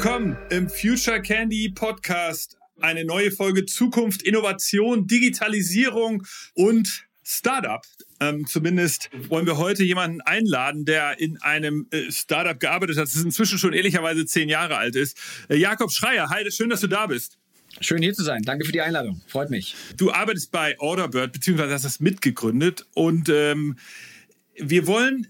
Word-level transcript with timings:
willkommen 0.00 0.36
im 0.50 0.68
Future 0.68 1.20
Candy 1.20 1.70
Podcast. 1.70 2.56
Eine 2.78 3.04
neue 3.04 3.32
Folge 3.32 3.66
Zukunft, 3.66 4.22
Innovation, 4.22 5.08
Digitalisierung 5.08 6.24
und 6.54 7.08
Startup. 7.24 7.84
Ähm, 8.20 8.46
zumindest 8.46 9.10
wollen 9.28 9.44
wir 9.44 9.56
heute 9.56 9.82
jemanden 9.82 10.20
einladen, 10.20 10.84
der 10.84 11.18
in 11.18 11.42
einem 11.42 11.88
äh, 11.90 12.12
Startup 12.12 12.60
gearbeitet 12.60 12.96
hat, 12.96 13.06
das 13.06 13.16
inzwischen 13.16 13.58
schon 13.58 13.72
ehrlicherweise 13.72 14.24
zehn 14.24 14.48
Jahre 14.48 14.76
alt 14.76 14.94
ist. 14.94 15.18
Äh, 15.48 15.56
Jakob 15.56 15.90
Schreier, 15.90 16.30
hi, 16.30 16.48
schön, 16.52 16.70
dass 16.70 16.80
du 16.80 16.86
da 16.86 17.08
bist. 17.08 17.36
Schön 17.80 18.00
hier 18.00 18.14
zu 18.14 18.22
sein. 18.22 18.42
Danke 18.42 18.66
für 18.66 18.72
die 18.72 18.80
Einladung. 18.80 19.20
Freut 19.26 19.50
mich. 19.50 19.74
Du 19.96 20.12
arbeitest 20.12 20.52
bei 20.52 20.78
Orderbird, 20.78 21.32
beziehungsweise 21.32 21.74
hast 21.74 21.84
das 21.84 21.98
mitgegründet. 21.98 22.86
Und 22.94 23.28
ähm, 23.30 23.76
wir 24.54 24.86
wollen 24.86 25.26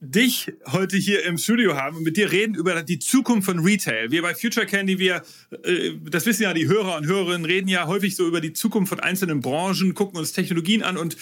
dich 0.00 0.52
heute 0.66 0.96
hier 0.96 1.24
im 1.24 1.38
Studio 1.38 1.74
haben 1.74 1.96
und 1.96 2.02
mit 2.04 2.16
dir 2.16 2.30
reden 2.30 2.54
über 2.54 2.82
die 2.82 3.00
Zukunft 3.00 3.46
von 3.46 3.58
Retail. 3.58 4.10
Wir 4.10 4.22
bei 4.22 4.34
Future 4.34 4.64
Candy, 4.64 4.98
wir, 4.98 5.22
äh, 5.64 5.92
das 6.08 6.24
wissen 6.26 6.44
ja 6.44 6.54
die 6.54 6.68
Hörer 6.68 6.96
und 6.96 7.06
Hörerinnen, 7.06 7.44
reden 7.44 7.68
ja 7.68 7.86
häufig 7.86 8.14
so 8.14 8.26
über 8.26 8.40
die 8.40 8.52
Zukunft 8.52 8.90
von 8.90 9.00
einzelnen 9.00 9.40
Branchen, 9.40 9.94
gucken 9.94 10.18
uns 10.18 10.32
Technologien 10.32 10.82
an 10.82 10.96
und 10.96 11.16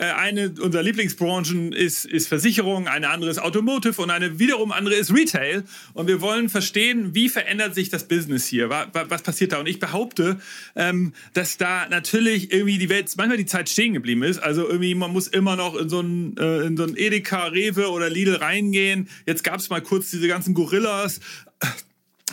eine 0.00 0.54
unserer 0.60 0.82
Lieblingsbranchen 0.82 1.72
ist, 1.72 2.06
ist 2.06 2.28
Versicherung, 2.28 2.88
eine 2.88 3.10
andere 3.10 3.30
ist 3.30 3.38
Automotive 3.38 4.00
und 4.00 4.10
eine 4.10 4.38
wiederum 4.38 4.72
andere 4.72 4.94
ist 4.94 5.12
Retail. 5.12 5.64
Und 5.92 6.06
wir 6.06 6.20
wollen 6.20 6.48
verstehen, 6.48 7.14
wie 7.14 7.28
verändert 7.28 7.74
sich 7.74 7.90
das 7.90 8.08
Business 8.08 8.46
hier? 8.46 8.70
Was, 8.70 9.22
passiert 9.22 9.52
da? 9.52 9.60
Und 9.60 9.68
ich 9.68 9.80
behaupte, 9.80 10.40
ähm, 10.76 11.12
dass 11.34 11.58
da 11.58 11.88
natürlich 11.88 12.52
irgendwie 12.52 12.78
die 12.78 12.88
Welt, 12.88 13.12
manchmal 13.16 13.36
die 13.36 13.46
Zeit 13.46 13.68
stehen 13.68 13.92
geblieben 13.92 14.22
ist. 14.22 14.38
Also 14.38 14.66
irgendwie, 14.66 14.94
man 14.94 15.12
muss 15.12 15.26
immer 15.26 15.56
noch 15.56 15.74
in 15.74 15.88
so 15.88 16.00
ein, 16.00 16.36
äh, 16.38 16.62
in 16.62 16.76
so 16.76 16.84
ein 16.84 16.96
Edeka, 16.96 17.48
Rewe 17.48 17.90
oder 17.90 18.08
Lidl 18.08 18.36
reingehen. 18.36 19.08
Jetzt 19.26 19.44
gab 19.44 19.60
es 19.60 19.68
mal 19.68 19.82
kurz 19.82 20.10
diese 20.10 20.28
ganzen 20.28 20.54
Gorillas. 20.54 21.20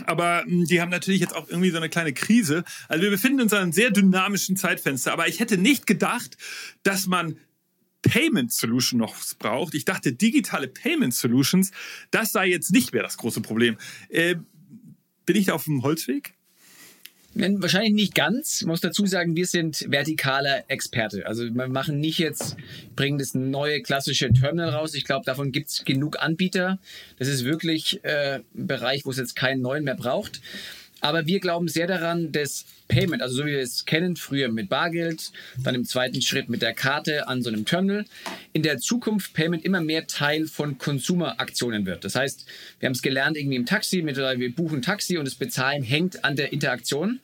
Aber 0.05 0.43
hm, 0.45 0.65
die 0.65 0.81
haben 0.81 0.89
natürlich 0.89 1.21
jetzt 1.21 1.35
auch 1.35 1.49
irgendwie 1.49 1.71
so 1.71 1.77
eine 1.77 1.89
kleine 1.89 2.13
Krise. 2.13 2.63
Also 2.87 3.03
wir 3.03 3.11
befinden 3.11 3.41
uns 3.41 3.51
in 3.51 3.59
einem 3.59 3.71
sehr 3.71 3.91
dynamischen 3.91 4.55
Zeitfenster. 4.55 5.11
Aber 5.11 5.27
ich 5.27 5.39
hätte 5.39 5.57
nicht 5.57 5.87
gedacht, 5.87 6.37
dass 6.83 7.07
man 7.07 7.37
Payment 8.01 8.51
Solution 8.51 8.99
noch 8.99 9.15
braucht. 9.37 9.75
Ich 9.75 9.85
dachte, 9.85 10.13
digitale 10.13 10.67
Payment 10.67 11.13
Solutions, 11.13 11.71
das 12.11 12.31
sei 12.31 12.47
jetzt 12.47 12.71
nicht 12.71 12.93
mehr 12.93 13.03
das 13.03 13.17
große 13.17 13.41
Problem. 13.41 13.77
Äh, 14.09 14.35
bin 15.25 15.35
ich 15.35 15.45
da 15.45 15.53
auf 15.53 15.65
dem 15.65 15.83
Holzweg? 15.83 16.33
Wahrscheinlich 17.35 17.93
nicht 17.93 18.15
ganz. 18.15 18.61
Ich 18.61 18.67
muss 18.67 18.81
dazu 18.81 19.05
sagen, 19.05 19.35
wir 19.35 19.45
sind 19.45 19.85
vertikaler 19.89 20.63
Experte. 20.67 21.27
Also 21.27 21.43
wir 21.43 21.67
machen 21.67 21.99
nicht 21.99 22.17
jetzt, 22.17 22.57
bringen 22.95 23.19
das 23.19 23.35
neue 23.35 23.81
klassische 23.81 24.33
Terminal 24.33 24.69
raus. 24.69 24.95
Ich 24.95 25.05
glaube, 25.05 25.25
davon 25.25 25.51
gibt 25.51 25.69
es 25.69 25.85
genug 25.85 26.19
Anbieter. 26.19 26.79
Das 27.17 27.27
ist 27.27 27.45
wirklich 27.45 28.03
äh, 28.03 28.39
ein 28.55 28.67
Bereich, 28.67 29.05
wo 29.05 29.11
es 29.11 29.17
jetzt 29.17 29.35
keinen 29.35 29.61
neuen 29.61 29.83
mehr 29.83 29.95
braucht. 29.95 30.41
Aber 31.01 31.25
wir 31.25 31.39
glauben 31.39 31.67
sehr 31.67 31.87
daran, 31.87 32.31
dass 32.31 32.65
Payment, 32.87 33.21
also 33.21 33.37
so 33.37 33.45
wie 33.45 33.51
wir 33.51 33.59
es 33.59 33.85
kennen, 33.85 34.15
früher 34.15 34.49
mit 34.49 34.69
Bargeld, 34.69 35.31
dann 35.63 35.75
im 35.75 35.85
zweiten 35.85 36.21
Schritt 36.21 36.49
mit 36.49 36.61
der 36.61 36.73
Karte 36.73 37.27
an 37.27 37.41
so 37.41 37.49
einem 37.49 37.65
Terminal, 37.65 38.05
in 38.51 38.63
der 38.63 38.79
Zukunft 38.79 39.33
Payment 39.33 39.63
immer 39.63 39.81
mehr 39.81 40.07
Teil 40.07 40.47
von 40.47 40.77
Konsumeraktionen 40.77 41.85
wird. 41.85 42.03
Das 42.03 42.15
heißt, 42.15 42.45
wir 42.79 42.87
haben 42.87 42.93
es 42.93 43.01
gelernt 43.01 43.37
irgendwie 43.37 43.57
im 43.57 43.65
Taxi, 43.65 44.01
mit, 44.01 44.17
wir 44.17 44.55
buchen 44.55 44.81
Taxi 44.81 45.17
und 45.17 45.25
das 45.25 45.35
Bezahlen 45.35 45.83
hängt 45.83 46.25
an 46.25 46.35
der 46.35 46.51
Interaktion 46.51 47.19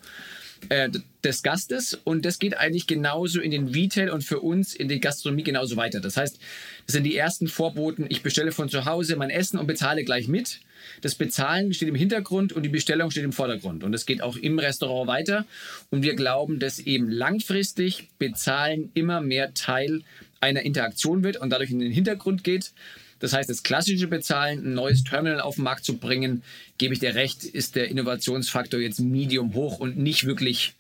äh, 0.69 0.89
des 1.23 1.43
Gastes 1.43 1.99
und 2.03 2.23
das 2.23 2.39
geht 2.39 2.55
eigentlich 2.57 2.87
genauso 2.87 3.41
in 3.41 3.51
den 3.51 3.67
Retail 3.67 4.11
und 4.11 4.23
für 4.23 4.39
uns 4.39 4.75
in 4.75 4.87
die 4.87 4.99
Gastronomie 4.99 5.43
genauso 5.43 5.75
weiter. 5.75 5.99
Das 5.99 6.17
heißt, 6.17 6.39
das 6.85 6.93
sind 6.93 7.03
die 7.03 7.15
ersten 7.15 7.47
Vorboten, 7.47 8.05
ich 8.09 8.21
bestelle 8.21 8.51
von 8.51 8.69
zu 8.69 8.85
Hause 8.85 9.15
mein 9.15 9.31
Essen 9.31 9.57
und 9.57 9.67
bezahle 9.67 10.03
gleich 10.03 10.27
mit. 10.27 10.59
Das 11.02 11.16
Bezahlen 11.16 11.73
steht 11.73 11.89
im 11.89 11.95
Hintergrund 11.95 12.53
und 12.53 12.64
die 12.64 12.69
Bestellung 12.69 13.11
steht 13.11 13.23
im 13.23 13.33
Vordergrund. 13.33 13.83
Und 13.83 13.91
das 13.91 14.05
geht 14.05 14.22
auch 14.22 14.38
im 14.38 14.59
Restaurant 14.59 15.07
weiter. 15.07 15.46
Und 15.91 16.03
wir 16.03 16.16
glauben, 16.16 16.59
dass 16.59 16.79
eben 16.79 17.09
langfristig 17.09 18.09
Bezahlen 18.18 18.91
immer 18.94 19.22
mehr 19.22 19.53
Teil 19.53 20.01
einer 20.41 20.62
Interaktion 20.62 21.24
wird 21.24 21.38
und 21.38 21.50
dadurch 21.50 21.72
in 21.72 21.79
den 21.79 21.91
Hintergrund 21.91 22.44
geht. 22.44 22.72
Das 23.19 23.34
heißt, 23.34 23.50
das 23.50 23.63
klassische 23.63 24.07
Bezahlen, 24.07 24.66
ein 24.66 24.74
neues 24.74 25.03
Terminal 25.03 25.40
auf 25.40 25.56
den 25.56 25.63
Markt 25.63 25.85
zu 25.85 25.97
bringen, 25.97 26.44
gebe 26.78 26.94
ich 26.94 27.00
dir 27.00 27.16
recht, 27.16 27.44
ist 27.44 27.75
der 27.75 27.90
Innovationsfaktor 27.90 28.79
jetzt 28.79 29.00
medium 29.00 29.53
hoch 29.53 29.79
und 29.79 29.97
nicht 29.97 30.25
wirklich 30.25 30.75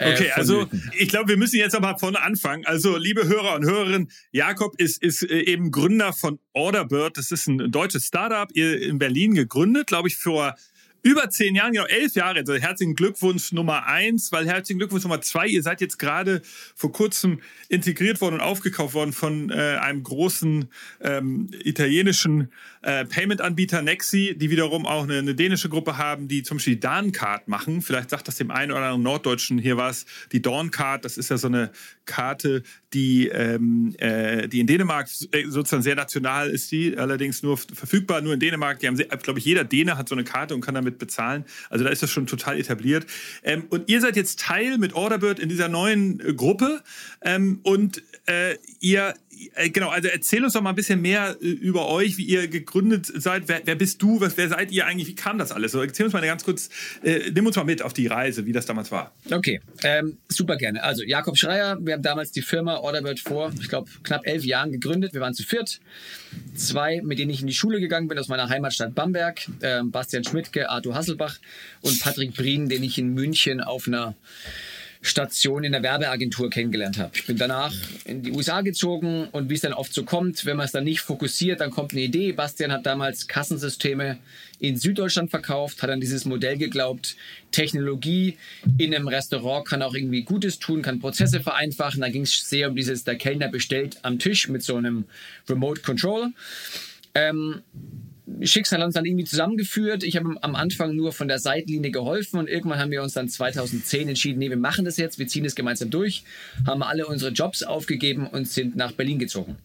okay, 0.00 0.30
also 0.32 0.66
ich 0.96 1.08
glaube, 1.08 1.28
wir 1.28 1.36
müssen 1.36 1.56
jetzt 1.56 1.74
aber 1.74 1.98
vorne 1.98 2.20
anfangen. 2.20 2.64
Also, 2.66 2.96
liebe 2.96 3.26
Hörer 3.26 3.54
und 3.56 3.64
Hörerinnen, 3.64 4.10
Jakob 4.32 4.80
ist, 4.80 5.02
ist 5.02 5.22
äh, 5.22 5.40
eben 5.40 5.70
Gründer 5.70 6.12
von 6.12 6.38
Orderbird. 6.52 7.16
Das 7.16 7.30
ist 7.30 7.46
ein 7.46 7.70
deutsches 7.70 8.04
Startup, 8.06 8.50
in 8.52 8.98
Berlin 8.98 9.34
gegründet, 9.34 9.86
glaube 9.86 10.08
ich, 10.08 10.16
vor 10.16 10.54
über 11.02 11.30
zehn 11.30 11.54
Jahren, 11.54 11.72
genau 11.72 11.86
elf 11.86 12.14
Jahre. 12.14 12.40
Also 12.40 12.54
herzlichen 12.54 12.94
Glückwunsch 12.94 13.52
Nummer 13.52 13.86
eins, 13.86 14.32
weil 14.32 14.46
herzlichen 14.46 14.78
Glückwunsch 14.78 15.04
Nummer 15.04 15.20
zwei. 15.20 15.46
Ihr 15.46 15.62
seid 15.62 15.80
jetzt 15.80 15.98
gerade 15.98 16.42
vor 16.74 16.92
kurzem 16.92 17.40
integriert 17.68 18.20
worden 18.20 18.36
und 18.36 18.40
aufgekauft 18.40 18.94
worden 18.94 19.12
von 19.12 19.50
äh, 19.50 19.78
einem 19.80 20.02
großen 20.02 20.68
ähm, 21.00 21.50
italienischen 21.62 22.52
äh, 22.82 23.04
Payment-Anbieter 23.04 23.82
Nexi, 23.82 24.36
die 24.36 24.50
wiederum 24.50 24.86
auch 24.86 25.04
eine, 25.04 25.18
eine, 25.18 25.34
dänische 25.34 25.68
Gruppe 25.68 25.98
haben, 25.98 26.28
die 26.28 26.42
zum 26.42 26.56
Beispiel 26.56 26.74
die 26.74 26.80
Dahncard 26.80 27.48
machen. 27.48 27.82
Vielleicht 27.82 28.10
sagt 28.10 28.28
das 28.28 28.36
dem 28.36 28.50
einen 28.50 28.72
oder 28.72 28.82
anderen 28.82 29.02
Norddeutschen 29.02 29.58
hier 29.58 29.76
was. 29.76 30.06
Die 30.32 30.42
Dawncard, 30.42 31.04
das 31.04 31.16
ist 31.16 31.30
ja 31.30 31.38
so 31.38 31.48
eine 31.48 31.70
Karte, 32.08 32.64
die, 32.92 33.28
ähm, 33.28 33.94
äh, 33.98 34.48
die 34.48 34.58
in 34.58 34.66
Dänemark 34.66 35.08
äh, 35.30 35.44
sozusagen 35.46 35.84
sehr 35.84 35.94
national 35.94 36.50
ist, 36.50 36.72
die 36.72 36.96
allerdings 36.98 37.42
nur 37.44 37.56
verfügbar, 37.56 38.20
nur 38.22 38.34
in 38.34 38.40
Dänemark. 38.40 38.80
Die 38.80 38.88
haben, 38.88 38.96
glaube 38.96 39.38
ich, 39.38 39.44
jeder 39.44 39.62
Däne 39.62 39.96
hat 39.96 40.08
so 40.08 40.16
eine 40.16 40.24
Karte 40.24 40.54
und 40.54 40.62
kann 40.62 40.74
damit 40.74 40.98
bezahlen. 40.98 41.44
Also 41.70 41.84
da 41.84 41.90
ist 41.90 42.02
das 42.02 42.10
schon 42.10 42.26
total 42.26 42.58
etabliert. 42.58 43.06
Ähm, 43.44 43.66
und 43.68 43.88
ihr 43.88 44.00
seid 44.00 44.16
jetzt 44.16 44.40
Teil 44.40 44.78
mit 44.78 44.94
Orderbird 44.94 45.38
in 45.38 45.48
dieser 45.48 45.68
neuen 45.68 46.18
äh, 46.20 46.34
Gruppe 46.34 46.82
ähm, 47.20 47.60
und 47.62 48.02
äh, 48.26 48.56
ihr 48.80 49.14
äh, 49.54 49.70
genau, 49.70 49.88
also 49.88 50.08
erzähl 50.08 50.44
uns 50.44 50.52
doch 50.52 50.62
mal 50.62 50.70
ein 50.70 50.76
bisschen 50.76 51.00
mehr 51.00 51.36
äh, 51.40 51.46
über 51.46 51.88
euch, 51.88 52.16
wie 52.18 52.24
ihr 52.24 52.48
gegründet 52.48 53.06
seid. 53.06 53.44
Wer, 53.46 53.62
wer 53.64 53.74
bist 53.74 54.02
du? 54.02 54.20
Was, 54.20 54.36
wer 54.36 54.48
seid 54.48 54.70
ihr 54.72 54.86
eigentlich? 54.86 55.08
Wie 55.08 55.14
kam 55.14 55.38
das 55.38 55.52
alles? 55.52 55.72
So, 55.72 55.80
erzähl 55.80 56.06
uns 56.06 56.12
mal 56.12 56.22
ganz 56.22 56.44
kurz, 56.44 56.68
äh, 57.02 57.30
nimm 57.30 57.46
uns 57.46 57.56
mal 57.56 57.64
mit 57.64 57.82
auf 57.82 57.92
die 57.92 58.06
Reise, 58.06 58.46
wie 58.46 58.52
das 58.52 58.66
damals 58.66 58.90
war. 58.90 59.14
Okay, 59.30 59.60
ähm, 59.82 60.18
super 60.28 60.56
gerne. 60.56 60.82
Also 60.82 61.02
Jakob 61.02 61.36
Schreier, 61.36 61.78
wir 61.80 61.97
haben 61.98 62.02
damals 62.02 62.30
die 62.30 62.42
Firma 62.42 62.76
Orderbird 62.76 63.18
vor, 63.18 63.52
ich 63.60 63.68
glaube, 63.68 63.90
knapp 64.04 64.24
elf 64.24 64.44
Jahren 64.44 64.70
gegründet. 64.70 65.14
Wir 65.14 65.20
waren 65.20 65.34
zu 65.34 65.42
viert. 65.42 65.80
Zwei, 66.54 67.00
mit 67.02 67.18
denen 67.18 67.30
ich 67.30 67.40
in 67.40 67.48
die 67.48 67.54
Schule 67.54 67.80
gegangen 67.80 68.06
bin, 68.06 68.18
aus 68.18 68.28
meiner 68.28 68.48
Heimatstadt 68.48 68.94
Bamberg. 68.94 69.48
Äh, 69.60 69.82
Bastian 69.82 70.22
Schmidtke, 70.22 70.70
Arthur 70.70 70.94
Hasselbach 70.94 71.38
und 71.80 72.00
Patrick 72.00 72.34
Brien, 72.34 72.68
den 72.68 72.84
ich 72.84 72.98
in 72.98 73.14
München 73.14 73.60
auf 73.60 73.88
einer 73.88 74.14
Station 75.00 75.64
in 75.64 75.72
der 75.72 75.82
Werbeagentur 75.82 76.50
kennengelernt 76.50 76.98
habe. 76.98 77.12
Ich 77.14 77.26
bin 77.26 77.36
danach 77.36 77.72
in 78.04 78.22
die 78.22 78.32
USA 78.32 78.62
gezogen 78.62 79.28
und 79.32 79.48
wie 79.48 79.54
es 79.54 79.60
dann 79.60 79.72
oft 79.72 79.92
so 79.92 80.04
kommt, 80.04 80.44
wenn 80.44 80.56
man 80.56 80.66
es 80.66 80.72
dann 80.72 80.84
nicht 80.84 81.00
fokussiert, 81.00 81.60
dann 81.60 81.70
kommt 81.70 81.92
eine 81.92 82.02
Idee. 82.02 82.32
Bastian 82.32 82.72
hat 82.72 82.84
damals 82.86 83.28
Kassensysteme 83.28 84.18
in 84.58 84.76
Süddeutschland 84.76 85.30
verkauft, 85.30 85.82
hat 85.82 85.90
an 85.90 86.00
dieses 86.00 86.24
Modell 86.24 86.58
geglaubt, 86.58 87.16
Technologie 87.52 88.36
in 88.76 88.94
einem 88.94 89.08
Restaurant 89.08 89.66
kann 89.66 89.82
auch 89.82 89.94
irgendwie 89.94 90.22
Gutes 90.22 90.58
tun, 90.58 90.82
kann 90.82 90.98
Prozesse 91.00 91.40
vereinfachen. 91.40 92.00
Da 92.00 92.08
ging 92.08 92.22
es 92.22 92.48
sehr 92.48 92.68
um 92.68 92.76
dieses, 92.76 93.04
der 93.04 93.16
Kellner 93.16 93.48
bestellt 93.48 93.98
am 94.02 94.18
Tisch 94.18 94.48
mit 94.48 94.62
so 94.62 94.76
einem 94.76 95.04
Remote 95.48 95.80
Control. 95.82 96.32
Ähm, 97.14 97.62
Schicksal 98.42 98.80
hat 98.80 98.86
uns 98.86 98.94
dann 98.94 99.04
irgendwie 99.04 99.24
zusammengeführt. 99.24 100.02
Ich 100.02 100.16
habe 100.16 100.36
am 100.42 100.54
Anfang 100.54 100.94
nur 100.94 101.12
von 101.12 101.28
der 101.28 101.38
Seitenlinie 101.38 101.90
geholfen 101.90 102.38
und 102.38 102.48
irgendwann 102.48 102.78
haben 102.78 102.90
wir 102.90 103.02
uns 103.02 103.14
dann 103.14 103.28
2010 103.28 104.08
entschieden, 104.08 104.38
nee, 104.38 104.50
wir 104.50 104.56
machen 104.56 104.84
das 104.84 104.96
jetzt, 104.96 105.18
wir 105.18 105.26
ziehen 105.26 105.44
es 105.44 105.54
gemeinsam 105.54 105.90
durch, 105.90 106.24
haben 106.66 106.82
alle 106.82 107.06
unsere 107.06 107.32
Jobs 107.32 107.62
aufgegeben 107.62 108.26
und 108.26 108.48
sind 108.48 108.76
nach 108.76 108.92
Berlin 108.92 109.18
gezogen. 109.18 109.56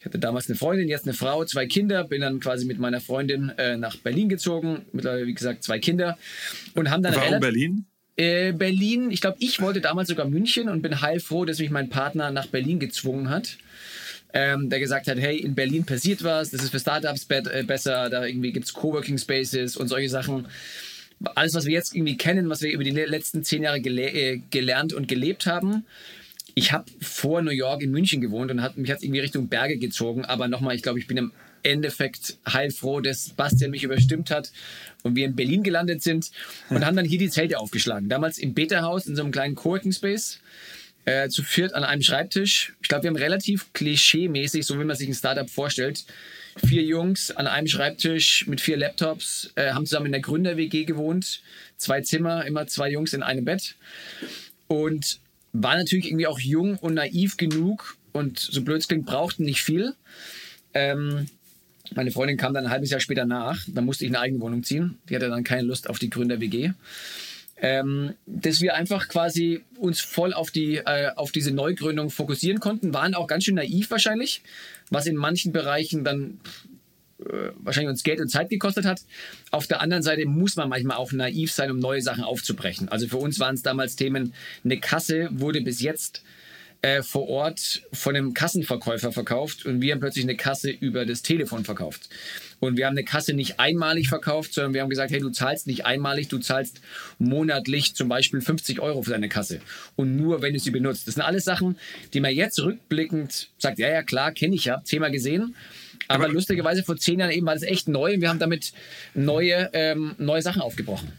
Ich 0.00 0.06
hatte 0.06 0.18
damals 0.18 0.48
eine 0.48 0.56
Freundin, 0.56 0.88
jetzt 0.88 1.06
eine 1.06 1.14
Frau, 1.14 1.44
zwei 1.44 1.66
Kinder, 1.66 2.04
bin 2.04 2.20
dann 2.20 2.40
quasi 2.40 2.64
mit 2.66 2.78
meiner 2.78 3.00
Freundin 3.00 3.50
äh, 3.58 3.76
nach 3.76 3.96
Berlin 3.96 4.28
gezogen, 4.28 4.86
mittlerweile 4.92 5.26
wie 5.26 5.34
gesagt 5.34 5.64
zwei 5.64 5.78
Kinder 5.78 6.16
und 6.74 6.90
haben 6.90 7.02
dann 7.02 7.14
Warum 7.16 7.40
Berlin? 7.40 7.86
Äh, 8.16 8.52
Berlin, 8.52 9.10
ich 9.10 9.20
glaube, 9.20 9.36
ich 9.40 9.60
wollte 9.60 9.80
damals 9.80 10.08
sogar 10.08 10.26
München 10.26 10.68
und 10.68 10.82
bin 10.82 11.00
heilfroh, 11.00 11.44
dass 11.44 11.58
mich 11.58 11.70
mein 11.70 11.88
Partner 11.88 12.30
nach 12.30 12.46
Berlin 12.46 12.78
gezwungen 12.80 13.30
hat 13.30 13.58
ähm, 14.34 14.68
der 14.68 14.80
gesagt 14.80 15.06
hat, 15.06 15.18
hey, 15.18 15.36
in 15.38 15.54
Berlin 15.54 15.84
passiert 15.84 16.22
was, 16.22 16.50
das 16.50 16.62
ist 16.62 16.70
für 16.70 16.80
Startups 16.80 17.24
be 17.24 17.42
äh, 17.52 17.62
besser, 17.62 18.10
da 18.10 18.26
irgendwie 18.26 18.52
gibt 18.52 18.66
es 18.66 18.72
Coworking 18.72 19.18
Spaces 19.18 19.76
und 19.76 19.88
solche 19.88 20.08
Sachen. 20.08 20.48
Alles, 21.34 21.54
was 21.54 21.64
wir 21.64 21.72
jetzt 21.72 21.94
irgendwie 21.94 22.16
kennen, 22.16 22.48
was 22.48 22.62
wir 22.62 22.70
über 22.70 22.84
die 22.84 22.90
letzten 22.90 23.42
zehn 23.42 23.62
Jahre 23.62 23.80
gele 23.80 24.10
äh, 24.10 24.40
gelernt 24.50 24.92
und 24.92 25.08
gelebt 25.08 25.46
haben. 25.46 25.84
Ich 26.54 26.72
habe 26.72 26.84
vor 27.00 27.42
New 27.42 27.50
York 27.50 27.82
in 27.82 27.90
München 27.90 28.20
gewohnt 28.20 28.50
und 28.50 28.62
hat, 28.62 28.76
mich 28.76 28.90
hat 28.90 29.02
irgendwie 29.02 29.20
Richtung 29.20 29.48
Berge 29.48 29.78
gezogen. 29.78 30.24
Aber 30.24 30.48
nochmal, 30.48 30.74
ich 30.74 30.82
glaube, 30.82 30.98
ich 30.98 31.06
bin 31.06 31.16
im 31.16 31.32
Endeffekt 31.62 32.38
heilfroh, 32.46 33.00
dass 33.00 33.30
Bastian 33.30 33.70
mich 33.70 33.84
überstimmt 33.84 34.30
hat 34.30 34.52
und 35.02 35.16
wir 35.16 35.24
in 35.24 35.36
Berlin 35.36 35.62
gelandet 35.62 36.02
sind 36.02 36.30
und 36.70 36.84
haben 36.84 36.96
dann 36.96 37.04
hier 37.04 37.18
die 37.18 37.30
Zelte 37.30 37.58
aufgeschlagen. 37.58 38.08
Damals 38.08 38.38
im 38.38 38.54
Beta-Haus 38.54 39.06
in 39.06 39.16
so 39.16 39.22
einem 39.22 39.32
kleinen 39.32 39.54
Coworking 39.54 39.92
Space 39.92 40.40
äh, 41.08 41.30
zu 41.30 41.42
viert 41.42 41.74
an 41.74 41.84
einem 41.84 42.02
Schreibtisch. 42.02 42.74
Ich 42.82 42.88
glaube, 42.88 43.04
wir 43.04 43.08
haben 43.08 43.16
relativ 43.16 43.72
klischee-mäßig, 43.72 44.66
so 44.66 44.78
wie 44.78 44.84
man 44.84 44.94
sich 44.94 45.08
ein 45.08 45.14
Startup 45.14 45.48
vorstellt, 45.48 46.04
vier 46.62 46.82
Jungs 46.82 47.30
an 47.30 47.46
einem 47.46 47.66
Schreibtisch 47.66 48.46
mit 48.46 48.60
vier 48.60 48.76
Laptops, 48.76 49.50
äh, 49.54 49.70
haben 49.72 49.86
zusammen 49.86 50.06
in 50.06 50.12
der 50.12 50.20
Gründer-WG 50.20 50.84
gewohnt, 50.84 51.40
zwei 51.78 52.02
Zimmer, 52.02 52.44
immer 52.44 52.66
zwei 52.66 52.90
Jungs 52.90 53.14
in 53.14 53.22
einem 53.22 53.46
Bett 53.46 53.76
und 54.66 55.20
war 55.54 55.78
natürlich 55.78 56.08
irgendwie 56.08 56.26
auch 56.26 56.40
jung 56.40 56.76
und 56.76 56.92
naiv 56.92 57.38
genug 57.38 57.96
und 58.12 58.38
so 58.38 58.60
blöd 58.60 58.82
es 58.82 58.88
klingt, 58.88 59.06
brauchten 59.06 59.44
nicht 59.44 59.62
viel. 59.62 59.94
Ähm, 60.74 61.26
meine 61.94 62.10
Freundin 62.10 62.36
kam 62.36 62.52
dann 62.52 62.66
ein 62.66 62.70
halbes 62.70 62.90
Jahr 62.90 63.00
später 63.00 63.24
nach, 63.24 63.64
dann 63.66 63.86
musste 63.86 64.04
ich 64.04 64.10
eine 64.10 64.20
eigene 64.20 64.42
Wohnung 64.42 64.62
ziehen. 64.62 64.98
Die 65.08 65.16
hatte 65.16 65.30
dann 65.30 65.42
keine 65.42 65.62
Lust 65.62 65.88
auf 65.88 65.98
die 65.98 66.10
Gründer-WG. 66.10 66.72
Ähm, 67.60 68.14
dass 68.26 68.60
wir 68.60 68.74
einfach 68.76 69.08
quasi 69.08 69.64
uns 69.78 70.00
voll 70.00 70.32
auf, 70.32 70.50
die, 70.52 70.76
äh, 70.76 71.10
auf 71.16 71.32
diese 71.32 71.50
Neugründung 71.50 72.10
fokussieren 72.10 72.60
konnten, 72.60 72.94
waren 72.94 73.14
auch 73.14 73.26
ganz 73.26 73.44
schön 73.44 73.56
naiv 73.56 73.90
wahrscheinlich, 73.90 74.42
was 74.90 75.06
in 75.06 75.16
manchen 75.16 75.52
Bereichen 75.52 76.04
dann 76.04 76.38
äh, 77.20 77.50
wahrscheinlich 77.56 77.90
uns 77.90 78.04
Geld 78.04 78.20
und 78.20 78.28
Zeit 78.28 78.48
gekostet 78.48 78.84
hat. 78.84 79.00
Auf 79.50 79.66
der 79.66 79.80
anderen 79.80 80.04
Seite 80.04 80.24
muss 80.26 80.54
man 80.54 80.68
manchmal 80.68 80.98
auch 80.98 81.10
naiv 81.10 81.50
sein, 81.52 81.70
um 81.70 81.80
neue 81.80 82.00
Sachen 82.00 82.22
aufzubrechen. 82.22 82.88
Also 82.90 83.08
für 83.08 83.16
uns 83.16 83.40
waren 83.40 83.56
es 83.56 83.62
damals 83.62 83.96
Themen, 83.96 84.34
eine 84.64 84.78
Kasse 84.78 85.28
wurde 85.32 85.60
bis 85.60 85.80
jetzt 85.80 86.22
äh, 86.82 87.02
vor 87.02 87.28
Ort 87.28 87.82
von 87.92 88.14
einem 88.14 88.34
Kassenverkäufer 88.34 89.12
verkauft 89.12 89.66
und 89.66 89.80
wir 89.80 89.92
haben 89.92 90.00
plötzlich 90.00 90.24
eine 90.24 90.36
Kasse 90.36 90.70
über 90.70 91.04
das 91.06 91.22
Telefon 91.22 91.64
verkauft. 91.64 92.08
Und 92.60 92.76
wir 92.76 92.86
haben 92.86 92.94
eine 92.94 93.04
Kasse 93.04 93.34
nicht 93.34 93.60
einmalig 93.60 94.08
verkauft, 94.08 94.54
sondern 94.54 94.74
wir 94.74 94.82
haben 94.82 94.88
gesagt, 94.88 95.10
hey, 95.10 95.20
du 95.20 95.30
zahlst 95.30 95.66
nicht 95.66 95.86
einmalig, 95.86 96.28
du 96.28 96.38
zahlst 96.38 96.80
monatlich 97.18 97.94
zum 97.94 98.08
Beispiel 98.08 98.40
50 98.40 98.80
Euro 98.80 99.02
für 99.02 99.12
deine 99.12 99.28
Kasse. 99.28 99.60
Und 99.96 100.16
nur, 100.16 100.42
wenn 100.42 100.54
du 100.54 100.58
sie 100.58 100.70
benutzt. 100.70 101.06
Das 101.06 101.14
sind 101.14 101.22
alles 101.22 101.44
Sachen, 101.44 101.78
die 102.14 102.20
man 102.20 102.34
jetzt 102.34 102.58
rückblickend 102.60 103.50
sagt, 103.58 103.78
ja, 103.78 103.88
ja, 103.88 104.02
klar, 104.02 104.32
kenne 104.32 104.56
ich 104.56 104.64
ja, 104.64 104.78
Thema 104.78 105.08
gesehen. 105.08 105.54
Aber, 106.08 106.24
Aber 106.24 106.32
lustigerweise 106.32 106.82
vor 106.82 106.96
zehn 106.96 107.20
Jahren 107.20 107.30
eben 107.30 107.46
war 107.46 107.54
es 107.54 107.62
echt 107.62 107.86
neu 107.86 108.14
und 108.14 108.20
wir 108.20 108.28
haben 108.28 108.38
damit 108.38 108.72
neue, 109.14 109.70
ähm, 109.72 110.14
neue 110.18 110.42
Sachen 110.42 110.62
aufgebrochen. 110.62 111.12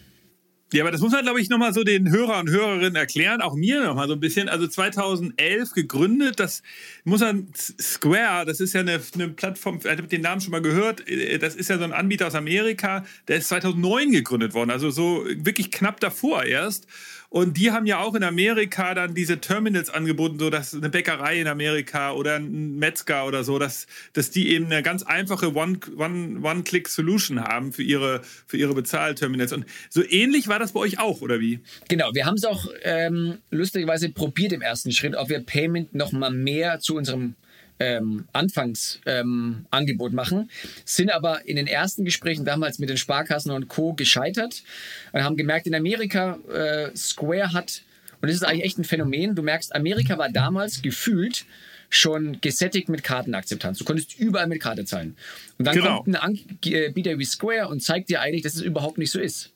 Ja, 0.72 0.84
aber 0.84 0.92
das 0.92 1.02
muss 1.02 1.12
man, 1.12 1.24
glaube 1.24 1.42
ich, 1.42 1.50
nochmal 1.50 1.74
so 1.74 1.84
den 1.84 2.12
Hörer 2.12 2.40
und 2.40 2.50
Hörerinnen 2.50 2.96
erklären, 2.96 3.42
auch 3.42 3.56
mir 3.56 3.84
nochmal 3.84 4.08
so 4.08 4.14
ein 4.14 4.20
bisschen. 4.20 4.50
Also 4.50 4.68
2011 4.68 5.74
gegründet, 5.74 6.40
das 6.40 6.62
muss 7.04 7.22
man, 7.22 7.48
Square, 7.56 8.46
das 8.46 8.60
ist 8.60 8.74
ja 8.74 8.82
eine, 8.82 9.02
eine 9.16 9.30
Plattform, 9.30 9.80
ich 9.84 9.90
habe 9.90 10.04
den 10.04 10.22
Namen 10.22 10.42
schon 10.42 10.52
mal 10.52 10.62
gehört, 10.62 11.04
das 11.42 11.56
ist 11.56 11.70
ja 11.70 11.80
so 11.80 11.84
ein 11.86 11.94
Anbieter 11.94 12.28
aus 12.28 12.36
Amerika, 12.36 13.04
der 13.28 13.38
ist 13.38 13.48
2009 13.50 14.12
gegründet 14.12 14.54
worden, 14.54 14.70
also 14.70 14.92
so 14.92 15.26
wirklich 15.26 15.72
knapp 15.72 16.00
davor 16.00 16.44
erst. 16.44 16.86
Und 17.30 17.58
die 17.58 17.72
haben 17.72 17.86
ja 17.86 18.00
auch 18.00 18.16
in 18.16 18.24
Amerika 18.24 18.96
dann 18.96 19.14
diese 19.14 19.40
Terminals 19.40 19.92
angeboten, 19.92 20.40
so 20.40 20.50
dass 20.50 20.74
eine 20.74 20.90
Bäckerei 20.90 21.40
in 21.40 21.48
Amerika 21.48 22.14
oder 22.14 22.38
ein 22.38 22.78
Metzger 22.80 23.28
oder 23.28 23.44
so, 23.44 23.60
dass, 23.60 23.86
dass 24.14 24.32
die 24.32 24.50
eben 24.50 24.66
eine 24.66 24.82
ganz 24.82 25.04
einfache 25.04 25.54
One-Click-Solution 25.54 27.38
One, 27.38 27.46
One 27.46 27.54
haben 27.54 27.72
für 27.72 27.84
ihre, 27.84 28.22
für 28.48 28.58
ihre 28.58 28.74
Bezahlterminals. 28.74 29.54
Und 29.54 29.66
so 29.90 30.04
ähnlich 30.04 30.48
war 30.48 30.58
das 30.58 30.72
bei 30.72 30.80
euch 30.80 31.00
auch, 31.00 31.22
oder 31.22 31.40
wie? 31.40 31.60
Genau, 31.88 32.10
wir 32.14 32.26
haben 32.26 32.36
es 32.36 32.46
auch 32.46 32.66
ähm, 32.82 33.38
lustigerweise 33.52 34.10
probiert 34.10 34.52
im 34.52 34.62
ersten 34.62 34.92
Schritt, 34.92 35.16
ob 35.16 35.30
wir 35.30 35.40
Payment 35.40 35.94
noch 35.94 36.12
mal 36.12 36.32
mehr 36.32 36.80
zu 36.80 36.96
unserem 36.96 37.36
ähm, 37.80 38.26
Anfangsangebot 38.34 40.12
ähm, 40.12 40.16
machen, 40.16 40.50
sind 40.86 41.12
aber 41.12 41.48
in 41.48 41.56
den 41.56 41.68
ersten 41.68 42.06
Gesprächen 42.06 42.46
damals 42.46 42.80
mit 42.80 42.90
den 42.90 42.98
Sparkassen 42.98 43.52
und 43.52 43.68
Co. 43.68 43.94
gescheitert 43.94 44.64
und 45.12 45.24
haben 45.24 45.38
gemerkt, 45.38 45.68
in 45.68 45.76
Amerika 45.76 46.38
äh, 46.54 46.96
Square 46.96 47.54
hat, 47.54 47.84
und 48.22 48.28
das 48.28 48.36
ist 48.36 48.44
eigentlich 48.44 48.66
echt 48.66 48.78
ein 48.78 48.84
Phänomen, 48.84 49.36
du 49.36 49.42
merkst, 49.42 49.74
Amerika 49.76 50.18
war 50.18 50.30
damals 50.30 50.82
gefühlt 50.82 51.46
schon 51.90 52.40
gesättigt 52.42 52.88
mit 52.88 53.04
Kartenakzeptanz. 53.04 53.80
Du 53.80 53.84
konntest 53.84 54.20
überall 54.20 54.46
mit 54.46 54.62
Karte 54.62 54.86
zahlen. 54.86 55.16
Und 55.58 55.66
dann 55.66 55.76
genau. 55.76 55.98
kommt 55.98 56.10
ein 56.10 56.16
Anbieter 56.16 57.18
wie 57.18 57.26
Square 57.26 57.68
und 57.70 57.82
zeigt 57.82 58.10
dir 58.10 58.22
eigentlich, 58.22 58.44
dass 58.44 58.54
es 58.54 58.62
überhaupt 58.62 59.00
nicht 59.00 59.12
so 59.12 59.20
ist 59.20 59.52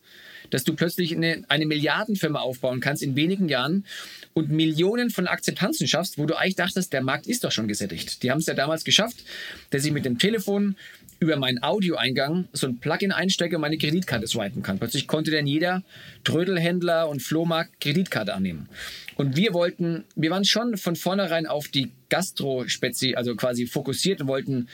dass 0.54 0.64
du 0.64 0.76
plötzlich 0.76 1.16
eine, 1.16 1.44
eine 1.48 1.66
Milliardenfirma 1.66 2.40
aufbauen 2.40 2.80
kannst 2.80 3.02
in 3.02 3.16
wenigen 3.16 3.50
Jahren 3.50 3.86
und 4.34 4.50
Millionen 4.50 5.10
von 5.10 5.28
Akzeptanzen 5.28 5.88
schaffst, 5.88 6.18
wo 6.18 6.26
du 6.26 6.36
eigentlich 6.36 6.56
dachtest, 6.56 6.94
der 6.94 7.02
Markt 7.02 7.28
ist 7.28 7.44
doch 7.44 7.52
schon 7.52 7.68
gesättigt. 7.68 8.24
Die 8.24 8.32
haben 8.32 8.40
es 8.40 8.46
ja 8.46 8.54
damals 8.54 8.84
geschafft, 8.84 9.24
dass 9.70 9.86
ich 9.86 9.92
mit 9.92 10.06
dem 10.06 10.18
Telefon 10.18 10.76
über 11.20 11.38
meinen 11.38 11.64
Audioeingang 11.64 12.50
so 12.52 12.68
ein 12.68 12.80
Plugin 12.80 13.12
einstecke 13.12 13.56
und 13.56 13.62
meine 13.62 13.78
Kreditkarte 13.78 14.28
swipen 14.28 14.62
kann. 14.62 14.80
Plötzlich 14.80 15.08
konnte 15.08 15.32
dann 15.32 15.48
jeder 15.48 15.84
Trödelhändler 16.24 17.08
und 17.08 17.22
Flohmarkt 17.22 17.80
Kreditkarte 17.80 18.34
annehmen. 18.34 18.68
Und 19.16 19.36
wir 19.38 19.54
wollten, 19.54 20.04
wir 20.16 20.32
waren 20.32 20.44
schon 20.44 20.76
von 20.76 20.96
vornherein 20.96 21.46
auf 21.46 21.68
die 21.70 21.92
Gastro-Spezi, 22.10 23.16
also 23.16 23.36
quasi 23.36 23.68
fokussiert 23.68 24.22
und 24.22 24.28
wollten 24.28 24.68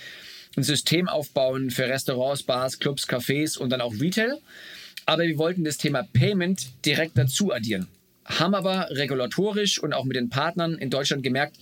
ein 0.58 0.64
System 0.64 1.08
aufbauen 1.08 1.70
für 1.70 1.88
Restaurants, 1.88 2.44
Bars, 2.44 2.80
Clubs, 2.80 3.08
Cafés 3.08 3.58
und 3.58 3.70
dann 3.70 3.82
auch 3.82 3.94
Retail 4.00 4.40
aber 5.10 5.24
wir 5.24 5.40
wollten 5.40 5.64
das 5.64 5.78
Thema 5.78 6.04
Payment 6.04 6.68
direkt 6.86 7.18
dazu 7.18 7.52
addieren. 7.52 7.88
Haben 8.30 8.54
aber 8.54 8.90
regulatorisch 8.92 9.80
und 9.82 9.94
auch 9.94 10.06
mit 10.06 10.16
den 10.16 10.30
Partnern 10.30 10.76
in 10.76 10.90
Deutschland 10.90 11.24
gemerkt, 11.24 11.58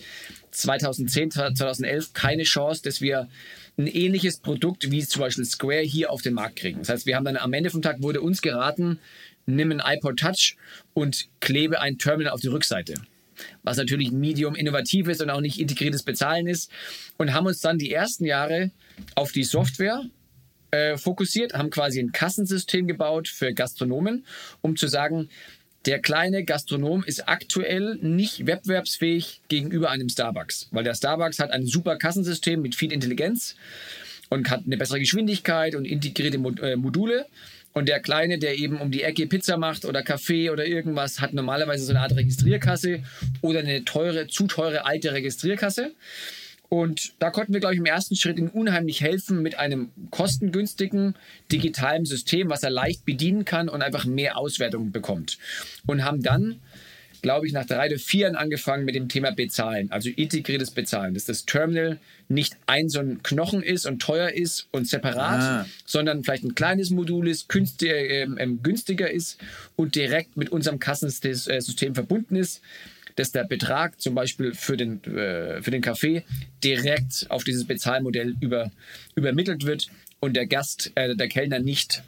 2010, 0.51 1.31
2011 1.31 2.13
keine 2.13 2.43
Chance, 2.43 2.83
dass 2.83 3.01
wir 3.01 3.29
ein 3.77 3.87
ähnliches 3.87 4.39
Produkt 4.39 4.91
wie 4.91 5.05
zum 5.05 5.21
Beispiel 5.21 5.45
Square 5.45 5.81
hier 5.81 6.11
auf 6.11 6.21
den 6.21 6.33
Markt 6.33 6.57
kriegen. 6.57 6.79
Das 6.79 6.89
heißt, 6.89 7.05
wir 7.05 7.15
haben 7.15 7.25
dann 7.25 7.37
am 7.37 7.53
Ende 7.53 7.69
vom 7.69 7.81
Tag 7.81 8.01
wurde 8.01 8.21
uns 8.21 8.41
geraten, 8.41 8.99
nimm 9.45 9.71
ein 9.71 9.81
iPod 9.83 10.19
Touch 10.19 10.57
und 10.93 11.27
klebe 11.39 11.79
ein 11.79 11.97
Terminal 11.97 12.33
auf 12.33 12.41
die 12.41 12.47
Rückseite. 12.47 12.95
Was 13.63 13.77
natürlich 13.77 14.11
medium 14.11 14.55
innovativ 14.55 15.07
ist 15.07 15.21
und 15.21 15.29
auch 15.29 15.41
nicht 15.41 15.59
integriertes 15.59 16.03
Bezahlen 16.03 16.47
ist. 16.47 16.71
Und 17.17 17.33
haben 17.33 17.45
uns 17.45 17.61
dann 17.61 17.77
die 17.77 17.91
ersten 17.91 18.25
Jahre 18.25 18.71
auf 19.15 19.31
die 19.31 19.43
Software 19.43 20.03
äh, 20.71 20.97
fokussiert, 20.97 21.53
haben 21.53 21.69
quasi 21.69 21.99
ein 21.99 22.11
Kassensystem 22.11 22.87
gebaut 22.87 23.27
für 23.27 23.53
Gastronomen, 23.53 24.25
um 24.61 24.75
zu 24.75 24.87
sagen, 24.87 25.29
der 25.87 25.99
kleine 25.99 26.43
Gastronom 26.43 27.03
ist 27.05 27.29
aktuell 27.29 27.95
nicht 28.01 28.45
wettbewerbsfähig 28.45 29.39
gegenüber 29.47 29.89
einem 29.89 30.09
Starbucks, 30.09 30.67
weil 30.71 30.83
der 30.83 30.93
Starbucks 30.93 31.39
hat 31.39 31.51
ein 31.51 31.65
super 31.65 31.95
Kassensystem 31.95 32.61
mit 32.61 32.75
viel 32.75 32.91
Intelligenz 32.91 33.55
und 34.27 34.49
hat 34.49 34.63
eine 34.65 34.75
bessere 34.75 34.99
Geschwindigkeit 34.99 35.75
und 35.75 35.85
integrierte 35.85 36.37
äh, 36.61 36.75
Module. 36.75 37.25
Und 37.71 37.87
der 37.87 38.01
Kleine, 38.01 38.37
der 38.37 38.57
eben 38.57 38.81
um 38.81 38.91
die 38.91 39.03
Ecke 39.03 39.27
Pizza 39.27 39.55
macht 39.55 39.85
oder 39.85 40.03
Kaffee 40.03 40.49
oder 40.49 40.65
irgendwas, 40.65 41.21
hat 41.21 41.33
normalerweise 41.33 41.85
so 41.85 41.91
eine 41.91 42.01
Art 42.01 42.15
Registrierkasse 42.15 43.03
oder 43.41 43.59
eine 43.59 43.85
teure, 43.85 44.27
zu 44.27 44.47
teure 44.47 44.85
alte 44.85 45.13
Registrierkasse. 45.13 45.93
Und 46.69 47.13
da 47.19 47.29
konnten 47.29 47.53
wir, 47.53 47.59
glaube 47.59 47.75
ich, 47.75 47.79
im 47.79 47.85
ersten 47.85 48.15
Schritt 48.15 48.37
ihm 48.37 48.49
unheimlich 48.49 49.01
helfen 49.01 49.41
mit 49.41 49.57
einem 49.57 49.89
kostengünstigen 50.11 51.15
digitalen 51.51 52.05
System, 52.05 52.49
was 52.49 52.63
er 52.63 52.71
leicht 52.71 53.05
bedienen 53.05 53.45
kann 53.45 53.69
und 53.69 53.81
einfach 53.81 54.05
mehr 54.05 54.37
Auswertung 54.37 54.91
bekommt. 54.91 55.37
Und 55.85 56.03
haben 56.03 56.21
dann, 56.21 56.59
glaube 57.21 57.47
ich, 57.47 57.53
nach 57.53 57.65
drei 57.65 57.87
oder 57.87 57.97
vier 57.97 58.21
Jahren 58.21 58.35
angefangen 58.35 58.83
mit 58.83 58.95
dem 58.95 59.07
Thema 59.07 59.31
Bezahlen, 59.31 59.91
also 59.91 60.09
integriertes 60.09 60.71
Bezahlen, 60.71 61.13
dass 61.13 61.23
das 61.23 61.45
Terminal 61.45 61.99
nicht 62.27 62.57
ein 62.65 62.89
so 62.89 62.99
ein 62.99 63.23
Knochen 63.23 63.63
ist 63.63 63.85
und 63.85 64.01
teuer 64.01 64.29
ist 64.29 64.67
und 64.71 64.89
separat, 64.89 65.41
ah. 65.41 65.65
sondern 65.85 66.23
vielleicht 66.23 66.43
ein 66.43 66.55
kleines 66.55 66.89
Modul 66.89 67.29
ist, 67.29 67.47
günstiger, 67.47 67.95
äh, 67.95 68.23
äh, 68.23 68.47
günstiger 68.61 69.09
ist 69.09 69.39
und 69.77 69.95
direkt 69.95 70.35
mit 70.35 70.49
unserem 70.49 70.79
Kassensystem 70.79 71.95
verbunden 71.95 72.35
ist 72.35 72.61
dass 73.17 73.31
der 73.31 73.43
Betrag 73.43 73.99
zum 73.99 74.15
Beispiel 74.15 74.53
für 74.53 74.77
den, 74.77 75.03
äh, 75.03 75.61
für 75.61 75.71
den 75.71 75.81
Kaffee 75.81 76.23
direkt 76.63 77.25
auf 77.29 77.43
dieses 77.43 77.65
Bezahlmodell 77.65 78.35
über, 78.39 78.71
übermittelt 79.15 79.65
wird 79.65 79.87
und 80.19 80.35
der 80.35 80.47
Gast, 80.47 80.91
äh, 80.95 81.15
der 81.15 81.27
Kellner 81.27 81.59
nicht 81.59 82.03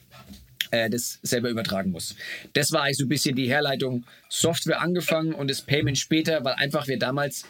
äh, 0.71 0.89
das 0.89 1.19
selber 1.23 1.49
übertragen 1.49 1.91
muss. 1.91 2.15
Das 2.53 2.71
war 2.71 2.83
eigentlich 2.83 2.97
so 2.97 3.05
ein 3.05 3.09
bisschen 3.09 3.35
die 3.35 3.49
Herleitung 3.49 4.05
Software 4.29 4.81
angefangen 4.81 5.33
und 5.33 5.49
das 5.49 5.61
Payment 5.61 5.97
später, 5.97 6.45
weil 6.45 6.53
einfach 6.53 6.87
wir 6.87 6.99
damals 6.99 7.43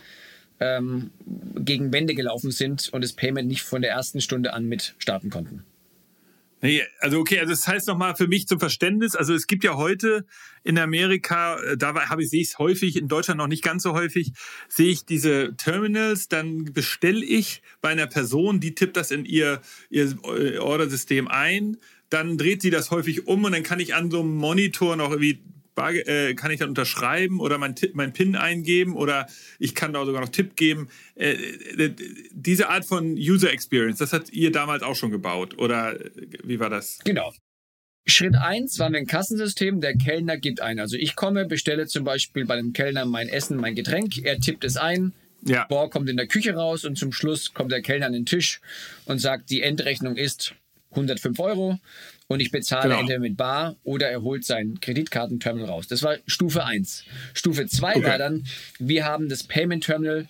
ähm, 0.61 1.11
gegen 1.57 1.91
Wände 1.91 2.15
gelaufen 2.15 2.51
sind 2.51 2.89
und 2.89 3.03
das 3.03 3.13
Payment 3.13 3.47
nicht 3.47 3.61
von 3.61 3.81
der 3.81 3.91
ersten 3.91 4.21
Stunde 4.21 4.53
an 4.53 4.65
mit 4.65 4.95
starten 4.99 5.29
konnten. 5.29 5.65
Nee, 6.61 6.83
also 6.99 7.19
okay, 7.19 7.39
also 7.39 7.51
das 7.51 7.67
heißt 7.67 7.87
nochmal 7.87 8.15
für 8.15 8.27
mich 8.27 8.47
zum 8.47 8.59
Verständnis, 8.59 9.15
also 9.15 9.33
es 9.33 9.47
gibt 9.47 9.63
ja 9.63 9.77
heute 9.77 10.25
in 10.63 10.77
Amerika, 10.77 11.57
äh, 11.61 11.77
da 11.77 11.93
habe 12.09 12.23
ich 12.23 12.29
sehe 12.29 12.41
ich 12.41 12.49
es 12.49 12.59
häufig, 12.59 12.97
in 12.97 13.07
Deutschland 13.07 13.37
noch 13.37 13.47
nicht 13.47 13.63
ganz 13.63 13.83
so 13.83 13.93
häufig, 13.93 14.33
sehe 14.67 14.89
ich 14.89 15.05
diese 15.05 15.55
Terminals, 15.55 16.27
dann 16.27 16.65
bestelle 16.65 17.23
ich 17.23 17.61
bei 17.81 17.89
einer 17.89 18.07
Person, 18.07 18.59
die 18.59 18.75
tippt 18.75 18.97
das 18.97 19.11
in 19.11 19.23
ihr, 19.23 19.61
ihr 19.89 20.17
äh, 20.23 20.57
Ordersystem 20.57 21.29
ein, 21.29 21.77
dann 22.09 22.37
dreht 22.37 22.61
sie 22.61 22.71
das 22.71 22.91
häufig 22.91 23.25
um 23.27 23.45
und 23.45 23.53
dann 23.53 23.63
kann 23.63 23.79
ich 23.79 23.95
an 23.95 24.11
so 24.11 24.19
einem 24.19 24.35
Monitor 24.35 24.97
noch 24.97 25.11
irgendwie 25.11 25.41
äh, 25.87 26.33
kann 26.35 26.51
ich 26.51 26.59
dann 26.59 26.69
unterschreiben 26.69 27.39
oder 27.39 27.57
mein, 27.57 27.75
mein 27.93 28.13
PIN 28.13 28.35
eingeben 28.35 28.95
oder 28.95 29.27
ich 29.57 29.75
kann 29.75 29.93
da 29.93 30.05
sogar 30.05 30.21
noch 30.21 30.29
Tipp 30.29 30.55
geben. 30.55 30.89
Äh, 31.15 31.31
äh, 31.31 31.95
diese 32.31 32.69
Art 32.69 32.85
von 32.85 33.13
User 33.13 33.51
Experience, 33.51 33.99
das 33.99 34.13
hat 34.13 34.31
ihr 34.31 34.51
damals 34.51 34.83
auch 34.83 34.95
schon 34.95 35.11
gebaut 35.11 35.57
oder 35.57 35.97
wie 36.43 36.59
war 36.59 36.69
das? 36.69 36.99
Genau. 37.03 37.33
Schritt 38.05 38.35
eins 38.35 38.79
waren 38.79 38.93
wir 38.93 38.99
ein 38.99 39.07
Kassensystem, 39.07 39.81
der 39.81 39.95
Kellner 39.95 40.37
gibt 40.37 40.61
ein. 40.61 40.79
Also 40.79 40.97
ich 40.97 41.15
komme, 41.15 41.45
bestelle 41.45 41.87
zum 41.87 42.03
Beispiel 42.03 42.45
bei 42.45 42.55
dem 42.55 42.73
Kellner 42.73 43.05
mein 43.05 43.29
Essen, 43.29 43.57
mein 43.57 43.75
Getränk, 43.75 44.17
er 44.23 44.39
tippt 44.39 44.63
es 44.63 44.77
ein, 44.77 45.13
ja. 45.45 45.65
Bohr 45.65 45.89
kommt 45.89 46.09
in 46.09 46.17
der 46.17 46.27
Küche 46.27 46.53
raus 46.53 46.85
und 46.85 46.97
zum 46.97 47.11
Schluss 47.11 47.53
kommt 47.53 47.71
der 47.71 47.81
Kellner 47.81 48.07
an 48.07 48.13
den 48.13 48.25
Tisch 48.25 48.61
und 49.05 49.19
sagt, 49.19 49.49
die 49.49 49.61
Endrechnung 49.61 50.15
ist 50.15 50.55
105 50.91 51.39
Euro 51.39 51.79
und 52.29 52.39
ich 52.39 52.51
bezahle 52.51 52.89
genau. 52.89 52.99
entweder 53.01 53.19
mit 53.19 53.35
Bar 53.35 53.75
oder 53.83 54.09
er 54.09 54.21
holt 54.21 54.45
sein 54.45 54.79
Kreditkartenterminal 54.79 55.67
raus. 55.67 55.87
Das 55.87 56.03
war 56.03 56.17
Stufe 56.27 56.63
1. 56.63 57.03
Stufe 57.33 57.65
2 57.65 57.95
okay. 57.95 58.05
war 58.05 58.17
dann, 58.19 58.45
wir 58.77 59.05
haben 59.05 59.29
das 59.29 59.43
Payment 59.43 59.83
Terminal 59.83 60.27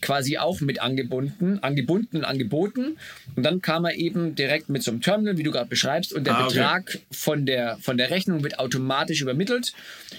quasi 0.00 0.38
auch 0.38 0.60
mit 0.60 0.80
angebunden, 0.80 1.58
angebunden 1.60 2.18
und 2.18 2.24
angeboten. 2.24 2.96
Und 3.36 3.42
dann 3.42 3.60
kam 3.60 3.84
er 3.84 3.94
eben 3.94 4.34
direkt 4.34 4.70
mit 4.70 4.82
so 4.82 4.90
einem 4.90 5.02
Terminal, 5.02 5.36
wie 5.36 5.42
du 5.42 5.50
gerade 5.50 5.68
beschreibst, 5.68 6.14
und 6.14 6.26
der 6.26 6.36
ah, 6.36 6.44
okay. 6.44 6.54
Betrag 6.54 6.98
von 7.10 7.46
der, 7.46 7.78
von 7.80 7.98
der 7.98 8.10
Rechnung 8.10 8.42
wird 8.42 8.58
automatisch 8.58 9.20
übermittelt, 9.20 9.74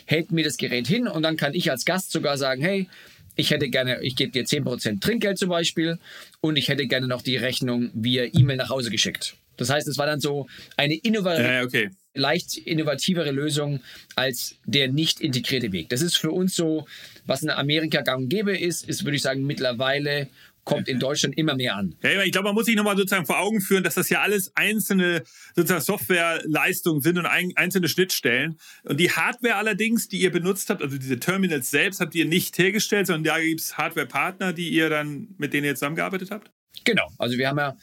hält 0.06 0.32
mir 0.32 0.44
das 0.44 0.58
Gerät 0.58 0.88
hin 0.88 1.08
und 1.08 1.24
dann 1.24 1.38
kann 1.38 1.54
ich 1.56 1.72
als 1.72 1.86
Gast 1.86 2.12
sogar 2.12 2.38
sagen, 2.38 2.62
hey, 2.62 2.88
ich 3.36 3.52
hätte 3.52 3.68
gerne, 3.70 4.02
ich 4.02 4.16
gebe 4.16 4.32
dir 4.32 4.44
10% 4.44 5.02
Trinkgeld 5.02 5.38
zum 5.38 5.50
Beispiel 5.50 6.00
und 6.40 6.56
ich 6.56 6.68
hätte 6.68 6.88
gerne 6.88 7.08
noch 7.08 7.22
die 7.22 7.38
Rechnung 7.38 7.90
via 7.94 8.26
E-Mail 8.32 8.58
nach 8.58 8.70
Hause 8.70 8.92
geschickt. 8.92 9.36
Das 9.58 9.70
heißt, 9.70 9.88
es 9.88 9.98
war 9.98 10.06
dann 10.06 10.20
so 10.20 10.48
eine 10.78 10.96
innovative, 10.96 11.48
ja, 11.48 11.64
okay. 11.64 11.90
leicht 12.14 12.58
innovativere 12.58 13.32
Lösung 13.32 13.82
als 14.16 14.56
der 14.66 14.92
nicht 14.92 15.22
integrierte 15.22 15.72
Weg. 15.72 15.90
Das 15.90 16.02
ist 16.02 16.18
für 16.18 16.32
uns 16.32 16.56
so, 16.56 16.88
was 17.26 17.44
in 17.44 17.50
Amerika 17.50 18.02
gang 18.02 18.24
und 18.24 18.30
gäbe 18.30 18.58
ist, 18.58 18.88
ist, 18.88 19.04
würde 19.04 19.18
ich 19.18 19.22
sagen, 19.22 19.46
mittlerweile 19.46 20.30
kommt 20.66 20.90
in 20.90 21.00
Deutschland 21.00 21.38
immer 21.38 21.56
mehr 21.56 21.76
an. 21.76 21.96
Ja, 22.04 22.24
ich 22.24 22.32
glaube, 22.32 22.50
man 22.50 22.56
muss 22.56 22.66
sich 22.66 22.76
nochmal 22.76 22.98
sozusagen 22.98 23.26
vor 23.26 23.40
Augen 23.40 23.62
führen, 23.62 23.84
dass 23.84 23.94
das 23.94 24.10
ja 24.10 24.22
alles 24.22 24.52
einzelne 24.56 25.24
sozusagen 25.56 25.82
Softwareleistungen 25.82 27.02
sind 27.02 27.18
und 27.18 27.28
ein, 27.28 27.54
einzelne 27.56 27.88
Schnittstellen. 27.88 28.58
Und 28.84 29.00
die 29.00 29.12
Hardware 29.12 29.56
allerdings, 29.56 30.10
die 30.10 30.18
ihr 30.18 30.32
benutzt 30.32 30.70
habt, 30.70 30.82
also 30.82 30.98
diese 30.98 31.20
Terminals 31.20 31.70
selbst, 31.70 32.02
habt 32.02 32.16
ihr 32.16 32.26
nicht 32.26 32.58
hergestellt, 32.58 33.08
sondern 33.08 33.24
da 33.24 33.40
gibt 33.40 33.62
es 33.62 33.78
Hardware-Partner, 33.78 34.54
die 34.54 34.70
ihr 34.70 34.90
dann, 34.90 35.36
mit 35.38 35.54
denen 35.54 35.66
ihr 35.66 35.76
zusammengearbeitet 35.76 36.32
habt? 36.32 36.52
Genau. 36.84 37.08
Also 37.18 37.38
wir 37.38 37.48
haben 37.48 37.60
ja 37.60 37.78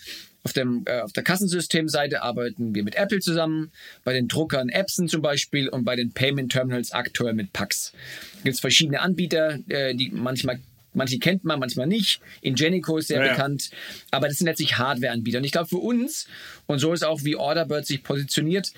auf, 0.44 0.52
dem, 0.52 0.82
äh, 0.87 1.00
auf 1.00 1.12
der 1.12 1.22
Kassensystemseite 1.22 2.22
arbeiten 2.22 2.75
wir 2.75 2.82
mit 2.82 2.96
Apple 2.96 3.20
zusammen, 3.20 3.70
bei 4.04 4.12
den 4.12 4.28
Druckern 4.28 4.68
Epson 4.68 5.08
zum 5.08 5.22
Beispiel 5.22 5.68
und 5.68 5.84
bei 5.84 5.96
den 5.96 6.12
Payment 6.12 6.50
Terminals 6.50 6.92
aktuell 6.92 7.34
mit 7.34 7.52
Pax. 7.52 7.92
Es 8.38 8.42
gibt 8.42 8.61
verschiedene 8.61 9.00
Anbieter, 9.00 9.58
äh, 9.68 9.94
die 9.94 10.11
manchmal 10.11 10.61
Manche 10.94 11.18
kennt 11.18 11.42
man, 11.44 11.58
manchmal 11.58 11.87
nicht. 11.87 12.20
Ingenico 12.42 12.99
ist 12.99 13.08
sehr 13.08 13.25
ja, 13.25 13.32
bekannt. 13.32 13.70
Aber 14.11 14.28
das 14.28 14.37
sind 14.37 14.46
letztlich 14.46 14.76
Hardware-Anbieter. 14.76 15.38
Und 15.38 15.44
ich 15.44 15.52
glaube, 15.52 15.68
für 15.68 15.78
uns, 15.78 16.26
und 16.66 16.80
so 16.80 16.92
ist 16.92 17.02
auch 17.02 17.25
wie 17.25 17.34
Orderbird 17.34 17.87
sich 17.87 18.02
positioniert, 18.02 18.72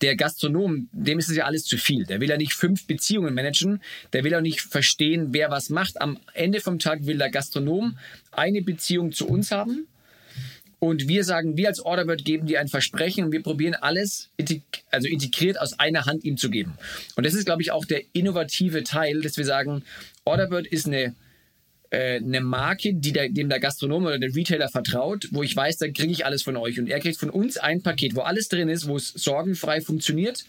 der 0.00 0.16
Gastronom, 0.16 0.88
dem 0.92 1.18
ist 1.18 1.28
es 1.28 1.36
ja 1.36 1.44
alles 1.44 1.64
zu 1.64 1.76
viel. 1.76 2.06
Der 2.06 2.20
will 2.20 2.30
ja 2.30 2.38
nicht 2.38 2.54
fünf 2.54 2.86
Beziehungen 2.86 3.34
managen. 3.34 3.82
Der 4.14 4.24
will 4.24 4.34
auch 4.34 4.40
nicht 4.40 4.62
verstehen, 4.62 5.34
wer 5.34 5.50
was 5.50 5.68
macht. 5.68 6.00
Am 6.00 6.18
Ende 6.32 6.60
vom 6.60 6.78
Tag 6.78 7.04
will 7.04 7.18
der 7.18 7.30
Gastronom 7.30 7.98
eine 8.32 8.62
Beziehung 8.62 9.12
zu 9.12 9.28
uns 9.28 9.50
haben 9.50 9.86
und 10.80 11.08
wir 11.08 11.24
sagen, 11.24 11.58
wir 11.58 11.68
als 11.68 11.80
Orderbird 11.80 12.24
geben 12.24 12.46
dir 12.46 12.58
ein 12.58 12.68
Versprechen 12.68 13.24
und 13.24 13.32
wir 13.32 13.42
probieren 13.42 13.74
alles 13.74 14.30
also 14.90 15.08
integriert 15.08 15.60
aus 15.60 15.78
einer 15.78 16.06
Hand 16.06 16.24
ihm 16.24 16.38
zu 16.38 16.50
geben. 16.50 16.72
Und 17.16 17.26
das 17.26 17.34
ist, 17.34 17.44
glaube 17.44 17.60
ich, 17.60 17.70
auch 17.70 17.84
der 17.84 18.00
innovative 18.14 18.82
Teil, 18.82 19.20
dass 19.20 19.36
wir 19.36 19.44
sagen, 19.44 19.84
Orderbird 20.24 20.66
ist 20.66 20.86
eine, 20.86 21.14
äh, 21.90 22.16
eine 22.16 22.40
Marke, 22.40 22.94
die 22.94 23.12
der, 23.12 23.28
dem 23.28 23.50
der 23.50 23.60
Gastronom 23.60 24.06
oder 24.06 24.18
der 24.18 24.34
Retailer 24.34 24.70
vertraut, 24.70 25.28
wo 25.32 25.42
ich 25.42 25.54
weiß, 25.54 25.76
da 25.76 25.88
kriege 25.88 26.12
ich 26.12 26.24
alles 26.24 26.42
von 26.42 26.56
euch. 26.56 26.80
Und 26.80 26.88
er 26.88 26.98
kriegt 26.98 27.20
von 27.20 27.28
uns 27.28 27.58
ein 27.58 27.82
Paket, 27.82 28.14
wo 28.14 28.22
alles 28.22 28.48
drin 28.48 28.70
ist, 28.70 28.88
wo 28.88 28.96
es 28.96 29.08
sorgenfrei 29.08 29.82
funktioniert 29.82 30.46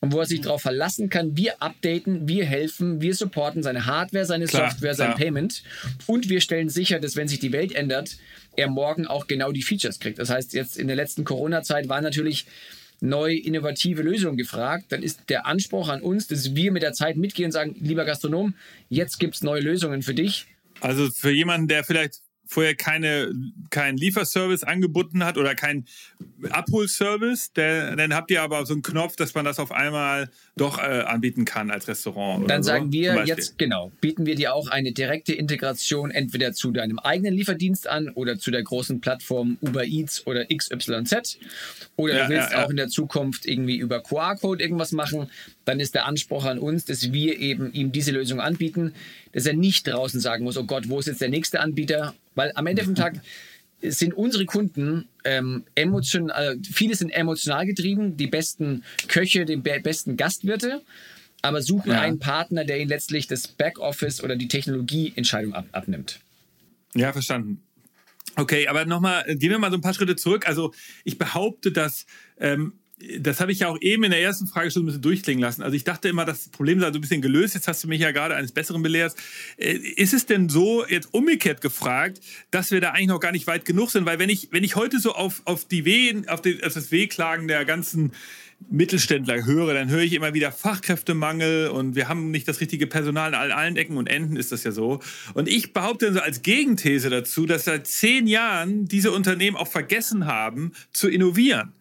und 0.00 0.12
wo 0.12 0.18
er 0.18 0.26
sich 0.26 0.40
darauf 0.40 0.62
verlassen 0.62 1.08
kann, 1.08 1.36
wir 1.36 1.62
updaten, 1.62 2.26
wir 2.26 2.44
helfen, 2.44 3.00
wir 3.00 3.14
supporten 3.14 3.62
seine 3.62 3.86
Hardware, 3.86 4.26
seine 4.26 4.46
klar, 4.46 4.70
Software, 4.70 4.94
sein 4.94 5.14
Payment 5.14 5.62
und 6.08 6.28
wir 6.28 6.40
stellen 6.40 6.68
sicher, 6.68 6.98
dass 6.98 7.14
wenn 7.14 7.28
sich 7.28 7.38
die 7.38 7.52
Welt 7.52 7.72
ändert, 7.72 8.16
er 8.56 8.68
morgen 8.68 9.06
auch 9.06 9.26
genau 9.26 9.52
die 9.52 9.62
Features 9.62 9.98
kriegt. 9.98 10.18
Das 10.18 10.30
heißt, 10.30 10.52
jetzt 10.52 10.76
in 10.76 10.86
der 10.86 10.96
letzten 10.96 11.24
Corona-Zeit 11.24 11.88
war 11.88 12.00
natürlich 12.00 12.46
neue, 13.00 13.36
innovative 13.36 14.02
Lösungen 14.02 14.36
gefragt. 14.36 14.86
Dann 14.90 15.02
ist 15.02 15.28
der 15.28 15.46
Anspruch 15.46 15.88
an 15.88 16.02
uns, 16.02 16.28
dass 16.28 16.54
wir 16.54 16.72
mit 16.72 16.82
der 16.82 16.92
Zeit 16.92 17.16
mitgehen 17.16 17.46
und 17.46 17.52
sagen, 17.52 17.74
lieber 17.80 18.04
Gastronom, 18.04 18.54
jetzt 18.88 19.18
gibt 19.18 19.34
es 19.34 19.42
neue 19.42 19.60
Lösungen 19.60 20.02
für 20.02 20.14
dich. 20.14 20.46
Also 20.80 21.10
für 21.10 21.30
jemanden, 21.30 21.68
der 21.68 21.84
vielleicht 21.84 22.20
vorher 22.52 22.74
keine, 22.74 23.32
keinen 23.70 23.96
Lieferservice 23.96 24.62
angeboten 24.62 25.24
hat 25.24 25.38
oder 25.38 25.54
keinen 25.54 25.86
Abholservice, 26.50 27.52
der, 27.54 27.96
dann 27.96 28.14
habt 28.14 28.30
ihr 28.30 28.42
aber 28.42 28.66
so 28.66 28.74
einen 28.74 28.82
Knopf, 28.82 29.16
dass 29.16 29.34
man 29.34 29.44
das 29.44 29.58
auf 29.58 29.72
einmal 29.72 30.30
doch 30.56 30.78
äh, 30.78 30.82
anbieten 30.82 31.44
kann 31.44 31.70
als 31.70 31.88
Restaurant. 31.88 32.48
Dann 32.50 32.62
sagen 32.62 32.86
so, 32.86 32.92
wir 32.92 33.24
jetzt, 33.24 33.58
genau, 33.58 33.90
bieten 34.00 34.26
wir 34.26 34.34
dir 34.34 34.54
auch 34.54 34.68
eine 34.68 34.92
direkte 34.92 35.32
Integration 35.32 36.10
entweder 36.10 36.52
zu 36.52 36.72
deinem 36.72 36.98
eigenen 36.98 37.34
Lieferdienst 37.34 37.88
an 37.88 38.10
oder 38.10 38.38
zu 38.38 38.50
der 38.50 38.62
großen 38.62 39.00
Plattform 39.00 39.56
Uber 39.62 39.84
Eats 39.84 40.26
oder 40.26 40.44
XYZ. 40.44 41.38
Oder 41.96 42.16
ja, 42.16 42.24
du 42.24 42.30
willst 42.30 42.50
ja, 42.50 42.58
ja. 42.58 42.64
auch 42.66 42.70
in 42.70 42.76
der 42.76 42.88
Zukunft 42.88 43.46
irgendwie 43.46 43.78
über 43.78 44.02
QR-Code 44.02 44.62
irgendwas 44.62 44.92
machen. 44.92 45.30
Dann 45.64 45.80
ist 45.80 45.94
der 45.94 46.04
Anspruch 46.04 46.44
an 46.44 46.58
uns, 46.58 46.84
dass 46.84 47.12
wir 47.12 47.38
eben 47.38 47.72
ihm 47.72 47.92
diese 47.92 48.12
Lösung 48.12 48.40
anbieten, 48.40 48.92
dass 49.32 49.46
er 49.46 49.54
nicht 49.54 49.86
draußen 49.86 50.20
sagen 50.20 50.44
muss, 50.44 50.58
oh 50.58 50.64
Gott, 50.64 50.88
wo 50.88 50.98
ist 50.98 51.06
jetzt 51.06 51.20
der 51.20 51.30
nächste 51.30 51.60
Anbieter? 51.60 52.14
Weil 52.34 52.52
am 52.54 52.66
Ende 52.66 52.84
vom 52.84 52.94
Tag 52.94 53.20
sind 53.82 54.14
unsere 54.14 54.44
Kunden 54.46 55.08
ähm, 55.24 55.64
emotional, 55.74 56.54
äh, 56.54 56.58
viele 56.62 56.94
sind 56.94 57.10
emotional 57.10 57.66
getrieben, 57.66 58.16
die 58.16 58.28
besten 58.28 58.84
Köche, 59.08 59.44
die 59.44 59.56
be 59.56 59.80
besten 59.82 60.16
Gastwirte, 60.16 60.82
aber 61.42 61.62
suchen 61.62 61.90
ja. 61.90 62.00
einen 62.00 62.18
Partner, 62.18 62.64
der 62.64 62.78
ihnen 62.78 62.88
letztlich 62.88 63.26
das 63.26 63.48
Backoffice 63.48 64.22
oder 64.22 64.36
die 64.36 64.48
Technologieentscheidung 64.48 65.54
ab 65.54 65.66
abnimmt. 65.72 66.20
Ja, 66.94 67.12
verstanden. 67.12 67.62
Okay, 68.36 68.68
aber 68.68 68.86
nochmal, 68.86 69.24
gehen 69.36 69.50
wir 69.50 69.58
mal 69.58 69.70
so 69.70 69.76
ein 69.76 69.82
paar 69.82 69.94
Schritte 69.94 70.16
zurück. 70.16 70.46
Also 70.46 70.72
ich 71.04 71.18
behaupte, 71.18 71.72
dass 71.72 72.06
ähm, 72.38 72.74
das 73.18 73.40
habe 73.40 73.52
ich 73.52 73.60
ja 73.60 73.68
auch 73.68 73.78
eben 73.80 74.04
in 74.04 74.10
der 74.10 74.20
ersten 74.20 74.46
Frage 74.46 74.70
schon 74.70 74.82
ein 74.82 74.86
bisschen 74.86 75.02
durchklingen 75.02 75.42
lassen. 75.42 75.62
Also 75.62 75.76
ich 75.76 75.84
dachte 75.84 76.08
immer, 76.08 76.24
das 76.24 76.48
Problem 76.48 76.80
sei 76.80 76.88
so 76.92 76.98
ein 76.98 77.00
bisschen 77.00 77.22
gelöst. 77.22 77.54
Jetzt 77.54 77.68
hast 77.68 77.82
du 77.84 77.88
mich 77.88 78.00
ja 78.00 78.10
gerade 78.10 78.34
eines 78.34 78.52
Besseren 78.52 78.82
belehrt. 78.82 79.14
Äh, 79.56 79.74
ist 79.74 80.14
es 80.14 80.26
denn 80.26 80.48
so, 80.48 80.86
jetzt 80.86 81.12
umgekehrt 81.12 81.60
gefragt, 81.60 82.20
dass 82.50 82.70
wir 82.70 82.80
da 82.80 82.90
eigentlich 82.90 83.08
noch 83.08 83.20
gar 83.20 83.32
nicht 83.32 83.46
weit 83.46 83.64
genug 83.64 83.90
sind? 83.90 84.06
Weil 84.06 84.18
wenn 84.18 84.30
ich, 84.30 84.48
wenn 84.52 84.64
ich 84.64 84.76
heute 84.76 85.00
so 85.00 85.12
auf, 85.14 85.42
auf 85.44 85.64
die 85.64 85.84
Wehen, 85.84 86.28
auf, 86.28 86.42
die, 86.42 86.62
auf 86.62 86.74
das 86.74 86.92
Wehklagen 86.92 87.48
der 87.48 87.64
ganzen 87.64 88.12
Mittelständler 88.70 89.44
höre, 89.44 89.74
dann 89.74 89.90
höre 89.90 90.02
ich 90.02 90.12
immer 90.12 90.34
wieder 90.34 90.52
Fachkräftemangel 90.52 91.68
und 91.68 91.96
wir 91.96 92.08
haben 92.08 92.30
nicht 92.30 92.46
das 92.46 92.60
richtige 92.60 92.86
Personal 92.86 93.34
an 93.34 93.50
allen 93.50 93.76
Ecken 93.76 93.96
und 93.96 94.08
Enden 94.08 94.36
ist 94.36 94.52
das 94.52 94.62
ja 94.62 94.70
so. 94.70 95.00
Und 95.34 95.48
ich 95.48 95.72
behaupte 95.72 96.12
so 96.12 96.20
als 96.20 96.42
Gegenthese 96.42 97.10
dazu, 97.10 97.46
dass 97.46 97.64
seit 97.64 97.86
zehn 97.86 98.26
Jahren 98.26 98.86
diese 98.86 99.10
Unternehmen 99.10 99.56
auch 99.56 99.66
vergessen 99.66 100.26
haben 100.26 100.72
zu 100.92 101.08
innovieren. 101.08 101.72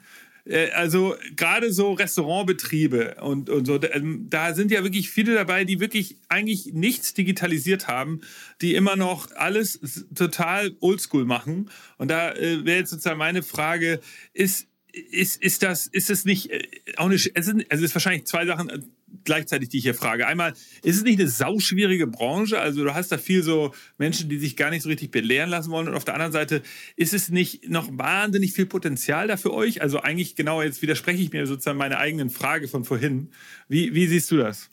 Äh, 0.45 0.71
also 0.71 1.15
gerade 1.35 1.71
so 1.71 1.93
Restaurantbetriebe 1.93 3.15
und, 3.21 3.49
und 3.49 3.65
so, 3.65 3.79
ähm, 3.81 4.27
da 4.29 4.53
sind 4.53 4.71
ja 4.71 4.83
wirklich 4.83 5.09
viele 5.09 5.33
dabei, 5.33 5.65
die 5.65 5.79
wirklich 5.79 6.17
eigentlich 6.29 6.73
nichts 6.73 7.13
digitalisiert 7.13 7.87
haben, 7.87 8.21
die 8.61 8.75
immer 8.75 8.95
noch 8.95 9.31
alles 9.35 10.05
total 10.13 10.75
oldschool 10.79 11.25
machen. 11.25 11.69
Und 11.97 12.09
da 12.09 12.31
äh, 12.33 12.65
wäre 12.65 12.79
jetzt 12.79 12.89
sozusagen 12.89 13.19
meine 13.19 13.43
Frage, 13.43 13.99
ist, 14.33 14.67
ist, 14.91 15.41
ist 15.41 15.63
das, 15.63 15.87
ist 15.87 16.09
es 16.09 16.25
nicht 16.25 16.51
äh, 16.51 16.61
auch 16.97 17.05
eine, 17.05 17.15
also 17.15 17.53
es 17.69 17.81
ist 17.81 17.95
wahrscheinlich 17.95 18.25
zwei 18.25 18.45
Sachen 18.45 18.91
gleichzeitig, 19.23 19.69
die 19.69 19.77
ich 19.77 19.83
hier 19.83 19.93
frage. 19.93 20.27
Einmal, 20.27 20.53
ist 20.83 20.97
es 20.97 21.03
nicht 21.03 21.19
eine 21.19 21.29
sauschwierige 21.29 22.07
Branche? 22.07 22.59
Also 22.59 22.83
du 22.83 22.93
hast 22.93 23.11
da 23.11 23.17
viel 23.17 23.43
so 23.43 23.73
Menschen, 23.97 24.29
die 24.29 24.37
sich 24.37 24.55
gar 24.55 24.69
nicht 24.69 24.83
so 24.83 24.89
richtig 24.89 25.11
belehren 25.11 25.49
lassen 25.49 25.71
wollen. 25.71 25.87
Und 25.87 25.95
auf 25.95 26.05
der 26.05 26.13
anderen 26.13 26.31
Seite, 26.31 26.61
ist 26.95 27.13
es 27.13 27.29
nicht 27.29 27.69
noch 27.69 27.89
wahnsinnig 27.97 28.53
viel 28.53 28.65
Potenzial 28.65 29.27
da 29.27 29.37
für 29.37 29.53
euch? 29.53 29.81
Also 29.81 29.99
eigentlich 29.99 30.35
genau, 30.35 30.61
jetzt 30.61 30.81
widerspreche 30.81 31.21
ich 31.21 31.31
mir 31.31 31.45
sozusagen 31.47 31.77
meine 31.77 31.97
eigenen 31.97 32.29
Frage 32.29 32.67
von 32.67 32.83
vorhin. 32.83 33.29
Wie, 33.67 33.93
wie 33.93 34.07
siehst 34.07 34.31
du 34.31 34.37
das? 34.37 34.69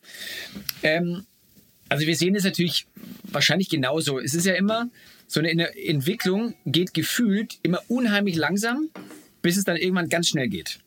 Ähm, 0.82 1.24
also 1.88 2.06
wir 2.06 2.16
sehen 2.16 2.34
es 2.34 2.44
natürlich 2.44 2.86
wahrscheinlich 3.24 3.68
genauso. 3.68 4.18
Es 4.18 4.34
ist 4.34 4.46
ja 4.46 4.54
immer, 4.54 4.90
so 5.28 5.40
eine 5.40 5.76
Entwicklung 5.76 6.54
geht 6.64 6.94
gefühlt 6.94 7.58
immer 7.62 7.82
unheimlich 7.88 8.34
langsam, 8.34 8.88
bis 9.42 9.58
es 9.58 9.64
dann 9.64 9.76
irgendwann 9.76 10.08
ganz 10.08 10.28
schnell 10.28 10.48
geht. 10.48 10.80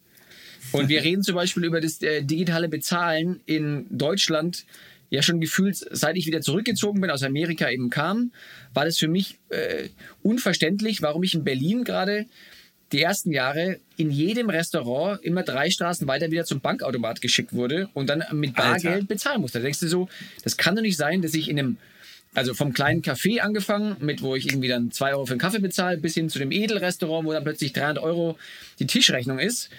Und 0.72 0.90
wir 0.90 1.04
reden 1.04 1.24
zum 1.24 1.36
Beispiel 1.36 1.64
über 1.66 1.82
das 1.82 2.02
äh, 2.02 2.24
digitale 2.24 2.70
Bezahlen 2.70 3.42
in 3.46 3.86
Deutschland. 3.90 4.66
Ja, 5.10 5.22
schon 5.22 5.42
gefühlt, 5.42 5.76
seit 5.92 6.16
ich 6.16 6.26
wieder 6.26 6.40
zurückgezogen 6.40 7.02
bin, 7.02 7.10
aus 7.10 7.24
Amerika 7.24 7.70
eben 7.70 7.90
kam, 7.90 8.32
war 8.74 8.86
das 8.86 8.98
für 8.98 9.10
mich 9.10 9.40
äh, 9.50 9.90
unverständlich, 10.24 11.02
warum 11.02 11.24
ich 11.24 11.34
in 11.34 11.44
Berlin 11.44 11.84
gerade 11.84 12.28
die 12.94 13.02
ersten 13.02 13.32
Jahre 13.32 13.80
in 13.98 14.10
jedem 14.10 14.50
Restaurant 14.50 15.22
immer 15.24 15.44
drei 15.44 15.70
Straßen 15.70 16.08
weiter 16.08 16.32
wieder 16.32 16.46
zum 16.46 16.62
Bankautomat 16.62 17.22
geschickt 17.22 17.54
wurde 17.54 17.90
und 17.94 18.10
dann 18.10 18.24
mit 18.32 18.56
Bargeld 18.56 18.94
Alter. 18.94 19.06
bezahlen 19.06 19.42
musste. 19.42 19.60
Da 19.60 19.64
denkst 19.64 19.80
du 19.80 19.88
so, 19.88 20.10
das 20.44 20.58
kann 20.58 20.76
doch 20.76 20.82
nicht 20.82 20.98
sein, 20.98 21.22
dass 21.22 21.34
ich 21.34 21.50
in 21.50 21.60
einem, 21.60 21.78
also 22.34 22.54
vom 22.54 22.74
kleinen 22.74 23.02
Café 23.02 23.40
angefangen, 23.40 23.98
mit 24.00 24.22
wo 24.22 24.36
ich 24.36 24.48
irgendwie 24.48 24.68
dann 24.68 24.92
zwei 24.92 25.12
Euro 25.14 25.26
für 25.26 25.34
einen 25.34 25.42
Kaffee 25.42 25.60
bezahle, 25.60 25.98
bis 25.98 26.14
hin 26.14 26.30
zu 26.30 26.40
dem 26.40 26.52
Edelrestaurant, 26.52 27.26
wo 27.26 27.34
dann 27.34 27.44
plötzlich 27.44 27.74
300 27.74 28.04
Euro 28.04 28.38
die 28.80 28.88
Tischrechnung 28.88 29.40
ist 29.40 29.70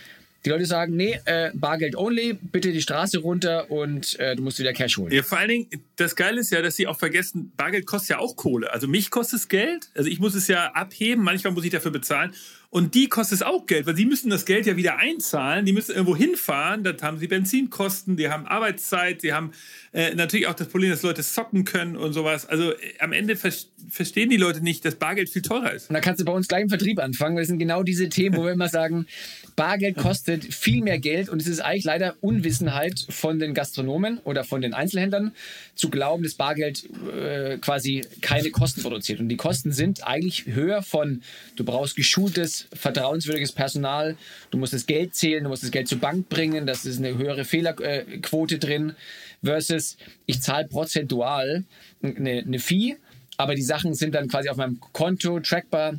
Die 0.44 0.50
Leute 0.50 0.66
sagen, 0.66 0.96
nee, 0.96 1.20
äh, 1.24 1.50
Bargeld 1.54 1.96
only, 1.96 2.34
bitte 2.34 2.72
die 2.72 2.82
Straße 2.82 3.18
runter 3.18 3.70
und 3.70 4.18
äh, 4.18 4.34
du 4.34 4.42
musst 4.42 4.58
wieder 4.58 4.72
Cash 4.72 4.98
holen. 4.98 5.12
Ja, 5.12 5.22
vor 5.22 5.38
allen 5.38 5.48
Dingen, 5.48 5.68
das 5.96 6.16
Geile 6.16 6.40
ist 6.40 6.50
ja, 6.50 6.60
dass 6.62 6.74
sie 6.74 6.88
auch 6.88 6.98
vergessen, 6.98 7.52
Bargeld 7.56 7.86
kostet 7.86 8.10
ja 8.10 8.18
auch 8.18 8.34
Kohle. 8.34 8.72
Also 8.72 8.88
mich 8.88 9.10
kostet 9.10 9.38
es 9.40 9.48
Geld, 9.48 9.90
also 9.94 10.08
ich 10.08 10.18
muss 10.18 10.34
es 10.34 10.48
ja 10.48 10.72
abheben, 10.72 11.22
manchmal 11.22 11.52
muss 11.52 11.64
ich 11.64 11.70
dafür 11.70 11.92
bezahlen. 11.92 12.34
Und 12.70 12.94
die 12.94 13.08
kostet 13.08 13.36
es 13.36 13.42
auch 13.42 13.66
Geld, 13.66 13.86
weil 13.86 13.96
sie 13.96 14.06
müssen 14.06 14.30
das 14.30 14.46
Geld 14.46 14.64
ja 14.64 14.76
wieder 14.76 14.96
einzahlen, 14.96 15.66
die 15.66 15.74
müssen 15.74 15.92
irgendwo 15.92 16.16
hinfahren, 16.16 16.82
dann 16.82 17.00
haben 17.02 17.18
sie 17.18 17.28
Benzinkosten, 17.28 18.16
die 18.16 18.30
haben 18.30 18.46
Arbeitszeit, 18.46 19.20
sie 19.20 19.34
haben 19.34 19.52
äh, 19.92 20.14
natürlich 20.14 20.46
auch 20.46 20.54
das 20.54 20.68
Problem, 20.68 20.90
dass 20.90 21.02
Leute 21.02 21.22
zocken 21.22 21.64
können 21.64 21.96
und 21.96 22.14
sowas. 22.14 22.46
Also 22.46 22.72
äh, 22.72 22.76
am 22.98 23.12
Ende 23.12 23.36
ver 23.36 23.52
verstehen 23.90 24.30
die 24.30 24.38
Leute 24.38 24.62
nicht, 24.62 24.84
dass 24.84 24.94
Bargeld 24.94 25.28
viel 25.28 25.42
teurer 25.42 25.72
ist. 25.72 25.90
Und 25.90 25.94
da 25.94 26.00
kannst 26.00 26.20
du 26.20 26.24
bei 26.24 26.32
uns 26.32 26.48
gleich 26.48 26.62
im 26.62 26.68
Vertrieb 26.70 26.98
anfangen, 26.98 27.36
das 27.36 27.48
sind 27.48 27.58
genau 27.58 27.82
diese 27.82 28.08
Themen, 28.08 28.36
wo 28.36 28.44
wir 28.44 28.52
immer 28.52 28.68
sagen, 28.68 29.06
Bargeld 29.54 29.98
kostet 29.98 30.44
viel 30.54 30.82
mehr 30.82 30.98
Geld 30.98 31.28
und 31.28 31.42
es 31.42 31.48
ist 31.48 31.60
eigentlich 31.60 31.84
leider 31.84 32.16
Unwissenheit 32.22 33.04
von 33.10 33.38
den 33.38 33.52
Gastronomen 33.52 34.18
oder 34.24 34.44
von 34.44 34.62
den 34.62 34.72
Einzelhändlern 34.72 35.32
zu 35.74 35.90
glauben, 35.90 36.22
dass 36.22 36.34
Bargeld 36.34 36.88
äh, 37.14 37.58
quasi 37.58 38.02
keine 38.22 38.50
Kosten 38.50 38.82
produziert. 38.82 39.20
Und 39.20 39.28
die 39.28 39.36
Kosten 39.36 39.72
sind 39.72 40.06
eigentlich 40.06 40.46
höher 40.46 40.82
von, 40.82 41.22
du 41.56 41.64
brauchst 41.64 41.96
geschultes, 41.96 42.66
vertrauenswürdiges 42.72 43.52
Personal, 43.52 44.16
du 44.50 44.58
musst 44.58 44.72
das 44.72 44.86
Geld 44.86 45.14
zählen, 45.14 45.44
du 45.44 45.50
musst 45.50 45.64
das 45.64 45.70
Geld 45.70 45.88
zur 45.88 45.98
Bank 45.98 46.30
bringen, 46.30 46.66
das 46.66 46.86
ist 46.86 46.98
eine 46.98 47.18
höhere 47.18 47.44
Fehlerquote 47.44 48.58
drin, 48.58 48.94
versus 49.42 49.96
ich 50.26 50.40
zahle 50.40 50.68
prozentual 50.68 51.64
eine, 52.02 52.42
eine 52.46 52.58
Fee, 52.58 52.96
aber 53.36 53.54
die 53.54 53.62
Sachen 53.62 53.94
sind 53.94 54.14
dann 54.14 54.28
quasi 54.28 54.48
auf 54.48 54.56
meinem 54.56 54.80
Konto 54.92 55.40
trackbar 55.40 55.98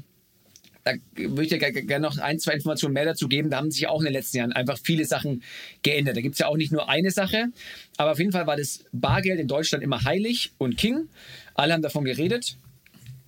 da 0.83 0.93
würde 1.15 1.43
ich 1.43 1.51
ja 1.51 1.57
gerne 1.57 2.05
noch 2.05 2.17
ein, 2.17 2.39
zwei 2.39 2.53
Informationen 2.53 2.93
mehr 2.93 3.05
dazu 3.05 3.27
geben. 3.27 3.49
Da 3.49 3.57
haben 3.57 3.71
sich 3.71 3.87
auch 3.87 3.99
in 3.99 4.05
den 4.05 4.13
letzten 4.13 4.37
Jahren 4.37 4.51
einfach 4.51 4.77
viele 4.77 5.05
Sachen 5.05 5.43
geändert. 5.81 6.17
Da 6.17 6.21
gibt 6.21 6.35
es 6.35 6.39
ja 6.39 6.47
auch 6.47 6.57
nicht 6.57 6.71
nur 6.71 6.89
eine 6.89 7.11
Sache, 7.11 7.47
aber 7.97 8.11
auf 8.11 8.19
jeden 8.19 8.31
Fall 8.31 8.47
war 8.47 8.57
das 8.57 8.83
Bargeld 8.91 9.39
in 9.39 9.47
Deutschland 9.47 9.83
immer 9.83 10.03
heilig 10.03 10.51
und 10.57 10.77
King. 10.77 11.07
Alle 11.55 11.73
haben 11.73 11.81
davon 11.81 12.03
geredet. 12.03 12.57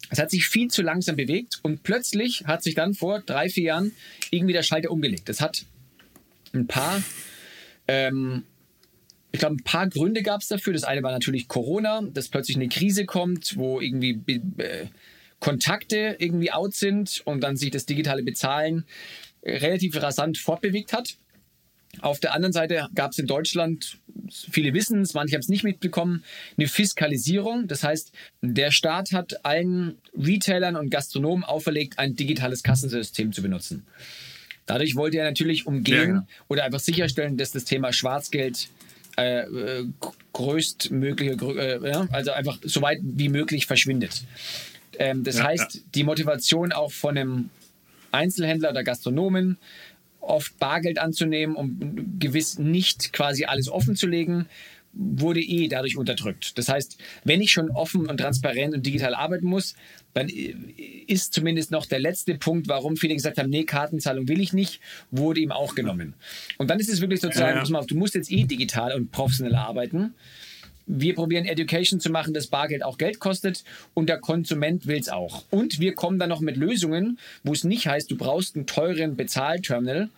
Es 0.10 0.20
hat 0.20 0.32
sich 0.32 0.48
viel 0.48 0.68
zu 0.70 0.82
langsam 0.82 1.16
bewegt 1.16 1.60
und 1.64 1.84
plötzlich 1.84 2.44
hat 2.46 2.62
sich 2.62 2.76
dann 2.76 2.94
vor 2.94 3.22
drei, 3.22 3.50
vier 3.50 3.64
Jahren 3.64 3.92
irgendwie 4.32 4.54
der 4.54 4.64
Schalter 4.64 4.92
umgelegt. 4.92 5.30
Das 5.30 5.42
hat 5.42 5.66
ein 6.54 6.68
paar, 6.68 7.02
ähm, 7.88 8.44
ich 9.36 9.40
glaube, 9.40 9.56
ein 9.56 9.64
paar 9.64 9.90
Gründe 9.90 10.24
gab 10.24 10.42
es 10.42 10.48
dafür. 10.48 10.72
Das 10.72 10.86
eine 10.86 11.04
war 11.04 11.12
natürlich 11.12 11.50
Corona, 11.50 12.02
dass 12.02 12.30
plötzlich 12.30 12.56
eine 12.56 12.70
Krise 12.70 13.06
kommt, 13.06 13.58
wo 13.58 13.82
irgendwie 13.82 14.22
äh, 14.58 14.86
Kontakte 15.40 16.16
irgendwie 16.20 16.54
out 16.54 16.74
sind 16.74 17.22
und 17.26 17.42
dann 17.42 17.58
sich 17.58 17.70
das 17.70 17.86
digitale 17.86 18.24
Bezahlen 18.24 18.86
relativ 19.44 20.02
rasant 20.02 20.38
fortbewegt 20.38 20.94
hat. 20.94 21.18
Auf 22.00 22.22
der 22.22 22.34
anderen 22.34 22.54
Seite 22.54 22.88
gab 22.96 23.12
es 23.12 23.20
in 23.20 23.28
Deutschland, 23.28 23.98
viele 24.30 24.74
wissen 24.74 25.02
es, 25.02 25.14
manche 25.14 25.36
haben 25.36 25.42
es 25.42 25.50
nicht 25.50 25.66
mitbekommen, 25.66 26.24
eine 26.58 26.68
Fiskalisierung. 26.70 27.68
Das 27.68 27.84
heißt, 27.84 28.14
der 28.42 28.72
Staat 28.72 29.12
hat 29.12 29.46
allen 29.46 29.98
Retailern 30.18 30.78
und 30.78 30.90
Gastronomen 30.92 31.44
auferlegt, 31.44 32.00
ein 32.00 32.16
digitales 32.16 32.64
Kassensystem 32.64 33.34
zu 33.34 33.42
benutzen. 33.42 33.86
Dadurch 34.66 34.96
wollte 34.96 35.18
er 35.18 35.26
natürlich 35.26 35.68
umgehen 35.68 35.96
ja, 35.96 36.06
genau. 36.06 36.28
oder 36.48 36.64
einfach 36.64 36.80
sicherstellen, 36.80 37.36
dass 37.36 37.52
das 37.52 37.66
Thema 37.66 37.92
Schwarzgeld 37.92 38.70
äh, 39.18 39.42
äh 39.42 39.86
größtmögliche, 40.34 41.34
äh, 41.34 42.08
also 42.12 42.32
einfach 42.32 42.60
so 42.64 42.82
weit 42.82 43.00
wie 43.02 43.30
möglich 43.30 43.66
verschwindet. 43.66 44.24
Ähm, 45.00 45.24
das 45.24 45.38
ja, 45.38 45.46
heißt, 45.46 45.76
ja. 45.76 45.82
die 45.94 46.04
Motivation 46.04 46.72
auch 46.72 46.92
von 46.92 47.18
einem 47.18 47.50
Einzelhändler 48.12 48.72
oder 48.72 48.84
Gastronomen, 48.84 49.58
oft 50.20 50.58
Bargeld 50.60 50.98
anzunehmen, 50.98 51.56
um 51.56 52.18
gewiss 52.20 52.58
nicht 52.58 53.14
quasi 53.14 53.46
alles 53.46 53.70
offen 53.70 53.96
zu 53.96 54.08
legen, 54.08 54.48
wurde 54.96 55.42
eh 55.42 55.68
dadurch 55.68 55.98
unterdrückt. 55.98 56.58
Das 56.58 56.70
heißt, 56.70 56.98
wenn 57.24 57.42
ich 57.42 57.52
schon 57.52 57.70
offen 57.70 58.08
und 58.08 58.18
transparent 58.18 58.74
und 58.74 58.86
digital 58.86 59.14
arbeiten 59.14 59.46
muss, 59.46 59.76
dann 60.14 60.30
ist 61.08 61.34
zumindest 61.34 61.72
noch 61.72 61.86
der 61.86 62.00
letzte 62.00 62.36
Punkt, 62.36 62.70
warum 62.70 62.96
viele 62.96 63.14
gesagt 63.14 63.38
haben, 63.38 63.50
nee, 63.50 63.66
Kartenzahlung 63.66 64.28
will 64.30 64.40
ich 64.40 64.54
nicht, 64.54 64.80
wurde 65.12 65.42
ihm 65.42 65.52
auch 65.52 65.76
genommen. 65.76 66.14
Und 66.58 66.70
dann 66.70 66.80
ist 66.80 66.90
es 66.90 67.02
wirklich 67.02 67.20
sozusagen, 67.20 67.66
ja, 67.66 67.80
ja. 67.80 67.86
Du 67.86 67.96
musst 67.96 68.16
jetzt 68.16 68.32
eh 68.32 68.46
digital 68.46 68.94
und 68.94 69.12
professionell 69.12 69.56
arbeiten 69.56 70.14
wir 70.88 71.16
probieren 71.16 71.46
Education 71.46 72.00
zu 72.00 72.12
machen, 72.12 72.34
dass 72.34 72.48
Bargeld 72.48 72.84
auch 72.84 72.98
Geld 72.98 73.20
kostet 73.20 73.64
und 73.94 74.08
der 74.08 74.20
Konsument 74.20 74.86
will 74.88 75.00
es 75.00 75.10
auch. 75.10 75.44
Und 75.50 75.80
wir 75.80 75.94
kommen 75.96 76.20
dann 76.20 76.30
noch 76.30 76.42
mit 76.42 76.58
Lösungen, 76.58 77.20
wo 77.44 77.54
es 77.54 77.64
nicht 77.64 77.88
heißt, 77.88 78.10
du 78.12 78.18
brauchst 78.18 78.56
einen 78.56 78.68
teuren 78.68 79.16
Bezahlterminal, 79.16 80.10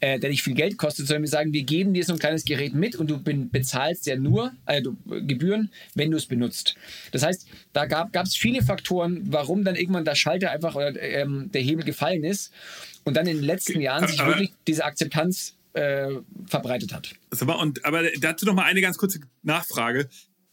äh, 0.00 0.18
der 0.18 0.30
dich 0.30 0.42
viel 0.42 0.54
Geld 0.54 0.78
kostet, 0.78 1.06
sondern 1.06 1.22
wir 1.22 1.28
sagen, 1.28 1.52
wir 1.52 1.62
geben 1.62 1.94
dir 1.94 2.04
so 2.04 2.12
ein 2.12 2.18
kleines 2.18 2.44
Gerät 2.44 2.74
mit 2.74 2.96
und 2.96 3.10
du 3.10 3.22
bezahlst 3.22 4.06
ja 4.06 4.16
nur 4.16 4.52
äh, 4.66 4.82
Gebühren, 4.82 5.70
wenn 5.94 6.10
du 6.10 6.16
es 6.16 6.26
benutzt. 6.26 6.76
Das 7.12 7.22
heißt, 7.22 7.46
da 7.72 7.86
gab 7.86 8.14
es 8.14 8.34
viele 8.34 8.62
Faktoren, 8.62 9.22
warum 9.26 9.64
dann 9.64 9.76
irgendwann 9.76 10.04
der 10.04 10.14
Schalter 10.14 10.50
einfach 10.50 10.74
oder 10.74 11.00
ähm, 11.00 11.50
der 11.52 11.62
Hebel 11.62 11.84
gefallen 11.84 12.24
ist 12.24 12.52
und 13.04 13.16
dann 13.16 13.26
in 13.26 13.36
den 13.36 13.44
letzten 13.44 13.80
Jahren 13.80 14.06
sich 14.06 14.24
wirklich 14.24 14.52
diese 14.66 14.84
Akzeptanz 14.84 15.56
äh, 15.72 16.08
verbreitet 16.46 16.92
hat. 16.92 17.14
Und, 17.60 17.84
aber 17.84 18.02
dazu 18.20 18.46
noch 18.46 18.54
mal 18.54 18.64
eine 18.64 18.80
ganz 18.80 18.98
kurze 18.98 19.20
Nachfrage, 19.42 20.08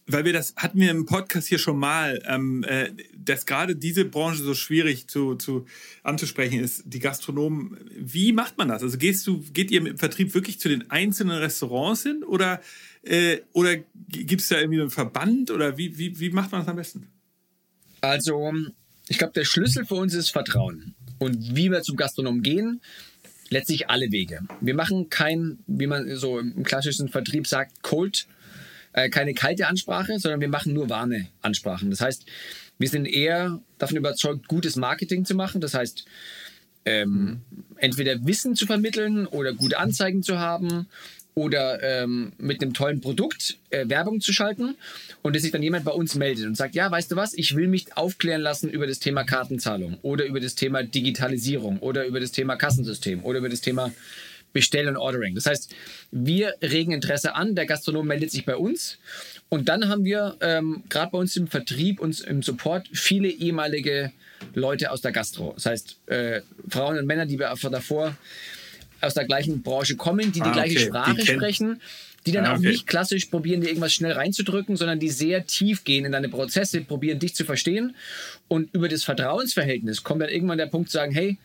weil 0.08 0.26
wir 0.26 0.34
das 0.34 0.54
hatten 0.56 0.80
wir 0.80 0.92
im 0.92 1.06
Podcast 1.06 1.48
hier 1.48 1.60
schon 1.60 1.78
mal, 1.78 2.22
ähm, 2.28 2.64
äh, 2.64 2.92
dass 3.30 3.46
gerade 3.46 3.76
diese 3.76 4.06
Branche 4.06 4.44
so 4.44 4.54
schwierig 4.54 5.08
zu, 5.08 5.36
zu 5.36 5.66
anzusprechen 6.04 6.60
ist, 6.60 6.84
die 6.86 7.00
Gastronomen. 7.00 7.78
Wie 7.96 8.34
macht 8.34 8.58
man 8.58 8.68
das? 8.70 8.84
Also 8.84 8.98
gehst 8.98 9.26
du, 9.28 9.44
geht 9.54 9.72
ihr 9.72 9.86
im 9.86 9.98
Vertrieb 9.98 10.34
wirklich 10.34 10.60
zu 10.60 10.70
den 10.70 10.90
einzelnen 10.92 11.38
Restaurants 11.38 12.04
hin 12.04 12.24
oder 12.24 12.62
äh, 13.04 13.40
oder 13.54 13.78
gibt 14.08 14.42
es 14.42 14.50
da 14.50 14.60
irgendwie 14.60 14.82
einen 14.82 14.90
Verband 14.90 15.52
oder 15.52 15.78
wie, 15.78 15.98
wie, 15.98 16.20
wie 16.20 16.30
macht 16.30 16.52
man 16.52 16.62
das 16.62 16.68
am 16.68 16.76
besten? 16.76 17.08
Also, 18.02 18.54
ich 19.08 19.18
glaube, 19.18 19.34
der 19.34 19.46
Schlüssel 19.46 19.86
für 19.86 19.96
uns 19.96 20.14
ist 20.14 20.30
Vertrauen. 20.30 20.96
Und 21.20 21.56
wie 21.56 21.72
wir 21.72 21.82
zum 21.82 21.96
Gastronom 21.96 22.44
gehen, 22.44 22.82
letztlich 23.50 23.90
alle 23.90 24.12
Wege. 24.12 24.42
Wir 24.62 24.76
machen 24.76 25.10
kein, 25.10 25.60
wie 25.68 25.88
man 25.88 26.16
so 26.16 26.40
im 26.40 26.64
klassischen 26.64 27.10
Vertrieb 27.10 27.48
sagt, 27.48 27.82
Cold, 27.82 28.28
äh, 28.94 29.10
keine 29.10 29.34
kalte 29.34 29.68
Ansprache, 29.68 30.20
sondern 30.20 30.42
wir 30.42 30.50
machen 30.50 30.74
nur 30.74 30.90
warme 30.90 31.28
Ansprachen. 31.42 31.90
Das 31.90 32.02
heißt, 32.02 32.26
wir 32.78 32.90
sind 32.90 33.06
eher 33.06 33.60
davon 33.78 33.98
überzeugt, 33.98 34.48
gutes 34.48 34.76
Marketing 34.76 35.26
zu 35.26 35.36
machen. 35.36 35.62
Das 35.62 35.74
heißt, 35.74 36.06
ähm, 36.86 37.42
entweder 37.78 38.26
Wissen 38.26 38.56
zu 38.56 38.66
vermitteln 38.66 39.28
oder 39.28 39.54
gute 39.54 39.78
Anzeigen 39.78 40.24
zu 40.24 40.40
haben 40.40 40.88
oder 41.38 41.84
ähm, 41.84 42.32
mit 42.40 42.64
einem 42.64 42.74
tollen 42.74 43.00
Produkt 43.00 43.60
äh, 43.70 43.88
Werbung 43.88 44.22
zu 44.22 44.34
schalten 44.34 44.76
und 45.22 45.36
dass 45.36 45.44
sich 45.44 45.52
dann 45.52 45.62
jemand 45.62 45.86
bei 45.86 45.92
uns 45.92 46.16
meldet 46.16 46.48
und 46.48 46.56
sagt, 46.56 46.74
ja, 46.74 46.90
weißt 46.90 47.12
du 47.12 47.16
was, 47.16 47.36
ich 47.36 47.56
will 47.56 47.68
mich 47.68 47.96
aufklären 47.96 48.42
lassen 48.42 48.70
über 48.70 48.88
das 48.88 48.98
Thema 48.98 49.24
Kartenzahlung 49.24 50.00
oder 50.02 50.26
über 50.26 50.40
das 50.40 50.56
Thema 50.56 50.82
Digitalisierung 50.82 51.78
oder 51.80 52.08
über 52.08 52.20
das 52.20 52.32
Thema 52.32 52.56
Kassensystem 52.56 53.24
oder 53.24 53.38
über 53.38 53.50
das 53.50 53.62
Thema 53.62 53.92
Bestell 54.54 54.88
und 54.88 54.98
Ordering. 54.98 55.36
Das 55.36 55.46
heißt, 55.46 55.74
wir 56.12 56.54
regen 56.62 56.92
Interesse 56.92 57.36
an, 57.36 57.56
der 57.56 57.66
Gastronom 57.66 58.08
meldet 58.08 58.32
sich 58.32 58.46
bei 58.46 58.56
uns 58.56 58.98
und 59.50 59.70
dann 59.70 59.88
haben 59.88 60.04
wir 60.04 60.36
ähm, 60.42 60.84
gerade 60.90 61.12
bei 61.12 61.18
uns 61.18 61.36
im 61.38 61.48
Vertrieb 61.48 62.00
und 62.00 62.20
im 62.22 62.42
Support 62.42 62.88
viele 62.92 63.30
ehemalige 63.30 64.12
Leute 64.54 64.92
aus 64.92 65.02
der 65.02 65.12
Gastro. 65.12 65.54
Das 65.54 65.66
heißt, 65.66 65.98
äh, 66.08 66.42
Frauen 66.70 66.98
und 66.98 67.06
Männer, 67.06 67.26
die 67.26 67.40
wir 67.40 67.54
davor 67.70 68.16
aus 69.02 69.14
der 69.14 69.26
gleichen 69.26 69.62
Branche 69.62 69.96
kommen, 69.96 70.32
die 70.32 70.40
die 70.40 70.42
ah, 70.42 70.52
gleiche 70.52 70.78
okay. 70.78 70.88
Sprache 70.88 71.16
die 71.16 71.26
sprechen, 71.26 71.82
die 72.26 72.32
dann 72.32 72.46
ah, 72.46 72.54
okay. 72.54 72.68
auch 72.68 72.72
nicht 72.72 72.88
klassisch 72.88 73.26
probieren, 73.26 73.62
dir 73.62 73.68
irgendwas 73.68 73.94
schnell 73.94 74.12
reinzudrücken, 74.12 74.76
sondern 74.76 75.00
die 75.00 75.10
sehr 75.10 75.46
tief 75.46 75.84
gehen 75.84 76.06
in 76.06 76.12
deine 76.12 76.30
Prozesse, 76.30 76.82
probieren 76.82 77.20
dich 77.20 77.36
zu 77.36 77.46
verstehen. 77.46 77.96
Und 78.48 78.74
über 78.74 78.90
das 78.90 79.04
Vertrauensverhältnis 79.04 80.04
kommt 80.04 80.22
dann 80.22 80.30
irgendwann 80.30 80.58
der 80.58 80.66
Punkt 80.66 80.90
zu 80.90 80.98
sagen, 80.98 81.14
hey, 81.14 81.38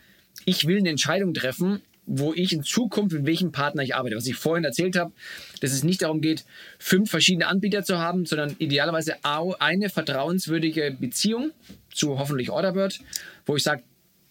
ich 0.45 0.67
will 0.67 0.79
eine 0.79 0.89
Entscheidung 0.89 1.33
treffen, 1.33 1.81
wo 2.05 2.33
ich 2.33 2.53
in 2.53 2.63
Zukunft 2.63 3.15
mit 3.15 3.25
welchem 3.25 3.51
Partner 3.51 3.83
ich 3.83 3.95
arbeite. 3.95 4.15
Was 4.15 4.27
ich 4.27 4.35
vorhin 4.35 4.63
erzählt 4.63 4.97
habe, 4.97 5.13
dass 5.61 5.71
es 5.71 5.83
nicht 5.83 6.01
darum 6.01 6.21
geht, 6.21 6.45
fünf 6.77 7.09
verschiedene 7.09 7.47
Anbieter 7.47 7.83
zu 7.83 7.97
haben, 7.97 8.25
sondern 8.25 8.55
idealerweise 8.59 9.15
eine 9.23 9.89
vertrauenswürdige 9.89 10.95
Beziehung 10.99 11.51
zu 11.93 12.19
hoffentlich 12.19 12.49
Orderbird, 12.49 12.99
wo 13.45 13.55
ich 13.55 13.63
sage, 13.63 13.83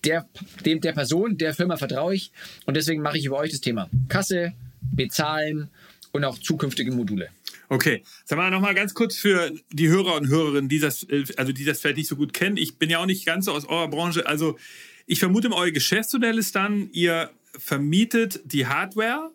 der, 0.04 0.28
dem, 0.66 0.80
der 0.80 0.92
Person, 0.92 1.38
der 1.38 1.54
Firma 1.54 1.76
vertraue 1.76 2.14
ich 2.14 2.32
und 2.66 2.76
deswegen 2.76 3.02
mache 3.02 3.18
ich 3.18 3.24
über 3.24 3.38
euch 3.38 3.52
das 3.52 3.60
Thema 3.60 3.88
Kasse, 4.08 4.52
Bezahlen 4.80 5.70
und 6.10 6.24
auch 6.24 6.38
zukünftige 6.38 6.92
Module. 6.92 7.28
Okay, 7.68 8.02
sag 8.24 8.36
mal 8.36 8.50
nochmal 8.50 8.74
ganz 8.74 8.92
kurz 8.92 9.16
für 9.16 9.50
die 9.70 9.88
Hörer 9.88 10.16
und 10.16 10.28
Hörerinnen, 10.28 10.68
die 10.68 10.78
das, 10.78 11.06
also 11.36 11.52
die 11.52 11.64
das 11.64 11.80
vielleicht 11.80 11.96
nicht 11.96 12.08
so 12.08 12.16
gut 12.16 12.34
kennen. 12.34 12.58
Ich 12.58 12.76
bin 12.76 12.90
ja 12.90 12.98
auch 12.98 13.06
nicht 13.06 13.24
ganz 13.24 13.46
so 13.46 13.52
aus 13.52 13.64
eurer 13.64 13.88
Branche. 13.88 14.26
Also 14.26 14.58
ich 15.06 15.20
vermute, 15.20 15.50
euer 15.52 15.70
Geschäftsmodell 15.70 16.36
ist 16.36 16.54
dann, 16.54 16.90
ihr 16.92 17.30
vermietet 17.56 18.40
die 18.44 18.66
Hardware. 18.66 19.30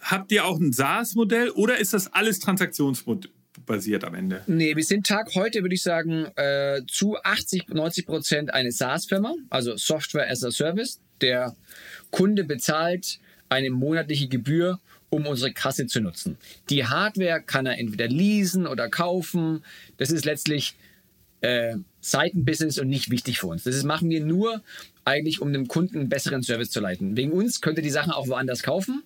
Habt 0.00 0.32
ihr 0.32 0.44
auch 0.44 0.58
ein 0.58 0.72
SaaS-Modell 0.72 1.50
oder 1.50 1.78
ist 1.78 1.94
das 1.94 2.12
alles 2.12 2.40
Transaktionsmodell? 2.40 3.30
basiert 3.66 4.04
am 4.04 4.14
Ende? 4.14 4.42
Nee, 4.46 4.76
wir 4.76 4.84
sind 4.84 5.06
Tag 5.06 5.34
heute, 5.34 5.62
würde 5.62 5.74
ich 5.74 5.82
sagen, 5.82 6.26
äh, 6.36 6.82
zu 6.88 7.16
80, 7.22 7.68
90 7.68 8.06
Prozent 8.06 8.54
eine 8.54 8.72
SaaS-Firma, 8.72 9.34
also 9.50 9.76
Software 9.76 10.28
as 10.30 10.42
a 10.42 10.50
Service. 10.50 11.00
Der 11.20 11.54
Kunde 12.10 12.44
bezahlt 12.44 13.20
eine 13.48 13.70
monatliche 13.70 14.28
Gebühr, 14.28 14.80
um 15.10 15.26
unsere 15.26 15.52
Kasse 15.52 15.86
zu 15.86 16.00
nutzen. 16.00 16.38
Die 16.70 16.86
Hardware 16.86 17.42
kann 17.42 17.66
er 17.66 17.78
entweder 17.78 18.08
leasen 18.08 18.66
oder 18.66 18.88
kaufen. 18.88 19.62
Das 19.98 20.10
ist 20.10 20.24
letztlich 20.24 20.74
äh, 21.42 21.76
Seitenbusiness 22.00 22.78
und 22.78 22.88
nicht 22.88 23.10
wichtig 23.10 23.38
für 23.38 23.48
uns. 23.48 23.64
Das 23.64 23.82
machen 23.84 24.08
wir 24.08 24.24
nur 24.24 24.62
eigentlich, 25.04 25.40
um 25.40 25.52
dem 25.52 25.68
Kunden 25.68 25.98
einen 25.98 26.08
besseren 26.08 26.42
Service 26.42 26.70
zu 26.70 26.80
leiten. 26.80 27.16
Wegen 27.16 27.32
uns 27.32 27.60
könnt 27.60 27.78
ihr 27.78 27.82
die 27.82 27.90
Sachen 27.90 28.12
auch 28.12 28.28
woanders 28.28 28.62
kaufen. 28.62 29.02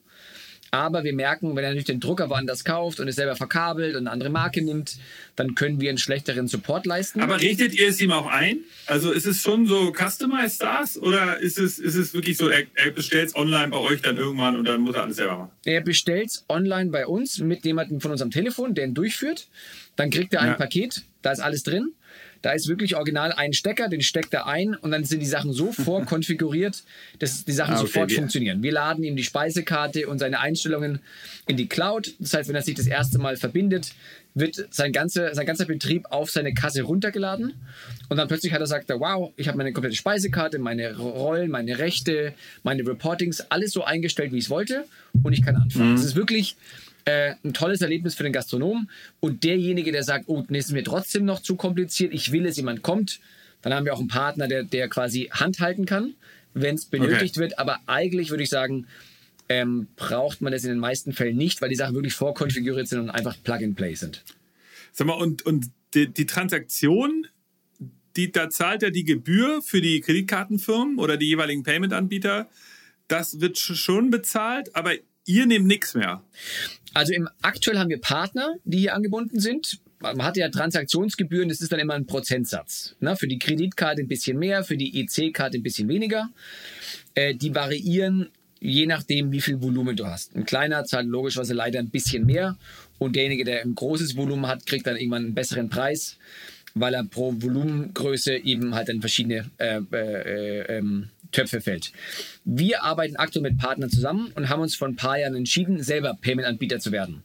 Aber 0.70 1.04
wir 1.04 1.14
merken, 1.14 1.54
wenn 1.54 1.64
er 1.64 1.70
natürlich 1.70 1.86
den 1.86 2.00
Drucker 2.00 2.28
woanders 2.28 2.64
kauft 2.64 2.98
und 3.00 3.08
es 3.08 3.16
selber 3.16 3.36
verkabelt 3.36 3.94
und 3.94 4.02
eine 4.02 4.10
andere 4.10 4.30
Marke 4.30 4.62
nimmt, 4.62 4.96
dann 5.36 5.54
können 5.54 5.80
wir 5.80 5.88
einen 5.88 5.98
schlechteren 5.98 6.48
Support 6.48 6.86
leisten. 6.86 7.20
Aber 7.20 7.40
richtet 7.40 7.74
ihr 7.74 7.88
es 7.88 8.00
ihm 8.00 8.10
auch 8.10 8.26
ein? 8.26 8.58
Also 8.86 9.12
ist 9.12 9.26
es 9.26 9.42
schon 9.42 9.66
so 9.66 9.92
customized 9.92 10.62
das 10.62 11.00
oder 11.00 11.38
ist 11.38 11.58
es, 11.58 11.78
ist 11.78 11.94
es 11.94 12.14
wirklich 12.14 12.36
so, 12.36 12.48
er, 12.48 12.64
er 12.74 12.90
bestellt 12.90 13.28
es 13.28 13.36
online 13.36 13.68
bei 13.68 13.78
euch 13.78 14.02
dann 14.02 14.16
irgendwann 14.16 14.56
und 14.56 14.66
dann 14.66 14.80
muss 14.80 14.96
er 14.96 15.04
alles 15.04 15.16
selber 15.16 15.38
machen? 15.38 15.50
Er 15.64 15.80
bestellt 15.82 16.30
es 16.30 16.44
online 16.48 16.90
bei 16.90 17.06
uns 17.06 17.38
mit 17.38 17.64
jemandem 17.64 18.00
von 18.00 18.10
unserem 18.10 18.30
Telefon, 18.30 18.74
der 18.74 18.86
ihn 18.86 18.94
durchführt. 18.94 19.48
Dann 19.94 20.10
kriegt 20.10 20.34
er 20.34 20.42
ein 20.42 20.48
ja. 20.48 20.54
Paket, 20.54 21.02
da 21.22 21.32
ist 21.32 21.40
alles 21.40 21.62
drin. 21.62 21.92
Da 22.42 22.52
ist 22.52 22.68
wirklich 22.68 22.96
original 22.96 23.32
ein 23.32 23.52
Stecker, 23.52 23.88
den 23.88 24.02
steckt 24.02 24.34
er 24.34 24.46
ein 24.46 24.74
und 24.74 24.90
dann 24.90 25.04
sind 25.04 25.20
die 25.20 25.26
Sachen 25.26 25.52
so 25.52 25.72
vorkonfiguriert, 25.72 26.82
dass 27.18 27.44
die 27.44 27.52
Sachen 27.52 27.74
ah, 27.74 27.78
okay, 27.78 27.86
sofort 27.86 28.10
wir. 28.10 28.16
funktionieren. 28.16 28.62
Wir 28.62 28.72
laden 28.72 29.04
ihm 29.04 29.16
die 29.16 29.24
Speisekarte 29.24 30.08
und 30.08 30.18
seine 30.18 30.40
Einstellungen 30.40 31.00
in 31.46 31.56
die 31.56 31.68
Cloud. 31.68 32.14
Das 32.18 32.34
heißt, 32.34 32.48
wenn 32.48 32.56
er 32.56 32.62
sich 32.62 32.74
das 32.74 32.86
erste 32.86 33.18
Mal 33.18 33.36
verbindet, 33.36 33.92
wird 34.36 34.68
sein, 34.70 34.92
ganze, 34.92 35.34
sein 35.34 35.46
ganzer 35.46 35.64
Betrieb 35.64 36.06
auf 36.10 36.30
seine 36.30 36.52
Kasse 36.52 36.82
runtergeladen. 36.82 37.54
Und 38.10 38.18
dann 38.18 38.28
plötzlich 38.28 38.52
hat 38.52 38.60
er 38.60 38.64
gesagt, 38.64 38.90
wow, 38.90 39.32
ich 39.36 39.48
habe 39.48 39.56
meine 39.56 39.72
komplette 39.72 39.96
Speisekarte, 39.96 40.58
meine 40.58 40.96
Rollen, 40.96 41.50
meine 41.50 41.78
Rechte, 41.78 42.34
meine 42.62 42.86
Reportings, 42.86 43.40
alles 43.50 43.72
so 43.72 43.82
eingestellt, 43.84 44.32
wie 44.32 44.38
ich 44.38 44.44
es 44.44 44.50
wollte. 44.50 44.84
Und 45.22 45.32
ich 45.32 45.42
kann 45.42 45.56
anfangen. 45.56 45.92
Mhm. 45.92 45.96
Das 45.96 46.04
ist 46.04 46.16
wirklich 46.16 46.56
äh, 47.06 47.34
ein 47.44 47.54
tolles 47.54 47.80
Erlebnis 47.80 48.14
für 48.14 48.24
den 48.24 48.32
Gastronomen. 48.32 48.90
Und 49.20 49.44
derjenige, 49.44 49.92
der 49.92 50.02
sagt, 50.02 50.24
oh, 50.28 50.44
nee, 50.48 50.58
ist 50.58 50.72
mir 50.72 50.84
trotzdem 50.84 51.24
noch 51.24 51.40
zu 51.40 51.56
kompliziert, 51.56 52.12
ich 52.12 52.32
will, 52.32 52.42
dass 52.42 52.56
jemand 52.56 52.82
kommt, 52.82 53.20
dann 53.62 53.72
haben 53.72 53.86
wir 53.86 53.94
auch 53.94 54.00
einen 54.00 54.08
Partner, 54.08 54.46
der, 54.48 54.64
der 54.64 54.88
quasi 54.88 55.30
Hand 55.32 55.60
halten 55.60 55.86
kann, 55.86 56.14
wenn 56.52 56.74
es 56.74 56.84
benötigt 56.84 57.36
okay. 57.36 57.40
wird. 57.40 57.58
Aber 57.58 57.80
eigentlich 57.86 58.30
würde 58.30 58.42
ich 58.42 58.50
sagen, 58.50 58.86
ähm, 59.48 59.86
braucht 59.96 60.40
man 60.40 60.52
das 60.52 60.64
in 60.64 60.70
den 60.70 60.78
meisten 60.78 61.12
Fällen 61.12 61.36
nicht, 61.36 61.62
weil 61.62 61.68
die 61.68 61.76
Sachen 61.76 61.94
wirklich 61.94 62.14
vorkonfiguriert 62.14 62.88
sind 62.88 63.00
und 63.00 63.10
einfach 63.10 63.36
Plug-and-Play 63.42 63.94
sind. 63.94 64.22
Sag 64.92 65.06
mal, 65.06 65.14
und, 65.14 65.42
und 65.42 65.66
die, 65.94 66.12
die 66.12 66.26
Transaktion, 66.26 67.26
die, 68.16 68.32
da 68.32 68.50
zahlt 68.50 68.82
er 68.82 68.90
die 68.90 69.04
Gebühr 69.04 69.62
für 69.62 69.80
die 69.80 70.00
Kreditkartenfirmen 70.00 70.98
oder 70.98 71.16
die 71.16 71.26
jeweiligen 71.26 71.62
Payment-Anbieter. 71.62 72.48
Das 73.06 73.40
wird 73.40 73.58
schon 73.58 74.10
bezahlt, 74.10 74.74
aber 74.74 74.94
ihr 75.26 75.46
nehmt 75.46 75.66
nichts 75.66 75.94
mehr. 75.94 76.22
Also 76.96 77.12
im 77.12 77.28
aktuell 77.42 77.78
haben 77.78 77.90
wir 77.90 78.00
Partner, 78.00 78.54
die 78.64 78.78
hier 78.78 78.94
angebunden 78.94 79.38
sind. 79.38 79.80
Man 80.00 80.22
hat 80.22 80.38
ja 80.38 80.48
Transaktionsgebühren, 80.48 81.50
das 81.50 81.60
ist 81.60 81.70
dann 81.70 81.78
immer 81.78 81.92
ein 81.92 82.06
Prozentsatz. 82.06 82.96
Na, 83.00 83.16
für 83.16 83.28
die 83.28 83.38
Kreditkarte 83.38 84.00
ein 84.00 84.08
bisschen 84.08 84.38
mehr, 84.38 84.64
für 84.64 84.78
die 84.78 85.02
EC-Karte 85.02 85.58
ein 85.58 85.62
bisschen 85.62 85.88
weniger. 85.88 86.30
Äh, 87.14 87.34
die 87.34 87.54
variieren 87.54 88.30
je 88.60 88.86
nachdem, 88.86 89.30
wie 89.30 89.42
viel 89.42 89.60
Volumen 89.60 89.94
du 89.94 90.06
hast. 90.06 90.34
Ein 90.34 90.46
kleiner 90.46 90.84
zahlt 90.84 91.06
logischerweise 91.06 91.52
leider 91.52 91.78
ein 91.78 91.90
bisschen 91.90 92.24
mehr 92.24 92.56
und 92.96 93.14
derjenige, 93.14 93.44
der 93.44 93.60
ein 93.60 93.74
großes 93.74 94.16
Volumen 94.16 94.46
hat, 94.46 94.64
kriegt 94.64 94.86
dann 94.86 94.96
irgendwann 94.96 95.26
einen 95.26 95.34
besseren 95.34 95.68
Preis, 95.68 96.16
weil 96.74 96.94
er 96.94 97.04
pro 97.04 97.34
Volumengröße 97.36 98.38
eben 98.38 98.74
halt 98.74 98.88
dann 98.88 99.02
verschiedene 99.02 99.50
äh, 99.58 99.80
äh, 99.92 100.78
ähm, 100.78 101.10
Töpfe 101.32 101.60
fällt. 101.60 101.92
Wir 102.44 102.82
arbeiten 102.82 103.16
aktuell 103.16 103.42
mit 103.42 103.58
Partnern 103.58 103.90
zusammen 103.90 104.32
und 104.34 104.48
haben 104.48 104.60
uns 104.60 104.74
vor 104.74 104.88
ein 104.88 104.96
paar 104.96 105.18
Jahren 105.18 105.34
entschieden, 105.34 105.82
selber 105.82 106.16
Payment-Anbieter 106.20 106.78
zu 106.78 106.92
werden. 106.92 107.22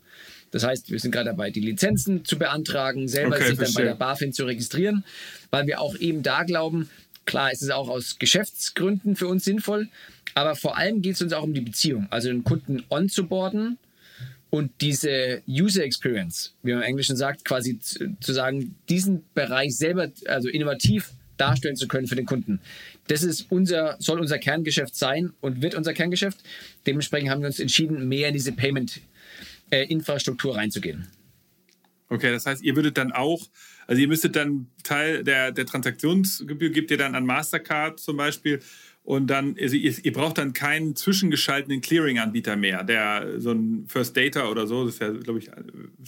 Das 0.52 0.64
heißt, 0.64 0.92
wir 0.92 1.00
sind 1.00 1.12
gerade 1.12 1.30
dabei, 1.30 1.50
die 1.50 1.62
Lizenzen 1.62 2.26
zu 2.26 2.38
beantragen, 2.38 3.08
selber 3.08 3.36
okay, 3.36 3.50
sich 3.50 3.58
dann 3.58 3.74
bei 3.74 3.84
der 3.84 3.96
BaFin 3.96 4.34
zu 4.34 4.46
registrieren, 4.46 5.06
weil 5.50 5.66
wir 5.66 5.80
auch 5.80 5.96
eben 5.96 6.24
da 6.24 6.44
glauben, 6.44 6.90
klar, 7.26 7.52
es 7.52 7.62
ist 7.62 7.72
auch 7.72 7.88
aus 7.88 8.20
Geschäftsgründen 8.20 9.16
für 9.16 9.28
uns 9.28 9.46
sinnvoll, 9.46 9.88
aber 10.34 10.56
vor 10.56 10.78
allem 10.78 11.02
geht 11.02 11.16
es 11.16 11.22
uns 11.22 11.34
auch 11.34 11.44
um 11.44 11.54
die 11.54 11.62
Beziehung, 11.62 12.08
also 12.10 12.28
den 12.28 12.44
Kunden 12.44 12.84
on-zu-boarden 12.90 13.78
und 14.50 14.72
diese 14.82 15.42
User 15.48 15.84
Experience, 15.84 16.54
wie 16.64 16.74
man 16.74 16.82
im 16.82 16.88
Englischen 16.88 17.16
sagt, 17.16 17.46
quasi 17.46 17.80
zu, 17.80 18.18
zu 18.20 18.34
sagen, 18.34 18.76
diesen 18.90 19.24
Bereich 19.34 19.78
selber, 19.78 20.12
also 20.28 20.50
innovativ 20.50 21.12
darstellen 21.38 21.76
zu 21.76 21.88
können 21.88 22.08
für 22.08 22.16
den 22.16 22.26
Kunden. 22.26 22.60
Das 23.08 23.24
ist 23.24 23.48
unser, 23.50 23.98
soll 24.00 24.20
unser 24.20 24.40
Kerngeschäft 24.40 24.96
sein 24.96 25.34
und 25.42 25.62
wird 25.62 25.76
unser 25.76 25.94
Kerngeschäft. 25.94 26.40
Dementsprechend 26.86 27.30
haben 27.30 27.42
wir 27.42 27.48
uns 27.48 27.60
entschieden, 27.60 28.08
mehr 28.08 28.30
in 28.30 28.34
diese 28.34 28.54
Payment-Infrastruktur 28.54 30.56
reinzugehen. 30.56 31.08
Okay, 32.12 32.32
das 32.32 32.46
heißt, 32.46 32.62
ihr 32.62 32.76
würdet 32.76 32.98
dann 32.98 33.14
auch, 33.14 33.42
also 33.88 34.02
ihr 34.02 34.08
müsstet 34.10 34.36
dann 34.36 34.68
Teil 34.84 35.24
der, 35.24 35.54
der 35.54 35.66
Transaktionsgebühr, 35.66 36.70
gibt 36.70 36.92
ihr 36.92 36.98
dann 36.98 37.16
an 37.16 37.26
Mastercard 37.26 38.02
zum 38.02 38.18
Beispiel 38.18 38.60
und 39.04 39.28
dann, 39.28 39.56
also 39.58 39.78
ihr, 39.78 39.96
ihr 40.04 40.12
braucht 40.12 40.38
dann 40.38 40.52
keinen 40.52 40.98
zwischengeschalteten 40.98 41.80
Clearing-Anbieter 41.80 42.58
mehr, 42.58 42.84
der 42.84 43.40
so 43.40 43.52
ein 43.52 43.86
First 43.88 44.18
Data 44.18 44.50
oder 44.50 44.68
so, 44.68 44.84
das 44.84 44.96
ist 44.96 45.02
ja, 45.02 45.10
glaube 45.10 45.40
ich, 45.40 45.50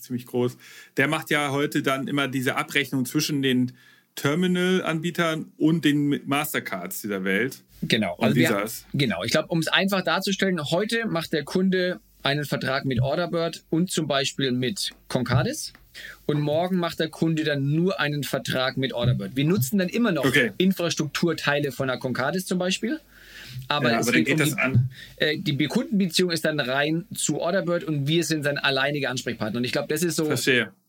ziemlich 0.01 0.25
groß, 0.25 0.57
der 0.97 1.07
macht 1.07 1.29
ja 1.29 1.51
heute 1.51 1.81
dann 1.81 2.09
immer 2.09 2.27
diese 2.27 2.57
Abrechnung 2.57 3.05
zwischen 3.05 3.41
den 3.41 3.71
Terminal-Anbietern 4.15 5.51
und 5.57 5.85
den 5.85 6.21
Mastercards 6.25 7.01
dieser 7.01 7.23
Welt. 7.23 7.63
Genau. 7.81 8.15
Und 8.15 8.23
also 8.23 8.35
wir, 8.35 8.65
genau. 8.93 9.23
Ich 9.23 9.31
glaube, 9.31 9.49
um 9.49 9.59
es 9.59 9.67
einfach 9.67 10.03
darzustellen, 10.03 10.59
heute 10.71 11.05
macht 11.07 11.33
der 11.33 11.43
Kunde 11.43 11.99
einen 12.21 12.45
Vertrag 12.45 12.85
mit 12.85 13.01
Orderbird 13.01 13.63
und 13.69 13.91
zum 13.91 14.07
Beispiel 14.07 14.51
mit 14.51 14.91
Concardis. 15.09 15.73
Und 16.25 16.41
morgen 16.41 16.77
macht 16.77 16.99
der 16.99 17.09
Kunde 17.09 17.43
dann 17.43 17.71
nur 17.71 17.99
einen 17.99 18.23
Vertrag 18.23 18.77
mit 18.77 18.93
Orderbird. 18.93 19.35
Wir 19.35 19.45
nutzen 19.45 19.77
dann 19.77 19.89
immer 19.89 20.11
noch 20.11 20.25
okay. 20.25 20.51
Infrastrukturteile 20.57 21.71
von 21.71 21.87
der 21.87 21.97
Concardis 21.97 22.45
zum 22.45 22.57
Beispiel. 22.57 22.99
Aber, 23.67 23.91
ja, 23.91 23.99
es 23.99 24.07
aber 24.07 24.17
geht, 24.17 24.25
geht 24.25 24.41
um 24.41 24.45
die, 24.45 24.53
an. 24.61 24.89
Äh, 25.17 25.37
die 25.37 25.55
Kundenbeziehung 25.67 26.31
ist 26.31 26.45
dann 26.45 26.59
rein 26.59 27.05
zu 27.13 27.39
Orderbird 27.39 27.83
und 27.83 28.07
wir 28.07 28.23
sind 28.23 28.43
sein 28.43 28.57
alleiniger 28.57 29.11
Ansprechpartner. 29.11 29.57
Und 29.57 29.65
ich 29.65 29.71
glaube, 29.71 29.87
das 29.89 30.01
ist 30.01 30.15
so 30.15 30.31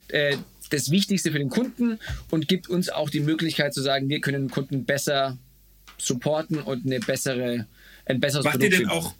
äh, 0.08 0.36
das 0.74 0.90
Wichtigste 0.90 1.32
für 1.32 1.38
den 1.38 1.50
Kunden 1.50 1.98
und 2.30 2.48
gibt 2.48 2.68
uns 2.68 2.88
auch 2.88 3.10
die 3.10 3.20
Möglichkeit 3.20 3.72
zu 3.74 3.82
sagen, 3.82 4.08
wir 4.08 4.20
können 4.20 4.44
den 4.44 4.50
Kunden 4.50 4.84
besser 4.84 5.38
supporten 5.98 6.58
und 6.58 6.84
eine 6.84 7.00
bessere, 7.00 7.66
ein 8.06 8.20
besseres 8.20 8.44
Macht 8.44 8.54
Produkt 8.54 8.72
ihr 8.72 8.78
denn 8.80 8.88
auch 8.88 9.14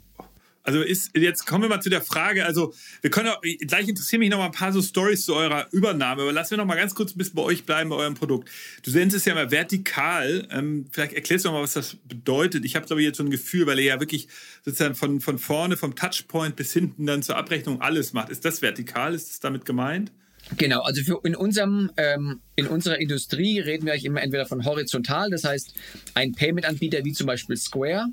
also 0.65 0.81
ist, 0.81 1.15
jetzt 1.15 1.45
kommen 1.45 1.61
wir 1.61 1.69
mal 1.69 1.79
zu 1.79 1.91
der 1.91 2.01
Frage, 2.01 2.43
also 2.43 2.73
wir 3.01 3.11
können 3.11 3.29
auch, 3.29 3.39
gleich 3.67 3.87
interessieren 3.87 4.21
mich 4.21 4.31
noch 4.31 4.39
mal 4.39 4.47
ein 4.47 4.51
paar 4.51 4.73
so 4.73 4.81
Stories 4.81 5.23
zu 5.23 5.35
eurer 5.35 5.67
Übernahme, 5.71 6.23
aber 6.23 6.33
lassen 6.33 6.51
wir 6.51 6.57
noch 6.57 6.65
mal 6.65 6.75
ganz 6.75 6.95
kurz 6.95 7.13
ein 7.13 7.19
bisschen 7.19 7.35
bei 7.35 7.43
euch 7.43 7.65
bleiben, 7.65 7.91
bei 7.91 7.97
eurem 7.97 8.15
Produkt. 8.15 8.49
Du 8.81 8.89
nennst 8.89 9.15
es 9.15 9.25
ja 9.25 9.35
mal 9.35 9.51
vertikal, 9.51 10.47
ähm, 10.49 10.87
vielleicht 10.91 11.13
erklärst 11.13 11.45
du 11.45 11.49
noch 11.49 11.57
mal, 11.57 11.61
was 11.61 11.73
das 11.73 11.97
bedeutet. 12.05 12.65
Ich 12.65 12.75
habe 12.75 12.87
glaube 12.87 13.03
ich 13.03 13.05
jetzt 13.05 13.17
so 13.17 13.23
ein 13.23 13.29
Gefühl, 13.29 13.67
weil 13.67 13.77
ihr 13.77 13.85
ja 13.85 13.99
wirklich 13.99 14.27
sozusagen 14.63 14.95
von, 14.95 15.21
von 15.21 15.37
vorne, 15.37 15.77
vom 15.77 15.95
Touchpoint 15.95 16.55
bis 16.55 16.73
hinten 16.73 17.05
dann 17.05 17.21
zur 17.21 17.37
Abrechnung 17.37 17.81
alles 17.81 18.13
macht. 18.13 18.29
Ist 18.29 18.43
das 18.43 18.63
vertikal? 18.63 19.13
Ist 19.13 19.29
das 19.29 19.39
damit 19.39 19.65
gemeint? 19.65 20.11
Genau, 20.57 20.81
also 20.81 21.01
für 21.01 21.19
in 21.23 21.35
unserem 21.35 21.91
ähm, 21.97 22.41
in 22.55 22.67
unserer 22.67 22.99
Industrie 22.99 23.59
reden 23.59 23.85
wir 23.85 23.93
eigentlich 23.93 24.05
immer 24.05 24.21
entweder 24.21 24.45
von 24.45 24.63
horizontal, 24.63 25.29
das 25.31 25.43
heißt 25.43 25.73
ein 26.13 26.33
Payment-Anbieter 26.33 27.03
wie 27.03 27.13
zum 27.13 27.27
Beispiel 27.27 27.57
Square 27.57 28.07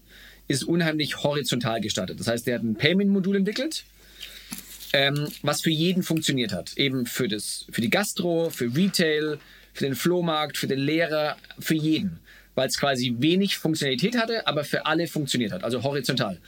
ist 0.49 0.65
unheimlich 0.65 1.23
horizontal 1.23 1.81
gestartet. 1.81 2.19
Das 2.19 2.27
heißt, 2.27 2.47
der 2.47 2.57
hat 2.57 2.63
ein 2.63 2.75
Payment-Modul 2.75 3.37
entwickelt, 3.37 3.85
ähm, 4.93 5.29
was 5.43 5.61
für 5.61 5.71
jeden 5.71 6.03
funktioniert 6.03 6.53
hat, 6.53 6.77
eben 6.77 7.07
für 7.07 7.29
das 7.29 7.67
für 7.71 7.81
die 7.81 7.91
Gastro, 7.91 8.51
für 8.51 8.75
Retail, 8.75 9.39
für 9.75 9.85
den 9.85 9.95
Flohmarkt, 9.95 10.57
für 10.57 10.67
den 10.67 10.81
Lehrer, 10.81 11.37
für 11.59 11.75
jeden, 11.75 12.19
weil 12.55 12.69
es 12.69 12.79
quasi 12.79 13.15
wenig 13.19 13.59
Funktionalität 13.59 14.17
hatte, 14.17 14.47
aber 14.47 14.65
für 14.65 14.87
alle 14.87 15.07
funktioniert 15.07 15.53
hat, 15.53 15.65
also 15.65 15.83
horizontal. 15.83 16.39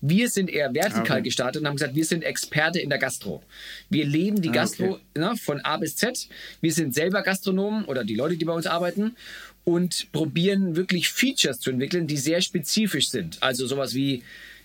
Wir 0.00 0.28
sind 0.28 0.48
eher 0.50 0.72
vertikal 0.74 1.18
okay. 1.18 1.22
gestartet 1.22 1.60
und 1.60 1.68
haben 1.68 1.76
gesagt, 1.76 1.94
wir 1.94 2.04
sind 2.04 2.22
Experte 2.22 2.78
in 2.78 2.88
der 2.88 2.98
Gastro. 2.98 3.42
Wir 3.90 4.04
leben 4.04 4.40
die 4.40 4.50
ah, 4.50 4.52
Gastro 4.52 4.92
okay. 4.94 5.02
ne, 5.16 5.34
von 5.36 5.60
A 5.60 5.76
bis 5.76 5.96
Z. 5.96 6.28
Wir 6.60 6.72
sind 6.72 6.94
selber 6.94 7.22
Gastronomen 7.22 7.84
oder 7.84 8.04
die 8.04 8.14
Leute, 8.14 8.36
die 8.36 8.44
bei 8.44 8.52
uns 8.52 8.66
arbeiten 8.66 9.16
und 9.64 10.10
probieren 10.12 10.76
wirklich 10.76 11.08
Features 11.08 11.60
zu 11.60 11.70
entwickeln, 11.70 12.06
die 12.06 12.16
sehr 12.16 12.40
spezifisch 12.40 13.08
sind. 13.08 13.42
Also 13.42 13.66
sowas 13.66 13.94
wie 13.94 14.22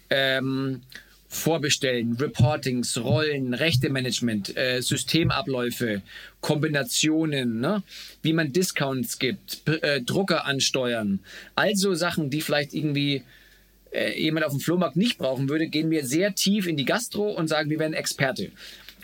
ähm, 0.10 0.82
Vorbestellen, 1.28 2.13
Reportings, 2.13 2.96
Rollen, 2.98 3.56
Rechtemanagement, 3.56 4.56
äh, 4.56 4.82
Systemabläufe, 4.82 6.04
Kombinationen, 6.41 7.60
ne? 7.60 7.82
wie 8.22 8.34
man 8.34 8.54
Discounts 8.54 9.17
gibt, 9.17 9.67
äh, 9.67 10.00
Drucker 10.02 10.46
ansteuern. 10.46 11.19
Also 11.56 11.96
Sachen, 11.96 12.30
die 12.30 12.41
vielleicht 12.41 12.74
irgendwie 12.74 13.24
äh, 13.93 14.19
jemand 14.19 14.45
auf 14.45 14.51
dem 14.51 14.60
Flohmarkt 14.60 14.95
nicht 14.95 15.17
brauchen 15.17 15.49
würde, 15.49 15.67
gehen 15.67 15.89
wir 15.91 16.06
sehr 16.06 16.36
tief 16.36 16.67
in 16.67 16.77
die 16.77 16.86
Gastro 16.86 17.32
und 17.32 17.47
sagen, 17.47 17.69
wir 17.69 17.79
werden 17.79 17.93
Experte. 17.93 18.51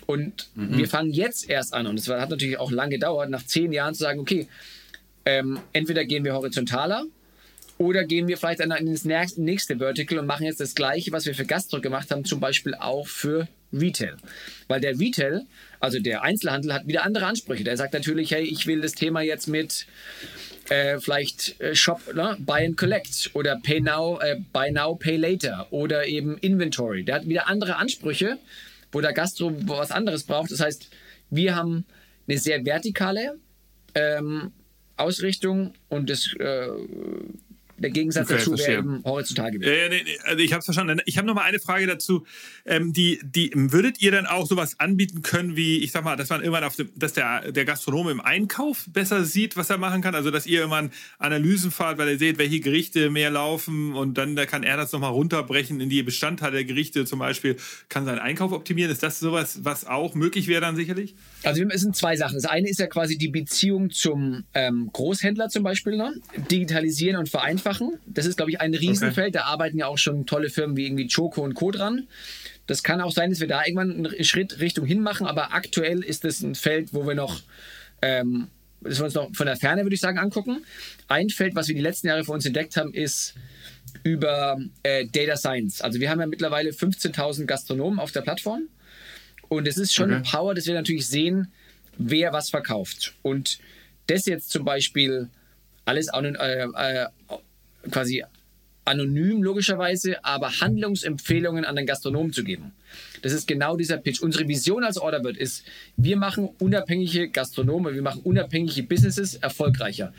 Und 0.06 0.50
mhm. 0.56 0.78
wir 0.78 0.88
fangen 0.88 1.12
jetzt 1.12 1.50
erst 1.50 1.74
an, 1.74 1.86
und 1.86 2.00
es 2.00 2.08
hat 2.10 2.32
natürlich 2.32 2.58
auch 2.58 2.72
lange 2.72 2.94
gedauert, 2.94 3.30
nach 3.30 3.46
zehn 3.46 3.72
Jahren 3.72 3.94
zu 3.94 4.02
sagen, 4.02 4.20
okay, 4.20 4.48
ähm, 5.26 5.60
entweder 5.74 6.06
gehen 6.06 6.24
wir 6.24 6.34
horizontaler 6.34 7.06
Oder 7.78 8.04
gehen 8.04 8.28
wir 8.28 8.38
vielleicht 8.38 8.60
dann 8.60 8.72
ins 8.72 9.06
nächste 9.06 9.78
Vertical 9.78 10.20
und 10.20 10.26
machen 10.26 10.46
jetzt 10.46 10.60
das 10.60 10.76
Gleiche, 10.76 11.14
was 11.14 11.26
wir 11.26 11.34
für 11.34 11.46
Gastro 11.46 11.80
gemacht 11.80 12.12
haben, 12.12 12.26
zum 12.26 12.42
Beispiel 12.42 12.74
auch 12.74 13.08
für 13.08 13.48
Retail. 13.72 14.18
Weil 14.68 14.82
der 14.82 15.00
Retail, 15.00 15.46
also 15.80 16.00
der 16.00 16.24
Einzelhandel, 16.24 16.74
hat 16.74 16.88
wieder 16.88 17.04
andere 17.04 17.26
Ansprüche. 17.26 17.64
Der 17.64 17.78
sagt 17.78 17.94
natürlich, 17.94 18.32
hey, 18.32 18.44
ich 18.44 18.68
will 18.68 18.82
das 18.82 18.94
Thema 18.94 19.22
jetzt 19.22 19.48
mit 19.48 19.86
äh, 20.70 21.00
vielleicht 21.00 21.60
äh, 21.60 21.76
Shop, 21.76 22.02
ne? 22.14 22.38
Buy 22.40 22.66
and 22.66 22.78
Collect 22.78 23.32
oder 23.34 23.58
Pay 23.58 23.82
Now, 23.82 24.20
äh, 24.22 24.38
Buy 24.54 24.72
Now, 24.72 24.96
Pay 24.96 25.18
Later 25.18 25.68
oder 25.72 26.08
eben 26.08 26.38
Inventory. 26.38 27.04
Der 27.04 27.16
hat 27.16 27.28
wieder 27.28 27.48
andere 27.48 27.76
Ansprüche, 27.76 28.38
wo 28.92 29.02
der 29.02 29.14
Gastro 29.14 29.52
was 29.68 29.92
anderes 29.92 30.24
braucht. 30.24 30.52
Das 30.52 30.60
heißt, 30.60 30.90
wir 31.30 31.56
haben 31.56 31.86
eine 32.28 32.38
sehr 32.38 32.64
vertikale 32.66 33.38
ähm, 33.96 34.52
Ausrichtung 34.98 35.74
und 35.90 36.10
das 36.10 36.34
äh, 36.40 36.68
der 37.80 37.90
Gegensatz 37.90 38.30
okay, 38.30 38.38
dazu 38.38 38.58
wäre 38.58 38.80
eben 38.80 39.04
heutzutage. 39.06 39.58
Äh, 39.60 39.90
nee, 39.90 40.04
also 40.24 40.44
ich 40.44 40.52
habe 40.52 40.60
es 40.60 40.66
verstanden. 40.66 41.02
Ich 41.06 41.18
habe 41.18 41.28
noch 41.28 41.34
mal 41.34 41.44
eine 41.44 41.60
Frage 41.60 41.88
dazu. 41.88 42.26
Ähm, 42.66 42.94
die, 42.94 43.20
die, 43.24 43.52
würdet 43.54 44.02
ihr 44.02 44.12
dann 44.12 44.26
auch 44.26 44.46
sowas 44.46 44.80
anbieten 44.80 45.22
können, 45.22 45.56
wie, 45.56 45.80
ich 45.80 45.92
sag 45.92 46.04
mal, 46.04 46.16
dass 46.16 46.30
man 46.30 46.42
irgendwann 46.42 46.64
auf 46.64 46.76
dem, 46.76 46.90
dass 46.96 47.14
der, 47.14 47.52
der 47.52 47.66
Gastronom 47.66 48.10
im 48.10 48.22
Einkauf 48.22 48.86
besser 48.90 49.24
sieht, 49.24 49.58
was 49.58 49.70
er 49.70 49.78
machen 49.78 50.02
kann? 50.02 50.16
Also, 50.16 50.32
dass 50.32 50.46
ihr 50.46 50.60
irgendwann 50.60 50.92
Analysen 51.18 51.72
fahrt, 51.72 51.98
weil 51.98 52.10
ihr 52.10 52.18
seht, 52.18 52.38
welche 52.38 52.60
Gerichte 52.60 53.10
mehr 53.10 53.30
laufen 53.30 53.94
und 53.94 54.18
dann 54.18 54.36
da 54.36 54.46
kann 54.46 54.64
er 54.64 54.78
das 54.78 54.92
nochmal 54.92 55.12
runterbrechen 55.12 55.80
in 55.80 55.90
die 55.90 56.04
Bestandteile 56.04 56.58
der 56.58 56.66
Gerichte 56.66 57.06
zum 57.06 57.20
Beispiel, 57.20 57.56
kann 57.88 58.06
seinen 58.06 58.20
Einkauf 58.20 58.52
optimieren. 58.52 58.92
Ist 58.92 59.04
das 59.04 59.20
sowas, 59.20 59.60
was 59.64 59.86
auch 59.86 60.16
möglich 60.16 60.48
wäre 60.48 60.62
dann 60.62 60.76
sicherlich? 60.76 61.16
Also, 61.44 61.64
es 61.64 61.82
sind 61.82 61.96
zwei 61.96 62.16
Sachen. 62.16 62.36
Das 62.36 62.46
eine 62.46 62.70
ist 62.70 62.80
ja 62.80 62.88
quasi 62.88 63.18
die 63.18 63.30
Beziehung 63.30 63.90
zum 63.90 64.44
ähm, 64.54 64.90
Großhändler 64.92 65.50
zum 65.50 65.64
Beispiel, 65.64 65.96
ne? 65.96 66.14
digitalisieren 66.50 67.18
und 67.18 67.30
vereinfachen 67.30 67.69
vereinfachen. 67.70 68.00
Das 68.06 68.26
ist, 68.26 68.38
glaube 68.38 68.52
ich, 68.52 68.62
ein 68.62 68.74
Riesenfeld. 68.74 69.36
Okay. 69.36 69.44
Da 69.44 69.44
arbeiten 69.44 69.78
ja 69.78 69.88
auch 69.88 69.98
schon 69.98 70.26
tolle 70.26 70.50
Firmen 70.50 70.78
wie 70.78 70.86
irgendwie 70.86 71.08
Choco 71.08 71.42
und 71.42 71.54
Co. 71.54 71.72
dran. 71.72 72.08
Das 72.68 72.84
kann 72.84 73.02
auch 73.02 73.12
sein, 73.12 73.30
dass 73.32 73.40
wir 73.40 73.48
da 73.48 73.66
irgendwann 73.66 74.06
einen 74.06 74.24
Schritt 74.24 74.60
Richtung 74.60 74.86
hin 74.86 75.02
machen, 75.02 75.26
aber 75.26 75.54
aktuell 75.54 76.04
ist 76.04 76.24
es 76.26 76.42
ein 76.42 76.56
Feld, 76.56 76.94
wo 76.94 77.08
wir 77.08 77.16
noch, 77.16 77.42
ähm, 78.02 78.48
das 78.82 79.00
wir 79.00 79.06
uns 79.06 79.16
noch 79.16 79.34
von 79.34 79.48
der 79.48 79.56
Ferne, 79.56 79.84
würde 79.84 79.96
ich 79.96 80.02
sagen, 80.02 80.20
angucken. 80.20 80.64
Ein 81.08 81.30
Feld, 81.30 81.56
was 81.56 81.68
wir 81.68 81.76
die 81.76 81.82
letzten 81.82 82.08
Jahre 82.08 82.24
für 82.24 82.32
uns 82.32 82.46
entdeckt 82.46 82.78
haben, 82.78 82.94
ist 82.94 83.34
über 84.04 84.60
äh, 84.84 85.08
Data 85.08 85.36
Science. 85.36 85.82
Also 85.82 86.00
wir 86.00 86.10
haben 86.12 86.20
ja 86.20 86.28
mittlerweile 86.28 86.70
15.000 86.70 87.46
Gastronomen 87.46 88.00
auf 88.00 88.12
der 88.12 88.22
Plattform 88.22 88.68
und 89.48 89.68
es 89.68 89.78
ist 89.78 89.94
schon 89.94 90.12
okay. 90.12 90.16
eine 90.16 90.24
Power, 90.24 90.54
dass 90.54 90.68
wir 90.68 90.76
natürlich 90.76 91.08
sehen, 91.08 91.52
wer 91.98 92.32
was 92.34 92.52
verkauft. 92.52 93.16
Und 93.24 93.58
das 94.06 94.28
jetzt 94.28 94.52
zum 94.52 94.64
Beispiel 94.64 95.30
alles 95.86 96.08
äh, 96.14 96.68
äh, 96.68 97.08
quasi 97.92 98.24
anonym 98.86 99.44
logischerweise, 99.44 100.24
aber 100.26 100.60
Handlungsempfehlungen 100.60 101.64
an 101.64 101.76
den 101.76 101.86
Gastronomen 101.86 102.34
zu 102.34 102.44
geben. 102.44 102.72
Das 103.22 103.34
ist 103.34 103.48
genau 103.48 103.78
dieser 103.78 103.98
Pitch. 103.98 104.22
Unsere 104.22 104.48
Vision 104.48 104.84
als 104.84 104.98
Orderbird 104.98 105.38
ist, 105.38 105.64
wir 105.96 106.18
machen 106.18 106.50
unabhängige 106.60 107.30
Gastronomen, 107.30 107.94
wir 107.94 108.02
machen 108.02 108.22
unabhängige 108.24 108.84
Businesses 108.84 109.36
erfolgreicher 109.36 110.14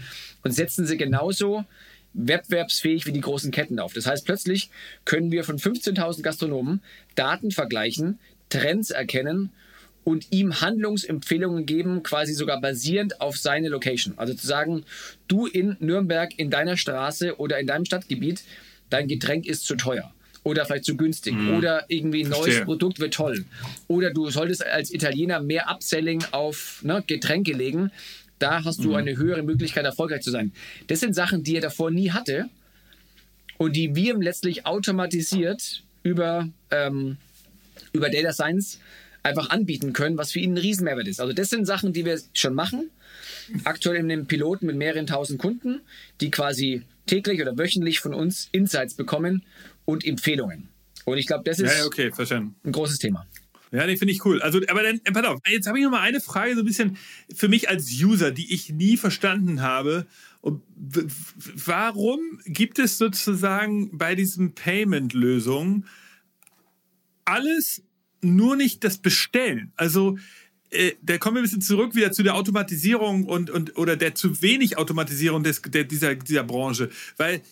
und 0.44 0.52
setzen 0.52 0.86
sie 0.86 0.96
genauso 0.96 1.64
wettbewerbsfähig 2.12 3.06
wie 3.06 3.12
die 3.12 3.20
großen 3.20 3.50
Ketten 3.50 3.78
auf. 3.78 3.92
Das 3.92 4.06
heißt, 4.06 4.24
plötzlich 4.24 4.70
können 5.04 5.30
wir 5.30 5.44
von 5.44 5.58
15.000 5.58 6.22
Gastronomen 6.22 6.82
Daten 7.14 7.50
vergleichen, 7.50 8.18
Trends 8.48 8.90
erkennen 8.90 9.50
und 10.10 10.26
ihm 10.30 10.60
Handlungsempfehlungen 10.60 11.66
geben, 11.66 12.02
quasi 12.02 12.32
sogar 12.32 12.60
basierend 12.60 13.20
auf 13.20 13.36
seine 13.36 13.68
Location. 13.68 14.14
Also 14.16 14.34
zu 14.34 14.44
sagen, 14.44 14.84
du 15.28 15.46
in 15.46 15.76
Nürnberg, 15.78 16.36
in 16.36 16.50
deiner 16.50 16.76
Straße 16.76 17.38
oder 17.38 17.60
in 17.60 17.68
deinem 17.68 17.84
Stadtgebiet, 17.84 18.42
dein 18.90 19.06
Getränk 19.06 19.46
ist 19.46 19.64
zu 19.64 19.76
teuer 19.76 20.12
oder 20.42 20.64
vielleicht 20.64 20.84
zu 20.84 20.96
günstig 20.96 21.34
mm. 21.34 21.54
oder 21.54 21.84
irgendwie 21.86 22.24
ein 22.24 22.30
neues 22.30 22.62
Produkt 22.62 22.98
wird 22.98 23.14
toll 23.14 23.44
oder 23.86 24.10
du 24.10 24.30
solltest 24.30 24.66
als 24.66 24.92
Italiener 24.92 25.38
mehr 25.38 25.70
Upselling 25.70 26.24
auf 26.32 26.80
ne, 26.82 27.04
Getränke 27.06 27.52
legen. 27.52 27.92
Da 28.40 28.64
hast 28.64 28.82
du 28.82 28.92
mm. 28.92 28.96
eine 28.96 29.16
höhere 29.16 29.42
Möglichkeit, 29.44 29.84
erfolgreich 29.84 30.22
zu 30.22 30.32
sein. 30.32 30.52
Das 30.88 30.98
sind 30.98 31.14
Sachen, 31.14 31.44
die 31.44 31.54
er 31.54 31.60
davor 31.60 31.92
nie 31.92 32.10
hatte 32.10 32.46
und 33.58 33.76
die 33.76 33.94
wir 33.94 34.16
letztlich 34.16 34.66
automatisiert 34.66 35.84
über, 36.02 36.48
ähm, 36.72 37.18
über 37.92 38.08
Data 38.08 38.32
Science 38.32 38.80
einfach 39.22 39.50
anbieten 39.50 39.92
können, 39.92 40.16
was 40.16 40.32
für 40.32 40.40
ihn 40.40 40.54
ein 40.54 40.58
Riesenmehrwert 40.58 41.08
ist. 41.08 41.20
Also 41.20 41.32
das 41.32 41.50
sind 41.50 41.66
Sachen, 41.66 41.92
die 41.92 42.04
wir 42.04 42.20
schon 42.32 42.54
machen. 42.54 42.90
Aktuell 43.64 43.96
in 43.96 44.08
dem 44.08 44.26
Piloten 44.26 44.66
mit 44.66 44.76
mehreren 44.76 45.06
tausend 45.06 45.38
Kunden, 45.38 45.80
die 46.20 46.30
quasi 46.30 46.82
täglich 47.06 47.40
oder 47.40 47.58
wöchentlich 47.58 48.00
von 48.00 48.14
uns 48.14 48.48
Insights 48.52 48.94
bekommen 48.94 49.44
und 49.84 50.06
Empfehlungen. 50.06 50.68
Und 51.04 51.18
ich 51.18 51.26
glaube, 51.26 51.44
das 51.44 51.58
ist 51.58 51.76
ja, 51.76 51.84
okay, 51.84 52.12
ein 52.30 52.72
großes 52.72 52.98
Thema. 52.98 53.26
Ja, 53.72 53.86
den 53.86 53.96
finde 53.96 54.12
ich 54.12 54.24
cool. 54.24 54.42
Also, 54.42 54.60
aber 54.68 54.82
dann, 54.82 55.00
pass 55.12 55.24
auf, 55.24 55.40
jetzt 55.48 55.66
habe 55.66 55.78
ich 55.78 55.84
noch 55.84 55.92
mal 55.92 56.00
eine 56.00 56.20
Frage, 56.20 56.54
so 56.54 56.60
ein 56.60 56.66
bisschen 56.66 56.96
für 57.34 57.48
mich 57.48 57.68
als 57.68 57.90
User, 58.02 58.32
die 58.32 58.52
ich 58.52 58.70
nie 58.70 58.96
verstanden 58.96 59.62
habe. 59.62 60.06
Und 60.40 60.62
warum 61.66 62.40
gibt 62.46 62.78
es 62.78 62.98
sozusagen 62.98 63.96
bei 63.96 64.14
diesen 64.14 64.54
Payment-Lösungen 64.54 65.86
alles 67.24 67.82
nur 68.22 68.56
nicht 68.56 68.84
das 68.84 68.98
Bestellen. 68.98 69.72
Also 69.76 70.18
äh, 70.70 70.92
da 71.02 71.18
kommen 71.18 71.36
wir 71.36 71.40
ein 71.40 71.44
bisschen 71.44 71.62
zurück 71.62 71.94
wieder 71.94 72.12
zu 72.12 72.22
der 72.22 72.34
Automatisierung 72.34 73.24
und, 73.24 73.50
und 73.50 73.76
oder 73.76 73.96
der 73.96 74.14
zu 74.14 74.40
wenig 74.42 74.78
Automatisierung 74.78 75.42
des, 75.42 75.62
der, 75.62 75.84
dieser, 75.84 76.14
dieser 76.14 76.44
Branche. 76.44 76.90
Weil 77.16 77.42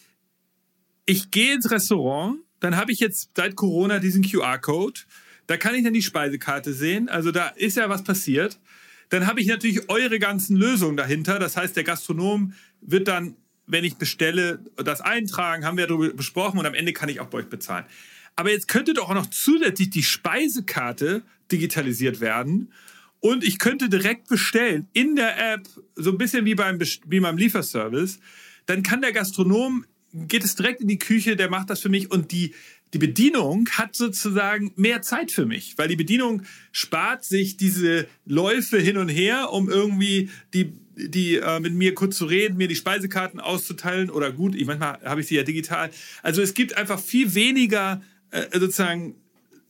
ich 1.05 1.31
gehe 1.31 1.55
ins 1.55 1.71
Restaurant, 1.71 2.39
dann 2.61 2.77
habe 2.77 2.93
ich 2.93 3.01
jetzt 3.01 3.31
seit 3.37 3.57
Corona 3.57 3.99
diesen 3.99 4.23
QR-Code. 4.23 5.01
Da 5.47 5.57
kann 5.57 5.75
ich 5.75 5.83
dann 5.83 5.95
die 5.95 6.03
Speisekarte 6.03 6.73
sehen. 6.73 7.09
Also 7.09 7.33
da 7.33 7.49
ist 7.49 7.77
ja 7.77 7.89
was 7.89 8.05
passiert. 8.05 8.61
Dann 9.09 9.27
habe 9.27 9.41
ich 9.41 9.47
natürlich 9.47 9.89
eure 9.89 10.19
ganzen 10.19 10.57
Lösungen 10.57 10.97
dahinter. 10.97 11.39
Das 11.39 11.57
heißt, 11.57 11.77
der 11.77 11.85
Gastronom 11.85 12.53
wird 12.81 13.09
dann, 13.09 13.37
wenn 13.67 13.85
ich 13.85 13.97
bestelle, 13.97 14.61
das 14.77 15.01
eintragen, 15.01 15.65
haben 15.65 15.79
wir 15.79 15.87
darüber 15.87 16.13
besprochen 16.13 16.59
und 16.59 16.67
am 16.67 16.75
Ende 16.75 16.93
kann 16.93 17.09
ich 17.09 17.21
auch 17.21 17.29
bei 17.29 17.39
euch 17.39 17.49
bezahlen. 17.49 17.87
Aber 18.39 18.53
jetzt 18.53 18.69
könnte 18.69 18.95
doch 18.95 19.11
auch 19.11 19.15
noch 19.15 19.27
zusätzlich 19.27 19.91
die 19.91 20.05
Speisekarte 20.05 21.25
digitalisiert 21.51 22.21
werden. 22.21 22.73
Und 23.19 23.43
ich 23.43 23.59
könnte 23.59 23.89
direkt 23.89 24.29
bestellen 24.29 24.87
in 24.93 25.17
der 25.17 25.55
App, 25.55 25.67
so 25.97 26.13
ein 26.13 26.19
bisschen 26.19 26.45
wie 26.45 26.55
beim, 26.55 26.79
wie 26.79 27.19
beim 27.19 27.37
Lieferservice. 27.37 28.21
Dann 28.67 28.85
kann 28.85 29.01
der 29.01 29.13
Gastronom, 29.13 29.87
geht 30.13 30.45
es 30.45 30.55
direkt 30.55 30.81
in 30.81 30.87
die 30.87 31.01
Küche, 31.01 31.35
der 31.35 31.51
macht 31.51 31.69
das 31.69 31.81
für 31.81 31.89
mich 31.89 32.13
und 32.13 32.31
die, 32.31 32.55
die 32.95 32.99
Bedienung 32.99 33.69
hat 33.71 33.97
sozusagen 33.97 34.71
mehr 34.77 35.03
Zeit 35.03 35.33
für 35.33 35.45
mich, 35.45 35.77
weil 35.77 35.89
die 35.89 35.97
Bedienung 35.97 36.43
spart 36.71 37.25
sich 37.25 37.57
diese 37.57 38.07
Läufe 38.25 38.79
hin 38.79 38.99
und 38.99 39.09
her, 39.09 39.51
um 39.51 39.69
irgendwie 39.69 40.31
die, 40.55 40.75
die 40.95 41.39
äh, 41.39 41.59
mit 41.59 41.75
mir 41.75 41.93
kurz 41.93 42.17
zu 42.17 42.27
reden, 42.27 42.57
mir 42.57 42.69
die 42.69 42.77
Speisekarten 42.77 43.41
auszuteilen 43.41 44.11
oder 44.11 44.31
gut, 44.31 44.55
ich, 44.55 44.65
manchmal 44.65 45.01
habe 45.03 45.23
ich 45.23 45.27
sie 45.27 45.35
ja 45.35 45.43
digital. 45.43 45.91
Also 46.23 46.41
es 46.41 46.55
gibt 46.55 46.77
einfach 46.77 47.01
viel 47.01 47.35
weniger 47.35 48.01
äh, 48.31 48.59
sozusagen 48.59 49.15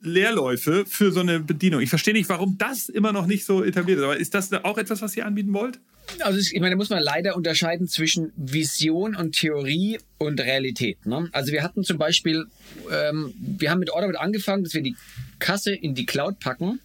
Leerläufe 0.00 0.84
für 0.86 1.10
so 1.10 1.20
eine 1.20 1.40
Bedienung. 1.40 1.80
Ich 1.80 1.90
verstehe 1.90 2.14
nicht, 2.14 2.28
warum 2.28 2.56
das 2.58 2.88
immer 2.88 3.12
noch 3.12 3.26
nicht 3.26 3.44
so 3.44 3.64
etabliert 3.64 3.98
ist. 3.98 4.04
Aber 4.04 4.16
ist 4.16 4.34
das 4.34 4.52
auch 4.52 4.78
etwas, 4.78 5.02
was 5.02 5.16
ihr 5.16 5.26
anbieten 5.26 5.52
wollt? 5.52 5.80
Also 6.20 6.38
ich 6.38 6.54
meine, 6.54 6.70
da 6.70 6.76
muss 6.76 6.90
man 6.90 7.02
leider 7.02 7.36
unterscheiden 7.36 7.86
zwischen 7.86 8.32
Vision 8.36 9.14
und 9.14 9.32
Theorie 9.36 9.98
und 10.18 10.40
Realität. 10.40 11.04
Ne? 11.04 11.28
Also 11.32 11.52
wir 11.52 11.62
hatten 11.62 11.84
zum 11.84 11.98
Beispiel, 11.98 12.46
ähm, 12.90 13.34
wir 13.36 13.70
haben 13.70 13.80
mit 13.80 13.90
Orderbit 13.90 14.18
angefangen, 14.18 14.64
dass 14.64 14.72
wir 14.74 14.82
die 14.82 14.96
Kasse 15.38 15.74
in 15.74 15.94
die 15.94 16.06
Cloud 16.06 16.38
packen, 16.40 16.80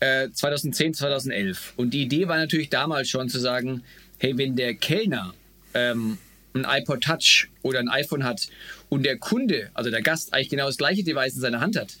äh, 0.00 0.30
2010, 0.30 0.94
2011. 0.94 1.74
Und 1.76 1.94
die 1.94 2.02
Idee 2.02 2.26
war 2.26 2.36
natürlich 2.36 2.68
damals 2.68 3.08
schon 3.08 3.28
zu 3.28 3.38
sagen, 3.38 3.84
hey, 4.18 4.36
wenn 4.36 4.56
der 4.56 4.74
Kellner 4.74 5.34
ähm, 5.74 6.18
ein 6.54 6.66
iPod 6.68 7.02
Touch 7.02 7.48
oder 7.62 7.78
ein 7.78 7.88
iPhone 7.88 8.24
hat 8.24 8.48
und 8.88 9.04
der 9.04 9.18
Kunde, 9.18 9.70
also 9.74 9.90
der 9.90 10.02
Gast, 10.02 10.34
eigentlich 10.34 10.50
genau 10.50 10.66
das 10.66 10.76
gleiche 10.76 11.04
Device 11.04 11.34
in 11.34 11.40
seiner 11.40 11.60
Hand 11.60 11.76
hat 11.76 11.96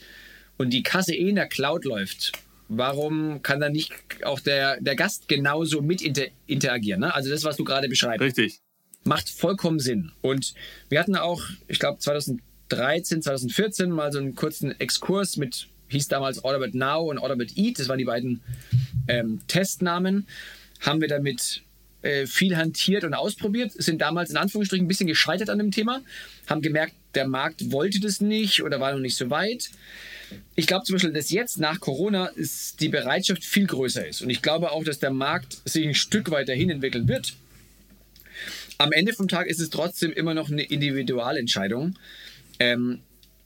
und 0.58 0.70
die 0.70 0.82
Kasse 0.82 1.14
eh 1.14 1.28
in 1.28 1.36
der 1.36 1.48
Cloud 1.48 1.84
läuft, 1.84 2.32
warum 2.68 3.42
kann 3.42 3.60
dann 3.60 3.72
nicht 3.72 3.92
auch 4.24 4.40
der, 4.40 4.80
der 4.80 4.96
Gast 4.96 5.28
genauso 5.28 5.82
mit 5.82 6.02
inter 6.02 6.26
interagieren? 6.46 7.00
Ne? 7.00 7.14
Also 7.14 7.30
das, 7.30 7.44
was 7.44 7.56
du 7.56 7.64
gerade 7.64 7.88
beschreibst. 7.88 8.20
Richtig. 8.20 8.60
Macht 9.04 9.28
vollkommen 9.28 9.80
Sinn. 9.80 10.12
Und 10.20 10.54
wir 10.88 11.00
hatten 11.00 11.16
auch, 11.16 11.42
ich 11.66 11.78
glaube 11.78 11.98
2013, 11.98 13.22
2014 13.22 13.90
mal 13.90 14.12
so 14.12 14.18
einen 14.18 14.34
kurzen 14.34 14.78
Exkurs 14.80 15.36
mit, 15.36 15.68
hieß 15.88 16.08
damals 16.08 16.44
Orderbit 16.44 16.74
Now 16.74 17.10
und 17.10 17.18
Orderbit 17.18 17.56
Eat, 17.56 17.78
das 17.78 17.88
waren 17.88 17.98
die 17.98 18.04
beiden 18.04 18.42
ähm, 19.08 19.40
Testnamen, 19.48 20.26
haben 20.80 21.00
wir 21.00 21.08
damit 21.08 21.62
äh, 22.02 22.26
viel 22.26 22.56
hantiert 22.56 23.04
und 23.04 23.14
ausprobiert, 23.14 23.72
sind 23.72 24.00
damals 24.00 24.30
in 24.30 24.36
Anführungsstrichen 24.36 24.84
ein 24.84 24.88
bisschen 24.88 25.06
gescheitert 25.06 25.50
an 25.50 25.58
dem 25.58 25.70
Thema, 25.70 26.02
haben 26.46 26.62
gemerkt, 26.62 26.94
der 27.14 27.26
Markt 27.26 27.72
wollte 27.72 28.00
das 28.00 28.20
nicht 28.20 28.62
oder 28.62 28.80
war 28.80 28.92
noch 28.92 29.00
nicht 29.00 29.16
so 29.16 29.30
weit. 29.30 29.70
Ich 30.54 30.66
glaube 30.66 30.84
zum 30.84 30.94
Beispiel, 30.94 31.12
dass 31.12 31.30
jetzt 31.30 31.58
nach 31.58 31.80
Corona 31.80 32.26
ist 32.26 32.80
die 32.80 32.88
Bereitschaft 32.88 33.44
viel 33.44 33.66
größer 33.66 34.06
ist. 34.06 34.22
Und 34.22 34.30
ich 34.30 34.40
glaube 34.42 34.72
auch, 34.72 34.84
dass 34.84 34.98
der 34.98 35.10
Markt 35.10 35.58
sich 35.64 35.86
ein 35.86 35.94
Stück 35.94 36.30
weit 36.30 36.48
dahin 36.48 36.70
entwickeln 36.70 37.08
wird. 37.08 37.34
am 38.78 38.92
Ende 38.92 39.12
vom 39.12 39.28
Tag 39.28 39.46
ist 39.46 39.60
es 39.60 39.70
trotzdem 39.70 40.12
immer 40.12 40.34
noch 40.34 40.50
eine 40.50 40.62
Individualentscheidung. 40.62 41.96
Ähm, 42.58 43.00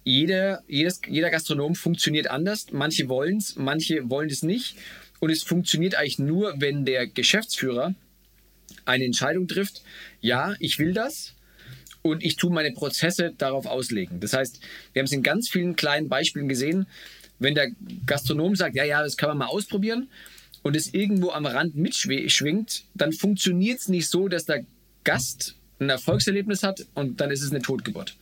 jeder, 0.05 0.62
jedes, 0.69 1.01
jeder 1.09 1.31
Gastronom 1.31 1.75
funktioniert 1.75 2.29
anders. 2.29 2.66
Manche 2.71 3.09
wollen 3.09 3.38
es, 3.38 3.57
manche 3.57 4.09
wollen 4.09 4.31
es 4.31 4.42
nicht. 4.42 4.77
Und 5.19 5.31
es 5.31 5.42
funktioniert 5.42 5.97
eigentlich 5.97 6.19
nur, 6.19 6.55
wenn 6.61 6.85
der 6.85 7.07
Geschäftsführer 7.07 7.95
eine 8.87 9.05
Entscheidung 9.05 9.49
trifft, 9.49 9.83
ja, 10.20 10.55
ich 10.59 10.79
will 10.79 10.92
das 10.92 11.35
und 12.03 12.25
ich 12.25 12.37
tue 12.37 12.53
meine 12.53 12.72
Prozesse 12.72 13.35
darauf 13.37 13.66
auslegen. 13.66 14.20
Das 14.20 14.33
heißt, 14.33 14.61
wir 14.92 15.01
haben 15.01 15.07
es 15.07 15.12
in 15.12 15.22
ganz 15.22 15.49
vielen 15.49 15.77
kleinen 15.77 16.09
Beispielen 16.09 16.49
gesehen, 16.49 16.87
wenn 17.38 17.55
der 17.55 17.70
Gastronom 18.07 18.57
sagt, 18.57 18.77
ja, 18.77 18.85
ja, 18.85 19.03
das 19.03 19.16
kann 19.16 19.29
man 19.29 19.38
mal 19.38 19.46
ausprobieren 19.46 20.09
und 20.62 20.75
es 20.75 20.94
irgendwo 20.94 21.31
am 21.31 21.46
Rand 21.46 21.77
mitschwingt, 21.77 22.85
dann 22.94 23.12
funktioniert 23.12 23.81
es 23.81 23.88
nicht 23.88 24.09
so, 24.09 24.29
dass 24.29 24.46
der 24.46 24.64
Gast 25.05 25.57
ein 25.79 25.90
Erfolgserlebnis 25.90 26.62
hat 26.62 26.87
und 26.94 27.20
dann 27.20 27.31
ist 27.31 27.42
es 27.42 27.51
eine 27.51 27.61
Totgeburt. 27.61 28.16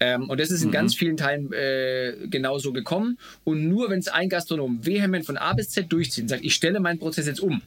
Ähm, 0.00 0.28
und 0.28 0.40
das 0.40 0.50
ist 0.50 0.62
in 0.62 0.68
mhm. 0.68 0.72
ganz 0.72 0.94
vielen 0.94 1.16
Teilen 1.16 1.52
äh, 1.52 2.14
genauso 2.28 2.72
gekommen. 2.72 3.18
Und 3.44 3.68
nur 3.68 3.90
wenn 3.90 3.98
es 3.98 4.08
ein 4.08 4.28
Gastronom 4.30 4.84
vehement 4.84 5.26
von 5.26 5.36
A 5.36 5.52
bis 5.52 5.70
Z 5.70 5.92
durchzieht 5.92 6.22
und 6.22 6.28
sagt, 6.28 6.44
ich 6.44 6.54
stelle 6.54 6.80
meinen 6.80 6.98
Prozess 6.98 7.26
jetzt 7.26 7.40
um 7.40 7.62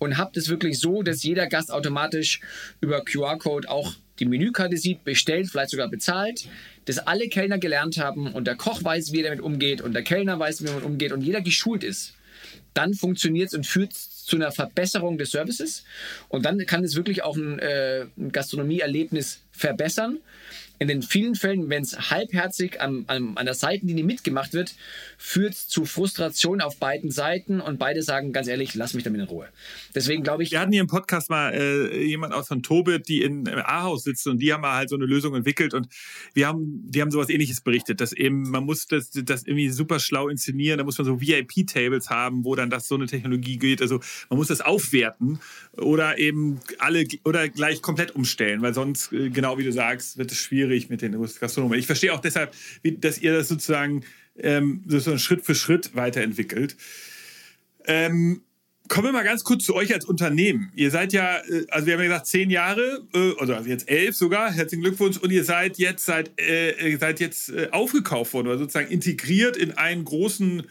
und 0.00 0.18
habe 0.18 0.32
das 0.34 0.48
wirklich 0.48 0.80
so, 0.80 1.02
dass 1.02 1.22
jeder 1.22 1.46
Gast 1.46 1.70
automatisch 1.70 2.40
über 2.80 3.04
QR-Code 3.04 3.70
auch 3.70 3.94
die 4.18 4.24
Menükarte 4.24 4.76
sieht, 4.76 5.04
bestellt, 5.04 5.48
vielleicht 5.48 5.70
sogar 5.70 5.88
bezahlt, 5.88 6.48
dass 6.86 6.98
alle 6.98 7.28
Kellner 7.28 7.58
gelernt 7.58 7.98
haben 7.98 8.32
und 8.32 8.46
der 8.46 8.56
Koch 8.56 8.82
weiß, 8.82 9.12
wie 9.12 9.18
er 9.18 9.30
damit 9.30 9.40
umgeht 9.40 9.80
und 9.80 9.92
der 9.92 10.02
Kellner 10.02 10.38
weiß, 10.38 10.62
wie 10.62 10.66
er 10.66 10.72
damit 10.72 10.84
umgeht 10.84 11.12
und 11.12 11.22
jeder 11.22 11.42
geschult 11.42 11.84
ist, 11.84 12.14
dann 12.74 12.94
funktioniert 12.94 13.48
es 13.48 13.54
und 13.54 13.66
führt 13.66 13.92
zu 13.92 14.36
einer 14.36 14.52
Verbesserung 14.52 15.18
des 15.18 15.32
Services. 15.32 15.84
Und 16.28 16.44
dann 16.44 16.64
kann 16.66 16.84
es 16.84 16.94
wirklich 16.94 17.22
auch 17.22 17.36
ein, 17.36 17.58
äh, 17.58 18.06
ein 18.16 18.30
Gastronomieerlebnis 18.32 19.40
verbessern 19.50 20.18
in 20.80 20.88
den 20.88 21.02
vielen 21.02 21.34
Fällen, 21.34 21.68
wenn 21.68 21.82
es 21.82 22.10
halbherzig 22.10 22.80
an, 22.80 23.04
an, 23.06 23.36
an 23.36 23.44
der 23.44 23.54
Seitenlinie 23.54 24.02
mitgemacht 24.02 24.54
wird, 24.54 24.74
führt 25.18 25.52
es 25.52 25.68
zu 25.68 25.84
Frustration 25.84 26.62
auf 26.62 26.78
beiden 26.78 27.10
Seiten 27.10 27.60
und 27.60 27.78
beide 27.78 28.02
sagen 28.02 28.32
ganz 28.32 28.48
ehrlich, 28.48 28.74
lass 28.74 28.94
mich 28.94 29.04
damit 29.04 29.20
in 29.20 29.26
Ruhe. 29.26 29.48
Deswegen 29.94 30.22
glaube 30.22 30.42
ich. 30.42 30.52
Wir 30.52 30.60
hatten 30.60 30.72
hier 30.72 30.80
im 30.80 30.86
Podcast 30.86 31.28
mal 31.28 31.52
äh, 31.52 32.02
jemand 32.02 32.32
aus 32.32 32.48
von 32.48 32.62
Tobit, 32.62 33.08
die 33.08 33.20
in, 33.20 33.44
im 33.44 33.58
A-Haus 33.58 34.04
sitzen 34.04 34.30
und 34.30 34.38
die 34.38 34.54
haben 34.54 34.64
halt 34.64 34.88
so 34.88 34.96
eine 34.96 35.04
Lösung 35.04 35.34
entwickelt 35.34 35.74
und 35.74 35.86
wir 36.32 36.46
haben, 36.46 36.90
die 36.90 37.02
haben 37.02 37.10
sowas 37.10 37.28
ähnliches 37.28 37.60
berichtet, 37.60 38.00
dass 38.00 38.14
eben, 38.14 38.48
man 38.50 38.64
muss 38.64 38.86
das, 38.86 39.10
das 39.10 39.46
irgendwie 39.46 39.68
super 39.68 40.00
schlau 40.00 40.28
inszenieren, 40.28 40.78
da 40.78 40.84
muss 40.84 40.96
man 40.96 41.04
so 41.04 41.20
VIP-Tables 41.20 42.08
haben, 42.08 42.46
wo 42.46 42.54
dann 42.54 42.70
das 42.70 42.88
so 42.88 42.94
eine 42.94 43.06
Technologie 43.06 43.58
geht. 43.58 43.82
Also 43.82 44.00
man 44.30 44.38
muss 44.38 44.48
das 44.48 44.62
aufwerten 44.62 45.40
oder 45.76 46.16
eben 46.16 46.58
alle 46.78 47.04
oder 47.26 47.50
gleich 47.50 47.82
komplett 47.82 48.14
umstellen, 48.16 48.62
weil 48.62 48.72
sonst, 48.72 49.12
äh, 49.12 49.28
genau 49.28 49.58
wie 49.58 49.64
du 49.64 49.72
sagst, 49.72 50.16
wird 50.16 50.32
es 50.32 50.38
schwierig 50.38 50.69
schwierig 50.70 50.88
mit 50.88 51.02
den 51.02 51.20
Gastronomen. 51.40 51.78
Ich 51.78 51.86
verstehe 51.86 52.12
auch 52.12 52.20
deshalb, 52.20 52.54
wie, 52.82 52.96
dass 52.96 53.18
ihr 53.18 53.32
das 53.32 53.48
sozusagen 53.48 54.04
ähm, 54.38 54.82
so 54.86 55.18
Schritt 55.18 55.44
für 55.44 55.54
Schritt 55.54 55.94
weiterentwickelt. 55.94 56.76
Ähm, 57.86 58.42
kommen 58.88 59.08
wir 59.08 59.12
mal 59.12 59.24
ganz 59.24 59.42
kurz 59.42 59.64
zu 59.64 59.74
euch 59.74 59.92
als 59.92 60.04
Unternehmen. 60.04 60.70
Ihr 60.76 60.90
seid 60.90 61.12
ja, 61.12 61.38
äh, 61.38 61.66
also 61.70 61.86
wir 61.86 61.94
haben 61.94 62.00
ja 62.00 62.08
gesagt, 62.08 62.26
zehn 62.26 62.50
Jahre, 62.50 63.02
äh, 63.12 63.32
oder 63.42 63.60
jetzt 63.66 63.88
elf 63.90 64.14
sogar, 64.14 64.52
herzlichen 64.52 64.82
Glückwunsch, 64.82 65.16
und 65.18 65.32
ihr 65.32 65.44
seid 65.44 65.78
jetzt, 65.78 66.04
seid, 66.04 66.30
äh, 66.36 66.96
seid 66.96 67.20
jetzt 67.20 67.50
äh, 67.50 67.68
aufgekauft 67.72 68.32
worden 68.32 68.48
oder 68.48 68.58
sozusagen 68.58 68.90
integriert 68.90 69.56
in 69.56 69.72
einen 69.72 70.04
großen 70.04 70.62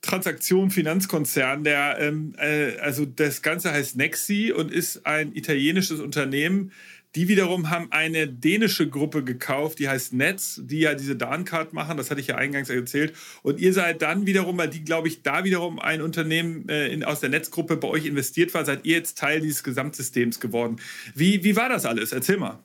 Transaktion 0.00 0.70
Finanzkonzern, 0.70 1.62
der 1.62 1.98
ähm, 2.00 2.34
äh, 2.38 2.78
also 2.78 3.04
das 3.04 3.42
Ganze 3.42 3.70
heißt 3.70 3.96
Nexi 3.96 4.52
und 4.52 4.72
ist 4.72 5.06
ein 5.06 5.34
italienisches 5.34 6.00
Unternehmen, 6.00 6.72
die 7.14 7.28
wiederum 7.28 7.68
haben 7.68 7.92
eine 7.92 8.26
dänische 8.26 8.88
Gruppe 8.88 9.22
gekauft, 9.22 9.78
die 9.78 9.88
heißt 9.88 10.14
Netz, 10.14 10.60
die 10.62 10.80
ja 10.80 10.94
diese 10.94 11.14
Darncard 11.14 11.74
machen, 11.74 11.96
das 11.98 12.10
hatte 12.10 12.20
ich 12.20 12.28
ja 12.28 12.36
eingangs 12.36 12.70
erzählt. 12.70 13.14
Und 13.42 13.60
ihr 13.60 13.74
seid 13.74 14.00
dann 14.00 14.26
wiederum, 14.26 14.56
weil 14.56 14.70
die, 14.70 14.82
glaube 14.82 15.08
ich, 15.08 15.22
da 15.22 15.44
wiederum 15.44 15.78
ein 15.78 16.00
Unternehmen 16.00 16.68
äh, 16.68 16.88
in, 16.88 17.04
aus 17.04 17.20
der 17.20 17.28
Netzgruppe 17.28 17.76
bei 17.76 17.88
euch 17.88 18.06
investiert 18.06 18.54
war, 18.54 18.64
seid 18.64 18.84
ihr 18.84 18.96
jetzt 18.96 19.18
Teil 19.18 19.40
dieses 19.40 19.62
Gesamtsystems 19.62 20.40
geworden. 20.40 20.76
Wie, 21.14 21.44
wie 21.44 21.54
war 21.54 21.68
das 21.68 21.84
alles? 21.84 22.12
Erzähl 22.12 22.38
mal. 22.38 22.58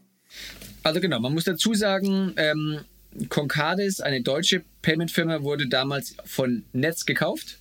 Also 0.84 1.02
genau, 1.02 1.20
man 1.20 1.34
muss 1.34 1.44
dazu 1.44 1.74
sagen, 1.74 2.34
ähm, 2.38 2.80
Concardis, 3.28 4.00
eine 4.00 4.22
deutsche 4.22 4.64
Payment-Firma, 4.82 5.44
wurde 5.44 5.68
damals 5.68 6.16
von 6.24 6.64
Netz 6.72 7.06
gekauft. 7.06 7.60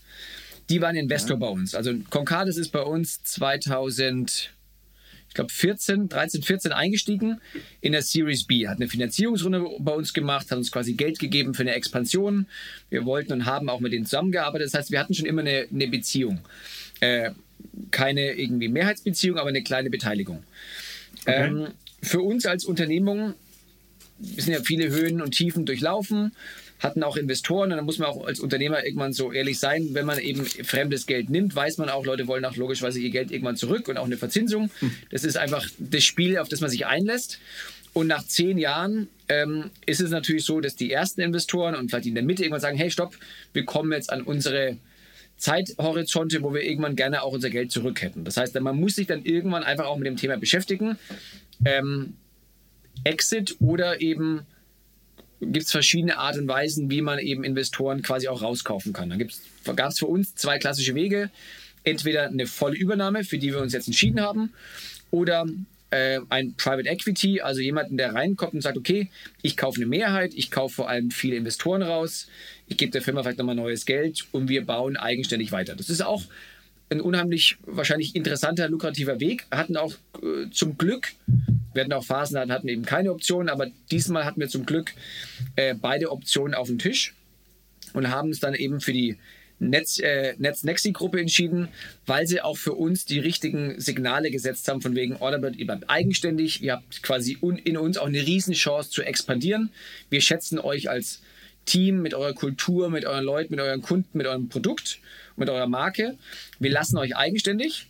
Die 0.68 0.81
waren 0.81 0.96
Investor 0.96 1.37
ja. 1.37 1.40
bei 1.40 1.49
uns. 1.49 1.75
Also 1.75 1.94
Concardis 2.11 2.57
ist 2.57 2.70
bei 2.70 2.83
uns 2.83 3.22
2000 3.25 4.53
glaube 5.37 5.53
14, 5.53 6.09
13, 6.09 6.42
14 6.42 6.72
eingestiegen 6.72 7.40
in 7.81 7.92
der 7.92 8.03
Series 8.03 8.44
B, 8.44 8.66
hat 8.66 8.77
eine 8.77 8.88
Finanzierungsrunde 8.88 9.64
bei 9.79 9.92
uns 9.92 10.12
gemacht, 10.12 10.51
hat 10.51 10.59
uns 10.59 10.72
quasi 10.72 10.94
Geld 10.94 11.18
gegeben 11.18 11.55
für 11.55 11.62
eine 11.62 11.75
Expansion. 11.75 12.46
Wir 12.90 13.05
wollten 13.05 13.33
und 13.33 13.46
haben 13.46 13.68
auch 13.68 13.81
mit 13.81 13.92
denen 13.92 14.05
zusammengearbeitet. 14.05 14.66
Das 14.66 14.75
heißt, 14.75 14.90
wir 14.90 14.99
hatten 14.99 15.14
schon 15.14 15.27
immer 15.27 15.42
eine, 15.42 15.68
eine 15.72 15.88
Beziehung. 15.88 16.40
Äh, 17.01 17.31
keine 17.90 18.33
irgendwie 18.33 18.68
Mehrheitsbeziehung, 18.68 19.38
aber 19.38 19.49
eine 19.49 19.62
kleine 19.62 19.90
Beteiligung. 19.90 20.42
Okay. 21.22 21.46
Ähm, 21.46 21.68
für 22.03 22.20
uns 22.20 22.46
als 22.46 22.64
Unternehmung 22.64 23.35
sind 24.18 24.53
ja 24.53 24.61
viele 24.61 24.88
Höhen 24.88 25.20
und 25.20 25.33
Tiefen 25.33 25.66
durchlaufen 25.66 26.33
hatten 26.78 27.02
auch 27.02 27.16
Investoren 27.16 27.70
und 27.70 27.78
da 27.78 27.82
muss 27.82 27.98
man 27.98 28.08
auch 28.08 28.26
als 28.26 28.40
Unternehmer 28.40 28.84
irgendwann 28.84 29.12
so 29.12 29.32
ehrlich 29.32 29.58
sein, 29.58 29.88
wenn 29.92 30.06
man 30.06 30.18
eben 30.18 30.44
fremdes 30.44 31.06
Geld 31.06 31.30
nimmt, 31.30 31.54
weiß 31.54 31.78
man 31.78 31.88
auch, 31.88 32.04
Leute 32.04 32.26
wollen 32.26 32.44
auch 32.44 32.56
logischerweise 32.56 33.00
ihr 33.00 33.10
Geld 33.10 33.30
irgendwann 33.30 33.56
zurück 33.56 33.88
und 33.88 33.96
auch 33.96 34.04
eine 34.04 34.16
Verzinsung. 34.16 34.70
Hm. 34.80 34.90
Das 35.10 35.24
ist 35.24 35.36
einfach 35.36 35.66
das 35.78 36.04
Spiel, 36.04 36.38
auf 36.38 36.48
das 36.48 36.60
man 36.60 36.70
sich 36.70 36.86
einlässt. 36.86 37.38
Und 37.94 38.08
nach 38.08 38.26
zehn 38.26 38.58
Jahren 38.58 39.08
ähm, 39.28 39.70
ist 39.86 40.02
es 40.02 40.10
natürlich 40.10 40.44
so, 40.44 40.60
dass 40.60 40.76
die 40.76 40.92
ersten 40.92 41.22
Investoren 41.22 41.74
und 41.74 41.88
vielleicht 41.88 42.06
in 42.06 42.14
der 42.14 42.24
Mitte 42.24 42.42
irgendwann 42.42 42.60
sagen, 42.60 42.76
hey, 42.76 42.90
stopp, 42.90 43.16
wir 43.54 43.64
kommen 43.64 43.90
jetzt 43.90 44.12
an 44.12 44.20
unsere 44.20 44.76
Zeithorizonte, 45.38 46.42
wo 46.42 46.52
wir 46.52 46.62
irgendwann 46.62 46.94
gerne 46.94 47.22
auch 47.22 47.32
unser 47.32 47.48
Geld 47.48 47.72
zurück 47.72 48.02
hätten. 48.02 48.24
Das 48.24 48.36
heißt, 48.36 48.58
man 48.60 48.78
muss 48.78 48.96
sich 48.96 49.06
dann 49.06 49.24
irgendwann 49.24 49.62
einfach 49.62 49.86
auch 49.86 49.96
mit 49.96 50.06
dem 50.06 50.16
Thema 50.16 50.36
beschäftigen. 50.36 50.98
Ähm, 51.64 52.16
Exit 53.04 53.56
oder 53.60 54.00
eben 54.00 54.42
gibt 55.40 55.64
es 55.64 55.70
verschiedene 55.70 56.18
Art 56.18 56.38
und 56.38 56.49
Weisen, 56.49 56.90
wie 56.90 57.03
man 57.03 57.18
eben 57.18 57.44
Investoren 57.44 58.03
quasi 58.03 58.29
auch 58.29 58.42
rauskaufen 58.42 58.92
kann. 58.92 59.11
Da 59.11 59.72
gab 59.72 59.90
es 59.90 59.99
für 59.99 60.07
uns 60.07 60.35
zwei 60.35 60.59
klassische 60.59 60.94
Wege. 60.94 61.31
Entweder 61.85 62.27
eine 62.27 62.46
volle 62.46 62.77
Übernahme, 62.77 63.22
für 63.25 63.38
die 63.38 63.53
wir 63.53 63.61
uns 63.61 63.72
jetzt 63.72 63.87
entschieden 63.87 64.20
haben, 64.20 64.53
oder 65.11 65.46
äh, 65.90 66.20
ein 66.31 66.55
Private 66.55 66.88
Equity, 66.88 67.40
also 67.40 67.61
jemanden, 67.61 67.96
der 67.96 68.14
reinkommt 68.14 68.55
und 68.55 68.61
sagt, 68.61 68.77
okay, 68.77 69.09
ich 69.42 69.57
kaufe 69.57 69.77
eine 69.77 69.87
Mehrheit, 69.87 70.33
ich 70.35 70.51
kaufe 70.51 70.75
vor 70.75 70.88
allem 70.88 71.11
viele 71.11 71.37
Investoren 71.37 71.83
raus, 71.83 72.27
ich 72.66 72.77
gebe 72.77 72.90
der 72.90 73.03
Firma 73.03 73.22
vielleicht 73.22 73.38
nochmal 73.38 73.55
neues 73.55 73.87
Geld 73.87 74.27
und 74.33 74.49
wir 74.49 74.66
bauen 74.66 74.96
eigenständig 74.96 75.53
weiter. 75.53 75.77
Das 75.77 75.88
ist 75.88 76.03
auch 76.03 76.25
ein 76.88 77.01
unheimlich 77.01 77.57
wahrscheinlich 77.64 78.14
interessanter, 78.14 78.68
lukrativer 78.68 79.20
Weg. 79.20 79.46
Hatten 79.51 79.77
auch 79.77 79.94
äh, 80.22 80.51
zum 80.53 80.79
Glück, 80.79 81.12
wir 81.75 81.83
hatten 81.83 81.92
auch 81.92 82.05
Phasen, 82.05 82.38
hatten 82.53 82.68
eben 82.68 82.85
keine 82.85 83.12
Optionen, 83.12 83.49
aber 83.49 83.66
diesmal 83.90 84.25
hatten 84.25 84.40
wir 84.40 84.49
zum 84.49 84.66
Glück 84.66 84.92
äh, 85.57 85.75
beide 85.75 86.11
Optionen 86.12 86.55
auf 86.55 86.68
dem 86.68 86.79
Tisch 86.79 87.14
und 87.92 88.11
haben 88.11 88.31
es 88.31 88.40
dann 88.40 88.55
eben 88.55 88.81
für 88.81 88.92
die 88.92 89.16
Netz, 89.59 89.99
äh, 89.99 90.35
Netz-Nexi-Gruppe 90.38 91.18
entschieden, 91.20 91.68
weil 92.05 92.27
sie 92.27 92.42
auch 92.42 92.59
für 92.59 92.75
uns 92.75 93.07
die 93.07 93.18
richtigen 93.18 93.81
Signale 93.81 94.31
gesetzt 94.31 94.68
haben, 94.68 94.83
von 94.83 94.94
wegen 94.94 95.16
Orderbird, 95.16 95.57
ihr 95.57 95.66
bleibt 95.66 95.88
eigenständig, 95.88 96.62
ihr 96.62 96.75
habt 96.75 97.03
quasi 97.03 97.38
in 97.64 97.77
uns 97.77 97.96
auch 97.96 98.07
eine 98.07 98.25
Riesenchance 98.25 98.90
zu 98.90 99.03
expandieren. 99.03 99.70
Wir 100.11 100.20
schätzen 100.20 100.59
euch 100.59 100.90
als 100.90 101.22
Team, 101.66 102.00
mit 102.00 102.14
eurer 102.14 102.33
Kultur, 102.33 102.88
mit 102.88 103.05
euren 103.05 103.24
Leuten, 103.24 103.55
mit 103.55 103.61
euren 103.61 103.83
Kunden, 103.83 104.16
mit 104.16 104.26
eurem 104.26 104.48
Produkt 104.48 105.00
mit 105.37 105.48
eurer 105.50 105.66
Marke. 105.66 106.16
Wir 106.59 106.70
lassen 106.70 106.96
euch 106.96 107.16
eigenständig 107.16 107.87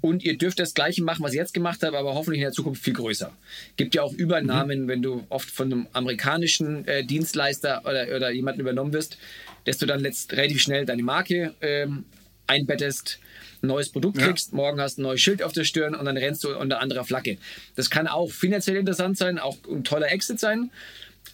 und 0.00 0.24
ihr 0.24 0.36
dürft 0.36 0.58
das 0.58 0.74
Gleiche 0.74 1.02
machen, 1.02 1.22
was 1.22 1.32
ihr 1.32 1.40
jetzt 1.40 1.54
gemacht 1.54 1.82
habt, 1.82 1.94
aber 1.94 2.14
hoffentlich 2.14 2.40
in 2.40 2.46
der 2.46 2.52
Zukunft 2.52 2.82
viel 2.82 2.94
größer. 2.94 3.32
Gibt 3.76 3.94
ja 3.94 4.02
auch 4.02 4.12
Übernahmen, 4.12 4.82
mhm. 4.82 4.88
wenn 4.88 5.02
du 5.02 5.24
oft 5.28 5.50
von 5.50 5.72
einem 5.72 5.86
amerikanischen 5.92 6.86
äh, 6.86 7.04
Dienstleister 7.04 7.82
oder, 7.84 8.14
oder 8.14 8.30
jemanden 8.30 8.60
übernommen 8.60 8.92
wirst, 8.92 9.18
dass 9.64 9.78
du 9.78 9.86
dann 9.86 10.00
letzt, 10.00 10.32
relativ 10.32 10.60
schnell 10.60 10.86
deine 10.86 11.02
Marke 11.02 11.54
ähm, 11.60 12.04
einbettest, 12.46 13.18
ein 13.60 13.66
neues 13.66 13.90
Produkt 13.90 14.18
kriegst, 14.18 14.52
ja. 14.52 14.56
morgen 14.56 14.80
hast 14.80 14.98
du 14.98 15.02
ein 15.02 15.04
neues 15.04 15.20
Schild 15.20 15.42
auf 15.42 15.52
der 15.52 15.64
Stirn 15.64 15.96
und 15.96 16.04
dann 16.04 16.16
rennst 16.16 16.44
du 16.44 16.56
unter 16.56 16.80
anderer 16.80 17.04
Flagge. 17.04 17.38
Das 17.74 17.90
kann 17.90 18.06
auch 18.06 18.30
finanziell 18.30 18.76
interessant 18.76 19.18
sein, 19.18 19.38
auch 19.40 19.56
ein 19.68 19.82
toller 19.82 20.12
Exit 20.12 20.38
sein. 20.38 20.70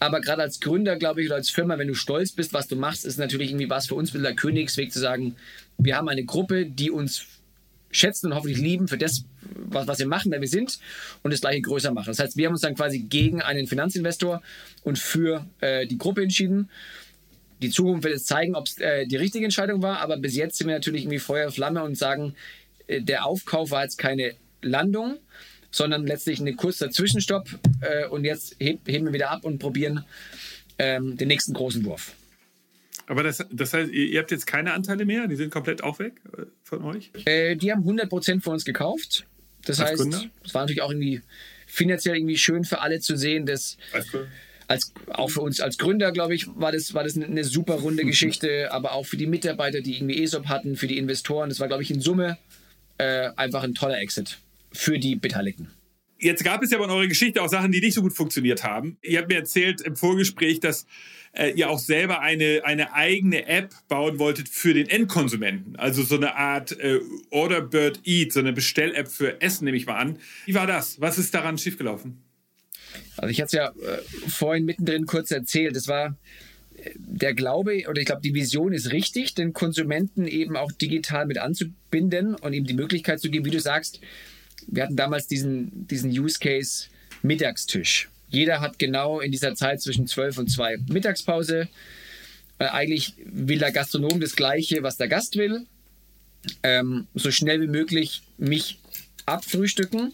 Aber 0.01 0.21
gerade 0.21 0.43
als 0.43 0.61
Gründer, 0.61 0.97
glaube 0.97 1.23
ich, 1.23 1.29
oder 1.29 1.37
als 1.37 1.51
Firma, 1.51 1.79
wenn 1.79 1.89
du 1.89 1.95
stolz 1.95 2.33
bist, 2.33 2.53
was 2.53 2.69
du 2.69 2.77
machst, 2.77 3.05
ist 3.05 3.19
natürlich 3.19 3.51
irgendwie 3.51 3.71
was 3.71 3.87
für 3.87 3.95
uns 3.95 4.15
ein 4.15 4.23
der 4.23 4.35
Königsweg 4.35 4.93
zu 4.93 5.01
sagen, 5.01 5.37
wir 5.79 5.97
haben 5.97 6.09
eine 6.09 6.25
Gruppe, 6.25 6.67
die 6.67 6.91
uns 6.91 7.27
schätzen 7.91 8.27
und 8.27 8.35
hoffentlich 8.35 8.59
lieben 8.59 8.89
für 8.89 8.99
das, 8.99 9.25
was, 9.41 9.87
was 9.87 9.99
wir 9.99 10.07
machen, 10.07 10.33
wer 10.33 10.41
wir 10.41 10.49
sind 10.49 10.79
und 11.23 11.33
das 11.33 11.41
gleiche 11.41 11.61
größer 11.61 11.93
machen. 11.93 12.09
Das 12.09 12.19
heißt, 12.19 12.37
wir 12.37 12.47
haben 12.47 12.55
uns 12.55 12.63
dann 12.63 12.75
quasi 12.75 13.01
gegen 13.01 13.41
einen 13.41 13.67
Finanzinvestor 13.67 14.43
und 14.83 14.99
für 14.99 15.47
äh, 15.61 15.87
die 15.87 15.99
Gruppe 15.99 16.23
entschieden. 16.23 16.69
Die 17.63 17.71
Zukunft 17.71 18.05
wird 18.05 18.15
jetzt 18.15 18.27
zeigen, 18.27 18.57
ob 18.57 18.67
es 18.67 18.79
äh, 18.79 19.07
die 19.07 19.17
richtige 19.17 19.45
Entscheidung 19.45 19.81
war, 19.81 20.01
aber 20.01 20.17
bis 20.17 20.35
jetzt 20.35 20.59
sind 20.59 20.67
wir 20.67 20.75
natürlich 20.75 21.03
irgendwie 21.03 21.21
Feuer 21.21 21.51
Flamme 21.51 21.85
und 21.85 21.97
sagen, 21.97 22.35
äh, 22.89 23.01
der 23.01 23.27
Aufkauf 23.27 23.71
war 23.71 23.85
jetzt 23.85 23.97
keine 23.97 24.35
Landung, 24.61 25.19
sondern 25.75 26.07
letztlich 26.07 26.41
eine 26.41 26.55
kurzer 26.55 26.91
Zwischenstopp 26.91 27.49
äh, 27.81 28.07
und 28.07 28.25
jetzt 28.25 28.57
heb, 28.61 28.87
heben 28.87 29.07
wir 29.07 29.13
wieder 29.13 29.31
ab 29.31 29.45
und 29.45 29.59
probieren 29.59 30.05
ähm, 30.79 31.17
den 31.17 31.29
nächsten 31.29 31.53
großen 31.53 31.85
Wurf. 31.85 32.13
Aber 33.07 33.25
das, 33.25 33.45
das 33.51 33.75
heißt, 33.75 33.91
ihr, 33.91 34.21
habt 34.21 34.31
jetzt 34.31 34.47
keine 34.47 34.73
Anteile 34.73 35.05
mehr? 35.05 35.27
Die 35.27 35.35
sind 35.35 35.51
komplett 35.51 35.83
auch 35.83 35.99
weg 35.99 36.21
äh, 36.39 36.43
von 36.63 36.85
euch? 36.85 37.11
Äh, 37.27 37.57
die 37.57 37.73
haben 37.73 37.83
100% 37.83 38.41
von 38.41 38.55
uns 38.55 38.65
gekauft. 38.65 39.27
Das 39.67 39.81
Als 39.81 40.01
heißt, 40.01 40.29
es 40.45 40.55
war 40.55 40.63
natürlich 40.63 40.83
auch 40.83 40.91
irgendwie 40.91 41.23
finanziell 41.67 42.17
irgendwie 42.17 42.37
schön 42.37 42.65
für 42.65 42.81
alle 42.81 43.01
zu 43.01 43.17
sehen, 43.17 43.45
dass 43.45 43.77
als, 44.69 44.93
auch 45.09 45.31
für 45.31 45.41
uns 45.41 45.61
als 45.61 45.77
Gründer, 45.77 46.13
glaube 46.13 46.37
ich, 46.37 46.47
war 46.55 46.71
das, 46.71 46.95
war 46.95 47.03
das 47.03 47.19
eine 47.19 47.43
super 47.43 47.75
runde 47.75 48.05
Geschichte, 48.07 48.71
aber 48.71 48.93
auch 48.93 49.07
für 49.07 49.17
die 49.17 49.27
Mitarbeiter, 49.27 49.81
die 49.81 49.97
irgendwie 49.97 50.23
ESOP 50.23 50.47
hatten, 50.47 50.77
für 50.77 50.87
die 50.87 50.99
Investoren. 50.99 51.49
Das 51.49 51.59
war, 51.59 51.67
glaube 51.67 51.83
ich, 51.83 51.91
in 51.91 52.01
Summe 52.01 52.39
äh, 52.99 53.31
einfach 53.35 53.65
ein 53.65 53.75
toller 53.75 53.99
Exit 53.99 54.39
für 54.75 54.99
die 54.99 55.17
Beteiligten. 55.17 55.71
Jetzt 56.19 56.45
gab 56.45 56.63
es 56.63 56.71
ja 56.71 56.79
bei 56.79 56.85
eurer 56.85 57.07
Geschichte 57.07 57.43
auch 57.43 57.49
Sachen, 57.49 57.73
die 57.73 57.81
nicht 57.81 57.95
so 57.95 58.03
gut 58.03 58.15
funktioniert 58.15 58.65
haben. 58.65 58.99
Ihr 59.03 59.19
habt 59.19 59.29
mir 59.29 59.37
erzählt 59.37 59.81
im 59.81 59.97
Vorgespräch, 59.97 60.61
dass 60.61 60.87
äh, 61.33 61.51
ihr 61.51 61.69
auch 61.69 61.79
selber 61.79 62.21
eine, 62.21 62.63
eine 62.65 62.95
eigene 62.95 63.47
App 63.47 63.75
bauen 63.89 64.19
wolltet 64.19 64.49
für 64.49 64.75
den 64.75 64.89
Endkonsumenten. 64.89 65.77
Also 65.77 66.03
so 66.03 66.17
eine 66.17 66.37
Art 66.37 66.79
äh, 66.79 67.01
Orderbird 67.31 68.01
Eat, 68.05 68.33
so 68.33 68.41
eine 68.41 68.53
Bestell-App 68.53 69.09
für 69.09 69.41
Essen, 69.43 69.65
nehme 69.65 69.77
ich 69.77 69.87
mal 69.87 69.97
an. 69.97 70.19
Wie 70.47 70.55
war 70.55 70.67
das? 70.67 71.01
Was 71.01 71.19
ist 71.19 71.35
daran 71.35 71.59
schiefgelaufen? 71.59 72.23
Also 73.17 73.31
ich 73.31 73.41
hatte 73.41 73.47
es 73.47 73.53
ja 73.53 73.69
äh, 73.69 74.01
vorhin 74.29 74.65
mittendrin 74.65 75.07
kurz 75.07 75.31
erzählt. 75.31 75.77
Es 75.77 75.89
war 75.89 76.17
äh, 76.77 76.91
der 76.97 77.35
Glaube 77.35 77.85
oder 77.89 78.01
ich 78.01 78.07
glaube, 78.07 78.23
die 78.23 78.35
Vision 78.35 78.73
ist 78.73 78.93
richtig, 78.93 79.35
den 79.35 79.53
Konsumenten 79.53 80.27
eben 80.27 80.57
auch 80.57 80.73
digital 80.73 81.27
mit 81.27 81.39
anzubinden 81.39 82.35
und 82.37 82.53
ihm 82.53 82.65
die 82.65 82.75
Möglichkeit 82.75 83.21
zu 83.21 83.31
geben, 83.31 83.45
wie 83.45 83.51
du 83.51 83.61
sagst, 83.61 84.01
wir 84.69 84.85
hatten 84.85 84.97
damals 84.97 85.27
diesen, 85.27 85.87
diesen 85.89 86.11
Use 86.11 86.39
Case 86.39 86.87
Mittagstisch. 87.23 88.09
Jeder 88.29 88.61
hat 88.61 88.79
genau 88.79 89.21
in 89.21 89.31
dieser 89.33 89.55
Zeit 89.55 89.81
zwischen 89.81 90.07
12 90.07 90.39
und 90.39 90.51
2 90.51 90.79
Mittagspause. 90.89 91.69
Äh, 92.59 92.67
eigentlich 92.67 93.15
will 93.25 93.59
der 93.59 93.73
Gastronom 93.73 94.21
das 94.21 94.37
Gleiche, 94.37 94.83
was 94.83 94.97
der 94.97 95.09
Gast 95.09 95.37
will. 95.37 95.67
Ähm, 96.63 97.07
so 97.15 97.31
schnell 97.31 97.61
wie 97.61 97.67
möglich 97.67 98.23
mich 98.37 98.79
abfrühstücken 99.27 100.13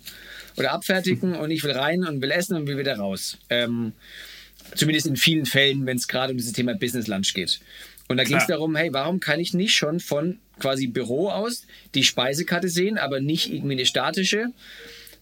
oder 0.57 0.73
abfertigen 0.73 1.35
und 1.35 1.51
ich 1.51 1.65
will 1.65 1.73
rein 1.73 2.05
und 2.05 2.23
will 2.23 2.31
essen 2.31 2.57
und 2.57 2.67
will 2.67 2.79
wieder 2.79 2.97
raus. 2.97 3.39
Ähm, 3.49 3.93
zumindest 4.75 5.07
in 5.07 5.17
vielen 5.17 5.47
Fällen, 5.47 5.87
wenn 5.87 5.97
es 5.97 6.07
gerade 6.07 6.33
um 6.33 6.37
dieses 6.37 6.53
Thema 6.53 6.75
Business 6.75 7.07
Lunch 7.07 7.35
geht. 7.35 7.61
Und 8.11 8.17
da 8.17 8.25
ging 8.25 8.39
es 8.39 8.47
darum, 8.49 8.75
hey, 8.75 8.93
warum 8.93 9.21
kann 9.21 9.39
ich 9.39 9.55
nicht 9.55 9.73
schon 9.73 10.01
von 10.01 10.41
quasi 10.59 10.89
Büro 10.89 11.29
aus 11.29 11.65
die 11.95 12.03
Speisekarte 12.03 12.69
sehen, 12.69 12.99
aber 12.99 13.21
nicht 13.21 13.53
irgendwie 13.53 13.75
eine 13.75 13.87
statische, 13.87 14.47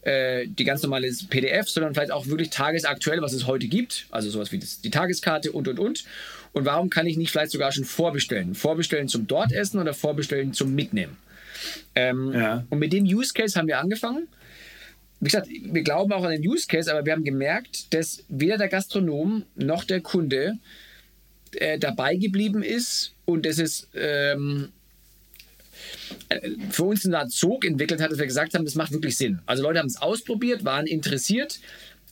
äh, 0.01 0.47
die 0.47 0.65
ganz 0.65 0.83
normale 0.83 1.13
PDF, 1.29 1.69
sondern 1.69 1.93
vielleicht 1.93 2.13
auch 2.13 2.29
wirklich 2.29 2.49
tagesaktuell, 2.49 3.21
was 3.21 3.35
es 3.35 3.47
heute 3.47 3.69
gibt, 3.69 4.07
also 4.11 4.31
sowas 4.31 4.53
wie 4.53 4.59
das, 4.59 4.81
die 4.81 4.91
Tageskarte 4.91 5.53
und 5.53 5.69
und 5.69 5.79
und. 5.79 6.05
Und 6.55 6.65
warum 6.65 6.89
kann 6.89 7.07
ich 7.07 7.19
nicht 7.19 7.31
vielleicht 7.31 7.53
sogar 7.53 7.73
schon 7.73 7.85
vorbestellen? 7.85 8.55
Vorbestellen 8.55 9.07
zum 9.07 9.27
dort 9.27 9.53
essen 9.53 9.79
oder 9.79 9.93
vorbestellen 9.93 10.55
zum 10.55 10.75
Mitnehmen? 10.75 11.19
Ähm, 11.95 12.33
ja. 12.33 12.65
Und 12.71 12.79
mit 12.79 12.95
dem 12.95 13.05
Use 13.05 13.35
Case 13.35 13.59
haben 13.59 13.69
wir 13.69 13.81
angefangen 13.81 14.29
wie 15.21 15.25
gesagt, 15.25 15.49
wir 15.49 15.83
glauben 15.83 16.13
auch 16.13 16.23
an 16.23 16.31
den 16.31 16.47
Use 16.47 16.69
Case, 16.69 16.91
aber 16.91 17.05
wir 17.05 17.13
haben 17.13 17.25
gemerkt, 17.25 17.93
dass 17.93 18.25
weder 18.29 18.57
der 18.57 18.69
Gastronom 18.69 19.43
noch 19.57 19.83
der 19.83 20.01
Kunde 20.01 20.59
äh, 21.57 21.79
dabei 21.79 22.17
geblieben 22.17 22.63
ist 22.63 23.13
und 23.25 23.47
dass 23.47 23.59
es 23.59 23.89
ähm, 23.95 24.71
äh, 26.29 26.51
für 26.71 26.85
uns 26.85 27.05
eine 27.07 27.19
Art 27.19 27.31
Zug 27.31 27.65
entwickelt 27.65 28.01
hat, 28.01 28.11
dass 28.11 28.19
wir 28.19 28.27
gesagt 28.27 28.55
haben, 28.55 28.65
das 28.65 28.75
macht 28.75 28.93
wirklich 28.93 29.17
Sinn. 29.17 29.41
Also 29.47 29.63
Leute 29.63 29.79
haben 29.79 29.87
es 29.87 30.01
ausprobiert, 30.01 30.65
waren 30.65 30.87
interessiert, 30.87 31.61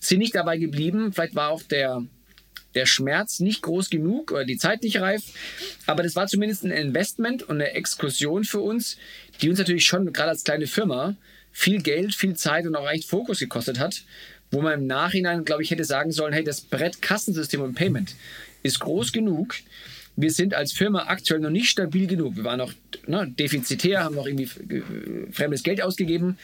sind 0.00 0.18
nicht 0.18 0.34
dabei 0.34 0.58
geblieben. 0.58 1.12
Vielleicht 1.12 1.34
war 1.34 1.50
auch 1.50 1.62
der, 1.62 2.02
der 2.74 2.86
Schmerz 2.86 3.40
nicht 3.40 3.62
groß 3.62 3.90
genug 3.90 4.32
oder 4.32 4.44
die 4.44 4.58
Zeit 4.58 4.82
nicht 4.82 5.00
reif. 5.00 5.22
Aber 5.86 6.02
das 6.02 6.16
war 6.16 6.26
zumindest 6.26 6.64
ein 6.64 6.70
Investment 6.70 7.42
und 7.42 7.56
eine 7.56 7.72
Exkursion 7.72 8.44
für 8.44 8.60
uns, 8.60 8.96
die 9.40 9.48
uns 9.48 9.58
natürlich 9.58 9.86
schon 9.86 10.12
gerade 10.12 10.30
als 10.30 10.44
kleine 10.44 10.66
Firma 10.66 11.16
viel 11.52 11.80
Geld, 11.80 12.14
viel 12.14 12.36
Zeit 12.36 12.66
und 12.66 12.76
auch 12.76 12.88
echt 12.88 13.08
Fokus 13.08 13.38
gekostet 13.38 13.78
hat, 13.78 14.02
wo 14.50 14.60
man 14.60 14.80
im 14.80 14.86
Nachhinein, 14.86 15.44
glaube 15.44 15.62
ich, 15.62 15.70
hätte 15.70 15.84
sagen 15.84 16.12
sollen, 16.12 16.34
hey, 16.34 16.44
das 16.44 16.60
Brett 16.60 17.00
Kassensystem 17.00 17.62
und 17.62 17.74
Payment 17.74 18.14
ist 18.66 18.80
groß 18.80 19.12
genug. 19.12 19.54
Wir 20.16 20.30
sind 20.30 20.54
als 20.54 20.72
Firma 20.72 21.04
aktuell 21.08 21.40
noch 21.40 21.50
nicht 21.50 21.68
stabil 21.68 22.06
genug. 22.06 22.36
Wir 22.36 22.44
waren 22.44 22.58
noch 22.58 22.72
ne, 23.06 23.30
defizitär, 23.38 24.02
haben 24.02 24.14
noch 24.14 24.26
irgendwie 24.26 24.48
fremdes 25.30 25.62
Geld 25.62 25.82
ausgegeben. 25.82 26.38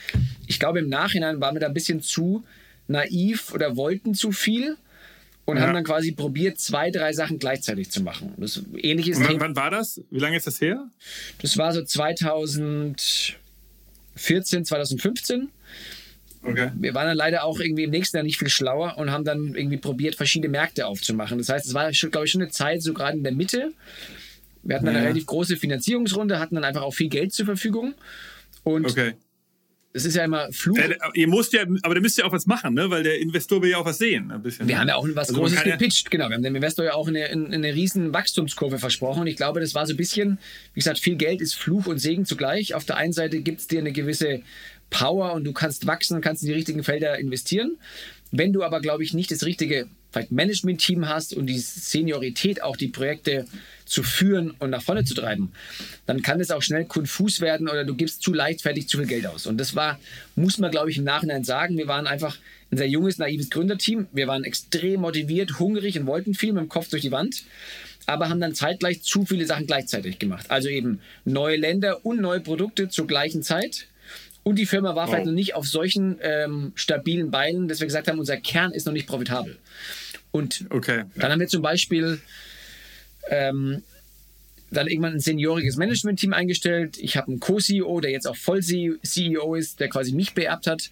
Ich 0.47 0.59
glaube, 0.59 0.81
im 0.81 0.89
Nachhinein 0.89 1.41
waren 1.41 1.55
wir 1.55 1.61
da 1.61 1.69
ein 1.69 1.75
bisschen 1.75 2.03
zu 2.03 2.45
naiv 2.87 3.53
oder 3.55 3.77
wollten 3.77 4.15
zu 4.15 4.33
viel 4.33 4.77
und 5.47 5.57
ja. 5.57 5.63
haben 5.63 5.73
dann 5.73 5.85
quasi 5.85 6.13
probiert, 6.13 6.59
zwei, 6.59 6.91
drei 6.91 7.15
Sachen 7.15 7.39
gleichzeitig 7.39 7.91
zu 7.91 8.03
machen. 8.03 8.35
Das 8.37 8.63
ähnliches 8.77 9.19
wann, 9.21 9.41
wann 9.41 9.57
war 9.57 9.71
das? 9.71 10.03
Wie 10.11 10.19
lange 10.19 10.37
ist 10.37 10.47
das 10.47 10.61
her? 10.61 10.89
Das 11.41 11.57
war 11.57 11.73
so 11.73 11.83
2000. 11.83 13.39
2014, 14.17 14.65
2015. 14.65 15.49
Okay. 16.43 16.71
Wir 16.75 16.95
waren 16.95 17.07
dann 17.07 17.17
leider 17.17 17.45
auch 17.45 17.61
irgendwie 17.61 17.85
im 17.85 17.91
nächsten 17.91 18.17
Jahr 18.17 18.25
nicht 18.25 18.39
viel 18.39 18.49
schlauer 18.49 18.99
und 18.99 19.11
haben 19.11 19.25
dann 19.25 19.55
irgendwie 19.55 19.77
probiert, 19.77 20.17
verschiedene 20.17 20.51
Märkte 20.51 20.87
aufzumachen. 20.87 21.39
Das 21.39 21.49
heißt, 21.49 21.67
es 21.67 21.75
war, 21.75 21.91
glaube 21.91 22.27
ich, 22.27 22.33
schon 22.33 22.43
eine 22.43 22.51
Zeit, 22.51 22.83
so 22.83 22.93
gerade 22.93 23.17
in 23.17 23.23
der 23.23 23.33
Mitte. 23.33 23.73
Wir 24.63 24.77
hatten 24.77 24.87
ja. 24.87 24.93
eine 24.93 25.03
relativ 25.03 25.27
große 25.27 25.57
Finanzierungsrunde, 25.57 26.39
hatten 26.39 26.57
dann 26.57 26.65
einfach 26.65 26.83
auch 26.83 26.95
viel 26.95 27.09
Geld 27.09 27.33
zur 27.33 27.47
Verfügung. 27.47 27.95
Und 28.65 28.87
okay. 28.87 29.15
Es 29.95 30.07
ist 30.07 30.17
ja 30.17 30.25
immer 30.25 30.51
Flug. 30.53 30.77
Der, 30.77 30.97
ihr 31.13 31.29
müsst 31.29 31.53
ja, 31.53 31.65
aber 31.83 31.95
der 31.95 32.01
müsst 32.01 32.17
ja 32.17 32.25
auch 32.25 32.33
was 32.33 32.47
machen, 32.47 32.75
ne? 32.75 32.89
weil 32.89 33.03
der 33.03 33.21
Investor 33.21 33.61
will 33.61 33.71
ja 33.71 33.77
auch 33.77 33.85
was 33.85 33.99
sehen. 33.99 34.31
Ein 34.31 34.43
bisschen, 34.43 34.67
wir 34.67 34.75
ne? 34.75 34.81
haben 34.81 34.89
ja 34.89 34.97
auch 34.97 35.07
was 35.13 35.29
also 35.29 35.41
Großes 35.41 35.65
gepitcht, 35.65 36.11
genau. 36.11 36.29
Wir 36.29 36.37
haben 36.37 36.43
dem 36.43 36.57
Investor 36.57 36.85
ja 36.85 36.95
auch 36.95 37.09
eine, 37.09 37.27
eine 37.27 37.75
riesen 37.75 38.15
Wachstumskurve 38.15 38.79
versprochen. 38.79 39.21
Und 39.21 39.27
ich 39.27 39.37
glaube, 39.37 39.61
das 39.61 39.75
war 39.75 39.87
so 39.87 39.93
ein 39.93 39.99
bisschen, 39.99 40.39
wie 40.73 40.81
gesagt, 40.81 40.99
viel 40.99 41.17
Geld 41.17 41.43
ist 41.43 41.55
Fluch 41.55 41.87
und 41.87 41.99
Segen 41.99 42.25
zugleich. 42.25 42.75
Auf 42.75 42.87
der 42.87 42.97
einen 42.97 43.13
Seite 43.13 43.41
gibt 43.41 43.61
es 43.61 43.67
dir 43.67 43.81
eine 43.81 43.93
gewisse 43.93 44.43
Power 44.93 45.33
und 45.33 45.45
du 45.45 45.53
kannst 45.53 45.87
wachsen 45.87 46.21
kannst 46.21 46.43
in 46.43 46.49
die 46.49 46.55
richtigen 46.55 46.85
Felder 46.85 47.19
investieren. 47.19 47.77
Wenn 48.31 48.53
du 48.53 48.63
aber, 48.63 48.81
glaube 48.81 49.03
ich, 49.03 49.13
nicht 49.13 49.31
das 49.31 49.45
richtige 49.45 49.89
Management-Team 50.31 51.09
hast 51.09 51.35
und 51.35 51.47
die 51.47 51.59
Seniorität, 51.59 52.63
auch 52.63 52.77
die 52.77 52.89
Projekte 52.89 53.47
zu 53.85 54.03
führen 54.03 54.53
und 54.59 54.71
nach 54.71 54.83
vorne 54.83 55.05
zu 55.05 55.15
treiben, 55.15 55.53
dann 56.07 56.23
kann 56.23 56.41
es 56.41 56.51
auch 56.51 56.63
schnell 56.63 56.85
konfus 56.85 57.41
werden 57.41 57.69
oder 57.69 57.85
du 57.85 57.95
gibst 57.95 58.23
zu 58.23 58.33
leichtfertig 58.33 58.89
zu 58.89 58.99
viel 58.99 59.07
Geld 59.07 59.27
aus. 59.27 59.47
Und 59.47 59.59
das 59.59 59.75
war, 59.75 59.99
muss 60.35 60.59
man, 60.59 60.71
glaube 60.71 60.91
ich, 60.91 60.99
im 60.99 61.05
Nachhinein 61.05 61.45
sagen, 61.45 61.77
wir 61.77 61.89
waren 61.89 62.07
einfach 62.07 62.39
ein 62.71 62.79
sehr 62.79 62.89
junges, 62.89 63.19
naives 63.19 63.51
Gründerteam. 63.51 64.07
Wir 64.13 64.27
waren 64.29 64.45
extrem 64.45 65.01
motiviert, 65.01 65.59
hungrig 65.59 65.99
und 65.99 66.07
wollten 66.07 66.35
viel 66.35 66.53
mit 66.53 66.63
dem 66.63 66.69
Kopf 66.69 66.89
durch 66.89 67.03
die 67.03 67.13
Wand 67.13 67.43
aber 68.07 68.29
haben 68.29 68.41
dann 68.41 68.55
zeitgleich 68.55 69.03
zu 69.03 69.25
viele 69.25 69.47
Sachen 69.47 69.67
gleichzeitig 69.67 70.19
gemacht. 70.19 70.47
Also 70.51 70.69
eben 70.69 71.01
neue 71.25 71.57
Länder 71.57 72.05
und 72.05 72.21
neue 72.21 72.41
Produkte 72.41 72.89
zur 72.89 73.07
gleichen 73.07 73.43
Zeit. 73.43 73.87
Und 74.43 74.59
die 74.59 74.67
Firma 74.67 74.95
war 74.95 75.05
wow. 75.05 75.11
vielleicht 75.11 75.27
noch 75.27 75.33
nicht 75.33 75.55
auf 75.55 75.67
solchen 75.67 76.19
ähm, 76.21 76.73
stabilen 76.75 77.31
Beinen, 77.31 77.69
dass 77.69 77.81
wir 77.81 77.87
gesagt 77.87 78.09
haben, 78.09 78.19
unser 78.19 78.37
Kern 78.37 78.73
ist 78.73 78.87
noch 78.87 78.93
nicht 78.93 79.07
profitabel. 79.07 79.59
Und 80.31 80.67
okay. 80.71 81.05
dann 81.15 81.31
haben 81.31 81.41
wir 81.41 81.49
zum 81.49 81.63
Beispiel 81.63 82.21
ähm, 83.29 83.83
dann 84.71 84.89
irgendwann 84.89 85.13
ein 85.13 85.21
senioriges 85.21 85.77
Management-Team 85.77 86.33
eingestellt. 86.33 86.99
Ich 86.99 87.17
habe 87.17 87.29
einen 87.29 87.41
Co-CEO, 87.41 88.01
der 88.01 88.11
jetzt 88.11 88.27
auch 88.27 88.37
Voll-CEO 88.37 89.55
ist, 89.55 89.81
der 89.81 89.89
quasi 89.89 90.13
mich 90.13 90.35
beerbt 90.35 90.67
hat 90.67 90.91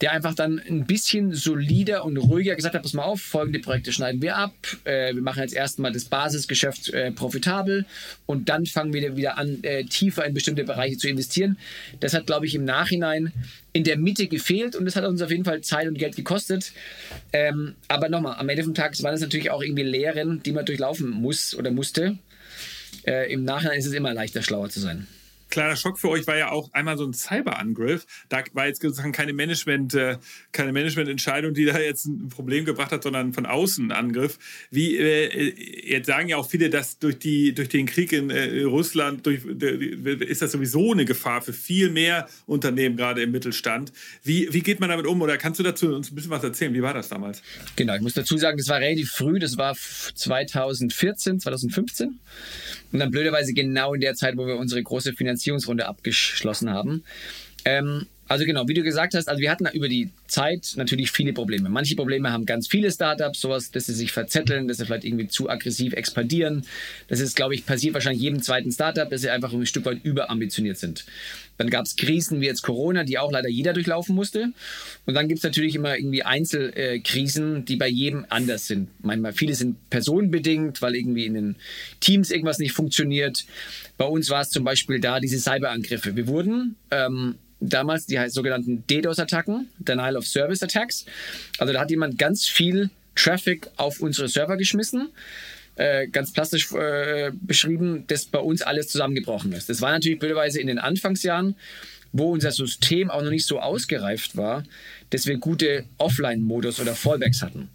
der 0.00 0.12
einfach 0.12 0.34
dann 0.34 0.58
ein 0.58 0.86
bisschen 0.86 1.34
solider 1.34 2.04
und 2.04 2.16
ruhiger 2.16 2.54
gesagt 2.56 2.74
hat, 2.74 2.82
pass 2.82 2.94
mal 2.94 3.02
auf, 3.02 3.20
folgende 3.20 3.58
Projekte 3.58 3.92
schneiden 3.92 4.22
wir 4.22 4.36
ab, 4.36 4.54
äh, 4.84 5.14
wir 5.14 5.22
machen 5.22 5.42
jetzt 5.42 5.54
erstmal 5.54 5.92
das 5.92 6.06
Basisgeschäft 6.06 6.88
äh, 6.90 7.12
profitabel 7.12 7.84
und 8.26 8.48
dann 8.48 8.64
fangen 8.66 8.92
wir 8.94 9.16
wieder 9.16 9.36
an, 9.36 9.62
äh, 9.62 9.84
tiefer 9.84 10.24
in 10.24 10.32
bestimmte 10.32 10.64
Bereiche 10.64 10.96
zu 10.96 11.08
investieren. 11.08 11.58
Das 12.00 12.14
hat, 12.14 12.26
glaube 12.26 12.46
ich, 12.46 12.54
im 12.54 12.64
Nachhinein 12.64 13.32
in 13.72 13.84
der 13.84 13.98
Mitte 13.98 14.26
gefehlt 14.26 14.74
und 14.74 14.86
das 14.86 14.96
hat 14.96 15.04
uns 15.04 15.20
auf 15.20 15.30
jeden 15.30 15.44
Fall 15.44 15.60
Zeit 15.60 15.86
und 15.86 15.98
Geld 15.98 16.16
gekostet. 16.16 16.72
Ähm, 17.32 17.74
aber 17.88 18.08
nochmal, 18.08 18.36
am 18.38 18.48
Ende 18.48 18.62
des 18.62 18.72
Tages 18.72 19.02
waren 19.02 19.14
es 19.14 19.20
natürlich 19.20 19.50
auch 19.50 19.62
irgendwie 19.62 19.82
Lehren, 19.82 20.42
die 20.42 20.52
man 20.52 20.64
durchlaufen 20.64 21.10
muss 21.10 21.54
oder 21.54 21.70
musste. 21.70 22.16
Äh, 23.06 23.32
Im 23.32 23.44
Nachhinein 23.44 23.78
ist 23.78 23.86
es 23.86 23.92
immer 23.92 24.14
leichter, 24.14 24.42
schlauer 24.42 24.70
zu 24.70 24.80
sein 24.80 25.06
kleiner 25.50 25.76
Schock 25.76 25.98
für 25.98 26.08
euch 26.08 26.26
war 26.26 26.36
ja 26.36 26.50
auch 26.50 26.72
einmal 26.72 26.96
so 26.96 27.04
ein 27.04 27.12
Cyberangriff. 27.12 28.06
Da 28.28 28.42
war 28.52 28.66
jetzt 28.66 28.80
sozusagen 28.80 29.12
keine 29.12 29.32
Management, 29.32 29.94
äh, 29.94 30.16
keine 30.52 30.72
Managemententscheidung, 30.72 31.54
die 31.54 31.64
da 31.64 31.78
jetzt 31.78 32.06
ein 32.06 32.28
Problem 32.28 32.64
gebracht 32.64 32.92
hat, 32.92 33.02
sondern 33.02 33.32
von 33.32 33.46
außen 33.46 33.90
ein 33.90 33.92
Angriff. 33.92 34.38
Wie 34.70 34.96
äh, 34.96 35.90
jetzt 35.90 36.06
sagen 36.06 36.28
ja 36.28 36.36
auch 36.36 36.48
viele, 36.48 36.70
dass 36.70 36.98
durch 36.98 37.18
die 37.18 37.52
durch 37.52 37.68
den 37.68 37.86
Krieg 37.86 38.12
in 38.12 38.30
äh, 38.30 38.62
Russland 38.62 39.26
durch, 39.26 39.44
ist 39.44 40.42
das 40.42 40.52
sowieso 40.52 40.92
eine 40.92 41.04
Gefahr 41.04 41.42
für 41.42 41.52
viel 41.52 41.90
mehr 41.90 42.28
Unternehmen 42.46 42.96
gerade 42.96 43.22
im 43.22 43.32
Mittelstand. 43.32 43.92
Wie 44.22 44.52
wie 44.52 44.60
geht 44.60 44.80
man 44.80 44.88
damit 44.88 45.06
um? 45.06 45.20
Oder 45.20 45.36
kannst 45.36 45.58
du 45.58 45.64
dazu 45.64 45.94
uns 45.94 46.10
ein 46.10 46.14
bisschen 46.14 46.30
was 46.30 46.44
erzählen? 46.44 46.72
Wie 46.74 46.82
war 46.82 46.94
das 46.94 47.08
damals? 47.08 47.42
Genau, 47.76 47.94
ich 47.94 48.02
muss 48.02 48.14
dazu 48.14 48.38
sagen, 48.38 48.56
das 48.56 48.68
war 48.68 48.78
relativ 48.78 49.10
früh. 49.10 49.38
Das 49.38 49.56
war 49.56 49.74
2014, 50.14 51.40
2015 51.40 52.20
und 52.92 52.98
dann 52.98 53.10
blöderweise 53.10 53.52
genau 53.52 53.94
in 53.94 54.00
der 54.00 54.14
Zeit, 54.14 54.36
wo 54.36 54.46
wir 54.46 54.56
unsere 54.56 54.82
große 54.82 55.12
Finanzierungsrunde 55.40 55.86
abgeschlossen 55.86 56.70
haben. 56.70 57.04
Ähm, 57.64 58.06
Also 58.30 58.44
genau, 58.44 58.68
wie 58.68 58.74
du 58.74 58.84
gesagt 58.84 59.14
hast, 59.14 59.28
also 59.28 59.40
wir 59.40 59.50
hatten 59.50 59.66
über 59.72 59.88
die 59.88 60.10
Zeit 60.28 60.74
natürlich 60.76 61.10
viele 61.10 61.32
Probleme. 61.32 61.68
Manche 61.68 61.96
Probleme 61.96 62.30
haben 62.30 62.46
ganz 62.46 62.68
viele 62.68 62.88
Startups, 62.92 63.40
sowas, 63.40 63.72
dass 63.72 63.86
sie 63.86 63.92
sich 63.92 64.12
verzetteln, 64.12 64.68
dass 64.68 64.76
sie 64.76 64.86
vielleicht 64.86 65.04
irgendwie 65.04 65.26
zu 65.26 65.50
aggressiv 65.50 65.94
expandieren. 65.94 66.64
Das 67.08 67.18
ist, 67.18 67.34
glaube 67.34 67.56
ich, 67.56 67.66
passiert 67.66 67.94
wahrscheinlich 67.94 68.22
jedem 68.22 68.40
zweiten 68.40 68.70
Startup, 68.70 69.10
dass 69.10 69.22
sie 69.22 69.30
einfach 69.30 69.52
ein 69.52 69.66
Stück 69.66 69.84
weit 69.84 70.04
überambitioniert 70.04 70.78
sind. 70.78 71.06
Dann 71.58 71.70
gab 71.70 71.86
es 71.86 71.96
Krisen 71.96 72.40
wie 72.40 72.46
jetzt 72.46 72.62
Corona, 72.62 73.02
die 73.02 73.18
auch 73.18 73.32
leider 73.32 73.48
jeder 73.48 73.72
durchlaufen 73.72 74.14
musste. 74.14 74.52
Und 75.06 75.14
dann 75.14 75.26
gibt 75.26 75.38
es 75.38 75.44
natürlich 75.44 75.74
immer 75.74 75.98
irgendwie 75.98 76.22
Einzelkrisen, 76.22 77.64
die 77.64 77.76
bei 77.76 77.88
jedem 77.88 78.26
anders 78.28 78.68
sind. 78.68 78.88
Manchmal 79.02 79.32
viele 79.32 79.54
sind 79.54 79.90
personenbedingt, 79.90 80.80
weil 80.82 80.94
irgendwie 80.94 81.26
in 81.26 81.34
den 81.34 81.56
Teams 81.98 82.30
irgendwas 82.30 82.60
nicht 82.60 82.72
funktioniert. 82.72 83.44
Bei 84.00 84.06
uns 84.06 84.30
war 84.30 84.40
es 84.40 84.48
zum 84.48 84.64
Beispiel 84.64 84.98
da 84.98 85.20
diese 85.20 85.38
Cyberangriffe. 85.38 86.16
Wir 86.16 86.26
wurden 86.26 86.76
ähm, 86.90 87.34
damals 87.60 88.06
die 88.06 88.18
sogenannten 88.28 88.82
DDoS-Attacken, 88.86 89.68
Denial 89.78 90.16
of 90.16 90.26
Service 90.26 90.62
Attacks. 90.62 91.04
Also 91.58 91.74
da 91.74 91.80
hat 91.80 91.90
jemand 91.90 92.18
ganz 92.18 92.48
viel 92.48 92.88
Traffic 93.14 93.68
auf 93.76 94.00
unsere 94.00 94.26
Server 94.28 94.56
geschmissen. 94.56 95.10
Äh, 95.76 96.08
ganz 96.08 96.32
plastisch 96.32 96.72
äh, 96.72 97.30
beschrieben, 97.42 98.06
dass 98.06 98.24
bei 98.24 98.38
uns 98.38 98.62
alles 98.62 98.88
zusammengebrochen 98.88 99.52
ist. 99.52 99.68
Das 99.68 99.82
war 99.82 99.92
natürlich 99.92 100.18
blöderweise 100.18 100.62
in 100.62 100.68
den 100.68 100.78
Anfangsjahren, 100.78 101.54
wo 102.12 102.32
unser 102.32 102.50
System 102.50 103.10
auch 103.10 103.22
noch 103.22 103.30
nicht 103.30 103.46
so 103.46 103.60
ausgereift 103.60 104.36
war, 104.36 104.64
dass 105.10 105.26
wir 105.26 105.38
gute 105.38 105.84
Offline-Modus 105.98 106.80
oder 106.80 106.94
Fallbacks 106.94 107.42
hatten. 107.42 107.68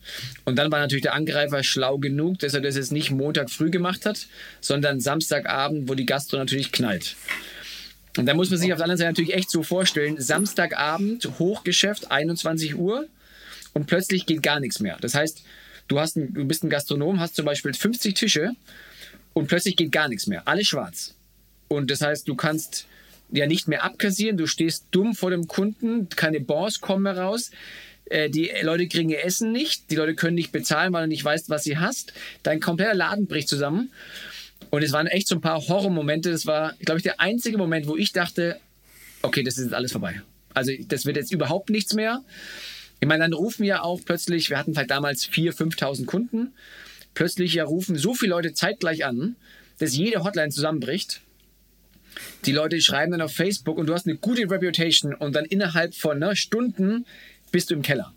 Und 0.44 0.58
dann 0.58 0.72
war 0.72 0.80
natürlich 0.80 1.04
der 1.04 1.14
Angreifer 1.14 1.64
schlau 1.64 1.98
genug, 1.98 2.40
dass 2.40 2.54
er 2.54 2.62
das 2.62 2.76
jetzt 2.76 2.92
nicht 2.92 3.12
Montag 3.12 3.50
früh 3.50 3.70
gemacht 3.70 4.06
hat, 4.06 4.28
sondern 4.62 5.00
Samstagabend, 5.00 5.90
wo 5.90 5.96
die 5.96 6.06
Gastro 6.06 6.38
natürlich 6.38 6.72
knallt. 6.72 7.16
Und 8.18 8.26
da 8.26 8.34
muss 8.34 8.50
man 8.50 8.60
sich 8.60 8.72
auf 8.72 8.78
der 8.78 8.86
anderen 8.86 8.98
Seite 8.98 9.12
natürlich 9.12 9.34
echt 9.34 9.52
so 9.52 9.64
vorstellen, 9.64 10.20
Samstagabend, 10.20 11.30
Hochgeschäft, 11.40 12.12
21 12.12 12.76
Uhr 12.76 13.08
und 13.74 13.88
plötzlich 13.88 14.26
geht 14.26 14.42
gar 14.42 14.60
nichts 14.60 14.80
mehr. 14.80 14.98
Das 15.02 15.16
heißt, 15.16 15.44
du, 15.90 16.00
hast 16.00 16.16
ein, 16.16 16.34
du 16.34 16.46
bist 16.46 16.64
ein 16.64 16.70
Gastronom, 16.70 17.20
hast 17.20 17.36
zum 17.36 17.46
Beispiel 17.46 17.74
50 17.74 18.14
Tische 18.14 18.52
und 19.34 19.48
plötzlich 19.48 19.76
geht 19.76 19.92
gar 19.92 20.08
nichts 20.08 20.28
mehr. 20.28 20.48
Alles 20.48 20.68
schwarz. 20.68 21.14
Und 21.68 21.92
das 21.92 22.02
heißt, 22.02 22.28
du 22.28 22.36
kannst 22.36 22.86
ja 23.38 23.48
nicht 23.48 23.68
mehr 23.68 23.84
abkassieren, 23.84 24.38
du 24.38 24.48
stehst 24.48 24.88
dumm 24.92 25.16
vor 25.16 25.32
dem 25.32 25.48
Kunden, 25.48 26.10
keine 26.10 26.40
Bons 26.40 26.82
kommen 26.82 27.04
mehr 27.04 27.18
raus. 27.18 27.52
Äh, 28.06 28.30
die 28.30 28.52
Leute 28.62 28.88
kriegen 28.88 29.10
ihr 29.10 29.24
Essen 29.24 29.52
nicht, 29.52 29.90
die 29.92 29.96
Leute 29.96 30.16
können 30.16 30.36
nicht 30.36 30.52
bezahlen, 30.52 30.94
weil 30.94 31.04
du 31.04 31.10
nicht 31.10 31.24
weißt, 31.24 31.50
was 31.50 31.64
sie 31.64 31.78
hast. 31.78 32.14
Dein 32.44 32.60
kompletter 32.60 32.94
Laden 32.94 33.28
bricht 33.28 33.50
zusammen. 33.50 33.92
Und 34.70 34.84
es 34.84 34.92
waren 34.92 35.08
echt 35.08 35.28
so 35.28 35.36
ein 35.36 35.42
paar 35.42 35.68
Horrormomente. 35.68 36.32
Das 36.32 36.46
war, 36.46 36.74
glaube 36.80 37.00
ich, 37.00 37.04
der 37.04 37.20
einzige 37.20 37.58
Moment, 37.58 37.88
wo 37.88 37.96
ich 37.96 38.12
dachte, 38.12 38.60
okay, 39.22 39.44
das 39.44 39.58
ist 39.58 39.66
jetzt 39.66 39.74
alles 39.74 39.92
vorbei. 39.92 40.22
Also 40.54 40.72
das 40.88 41.06
wird 41.06 41.18
jetzt 41.18 41.32
überhaupt 41.32 41.70
nichts 41.70 41.94
mehr. 41.94 42.24
Ich 43.00 43.08
meine, 43.08 43.24
dann 43.24 43.34
rufen 43.34 43.66
ja 43.66 43.82
auch 43.82 44.00
plötzlich, 44.04 44.50
wir 44.50 44.58
hatten 44.58 44.74
vielleicht 44.74 44.92
damals 44.92 45.28
4.000, 45.28 45.76
5.000 45.76 46.06
Kunden, 46.06 46.54
plötzlich 47.14 47.54
ja 47.54 47.66
rufen 47.66 47.98
so 47.98 48.14
viele 48.14 48.32
Leute 48.32 48.54
zeitgleich 48.54 49.06
an, 49.06 49.36
dass 49.80 49.96
jede 49.96 50.24
Hotline 50.24 50.50
zusammenbricht. 50.50 51.22
Die 52.46 52.52
Leute 52.52 52.82
schreiben 52.82 53.12
dann 53.12 53.22
auf 53.22 53.34
Facebook 53.34 53.78
und 53.78 53.88
du 53.88 53.94
hast 53.94 54.08
eine 54.08 54.16
gute 54.16 54.50
Reputation 54.50 55.14
und 55.14 55.36
dann 55.36 55.46
innerhalb 55.46 55.96
von 55.96 56.20
ne, 56.20 56.36
Stunden 56.36 57.06
bist 57.52 57.70
du 57.70 57.76
im 57.76 57.82
Keller. 57.82 58.14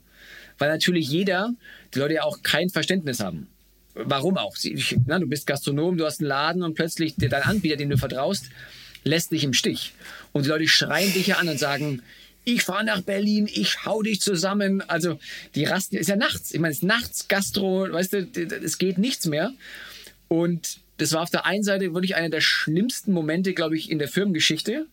Weil 0.58 0.70
natürlich 0.70 1.08
jeder, 1.08 1.54
die 1.94 1.98
Leute 2.00 2.14
ja 2.14 2.22
auch 2.24 2.42
kein 2.42 2.68
Verständnis 2.68 3.20
haben 3.20 3.48
warum 4.04 4.36
auch? 4.36 4.56
Na, 5.06 5.18
du 5.18 5.26
bist 5.26 5.46
Gastronom, 5.46 5.96
du 5.96 6.06
hast 6.06 6.20
einen 6.20 6.28
Laden 6.28 6.62
und 6.62 6.74
plötzlich 6.74 7.14
dein 7.16 7.42
Anbieter, 7.42 7.76
dem 7.76 7.90
du 7.90 7.98
vertraust, 7.98 8.46
lässt 9.04 9.32
dich 9.32 9.44
im 9.44 9.52
Stich. 9.52 9.92
Und 10.32 10.44
die 10.44 10.48
Leute 10.48 10.68
schreien 10.68 11.12
dich 11.12 11.28
ja 11.28 11.36
an 11.36 11.48
und 11.48 11.58
sagen, 11.58 12.02
ich 12.44 12.62
fahre 12.62 12.84
nach 12.84 13.02
Berlin, 13.02 13.48
ich 13.52 13.84
hau 13.84 14.02
dich 14.02 14.20
zusammen. 14.20 14.82
Also 14.88 15.18
die 15.54 15.64
Rasten 15.64 15.96
ist 15.96 16.08
ja 16.08 16.16
nachts. 16.16 16.52
Ich 16.52 16.60
meine, 16.60 16.72
es 16.72 16.78
ist 16.78 16.84
nachts, 16.84 17.28
Gastro, 17.28 17.90
weißt 17.90 18.12
du, 18.12 18.28
es 18.64 18.78
geht 18.78 18.98
nichts 18.98 19.26
mehr. 19.26 19.52
Und 20.28 20.80
das 20.98 21.12
war 21.12 21.22
auf 21.22 21.30
der 21.30 21.46
einen 21.46 21.62
Seite 21.62 21.94
wirklich 21.94 22.16
einer 22.16 22.28
der 22.28 22.40
schlimmsten 22.40 23.12
Momente, 23.12 23.54
glaube 23.54 23.76
ich, 23.76 23.90
in 23.90 23.98
der 23.98 24.08
Firmengeschichte. 24.08 24.86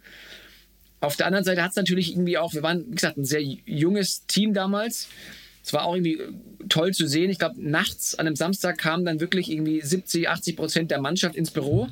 Auf 1.02 1.16
der 1.18 1.28
anderen 1.28 1.44
Seite 1.44 1.62
hat 1.62 1.72
es 1.72 1.76
natürlich 1.76 2.12
irgendwie 2.12 2.38
auch, 2.38 2.54
wir 2.54 2.64
waren, 2.64 2.86
wie 2.88 2.96
gesagt, 2.96 3.18
ein 3.18 3.26
sehr 3.26 3.42
junges 3.42 4.26
Team 4.28 4.54
damals. 4.54 5.10
Es 5.64 5.74
war 5.74 5.84
auch 5.86 5.96
irgendwie 5.96 6.22
toll 6.70 6.94
zu 6.94 7.08
sehen. 7.08 7.32
Ich 7.32 7.40
glaube, 7.40 7.56
nachts 7.58 8.14
an 8.14 8.28
einem 8.28 8.36
Samstag 8.36 8.78
kamen 8.78 9.04
dann 9.04 9.20
wirklich 9.20 9.52
irgendwie 9.52 9.82
70, 9.82 10.30
80 10.30 10.56
Prozent 10.56 10.92
der 10.92 11.02
Mannschaft 11.02 11.36
ins 11.36 11.50
Büro. 11.50 11.90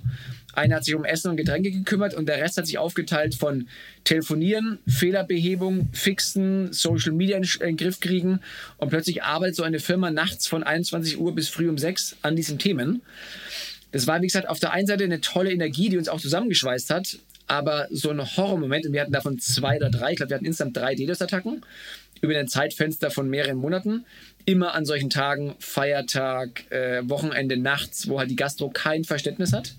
Einer 0.53 0.75
hat 0.75 0.85
sich 0.85 0.93
um 0.93 1.05
Essen 1.05 1.31
und 1.31 1.37
Getränke 1.37 1.71
gekümmert 1.71 2.13
und 2.13 2.27
der 2.27 2.37
Rest 2.37 2.57
hat 2.57 2.67
sich 2.67 2.77
aufgeteilt 2.77 3.33
von 3.33 3.67
Telefonieren, 4.03 4.77
Fehlerbehebung, 4.87 5.89
Fixen, 5.91 6.71
Social 6.71 7.13
Media 7.13 7.37
in 7.37 7.43
den 7.43 7.77
Griff 7.77 7.99
kriegen. 7.99 8.41
Und 8.77 8.89
plötzlich 8.89 9.23
arbeitet 9.23 9.55
so 9.55 9.63
eine 9.63 9.79
Firma 9.79 10.11
nachts 10.11 10.45
von 10.45 10.61
21 10.61 11.19
Uhr 11.19 11.33
bis 11.33 11.49
früh 11.49 11.67
um 11.67 11.79
6 11.79 12.17
an 12.21 12.35
diesen 12.35 12.59
Themen. 12.59 13.01
Das 13.93 14.07
war, 14.07 14.21
wie 14.21 14.27
gesagt, 14.27 14.49
auf 14.49 14.59
der 14.59 14.73
einen 14.73 14.87
Seite 14.87 15.05
eine 15.05 15.21
tolle 15.21 15.51
Energie, 15.51 15.87
die 15.87 15.97
uns 15.97 16.09
auch 16.09 16.19
zusammengeschweißt 16.19 16.89
hat, 16.89 17.19
aber 17.47 17.87
so 17.91 18.09
ein 18.09 18.19
Horrormoment, 18.19 18.87
und 18.87 18.93
wir 18.93 19.01
hatten 19.01 19.11
davon 19.11 19.39
zwei 19.39 19.77
oder 19.77 19.89
drei, 19.89 20.11
ich 20.11 20.17
glaube, 20.17 20.31
wir 20.31 20.35
hatten 20.35 20.45
insgesamt 20.45 20.75
drei 20.75 20.95
DDoS-Attacken 20.95 21.61
über 22.21 22.37
ein 22.37 22.47
Zeitfenster 22.47 23.11
von 23.11 23.29
mehreren 23.29 23.57
Monaten. 23.57 24.05
Immer 24.45 24.73
an 24.73 24.85
solchen 24.85 25.09
Tagen, 25.09 25.55
Feiertag, 25.59 26.71
äh, 26.71 27.07
Wochenende, 27.07 27.57
nachts, 27.57 28.07
wo 28.07 28.17
halt 28.17 28.31
die 28.31 28.35
Gastro 28.35 28.69
kein 28.69 29.03
Verständnis 29.03 29.53
hat. 29.53 29.75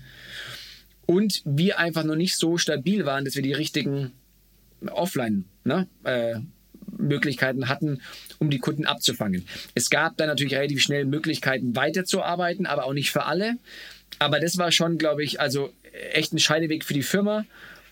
Und 1.07 1.41
wir 1.43 1.79
einfach 1.79 2.03
noch 2.03 2.15
nicht 2.15 2.37
so 2.37 2.57
stabil 2.57 3.05
waren, 3.05 3.25
dass 3.25 3.35
wir 3.35 3.43
die 3.43 3.53
richtigen 3.53 4.11
Offline 4.91 5.45
ne, 5.63 5.87
äh, 6.03 6.35
Möglichkeiten 6.97 7.67
hatten, 7.67 8.01
um 8.39 8.49
die 8.49 8.59
Kunden 8.59 8.85
abzufangen. 8.85 9.45
Es 9.73 9.89
gab 9.89 10.17
dann 10.17 10.27
natürlich 10.27 10.53
relativ 10.53 10.81
schnell 10.81 11.05
Möglichkeiten 11.05 11.75
weiterzuarbeiten, 11.75 12.65
aber 12.65 12.85
auch 12.85 12.93
nicht 12.93 13.11
für 13.11 13.25
alle. 13.25 13.57
Aber 14.19 14.39
das 14.39 14.57
war 14.57 14.71
schon, 14.71 14.97
glaube 14.97 15.23
ich, 15.23 15.39
also 15.39 15.71
echt 16.13 16.33
ein 16.33 16.39
Scheideweg 16.39 16.83
für 16.83 16.93
die 16.93 17.03
Firma. 17.03 17.45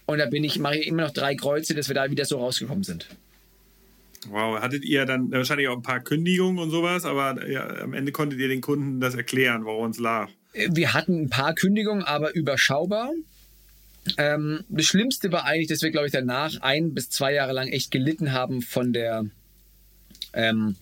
Und 0.06 0.18
da 0.18 0.26
bin 0.26 0.44
ich, 0.44 0.60
mache 0.60 0.78
ich 0.78 0.88
immer 0.88 1.04
noch 1.04 1.12
drei 1.12 1.36
Kreuze, 1.36 1.74
dass 1.76 1.88
wir 1.88 1.96
da 1.96 2.10
wieder 2.12 2.26
so 2.26 2.38
rausgekommen 2.38 2.84
sind. 2.84 3.08
Wow, 4.30 4.62
hattet 4.62 4.86
ihr 4.86 5.06
dann 5.06 5.32
wahrscheinlich 5.32 5.68
auch 5.68 5.76
ein 5.76 5.82
paar 5.82 6.00
Kündigungen 6.00 6.60
und 6.60 6.70
sowas, 6.70 7.06
aber 7.06 7.50
ja, 7.50 7.68
am 7.82 7.94
Ende 7.94 8.12
konntet 8.12 8.40
ihr 8.40 8.48
den 8.48 8.62
Kunden 8.62 9.02
das 9.02 9.16
erklären, 9.16 9.66
woran 9.66 9.92
es 9.92 10.00
lag? 10.00 10.30
Wir 10.54 10.94
hatten 10.94 11.24
ein 11.24 11.30
paar 11.30 11.54
Kündigungen, 11.56 12.04
aber 12.04 12.34
überschaubar. 12.34 13.12
Ähm, 14.18 14.64
das 14.70 14.86
Schlimmste 14.86 15.32
war 15.32 15.46
eigentlich, 15.46 15.68
dass 15.68 15.82
wir, 15.82 15.92
glaube 15.92 16.08
ich, 16.08 16.14
danach 16.14 16.62
ein 16.62 16.94
bis 16.94 17.10
zwei 17.10 17.34
Jahre 17.34 17.54
lang 17.54 17.68
echt 17.68 17.92
gelitten 17.92 18.34
haben 18.34 18.62
von 18.62 18.94
der 18.94 19.26
ähm, 20.34 20.76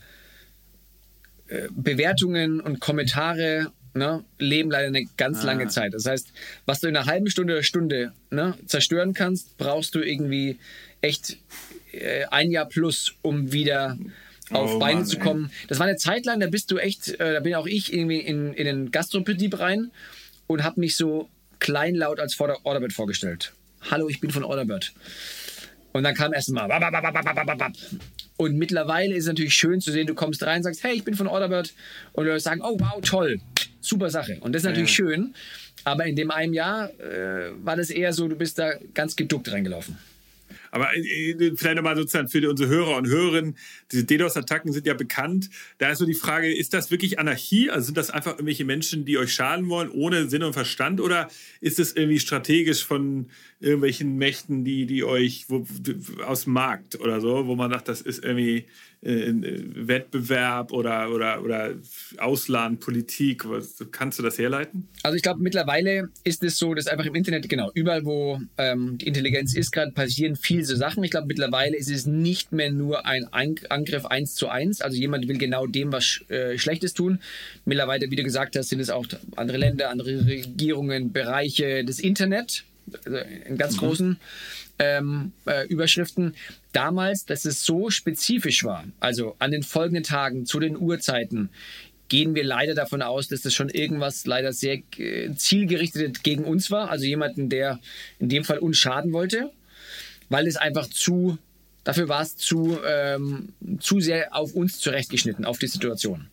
äh, 1.47 1.67
Bewertungen 1.71 2.59
und 2.59 2.79
Kommentare 2.79 3.71
ne, 3.93 4.23
leben 4.37 4.71
leider 4.71 4.87
eine 4.87 5.05
ganz 5.17 5.39
ah. 5.41 5.45
lange 5.45 5.67
Zeit. 5.67 5.93
Das 5.93 6.05
heißt, 6.05 6.31
was 6.65 6.79
du 6.79 6.87
in 6.87 6.95
einer 6.95 7.05
halben 7.05 7.29
Stunde 7.29 7.53
oder 7.53 7.63
Stunde 7.63 8.13
ne, 8.29 8.55
zerstören 8.65 9.13
kannst, 9.13 9.57
brauchst 9.57 9.95
du 9.95 9.99
irgendwie 9.99 10.59
echt 11.01 11.37
äh, 11.91 12.25
ein 12.25 12.51
Jahr 12.51 12.65
plus, 12.65 13.15
um 13.21 13.51
wieder 13.51 13.97
auf 14.51 14.75
oh, 14.75 14.79
Beine 14.79 14.99
Mann, 14.99 15.05
zu 15.05 15.17
kommen. 15.19 15.45
Ey. 15.45 15.67
Das 15.67 15.79
war 15.79 15.87
eine 15.87 15.97
Zeit 15.97 16.25
lang, 16.25 16.39
da 16.39 16.47
bist 16.47 16.71
du 16.71 16.77
echt, 16.77 17.09
äh, 17.19 17.33
da 17.33 17.39
bin 17.39 17.55
auch 17.55 17.67
ich 17.67 17.93
irgendwie 17.93 18.19
in, 18.19 18.53
in 18.53 18.65
den 18.65 18.91
Gastrobetrieb 18.91 19.59
rein 19.59 19.91
und 20.47 20.63
habe 20.63 20.79
mich 20.79 20.95
so 20.95 21.29
kleinlaut 21.59 22.19
als 22.19 22.39
Orderbird 22.39 22.93
vorgestellt. 22.93 23.53
Hallo, 23.89 24.09
ich 24.09 24.19
bin 24.19 24.31
von 24.31 24.43
Orderbird. 24.43 24.93
Und 25.93 26.03
dann 26.03 26.15
kam 26.15 26.33
erst 26.33 26.51
mal. 26.51 26.69
Und 28.37 28.57
mittlerweile 28.57 29.13
ist 29.13 29.25
es 29.25 29.27
natürlich 29.27 29.53
schön 29.53 29.81
zu 29.81 29.91
sehen, 29.91 30.07
du 30.07 30.15
kommst 30.15 30.43
rein, 30.43 30.63
sagst, 30.63 30.83
hey, 30.83 30.93
ich 30.93 31.03
bin 31.03 31.13
von 31.13 31.27
Orderbird. 31.27 31.73
Und 32.13 32.25
Leute 32.25 32.39
sagen, 32.39 32.61
oh 32.63 32.75
wow, 32.79 32.99
toll, 33.01 33.39
super 33.81 34.09
Sache. 34.09 34.37
Und 34.41 34.53
das 34.53 34.63
ist 34.63 34.69
natürlich 34.69 34.89
ja. 34.97 35.05
schön. 35.05 35.33
Aber 35.83 36.05
in 36.05 36.15
dem 36.15 36.31
einen 36.31 36.53
Jahr 36.53 36.89
äh, 36.99 37.51
war 37.63 37.75
das 37.75 37.89
eher 37.89 38.13
so, 38.13 38.27
du 38.27 38.35
bist 38.35 38.59
da 38.59 38.73
ganz 38.93 39.15
geduckt 39.15 39.51
reingelaufen. 39.51 39.97
Aber 40.71 40.95
äh, 40.95 41.31
äh, 41.31 41.53
vielleicht 41.55 41.75
nochmal 41.75 41.95
sozusagen 41.95 42.27
für 42.27 42.49
unsere 42.49 42.69
Hörer 42.69 42.97
und 42.97 43.07
Hörerinnen, 43.07 43.57
diese 43.91 44.05
DDoS-Attacken 44.05 44.71
sind 44.71 44.87
ja 44.87 44.93
bekannt. 44.93 45.49
Da 45.77 45.91
ist 45.91 45.99
so 45.99 46.05
die 46.05 46.13
Frage, 46.13 46.53
ist 46.53 46.73
das 46.73 46.89
wirklich 46.89 47.19
Anarchie? 47.19 47.69
Also 47.69 47.87
sind 47.87 47.97
das 47.97 48.09
einfach 48.09 48.33
irgendwelche 48.33 48.65
Menschen, 48.65 49.05
die 49.05 49.17
euch 49.17 49.33
schaden 49.33 49.69
wollen, 49.69 49.89
ohne 49.89 50.29
Sinn 50.29 50.43
und 50.43 50.53
Verstand? 50.53 51.01
Oder 51.01 51.29
ist 51.59 51.79
es 51.79 51.95
irgendwie 51.95 52.19
strategisch 52.19 52.85
von 52.85 53.27
irgendwelchen 53.59 54.17
Mächten, 54.17 54.63
die, 54.63 54.85
die 54.85 55.03
euch 55.03 55.45
wo, 55.49 55.67
aus 56.25 56.45
dem 56.45 56.53
Markt 56.53 56.99
oder 56.99 57.21
so, 57.21 57.45
wo 57.47 57.55
man 57.55 57.71
sagt, 57.71 57.87
das 57.87 58.01
ist 58.01 58.23
irgendwie 58.23 58.65
äh, 59.03 59.31
Wettbewerb 59.33 60.71
oder, 60.71 61.11
oder, 61.11 61.43
oder 61.43 61.73
Auslandpolitik? 62.17 63.45
Kannst 63.91 64.19
du 64.19 64.23
das 64.23 64.37
herleiten? 64.37 64.87
Also 65.03 65.15
ich 65.15 65.23
glaube, 65.23 65.41
mittlerweile 65.41 66.09
ist 66.23 66.43
es 66.43 66.57
so, 66.57 66.73
dass 66.73 66.87
einfach 66.87 67.05
im 67.05 67.15
Internet, 67.15 67.49
genau, 67.49 67.71
überall, 67.73 68.05
wo 68.05 68.39
ähm, 68.57 68.97
die 68.97 69.07
Intelligenz 69.07 69.55
ist, 69.55 69.71
gerade 69.71 69.91
passieren 69.91 70.35
viele 70.35 70.63
so 70.65 70.75
Sachen. 70.75 71.03
Ich 71.03 71.11
glaube, 71.11 71.27
mittlerweile 71.27 71.75
ist 71.77 71.89
es 71.89 72.05
nicht 72.05 72.51
mehr 72.51 72.71
nur 72.71 73.05
ein 73.05 73.27
Angriff 73.31 74.05
eins 74.05 74.35
zu 74.35 74.49
eins. 74.49 74.81
Also 74.81 74.97
jemand 74.97 75.27
will 75.27 75.37
genau 75.37 75.67
dem 75.67 75.91
was 75.91 76.23
äh, 76.29 76.57
Schlechtes 76.57 76.93
tun. 76.93 77.19
Mittlerweile, 77.65 78.11
wie 78.11 78.15
du 78.15 78.23
gesagt 78.23 78.55
hast, 78.55 78.69
sind 78.69 78.79
es 78.79 78.89
auch 78.89 79.05
andere 79.35 79.57
Länder, 79.57 79.89
andere 79.89 80.25
Regierungen, 80.25 81.11
Bereiche, 81.11 81.83
das 81.83 81.99
Internet 81.99 82.65
in 83.45 83.57
ganz 83.57 83.77
großen 83.77 84.19
ähm, 84.79 85.31
äh, 85.45 85.67
Überschriften. 85.67 86.35
Damals, 86.73 87.25
dass 87.25 87.45
es 87.45 87.63
so 87.63 87.89
spezifisch 87.89 88.63
war, 88.63 88.85
also 88.99 89.35
an 89.39 89.51
den 89.51 89.63
folgenden 89.63 90.03
Tagen, 90.03 90.45
zu 90.45 90.59
den 90.59 90.77
Uhrzeiten, 90.77 91.49
gehen 92.09 92.35
wir 92.35 92.43
leider 92.43 92.73
davon 92.73 93.01
aus, 93.01 93.29
dass 93.29 93.41
das 93.41 93.53
schon 93.53 93.69
irgendwas 93.69 94.25
leider 94.25 94.51
sehr 94.51 94.79
äh, 94.97 95.33
zielgerichtet 95.35 96.23
gegen 96.23 96.43
uns 96.43 96.69
war. 96.69 96.89
Also 96.89 97.05
jemanden, 97.05 97.47
der 97.47 97.79
in 98.19 98.27
dem 98.27 98.43
Fall 98.43 98.57
uns 98.57 98.77
schaden 98.77 99.13
wollte, 99.13 99.49
weil 100.27 100.45
es 100.45 100.57
einfach 100.57 100.87
zu, 100.87 101.37
dafür 101.85 102.09
war 102.09 102.21
es 102.21 102.35
zu, 102.35 102.79
ähm, 102.85 103.53
zu 103.79 104.01
sehr 104.01 104.35
auf 104.35 104.53
uns 104.53 104.79
zurechtgeschnitten, 104.79 105.45
auf 105.45 105.57
die 105.57 105.67
Situation. 105.67 106.27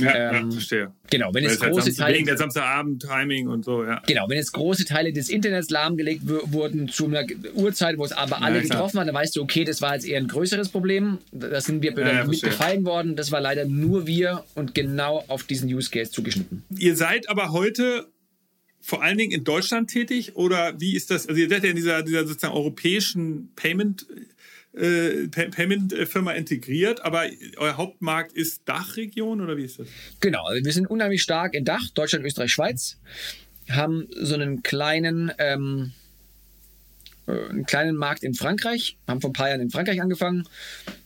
Ja, 0.00 0.30
ähm, 0.32 0.46
ja, 0.46 0.50
verstehe. 0.50 0.92
Genau, 1.10 1.32
wenn 1.32 1.44
es 1.44 1.60
halt 1.60 1.72
große 1.72 1.86
Samstag, 1.86 2.04
Teile. 2.04 2.16
Wegen 2.16 2.26
der 2.26 2.36
Samstagabend-Timing 2.36 3.48
und 3.48 3.64
so, 3.64 3.84
ja. 3.84 4.02
Genau, 4.06 4.28
wenn 4.28 4.36
jetzt 4.36 4.52
große 4.52 4.84
Teile 4.84 5.12
des 5.12 5.28
Internets 5.28 5.70
lahmgelegt 5.70 6.22
wurden 6.24 6.88
zu 6.88 7.06
einer 7.06 7.24
Uhrzeit, 7.54 7.98
wo 7.98 8.04
es 8.04 8.12
aber 8.12 8.42
alle 8.42 8.56
ja, 8.56 8.62
getroffen 8.62 9.00
hat, 9.00 9.08
dann 9.08 9.14
weißt 9.14 9.36
du, 9.36 9.42
okay, 9.42 9.64
das 9.64 9.82
war 9.82 9.94
jetzt 9.94 10.06
eher 10.06 10.18
ein 10.18 10.28
größeres 10.28 10.68
Problem. 10.68 11.18
Da 11.32 11.60
sind 11.60 11.82
wir 11.82 11.92
ja, 11.92 12.24
mit 12.24 12.40
befallen 12.40 12.84
worden. 12.84 13.16
Das 13.16 13.32
war 13.32 13.40
leider 13.40 13.64
nur 13.64 14.06
wir 14.06 14.44
und 14.54 14.74
genau 14.74 15.24
auf 15.28 15.44
diesen 15.44 15.72
Use 15.72 15.90
Case 15.90 16.10
zugeschnitten. 16.10 16.64
Ihr 16.76 16.96
seid 16.96 17.28
aber 17.28 17.52
heute 17.52 18.06
vor 18.86 19.02
allen 19.02 19.18
Dingen 19.18 19.32
in 19.32 19.42
Deutschland 19.42 19.90
tätig 19.90 20.36
oder 20.36 20.80
wie 20.80 20.94
ist 20.94 21.10
das? 21.10 21.28
Also 21.28 21.40
ihr 21.40 21.48
seid 21.48 21.64
ja 21.64 21.70
in 21.70 21.76
dieser, 21.76 22.02
dieser 22.04 22.24
sozusagen 22.24 22.54
europäischen 22.54 23.50
Payment 23.56 24.06
äh, 24.76 25.28
Payment-Firma 25.28 26.32
integriert, 26.32 27.04
aber 27.04 27.24
euer 27.56 27.76
Hauptmarkt 27.76 28.32
ist 28.32 28.62
Dachregion 28.66 29.40
oder 29.40 29.56
wie 29.56 29.64
ist 29.64 29.78
das? 29.78 29.88
Genau, 30.20 30.48
wir 30.50 30.72
sind 30.72 30.86
unheimlich 30.86 31.22
stark 31.22 31.54
in 31.54 31.64
Dach, 31.64 31.90
Deutschland, 31.94 32.24
Österreich, 32.24 32.52
Schweiz, 32.52 32.98
haben 33.70 34.08
so 34.14 34.34
einen 34.34 34.62
kleinen, 34.62 35.32
ähm, 35.38 35.92
äh, 37.26 37.32
einen 37.48 37.66
kleinen 37.66 37.96
Markt 37.96 38.22
in 38.22 38.34
Frankreich, 38.34 38.96
haben 39.08 39.20
vor 39.20 39.30
ein 39.30 39.34
paar 39.34 39.48
Jahren 39.48 39.62
in 39.62 39.70
Frankreich 39.70 40.00
angefangen, 40.00 40.48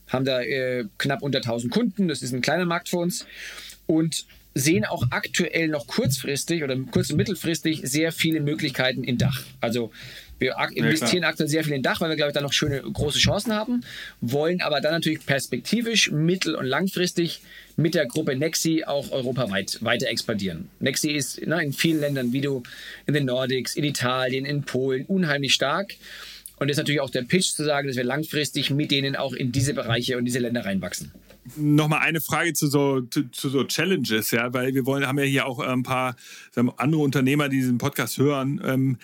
haben 0.08 0.24
da 0.24 0.42
äh, 0.42 0.84
knapp 0.98 1.22
unter 1.22 1.38
1000 1.38 1.72
Kunden, 1.72 2.08
das 2.08 2.22
ist 2.22 2.32
ein 2.32 2.40
kleiner 2.40 2.66
Markt 2.66 2.88
für 2.88 2.98
uns. 2.98 3.26
Und 3.86 4.26
sehen 4.54 4.84
auch 4.84 5.04
aktuell 5.10 5.68
noch 5.68 5.86
kurzfristig 5.86 6.64
oder 6.64 6.76
kurz- 6.90 7.10
und 7.10 7.16
mittelfristig 7.16 7.82
sehr 7.84 8.12
viele 8.12 8.40
Möglichkeiten 8.40 9.04
in 9.04 9.18
Dach. 9.18 9.44
Also 9.60 9.92
wir 10.40 10.56
investieren 10.74 11.22
ja, 11.22 11.28
aktuell 11.28 11.48
sehr 11.48 11.62
viel 11.62 11.74
in 11.74 11.82
Dach, 11.82 12.00
weil 12.00 12.08
wir, 12.08 12.16
glaube 12.16 12.30
ich, 12.30 12.34
da 12.34 12.40
noch 12.40 12.52
schöne 12.52 12.80
große 12.80 13.18
Chancen 13.18 13.52
haben, 13.52 13.84
wollen 14.20 14.62
aber 14.62 14.80
dann 14.80 14.92
natürlich 14.92 15.24
perspektivisch, 15.24 16.10
mittel- 16.10 16.54
und 16.54 16.66
langfristig 16.66 17.42
mit 17.76 17.94
der 17.94 18.06
Gruppe 18.06 18.34
Nexi 18.34 18.84
auch 18.84 19.12
europaweit 19.12 19.78
weiter 19.82 20.08
expandieren. 20.08 20.68
Nexi 20.80 21.10
ist 21.10 21.46
ne, 21.46 21.62
in 21.62 21.72
vielen 21.72 22.00
Ländern, 22.00 22.32
wie 22.32 22.40
du 22.40 22.62
in 23.06 23.14
den 23.14 23.26
Nordics, 23.26 23.76
in 23.76 23.84
Italien, 23.84 24.44
in 24.46 24.62
Polen, 24.62 25.04
unheimlich 25.06 25.54
stark. 25.54 25.94
Und 26.58 26.68
das 26.68 26.74
ist 26.74 26.78
natürlich 26.78 27.00
auch 27.00 27.10
der 27.10 27.22
Pitch 27.22 27.52
zu 27.52 27.64
sagen, 27.64 27.88
dass 27.88 27.96
wir 27.96 28.04
langfristig 28.04 28.70
mit 28.70 28.90
denen 28.90 29.16
auch 29.16 29.32
in 29.34 29.52
diese 29.52 29.74
Bereiche 29.74 30.16
und 30.18 30.24
diese 30.24 30.40
Länder 30.40 30.64
reinwachsen 30.64 31.12
nochmal 31.56 32.00
eine 32.00 32.20
Frage 32.20 32.52
zu 32.52 32.66
so, 32.66 33.00
zu, 33.02 33.30
zu, 33.30 33.48
so 33.48 33.64
Challenges, 33.64 34.30
ja, 34.30 34.52
weil 34.52 34.74
wir 34.74 34.86
wollen, 34.86 35.06
haben 35.06 35.18
ja 35.18 35.24
hier 35.24 35.46
auch 35.46 35.58
ein 35.58 35.82
paar 35.82 36.16
sagen, 36.52 36.70
andere 36.76 37.02
Unternehmer, 37.02 37.48
die 37.48 37.56
diesen 37.56 37.78
Podcast 37.78 38.18
hören. 38.18 38.60
Ähm, 38.64 38.98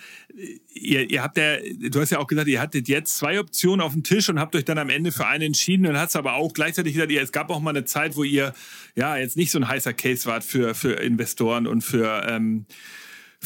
ihr, 0.73 1.09
ihr 1.09 1.23
habt 1.23 1.37
ja, 1.37 1.57
du 1.89 1.99
hast 1.99 2.11
ja 2.11 2.19
auch 2.19 2.27
gesagt, 2.27 2.47
ihr 2.47 2.61
hattet 2.61 2.87
jetzt 2.87 3.17
zwei 3.17 3.39
Optionen 3.39 3.81
auf 3.81 3.93
dem 3.93 4.03
Tisch 4.03 4.29
und 4.29 4.39
habt 4.39 4.55
euch 4.55 4.65
dann 4.65 4.77
am 4.77 4.89
Ende 4.89 5.11
für 5.11 5.27
eine 5.27 5.45
entschieden 5.45 5.85
und 5.87 5.97
hast 5.97 6.15
aber 6.15 6.33
auch 6.33 6.53
gleichzeitig 6.53 6.93
gesagt, 6.93 7.11
ihr, 7.11 7.21
es 7.21 7.31
gab 7.31 7.49
auch 7.49 7.59
mal 7.59 7.71
eine 7.71 7.85
Zeit, 7.85 8.15
wo 8.15 8.23
ihr 8.23 8.53
ja 8.95 9.17
jetzt 9.17 9.37
nicht 9.37 9.51
so 9.51 9.59
ein 9.59 9.67
heißer 9.67 9.93
Case 9.93 10.25
wart 10.27 10.43
für, 10.43 10.73
für 10.73 10.93
Investoren 10.93 11.67
und 11.67 11.81
für 11.81 12.25
ähm, 12.27 12.65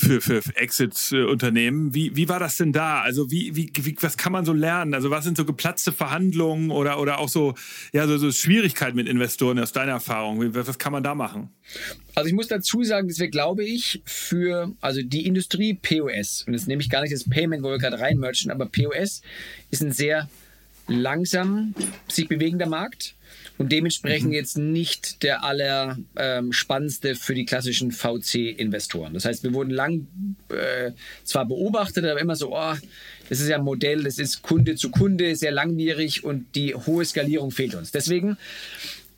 für, 0.02 0.22
für 0.22 0.56
Exit-Unternehmen. 0.56 1.94
Wie, 1.94 2.16
wie 2.16 2.28
war 2.28 2.40
das 2.40 2.58
denn 2.58 2.74
da? 2.74 3.02
Also 3.02 3.30
wie, 3.30 3.56
wie, 3.56 3.72
wie, 3.76 3.96
was 4.02 4.18
kann 4.18 4.32
man 4.32 4.46
so 4.46 4.54
lernen? 4.54 4.94
Also 4.94 5.12
was 5.12 5.24
sind 5.24 5.38
so 5.38 5.46
geplatzte 5.46 5.92
Verhandlungen 5.92 6.72
oder, 6.72 7.00
oder 7.00 7.20
auch 7.20 7.30
so, 7.30 7.54
ja, 7.94 8.08
so, 8.08 8.18
so 8.18 8.32
Schwierigkeiten 8.32 8.96
mit 8.96 9.08
Investoren 9.08 9.60
aus 9.60 9.72
deiner 9.72 9.94
Erfahrung? 9.94 10.54
Was 10.54 10.80
kann 10.80 10.92
man 10.92 11.04
da 11.04 11.16
machen? 11.16 11.50
Also 12.16 12.28
ich 12.28 12.34
muss 12.34 12.48
dazu 12.48 12.84
sagen, 12.84 13.08
dass 13.08 13.20
wir, 13.20 13.30
glaube 13.30 13.64
ich, 13.64 14.02
für 14.06 14.74
also 14.82 15.02
die 15.04 15.26
Industrie 15.26 15.76
POS, 15.76 16.44
und 16.48 16.54
jetzt 16.54 16.68
nehme 16.68 16.82
ich 16.82 16.90
gar 16.90 17.02
nicht 17.02 17.14
das 17.14 17.30
Payment, 17.30 17.64
wo 17.64 17.70
wir 17.70 17.78
gerade 17.78 18.00
reinmerchen, 18.00 18.52
aber 18.52 18.66
POS 18.66 19.22
ist 19.70 19.82
ein 19.82 19.92
sehr 19.92 20.30
langsam 20.88 21.74
sich 22.08 22.28
bewegender 22.28 22.68
Markt 22.68 23.16
und 23.62 23.72
dementsprechend 23.72 24.30
mhm. 24.30 24.34
jetzt 24.34 24.58
nicht 24.58 25.22
der 25.22 25.44
allerspannendste 25.44 27.10
ähm, 27.10 27.16
für 27.16 27.36
die 27.36 27.46
klassischen 27.46 27.92
VC-Investoren. 27.92 29.14
Das 29.14 29.26
heißt, 29.26 29.44
wir 29.44 29.54
wurden 29.54 29.70
lang 29.70 30.08
äh, 30.50 30.92
zwar 31.24 31.46
beobachtet, 31.46 32.04
aber 32.06 32.20
immer 32.20 32.36
so, 32.36 32.56
oh, 32.58 32.74
das 33.30 33.40
ist 33.40 33.48
ja 33.48 33.58
ein 33.58 33.64
Modell, 33.64 34.04
das 34.04 34.18
ist 34.18 34.42
Kunde 34.42 34.76
zu 34.76 34.90
Kunde, 34.90 35.36
sehr 35.36 35.52
langwierig 35.52 36.24
und 36.24 36.56
die 36.56 36.74
hohe 36.74 37.06
Skalierung 37.06 37.52
fehlt 37.52 37.76
uns. 37.76 37.92
Deswegen 37.92 38.36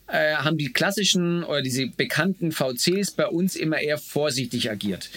äh, 0.07 0.35
haben 0.35 0.57
die 0.57 0.73
klassischen 0.73 1.45
oder 1.45 1.61
diese 1.61 1.87
bekannten 1.87 2.51
VCs 2.51 3.11
bei 3.11 3.27
uns 3.27 3.55
immer 3.55 3.79
eher 3.79 3.97
vorsichtig 3.97 4.69
agiert. 4.69 5.09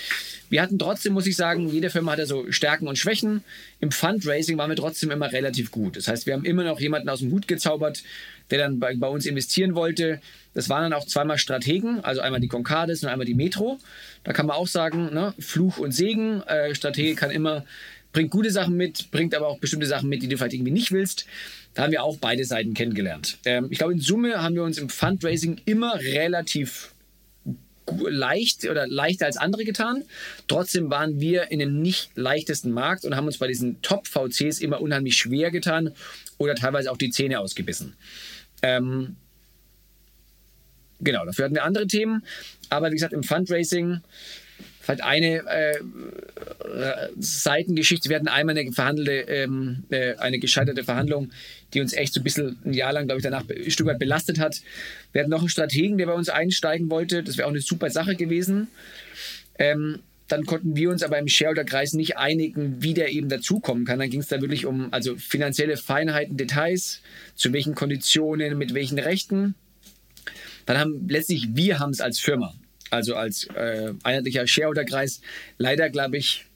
Wir 0.49 0.63
hatten 0.63 0.79
trotzdem, 0.79 1.13
muss 1.13 1.27
ich 1.27 1.35
sagen, 1.37 1.69
jede 1.69 1.91
Firma 1.91 2.13
hatte 2.13 2.27
so 2.27 2.51
Stärken 2.53 2.87
und 2.87 2.97
Schwächen. 2.97 3.43
Im 3.81 3.91
Fundraising 3.91 4.57
waren 4.57 4.71
wir 4.71 4.77
trotzdem 4.77 5.11
immer 5.11 5.33
relativ 5.33 5.73
gut. 5.73 5.97
Das 5.97 6.07
heißt, 6.07 6.27
wir 6.27 6.35
haben 6.35 6.45
immer 6.45 6.63
noch 6.63 6.79
jemanden 6.79 7.09
aus 7.09 7.19
dem 7.19 7.33
Hut 7.33 7.49
gezaubert, 7.49 8.05
der 8.51 8.59
dann 8.59 8.79
bei, 8.79 8.95
bei 8.97 9.09
uns 9.09 9.27
investieren 9.27 9.75
wollte. 9.75 10.21
Das 10.55 10.69
waren 10.69 10.83
dann 10.83 10.93
auch 10.93 11.07
zweimal 11.07 11.39
Strategen, 11.39 12.03
also 12.05 12.21
einmal 12.21 12.41
die 12.41 12.49
Concardis 12.49 13.03
und 13.03 13.09
einmal 13.09 13.27
die 13.27 13.35
Metro. 13.35 13.79
Da 14.25 14.33
kann 14.33 14.47
man 14.47 14.57
auch 14.57 14.67
sagen, 14.69 15.13
ne, 15.13 15.35
Fluch 15.39 15.79
und 15.79 15.93
Segen. 15.93 16.43
Äh, 16.43 16.75
Stratege 16.75 17.15
kann 17.15 17.31
immer, 17.31 17.65
bringt 18.13 18.31
gute 18.31 18.51
Sachen 18.51 18.77
mit, 18.77 19.11
bringt 19.11 19.35
aber 19.35 19.49
auch 19.49 19.59
bestimmte 19.59 19.87
Sachen 19.87 20.09
mit, 20.09 20.23
die 20.23 20.29
du 20.29 20.37
vielleicht 20.37 20.55
irgendwie 20.55 20.73
nicht 20.73 20.93
willst. 20.93 21.27
Da 21.75 21.83
haben 21.83 21.93
wir 21.93 22.03
auch 22.03 22.17
beide 22.17 22.45
Seiten 22.45 22.73
kennengelernt. 22.73 23.39
Ähm, 23.45 23.69
ich 23.71 23.79
glaube, 23.79 23.93
in 23.93 24.01
Summe 24.01 24.43
haben 24.43 24.55
wir 24.55 24.63
uns 24.63 24.79
im 24.79 24.89
Fundraising 24.89 25.61
immer 25.67 25.97
relativ 25.97 26.93
leicht 28.09 28.65
oder 28.69 28.87
leichter 28.87 29.27
als 29.27 29.37
andere 29.37 29.65
getan. 29.65 30.05
Trotzdem 30.49 30.91
waren 30.91 31.21
wir 31.21 31.51
in 31.51 31.59
dem 31.59 31.81
nicht 31.83 32.11
leichtesten 32.15 32.71
Markt 32.71 33.05
und 33.05 33.17
haben 33.17 33.27
uns 33.27 33.39
bei 33.39 33.47
diesen 33.47 33.81
Top-VCs 33.83 34.61
immer 34.61 34.81
unheimlich 34.81 35.17
schwer 35.17 35.51
getan 35.51 35.93
oder 36.39 36.55
teilweise 36.55 36.91
auch 36.91 36.97
die 36.97 37.11
Zähne 37.11 37.41
ausgebissen. 37.41 37.95
Ähm, 38.67 39.17
genau, 41.01 41.25
dafür 41.25 41.45
hatten 41.45 41.55
wir 41.55 41.65
andere 41.65 41.87
Themen. 41.87 42.25
Aber 42.69 42.89
wie 42.89 42.95
gesagt, 42.95 43.13
im 43.13 43.23
Fundraising 43.23 44.01
vielleicht 44.81 45.03
eine 45.03 45.47
äh, 45.49 45.79
Seitengeschichte. 47.19 48.09
Wir 48.09 48.17
hatten 48.17 48.29
einmal 48.29 48.57
eine 48.57 48.73
verhandelte, 48.73 49.13
ähm, 49.13 49.85
äh, 49.91 50.15
eine 50.17 50.39
gescheiterte 50.39 50.85
Verhandlung, 50.85 51.31
die 51.75 51.81
uns 51.81 51.93
echt 51.93 52.15
so 52.15 52.21
ein 52.21 52.25
bisschen 52.25 52.59
ein 52.65 52.73
Jahr 52.73 52.93
lang, 52.93 53.07
glaube 53.07 53.19
ich, 53.19 53.25
danach 53.25 53.45
ein 53.49 53.71
Stück 53.71 53.87
weit 53.87 53.99
belastet 53.99 54.39
hat. 54.39 54.61
Wir 55.13 55.23
hatten 55.23 55.31
noch 55.31 55.41
einen 55.41 55.49
Strategen, 55.49 55.99
der 55.99 56.07
bei 56.07 56.13
uns 56.13 56.29
einsteigen 56.29 56.89
wollte. 56.91 57.23
Das 57.23 57.37
wäre 57.37 57.47
auch 57.47 57.53
eine 57.53 57.61
super 57.61 57.91
Sache 57.91 58.15
gewesen. 58.15 58.69
Ähm, 59.59 60.01
dann 60.29 60.45
konnten 60.45 60.75
wir 60.75 60.91
uns 60.91 61.03
aber 61.03 61.19
im 61.19 61.29
Shareholder-Kreis 61.29 61.93
nicht 61.93 62.17
einigen, 62.17 62.83
wie 62.83 62.95
der 62.95 63.13
eben 63.13 63.29
dazukommen 63.29 63.85
kann. 63.85 63.99
Dann 63.99 64.11
ging 64.11 64.21
es 64.21 64.29
da 64.29 64.41
wirklich 64.41 64.67
um 64.67 64.93
also 64.93 65.17
finanzielle 65.17 65.77
Feinheiten, 65.77 66.37
Details, 66.37 67.01
zu 67.37 67.53
welchen 67.53 67.75
Konditionen, 67.75 68.59
mit 68.59 68.75
welchen 68.75 68.99
Rechten. 68.99 69.55
Dann 70.65 70.79
haben 70.79 71.09
letztlich 71.09 71.49
wir 71.55 71.79
haben 71.79 71.91
es 71.91 72.01
als 72.01 72.19
Firma, 72.19 72.55
also 72.91 73.15
als 73.15 73.45
äh, 73.55 73.93
einheitlicher 74.03 74.47
Shareholder-Kreis, 74.47 75.21
leider, 75.59 75.91
glaube 75.91 76.17
ich, 76.17 76.47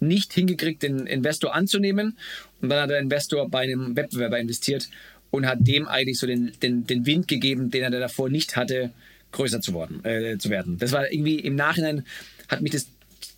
nicht 0.00 0.32
hingekriegt, 0.32 0.82
den 0.82 1.06
Investor 1.06 1.54
anzunehmen. 1.54 2.18
Und 2.60 2.70
dann 2.70 2.82
hat 2.82 2.90
der 2.90 2.98
Investor 2.98 3.48
bei 3.48 3.60
einem 3.60 3.96
Wettbewerber 3.96 4.38
investiert 4.38 4.88
und 5.30 5.46
hat 5.46 5.58
dem 5.60 5.86
eigentlich 5.86 6.18
so 6.18 6.26
den, 6.26 6.52
den, 6.60 6.86
den 6.86 7.06
Wind 7.06 7.28
gegeben, 7.28 7.70
den 7.70 7.84
er 7.84 7.90
davor 7.90 8.28
nicht 8.28 8.56
hatte, 8.56 8.90
größer 9.32 9.60
zu, 9.60 9.74
worden, 9.74 10.04
äh, 10.04 10.38
zu 10.38 10.50
werden. 10.50 10.78
Das 10.78 10.92
war 10.92 11.10
irgendwie 11.10 11.38
im 11.38 11.54
Nachhinein 11.54 12.04
hat 12.48 12.62
mich 12.62 12.72
das 12.72 12.86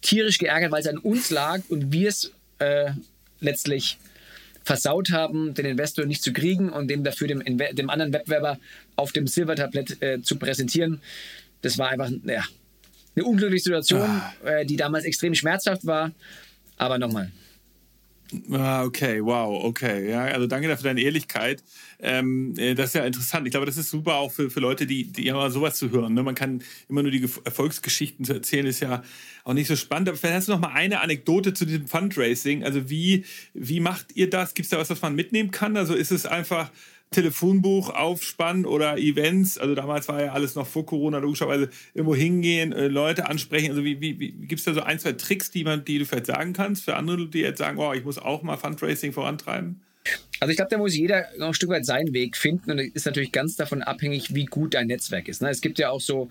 tierisch 0.01 0.39
geärgert, 0.39 0.73
weil 0.73 0.81
es 0.81 0.87
an 0.87 0.99
uns 0.99 1.31
lag 1.31 1.61
und 1.69 1.93
wir 1.93 2.09
es 2.09 2.33
äh, 2.59 2.93
letztlich 3.41 3.99
versaut 4.65 5.11
haben, 5.13 5.55
den 5.55 5.65
Investor 5.65 6.05
nicht 6.05 6.23
zu 6.23 6.33
kriegen 6.33 6.69
und 6.69 6.89
dem 6.89 7.03
dafür 7.03 7.27
dem, 7.27 7.43
dem 7.43 7.91
anderen 7.91 8.13
Wettbewerber 8.13 8.59
auf 8.97 9.13
dem 9.13 9.27
Silbertablett 9.27 10.03
äh, 10.03 10.21
zu 10.21 10.37
präsentieren. 10.37 11.01
Das 11.63 11.79
war 11.79 11.89
einfach 11.89 12.11
ja, 12.25 12.45
eine 13.17 13.25
unglückliche 13.25 13.65
Situation, 13.65 14.03
ah. 14.03 14.35
äh, 14.45 14.67
die 14.67 14.77
damals 14.77 15.05
extrem 15.05 15.35
schmerzhaft 15.35 15.87
war. 15.87 16.13
Aber 16.77 16.99
nochmal, 16.99 17.33
Ah, 18.53 18.85
okay, 18.85 19.25
wow, 19.25 19.65
okay. 19.65 20.11
Ja, 20.11 20.25
also 20.25 20.47
danke 20.47 20.69
dafür 20.69 20.85
deine 20.85 21.01
Ehrlichkeit. 21.01 21.65
Ähm, 21.99 22.55
äh, 22.59 22.75
das 22.75 22.89
ist 22.89 22.95
ja 22.95 23.05
interessant. 23.05 23.47
Ich 23.47 23.53
glaube, 23.53 23.65
das 23.65 23.79
ist 23.79 23.91
super 23.91 24.17
auch 24.17 24.31
für, 24.31 24.51
für 24.51 24.61
Leute, 24.61 24.87
die, 24.87 25.05
die 25.05 25.29
immer 25.29 25.51
sowas 25.51 25.77
zu 25.77 25.91
hören. 25.91 26.13
Ne? 26.13 26.23
Man 26.23 26.35
kann 26.35 26.63
immer 26.89 27.03
nur 27.03 27.11
die 27.11 27.27
Erfolgsgeschichten 27.45 28.27
zu 28.27 28.35
erzählen, 28.35 28.67
ist 28.67 28.81
ja 28.81 29.03
auch 29.45 29.55
nicht 29.55 29.67
so 29.67 29.77
spannend. 29.77 30.09
Aber 30.09 30.19
vielleicht 30.19 30.37
hast 30.37 30.49
du 30.49 30.53
noch 30.53 30.61
mal 30.61 30.73
eine 30.73 31.01
Anekdote 31.01 31.55
zu 31.55 31.65
diesem 31.65 31.87
Fundraising. 31.87 32.65
Also 32.65 32.91
wie, 32.91 33.25
wie 33.55 33.81
macht 33.81 34.15
ihr 34.15 34.29
das? 34.29 34.53
Gibt 34.53 34.67
es 34.67 34.71
da 34.71 34.79
was, 34.79 34.91
was 34.91 35.01
man 35.01 35.15
mitnehmen 35.15 35.51
kann? 35.51 35.77
Also 35.79 35.95
ist 35.95 36.11
es 36.11 36.27
einfach 36.27 36.71
Telefonbuch 37.11 37.91
aufspannen 37.91 38.67
oder 38.67 38.99
Events. 38.99 39.59
Also 39.59 39.75
damals 39.75 40.09
war 40.09 40.23
ja 40.23 40.33
alles 40.33 40.55
noch 40.55 40.67
vor 40.67 40.85
Corona, 40.85 41.19
logischerweise 41.19 41.71
irgendwo 41.95 42.15
hingehen, 42.15 42.73
äh, 42.73 42.89
Leute 42.89 43.29
ansprechen. 43.29 43.71
Also 43.71 43.85
wie, 43.85 44.01
wie, 44.01 44.19
wie 44.19 44.33
gibt 44.33 44.59
es 44.59 44.65
da 44.65 44.75
so 44.75 44.83
ein, 44.83 44.99
zwei 44.99 45.13
Tricks, 45.13 45.51
die 45.51 45.65
man, 45.65 45.85
die 45.85 45.99
du 45.99 46.05
vielleicht 46.05 46.27
sagen 46.27 46.53
kannst 46.53 46.85
für 46.85 46.97
andere, 46.97 47.27
die 47.27 47.41
jetzt 47.41 47.59
sagen, 47.59 47.79
oh, 47.79 47.93
ich 47.93 48.05
muss 48.05 48.19
auch 48.19 48.43
mal 48.43 48.57
Fundraising 48.57 49.13
vorantreiben? 49.13 49.81
Also 50.41 50.51
ich 50.51 50.57
glaube, 50.57 50.71
da 50.71 50.79
muss 50.79 50.95
jeder 50.95 51.27
noch 51.39 51.49
ein 51.49 51.55
Stück 51.55 51.71
weit 51.71 51.85
seinen 51.85 52.13
Weg 52.13 52.37
finden 52.37 52.71
und 52.71 52.79
ist 52.79 53.07
natürlich 53.07 53.33
ganz 53.33 53.57
davon 53.57 53.83
abhängig, 53.83 54.35
wie 54.35 54.45
gut 54.45 54.75
dein 54.75 54.87
Netzwerk 54.87 55.29
ist. 55.29 55.43
Ne? 55.43 55.51
Es 55.51 55.61
gibt 55.61 55.79
ja 55.79 55.91
auch 55.91 56.01
so 56.01 56.29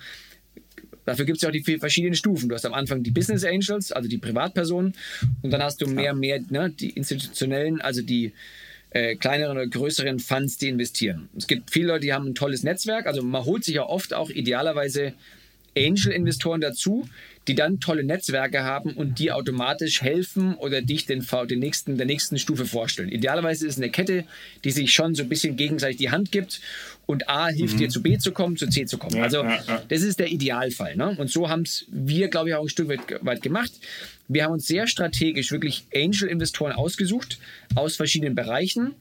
Dafür 1.08 1.24
gibt 1.24 1.38
es 1.38 1.42
ja 1.42 1.48
auch 1.48 1.54
die 1.54 1.80
verschiedenen 1.80 2.16
Stufen. 2.16 2.50
Du 2.50 2.56
hast 2.56 2.66
am 2.66 2.74
Anfang 2.74 3.02
die 3.02 3.12
Business 3.12 3.46
Angels, 3.46 3.94
also 3.94 4.10
die 4.10 4.18
Privatpersonen, 4.18 4.94
und 5.42 5.52
dann 5.52 5.64
hast 5.64 5.80
du 5.80 5.88
mehr, 5.88 6.14
mehr 6.14 6.42
ne, 6.50 6.70
die 6.70 6.90
institutionellen, 6.90 7.80
also 7.80 8.02
die 8.02 8.34
äh, 8.92 9.16
kleineren 9.16 9.58
oder 9.58 9.68
größeren 9.68 10.20
Funds, 10.20 10.58
die 10.58 10.70
investieren. 10.70 11.30
Es 11.38 11.48
gibt 11.48 11.72
viele 11.72 11.88
Leute, 11.88 12.02
die 12.02 12.14
haben 12.14 12.28
ein 12.28 12.36
tolles 12.36 12.64
Netzwerk. 12.64 13.06
Also 13.06 13.22
man 13.22 13.46
holt 13.46 13.64
sich 13.64 13.76
ja 13.76 13.84
oft 13.84 14.14
auch 14.14 14.30
idealerweise 14.30 15.14
Angel-Investoren 15.78 16.62
dazu, 16.62 17.08
die 17.48 17.56
dann 17.56 17.80
tolle 17.80 18.04
Netzwerke 18.04 18.64
haben 18.64 18.94
und 18.94 19.20
die 19.20 19.32
automatisch 19.32 20.02
helfen 20.02 20.56
oder 20.56 20.82
dich 20.82 21.06
den, 21.06 21.26
den 21.50 21.60
nächsten, 21.60 21.98
der 21.98 22.06
nächsten 22.06 22.38
Stufe 22.38 22.66
vorstellen. 22.66 23.10
Idealerweise 23.10 23.66
ist 23.66 23.74
es 23.74 23.80
eine 23.80 23.90
Kette, 23.90 24.26
die 24.64 24.72
sich 24.72 24.94
schon 24.94 25.16
so 25.16 25.24
ein 25.24 25.30
bisschen 25.30 25.56
gegenseitig 25.56 25.98
die 25.98 26.10
Hand 26.10 26.32
gibt 26.32 26.60
und 27.06 27.30
A 27.30 27.48
hilft 27.48 27.76
mhm. 27.76 27.80
dir 27.80 27.90
zu 27.90 28.04
B 28.04 28.18
zu 28.18 28.32
kommen, 28.34 28.58
zu 28.58 28.68
C 28.68 28.86
zu 28.86 28.98
kommen. 28.98 29.16
Ja, 29.18 29.24
also 29.24 29.44
ja, 29.44 29.64
ja. 29.66 29.84
das 29.88 30.02
ist 30.02 30.20
der 30.20 30.28
Idealfall. 30.28 30.98
Ne? 30.98 31.16
Und 31.18 31.30
so 31.30 31.50
haben 31.50 31.62
es 31.62 31.86
wir, 31.90 32.28
glaube 32.28 32.50
ich, 32.50 32.56
auch 32.56 32.64
ein 32.64 32.70
Stück 32.70 32.90
weit 32.90 33.42
gemacht. 33.42 33.72
Wir 34.28 34.44
haben 34.44 34.54
uns 34.54 34.68
sehr 34.68 34.88
strategisch 34.88 35.52
wirklich 35.52 35.86
Angel-Investoren 35.96 36.74
ausgesucht 36.74 37.40
aus 37.76 37.96
verschiedenen 37.96 38.36
Bereichen, 38.36 38.96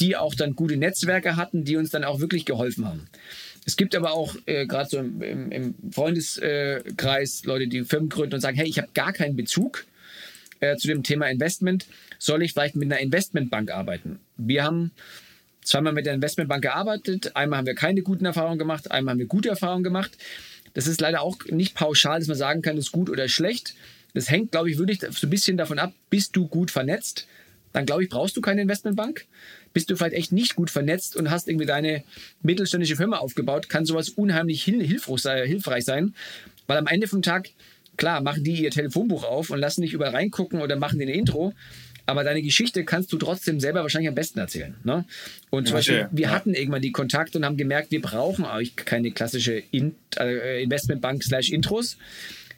die 0.00 0.16
auch 0.16 0.34
dann 0.34 0.54
gute 0.54 0.76
Netzwerke 0.76 1.36
hatten, 1.36 1.64
die 1.64 1.76
uns 1.76 1.90
dann 1.90 2.04
auch 2.04 2.20
wirklich 2.20 2.44
geholfen 2.44 2.84
haben. 2.84 3.08
Es 3.66 3.76
gibt 3.76 3.94
aber 3.94 4.12
auch 4.12 4.36
äh, 4.46 4.66
gerade 4.66 4.88
so 4.88 4.98
im, 4.98 5.52
im, 5.52 5.74
Freundeskreis 5.92 7.44
Leute, 7.44 7.68
die 7.68 7.84
Firmen 7.84 8.08
gründen 8.08 8.34
und 8.34 8.40
sagen, 8.40 8.56
hey, 8.56 8.68
ich 8.68 8.78
habe 8.78 8.88
gar 8.94 9.12
keinen 9.12 9.36
Bezug 9.36 9.84
äh, 10.60 10.76
zu 10.76 10.88
dem 10.88 11.02
Thema 11.02 11.26
Investment. 11.28 11.86
Soll 12.18 12.42
ich 12.42 12.52
vielleicht 12.52 12.76
mit 12.76 12.90
einer 12.90 13.00
Investmentbank 13.00 13.70
arbeiten? 13.70 14.20
Wir 14.36 14.64
haben 14.64 14.92
zweimal 15.62 15.92
mit 15.92 16.06
der 16.06 16.14
Investmentbank 16.14 16.62
gearbeitet. 16.62 17.36
Einmal 17.36 17.58
haben 17.58 17.66
wir 17.66 17.74
keine 17.74 18.02
guten 18.02 18.24
Erfahrungen 18.24 18.58
gemacht, 18.58 18.90
einmal 18.90 19.12
haben 19.12 19.18
wir 19.18 19.26
gute 19.26 19.50
Erfahrungen 19.50 19.84
gemacht. 19.84 20.16
Das 20.74 20.86
ist 20.86 21.00
leider 21.00 21.22
auch 21.22 21.36
nicht 21.50 21.74
pauschal, 21.74 22.20
dass 22.20 22.28
man 22.28 22.36
sagen 22.36 22.62
kann, 22.62 22.76
ist 22.76 22.92
gut 22.92 23.10
oder 23.10 23.28
schlecht. 23.28 23.74
Das 24.18 24.30
hängt, 24.30 24.50
glaube 24.50 24.68
ich, 24.68 24.78
wirklich 24.78 25.00
so 25.00 25.26
ein 25.26 25.30
bisschen 25.30 25.56
davon 25.56 25.78
ab, 25.78 25.92
bist 26.10 26.34
du 26.34 26.48
gut 26.48 26.72
vernetzt? 26.72 27.28
Dann 27.72 27.86
glaube 27.86 28.02
ich, 28.02 28.08
brauchst 28.08 28.36
du 28.36 28.40
keine 28.40 28.62
Investmentbank. 28.62 29.26
Bist 29.72 29.90
du 29.90 29.96
vielleicht 29.96 30.14
echt 30.14 30.32
nicht 30.32 30.56
gut 30.56 30.70
vernetzt 30.70 31.14
und 31.14 31.30
hast 31.30 31.48
irgendwie 31.48 31.66
deine 31.66 32.02
mittelständische 32.42 32.96
Firma 32.96 33.18
aufgebaut, 33.18 33.68
kann 33.68 33.86
sowas 33.86 34.08
unheimlich 34.08 34.64
hilfreich 34.64 35.84
sein, 35.84 36.14
weil 36.66 36.78
am 36.78 36.88
Ende 36.88 37.06
vom 37.06 37.22
Tag, 37.22 37.50
klar, 37.96 38.20
machen 38.22 38.42
die 38.42 38.62
ihr 38.62 38.72
Telefonbuch 38.72 39.22
auf 39.22 39.50
und 39.50 39.60
lassen 39.60 39.82
dich 39.82 39.92
überall 39.92 40.16
reingucken 40.16 40.60
oder 40.60 40.74
machen 40.74 40.98
dir 40.98 41.04
eine 41.04 41.14
Intro 41.14 41.54
aber 42.08 42.24
deine 42.24 42.40
Geschichte 42.40 42.84
kannst 42.86 43.12
du 43.12 43.18
trotzdem 43.18 43.60
selber 43.60 43.82
wahrscheinlich 43.82 44.08
am 44.08 44.14
besten 44.14 44.38
erzählen. 44.38 44.74
Ne? 44.82 45.04
Und 45.50 45.68
zum 45.68 45.74
ja, 45.74 45.78
Beispiel, 45.78 46.08
wir 46.10 46.22
ja. 46.22 46.30
hatten 46.30 46.54
irgendwann 46.54 46.80
die 46.80 46.90
Kontakte 46.90 47.36
und 47.36 47.44
haben 47.44 47.58
gemerkt, 47.58 47.90
wir 47.90 48.00
brauchen 48.00 48.46
eigentlich 48.46 48.76
keine 48.76 49.10
klassische 49.10 49.62
In 49.70 49.94
äh, 50.18 50.62
Investmentbank 50.62 51.22
slash 51.22 51.50
Intros. 51.50 51.98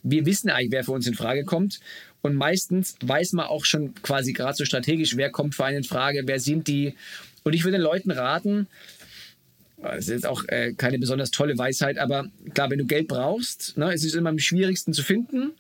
Wir 0.03 0.27
wissen 0.27 0.51
eigentlich, 0.51 0.73
wer 0.73 0.85
für 0.85 0.93
uns 0.93 1.07
in 1.07 1.15
Frage 1.15 1.45
kommt. 1.45 1.81
Und 2.23 2.35
meistens 2.35 2.97
weiß 3.03 3.33
man 3.33 3.47
auch 3.47 3.65
schon 3.65 3.95
quasi 4.03 4.33
gerade 4.33 4.55
so 4.55 4.65
strategisch, 4.65 5.17
wer 5.17 5.31
kommt 5.31 5.55
für 5.55 5.65
einen 5.65 5.79
in 5.79 5.85
Frage, 5.85 6.23
wer 6.27 6.39
sind 6.39 6.69
die. 6.69 6.95
Und 7.45 7.55
ich 7.55 7.65
würde 7.65 7.79
den 7.79 7.85
Leuten 7.85 8.11
raten, 8.11 8.67
das 9.83 10.01
ist 10.01 10.09
jetzt 10.09 10.27
auch 10.27 10.45
äh, 10.49 10.75
keine 10.75 10.99
besonders 10.99 11.31
tolle 11.31 11.57
Weisheit, 11.57 11.97
aber 11.97 12.29
klar, 12.53 12.71
wenn 12.71 12.79
du 12.79 12.85
Geld 12.85 13.09
brauchst, 13.09 13.79
ne, 13.79 13.93
es 13.95 14.05
ist 14.05 14.15
immer 14.15 14.29
am 14.29 14.39
schwierigsten 14.39 14.93
zu 14.93 15.03
finden. 15.03 15.53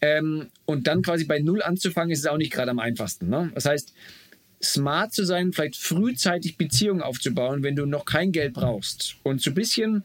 Ähm, 0.00 0.48
und 0.64 0.86
dann 0.86 1.02
quasi 1.02 1.24
bei 1.24 1.40
Null 1.40 1.62
anzufangen, 1.62 2.10
ist 2.10 2.20
es 2.20 2.26
auch 2.26 2.38
nicht 2.38 2.52
gerade 2.52 2.70
am 2.70 2.78
einfachsten. 2.78 3.28
Ne? 3.28 3.50
Das 3.54 3.66
heißt, 3.66 3.92
smart 4.62 5.12
zu 5.12 5.24
sein, 5.24 5.52
vielleicht 5.52 5.76
frühzeitig 5.76 6.56
Beziehungen 6.56 7.02
aufzubauen, 7.02 7.62
wenn 7.62 7.76
du 7.76 7.86
noch 7.86 8.04
kein 8.04 8.32
Geld 8.32 8.54
brauchst. 8.54 9.16
Und 9.22 9.42
so 9.42 9.50
ein 9.50 9.54
bisschen, 9.54 10.04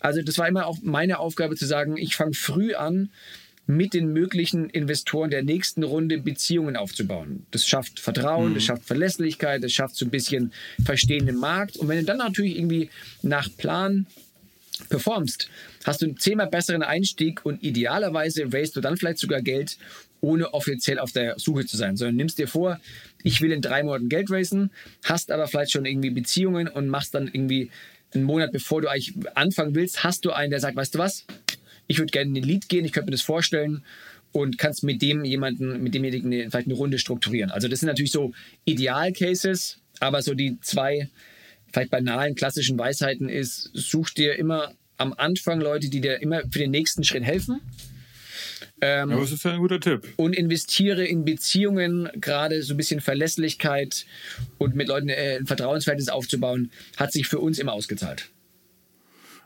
also 0.00 0.22
das 0.22 0.38
war 0.38 0.48
immer 0.48 0.66
auch 0.66 0.78
meine 0.82 1.18
Aufgabe 1.18 1.56
zu 1.56 1.66
sagen, 1.66 1.96
ich 1.96 2.16
fange 2.16 2.34
früh 2.34 2.74
an, 2.74 3.10
mit 3.66 3.94
den 3.94 4.12
möglichen 4.12 4.70
Investoren 4.70 5.30
der 5.30 5.42
nächsten 5.42 5.82
Runde 5.82 6.18
Beziehungen 6.18 6.76
aufzubauen. 6.76 7.46
Das 7.50 7.66
schafft 7.66 7.98
Vertrauen, 7.98 8.50
mhm. 8.50 8.54
das 8.54 8.64
schafft 8.64 8.84
Verlässlichkeit, 8.84 9.62
das 9.64 9.72
schafft 9.72 9.96
so 9.96 10.06
ein 10.06 10.10
bisschen 10.10 10.52
Verstehen 10.84 11.26
im 11.26 11.36
Markt. 11.36 11.76
Und 11.76 11.88
wenn 11.88 11.98
du 11.98 12.04
dann 12.04 12.18
natürlich 12.18 12.56
irgendwie 12.56 12.90
nach 13.22 13.48
Plan 13.56 14.06
performst, 14.88 15.48
hast 15.84 16.02
du 16.02 16.06
einen 16.06 16.18
zehnmal 16.18 16.46
besseren 16.46 16.82
Einstieg 16.82 17.44
und 17.44 17.62
idealerweise 17.62 18.44
raisest 18.52 18.76
du 18.76 18.80
dann 18.80 18.96
vielleicht 18.96 19.18
sogar 19.18 19.42
Geld, 19.42 19.78
ohne 20.20 20.54
offiziell 20.54 20.98
auf 20.98 21.12
der 21.12 21.38
Suche 21.38 21.66
zu 21.66 21.76
sein, 21.76 21.96
sondern 21.96 22.16
nimmst 22.16 22.38
dir 22.38 22.48
vor, 22.48 22.80
ich 23.22 23.40
will 23.40 23.52
in 23.52 23.62
drei 23.62 23.82
Monaten 23.82 24.08
Geld 24.08 24.30
raisen, 24.30 24.70
hast 25.04 25.30
aber 25.30 25.48
vielleicht 25.48 25.72
schon 25.72 25.84
irgendwie 25.84 26.10
Beziehungen 26.10 26.68
und 26.68 26.88
machst 26.88 27.14
dann 27.14 27.28
irgendwie 27.28 27.70
einen 28.14 28.24
Monat 28.24 28.52
bevor 28.52 28.82
du 28.82 28.88
eigentlich 28.88 29.14
anfangen 29.34 29.74
willst, 29.74 30.04
hast 30.04 30.24
du 30.24 30.30
einen, 30.30 30.50
der 30.50 30.60
sagt, 30.60 30.76
weißt 30.76 30.94
du 30.94 30.98
was, 30.98 31.26
ich 31.86 31.98
würde 31.98 32.10
gerne 32.10 32.28
in 32.28 32.34
den 32.34 32.44
Lead 32.44 32.68
gehen, 32.68 32.84
ich 32.84 32.92
könnte 32.92 33.06
mir 33.06 33.16
das 33.16 33.22
vorstellen 33.22 33.84
und 34.32 34.58
kannst 34.58 34.82
mit 34.82 35.02
dem 35.02 35.24
jemanden, 35.24 35.82
mit 35.82 35.94
demjenigen 35.94 36.30
vielleicht 36.30 36.66
eine 36.66 36.74
Runde 36.74 36.98
strukturieren. 36.98 37.50
Also 37.50 37.68
das 37.68 37.80
sind 37.80 37.86
natürlich 37.86 38.12
so 38.12 38.32
Idealcases, 38.64 39.78
aber 40.00 40.22
so 40.22 40.34
die 40.34 40.58
zwei 40.60 41.08
vielleicht 41.72 41.90
banalen 41.90 42.34
klassischen 42.34 42.78
Weisheiten 42.78 43.28
ist, 43.28 43.70
such 43.74 44.10
dir 44.10 44.36
immer 44.36 44.72
am 44.98 45.12
Anfang 45.12 45.60
Leute, 45.60 45.90
die 45.90 46.00
dir 46.00 46.20
immer 46.20 46.42
für 46.50 46.58
den 46.58 46.70
nächsten 46.70 47.04
Schritt 47.04 47.24
helfen. 47.24 47.60
Ähm, 48.80 49.10
Aber 49.10 49.22
das 49.22 49.32
ist 49.32 49.44
ja 49.44 49.52
ein 49.52 49.60
guter 49.60 49.80
Tipp. 49.80 50.12
Und 50.16 50.34
investiere 50.34 51.06
in 51.06 51.24
Beziehungen, 51.24 52.10
gerade 52.14 52.62
so 52.62 52.74
ein 52.74 52.76
bisschen 52.76 53.00
Verlässlichkeit 53.00 54.06
und 54.58 54.74
mit 54.74 54.88
Leuten 54.88 55.08
äh, 55.08 55.38
ein 55.38 55.46
Vertrauensverhältnis 55.46 56.08
aufzubauen, 56.08 56.70
hat 56.96 57.12
sich 57.12 57.26
für 57.26 57.38
uns 57.38 57.58
immer 57.58 57.72
ausgezahlt. 57.72 58.30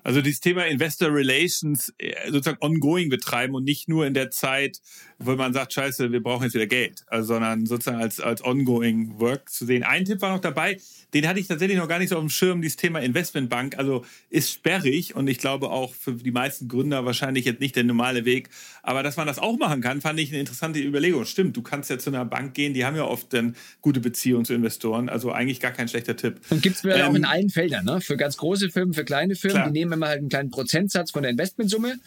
Also 0.03 0.23
dieses 0.23 0.41
Thema 0.41 0.67
Investor 0.67 1.13
Relations 1.13 1.93
äh, 1.99 2.15
sozusagen 2.31 2.59
ongoing 2.61 3.09
betreiben 3.09 3.55
und 3.55 3.65
nicht 3.65 3.89
nur 3.89 4.07
in 4.07 4.15
der 4.15 4.31
Zeit, 4.31 4.81
wo 5.23 5.37
man 5.37 5.53
sagt, 5.53 5.75
scheiße, 5.75 6.13
wir 6.13 6.23
brauchen 6.23 6.45
jetzt 6.45 6.55
wieder 6.55 6.67
Geld, 6.67 7.05
also, 7.07 7.35
sondern 7.35 7.67
sozusagen 7.67 8.01
als, 8.01 8.21
als 8.21 8.43
ongoing 8.43 9.21
Work 9.21 9.51
zu 9.51 9.67
sehen. 9.67 9.83
Ein 9.83 10.07
Tipp 10.07 10.23
war 10.23 10.33
noch 10.33 10.41
dabei, 10.41 10.79
den 11.13 11.29
hatte 11.29 11.41
ich 11.41 11.47
tatsächlich 11.47 11.77
noch 11.77 11.89
gar 11.89 11.99
nicht 11.99 12.09
so 12.09 12.17
auf 12.17 12.23
dem 12.23 12.31
Schirm, 12.31 12.63
dieses 12.63 12.77
Thema 12.77 13.01
Investmentbank. 13.01 13.77
Also 13.77 14.05
ist 14.31 14.51
sperrig 14.51 15.15
und 15.15 15.29
ich 15.29 15.39
glaube 15.39 15.71
auch 15.71 15.93
für 15.93 16.15
die 16.15 16.31
meisten 16.31 16.69
Gründer 16.69 17.05
wahrscheinlich 17.05 17.45
jetzt 17.45 17.61
nicht 17.61 17.77
der 17.77 17.85
normale 17.85 18.25
Weg. 18.25 18.49
Aber 18.83 19.03
dass 19.03 19.17
man 19.17 19.27
das 19.27 19.39
auch 19.39 19.59
machen 19.59 19.81
kann, 19.81 20.01
fand 20.01 20.19
ich 20.21 20.31
eine 20.31 20.41
interessante 20.41 20.81
Überlegung. 20.81 21.27
Stimmt, 21.27 21.57
du 21.57 21.63
kannst 21.63 21.91
ja 21.91 21.99
zu 21.99 22.11
einer 22.11 22.25
Bank 22.25 22.55
gehen, 22.55 22.75
die 22.75 22.85
haben 22.85 22.97
ja 22.97 23.05
oft 23.05 23.33
dann 23.33 23.57
gute 23.81 24.01
Beziehungen 24.01 24.45
zu 24.45 24.55
Investoren. 24.55 25.09
Also 25.09 25.33
eigentlich 25.33 25.61
gar 25.61 25.73
kein 25.73 25.89
schlechter 25.89 26.17
Tipp. 26.17 26.41
Und 26.49 26.63
gibt 26.63 26.77
es 26.77 26.85
ähm, 26.85 26.93
auch 27.03 27.15
in 27.15 27.25
allen 27.25 27.51
Feldern, 27.51 27.85
ne? 27.85 28.01
Für 28.01 28.17
ganz 28.17 28.37
große 28.37 28.71
Firmen, 28.71 28.95
für 28.95 29.05
kleine 29.05 29.35
Firmen, 29.35 29.57
klar. 29.57 29.67
die 29.67 29.79
nehmen 29.79 29.93
immer 29.93 30.09
halt 30.09 30.21
einen 30.21 30.29
kleinen 30.29 30.51
Prozentsatz 30.51 31.11
von 31.11 31.23
der 31.23 31.33
Investmentsumme. 31.33 31.99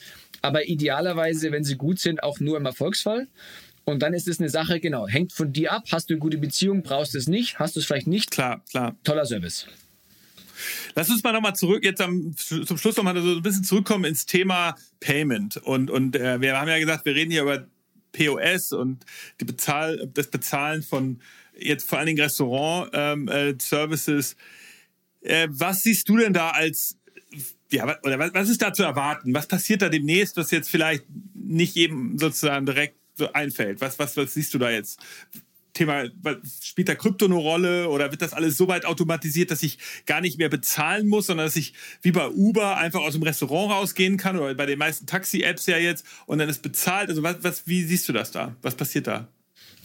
Aber 0.43 0.67
idealerweise, 0.67 1.51
wenn 1.51 1.63
sie 1.63 1.75
gut 1.75 1.99
sind, 1.99 2.21
auch 2.21 2.39
nur 2.39 2.57
im 2.57 2.65
Erfolgsfall. 2.65 3.27
Und 3.85 4.03
dann 4.03 4.13
ist 4.13 4.27
es 4.27 4.39
eine 4.39 4.49
Sache, 4.49 4.79
genau, 4.79 5.07
hängt 5.07 5.33
von 5.33 5.51
dir 5.51 5.71
ab. 5.71 5.85
Hast 5.91 6.09
du 6.09 6.13
eine 6.13 6.19
gute 6.19 6.37
Beziehung, 6.37 6.83
brauchst 6.83 7.15
du 7.15 7.17
es 7.17 7.27
nicht, 7.27 7.59
hast 7.59 7.75
du 7.75 7.79
es 7.79 7.85
vielleicht 7.85 8.07
nicht. 8.07 8.29
Klar, 8.29 8.63
klar. 8.69 8.95
Toller 9.03 9.25
Service. 9.25 9.67
Lass 10.95 11.09
uns 11.09 11.23
mal 11.23 11.33
nochmal 11.33 11.55
zurück, 11.55 11.83
jetzt 11.83 12.01
am, 12.01 12.35
zum 12.37 12.77
Schluss 12.77 12.95
nochmal 12.95 13.19
so 13.19 13.37
ein 13.37 13.41
bisschen 13.41 13.63
zurückkommen 13.63 14.05
ins 14.05 14.25
Thema 14.25 14.75
Payment. 14.99 15.57
Und, 15.57 15.89
und 15.89 16.15
äh, 16.15 16.39
wir 16.39 16.59
haben 16.59 16.69
ja 16.69 16.77
gesagt, 16.77 17.05
wir 17.05 17.15
reden 17.15 17.31
hier 17.31 17.41
über 17.41 17.65
POS 18.11 18.73
und 18.73 19.03
die 19.41 19.45
Bezahl, 19.45 20.07
das 20.13 20.27
Bezahlen 20.27 20.83
von 20.83 21.19
jetzt 21.57 21.89
vor 21.89 21.97
allen 21.97 22.07
Dingen 22.07 22.21
Restaurant-Services. 22.21 24.35
Ähm, 25.23 25.29
äh, 25.29 25.43
äh, 25.43 25.47
was 25.49 25.83
siehst 25.83 26.09
du 26.09 26.17
denn 26.17 26.33
da 26.33 26.51
als, 26.51 26.97
ja, 27.73 27.99
oder 28.03 28.19
was, 28.19 28.33
was 28.33 28.49
ist 28.49 28.61
da 28.61 28.71
zu 28.71 28.83
erwarten? 28.83 29.33
Was 29.33 29.47
passiert 29.47 29.81
da 29.81 29.89
demnächst, 29.89 30.37
was 30.37 30.51
jetzt 30.51 30.69
vielleicht 30.69 31.05
nicht 31.33 31.75
jedem 31.75 32.17
sozusagen 32.19 32.65
direkt 32.65 32.95
so 33.15 33.33
einfällt? 33.33 33.81
Was, 33.81 33.99
was, 33.99 34.15
was 34.15 34.33
siehst 34.33 34.53
du 34.53 34.59
da 34.59 34.69
jetzt? 34.69 34.99
Thema, 35.73 36.05
spielt 36.61 36.87
da 36.87 36.93
Krypto 36.93 37.25
eine 37.25 37.33
Rolle 37.33 37.89
oder 37.89 38.11
wird 38.11 38.21
das 38.21 38.33
alles 38.33 38.57
so 38.57 38.67
weit 38.67 38.85
automatisiert, 38.85 39.49
dass 39.49 39.63
ich 39.63 39.79
gar 40.05 40.21
nicht 40.21 40.37
mehr 40.37 40.49
bezahlen 40.49 41.07
muss, 41.07 41.25
sondern 41.25 41.47
dass 41.47 41.55
ich 41.55 41.73
wie 42.03 42.11
bei 42.11 42.29
Uber 42.29 42.77
einfach 42.77 43.01
aus 43.01 43.13
dem 43.13 43.23
Restaurant 43.23 43.71
rausgehen 43.71 44.17
kann 44.17 44.37
oder 44.37 44.53
bei 44.53 44.67
den 44.67 44.77
meisten 44.77 45.07
Taxi-Apps 45.07 45.65
ja 45.65 45.77
jetzt 45.77 46.05
und 46.27 46.37
dann 46.37 46.47
ist 46.47 46.61
bezahlt? 46.61 47.09
Also 47.09 47.23
was, 47.23 47.37
was, 47.41 47.67
wie 47.67 47.83
siehst 47.83 48.07
du 48.07 48.13
das 48.13 48.29
da? 48.29 48.55
Was 48.61 48.75
passiert 48.75 49.07
da? 49.07 49.27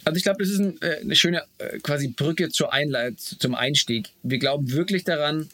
Also 0.05 0.17
ich 0.17 0.23
glaube, 0.23 0.43
das 0.43 0.49
ist 0.49 0.59
ein, 0.59 0.79
äh, 0.81 0.97
eine 1.01 1.15
schöne 1.15 1.43
äh, 1.57 1.79
quasi 1.79 2.09
Brücke 2.09 2.49
zur 2.49 2.71
Einleit 2.71 3.19
zum 3.19 3.55
Einstieg. 3.55 4.09
Wir 4.21 4.37
glauben 4.37 4.71
wirklich 4.71 5.05
daran, 5.05 5.49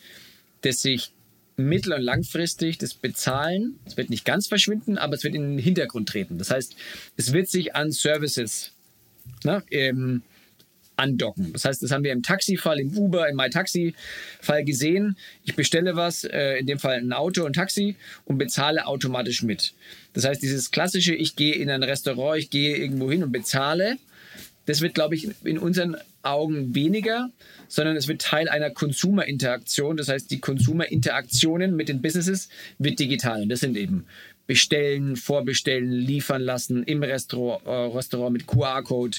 dass 0.62 0.82
sich 0.82 1.12
mittel- 1.58 1.94
und 1.94 2.02
langfristig 2.02 2.78
das 2.78 2.94
Bezahlen, 2.94 3.80
es 3.86 3.98
wird 3.98 4.10
nicht 4.10 4.26
ganz 4.26 4.48
verschwinden, 4.48 4.98
aber 4.98 5.16
es 5.16 5.24
wird 5.24 5.36
in 5.36 5.42
den 5.42 5.60
Hintergrund 5.60 6.10
treten. 6.10 6.38
Das 6.38 6.52
heißt, 6.52 6.76
es 7.18 7.34
wird 7.34 7.50
sich 7.50 7.76
an 7.76 7.92
Services 7.92 8.72
ne, 9.44 9.64
ähm, 9.72 10.22
andocken. 10.98 11.54
Das 11.54 11.66
heißt, 11.66 11.84
das 11.84 11.92
haben 11.92 12.04
wir 12.04 12.12
im 12.12 12.24
Taxifall, 12.24 12.80
im 12.80 12.98
Uber, 12.98 13.28
im 13.30 13.36
MyTaxi-Fall 13.36 14.64
gesehen. 14.64 15.18
Ich 15.44 15.56
bestelle 15.56 15.96
was, 15.96 16.24
äh, 16.24 16.58
in 16.58 16.68
dem 16.68 16.80
Fall 16.80 16.96
ein 16.96 17.14
Auto, 17.14 17.46
ein 17.46 17.54
Taxi 17.54 17.96
und 18.26 18.38
bezahle 18.38 18.88
automatisch 18.88 19.44
mit. 19.44 19.74
Das 20.14 20.26
heißt, 20.26 20.42
dieses 20.42 20.72
klassische, 20.72 21.14
ich 21.14 21.36
gehe 21.36 21.56
in 21.56 21.70
ein 21.70 21.84
Restaurant, 21.84 22.40
ich 22.40 22.50
gehe 22.50 22.78
irgendwo 22.78 23.12
hin 23.12 23.24
und 23.24 23.32
bezahle, 23.32 23.98
das 24.66 24.82
wird, 24.82 24.96
glaube 24.96 25.16
ich, 25.16 25.30
in 25.44 25.58
unseren 25.58 25.96
Augen 26.24 26.74
weniger, 26.74 27.30
sondern 27.68 27.96
es 27.96 28.08
wird 28.08 28.22
Teil 28.22 28.50
einer 28.50 28.72
Consumer-Interaktion. 28.72 29.98
Das 29.98 30.10
heißt, 30.10 30.32
die 30.32 30.40
Consumer-Interaktionen 30.40 31.76
mit 31.76 31.90
den 31.90 32.02
Businesses 32.02 32.50
wird 32.80 33.00
digital. 33.00 33.44
Und 33.44 33.50
das 33.50 33.60
sind 33.60 33.78
eben 33.78 34.06
bestellen, 34.48 35.16
vorbestellen, 35.16 35.92
liefern 35.92 36.42
lassen 36.42 36.84
im 36.84 37.04
Restaurant, 37.04 37.66
äh, 37.66 37.70
Restaurant 37.70 38.34
mit 38.34 38.48
QR-Code. 38.48 39.18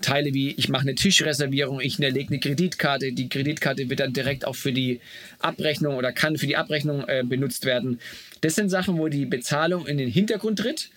Teile 0.00 0.32
wie, 0.32 0.50
ich 0.52 0.68
mache 0.68 0.82
eine 0.82 0.94
Tischreservierung, 0.94 1.80
ich 1.80 1.98
lege 1.98 2.28
eine 2.28 2.40
Kreditkarte, 2.40 3.12
die 3.12 3.28
Kreditkarte 3.28 3.90
wird 3.90 4.00
dann 4.00 4.12
direkt 4.12 4.46
auch 4.46 4.56
für 4.56 4.72
die 4.72 5.00
Abrechnung 5.40 5.96
oder 5.96 6.10
kann 6.12 6.38
für 6.38 6.46
die 6.46 6.56
Abrechnung 6.56 7.04
äh, 7.06 7.22
benutzt 7.24 7.64
werden. 7.66 8.00
Das 8.40 8.54
sind 8.54 8.70
Sachen, 8.70 8.98
wo 8.98 9.08
die 9.08 9.26
Bezahlung 9.26 9.86
in 9.86 9.98
den 9.98 10.08
Hintergrund 10.08 10.58
tritt 10.58 10.90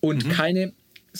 und 0.00 0.26
mhm. 0.26 0.30
keine 0.30 0.72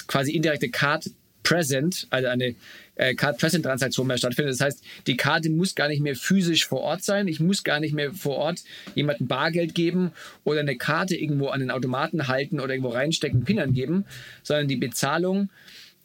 quasi 0.06 0.32
indirekte 0.32 0.70
Card 0.70 1.10
Present, 1.48 2.06
also 2.10 2.28
eine 2.28 2.56
äh, 2.96 3.14
Card-Present-Transaktion 3.14 4.06
mehr 4.06 4.18
stattfindet. 4.18 4.52
Das 4.52 4.60
heißt, 4.60 4.84
die 5.06 5.16
Karte 5.16 5.48
muss 5.48 5.74
gar 5.74 5.88
nicht 5.88 6.02
mehr 6.02 6.14
physisch 6.14 6.66
vor 6.66 6.80
Ort 6.80 7.02
sein. 7.02 7.26
Ich 7.26 7.40
muss 7.40 7.64
gar 7.64 7.80
nicht 7.80 7.94
mehr 7.94 8.12
vor 8.12 8.36
Ort 8.36 8.64
jemandem 8.94 9.28
Bargeld 9.28 9.74
geben 9.74 10.12
oder 10.44 10.60
eine 10.60 10.76
Karte 10.76 11.16
irgendwo 11.16 11.48
an 11.48 11.60
den 11.60 11.70
Automaten 11.70 12.28
halten 12.28 12.60
oder 12.60 12.74
irgendwo 12.74 12.90
reinstecken, 12.90 13.44
PIN 13.44 13.60
angeben, 13.60 14.04
sondern 14.42 14.68
die 14.68 14.76
Bezahlung 14.76 15.48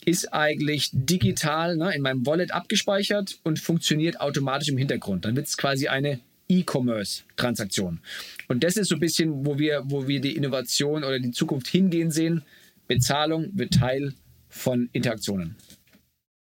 ist 0.05 0.33
eigentlich 0.33 0.91
digital 0.93 1.75
ne, 1.75 1.93
in 1.93 2.01
meinem 2.01 2.25
Wallet 2.25 2.53
abgespeichert 2.53 3.37
und 3.43 3.59
funktioniert 3.59 4.21
automatisch 4.21 4.69
im 4.69 4.77
Hintergrund. 4.77 5.25
Dann 5.25 5.35
wird 5.35 5.47
es 5.47 5.57
quasi 5.57 5.89
eine 5.89 6.21
E-Commerce-Transaktion. 6.47 7.99
Und 8.47 8.63
das 8.63 8.77
ist 8.77 8.87
so 8.87 8.95
ein 8.95 9.01
bisschen, 9.01 9.45
wo 9.45 9.59
wir, 9.59 9.83
wo 9.87 10.07
wir 10.07 10.21
die 10.21 10.37
Innovation 10.37 11.03
oder 11.03 11.19
die 11.19 11.31
Zukunft 11.31 11.67
hingehen 11.67 12.11
sehen. 12.11 12.43
Bezahlung 12.87 13.49
wird 13.53 13.73
Teil 13.73 14.13
von 14.53 14.89
Interaktionen. 14.93 15.55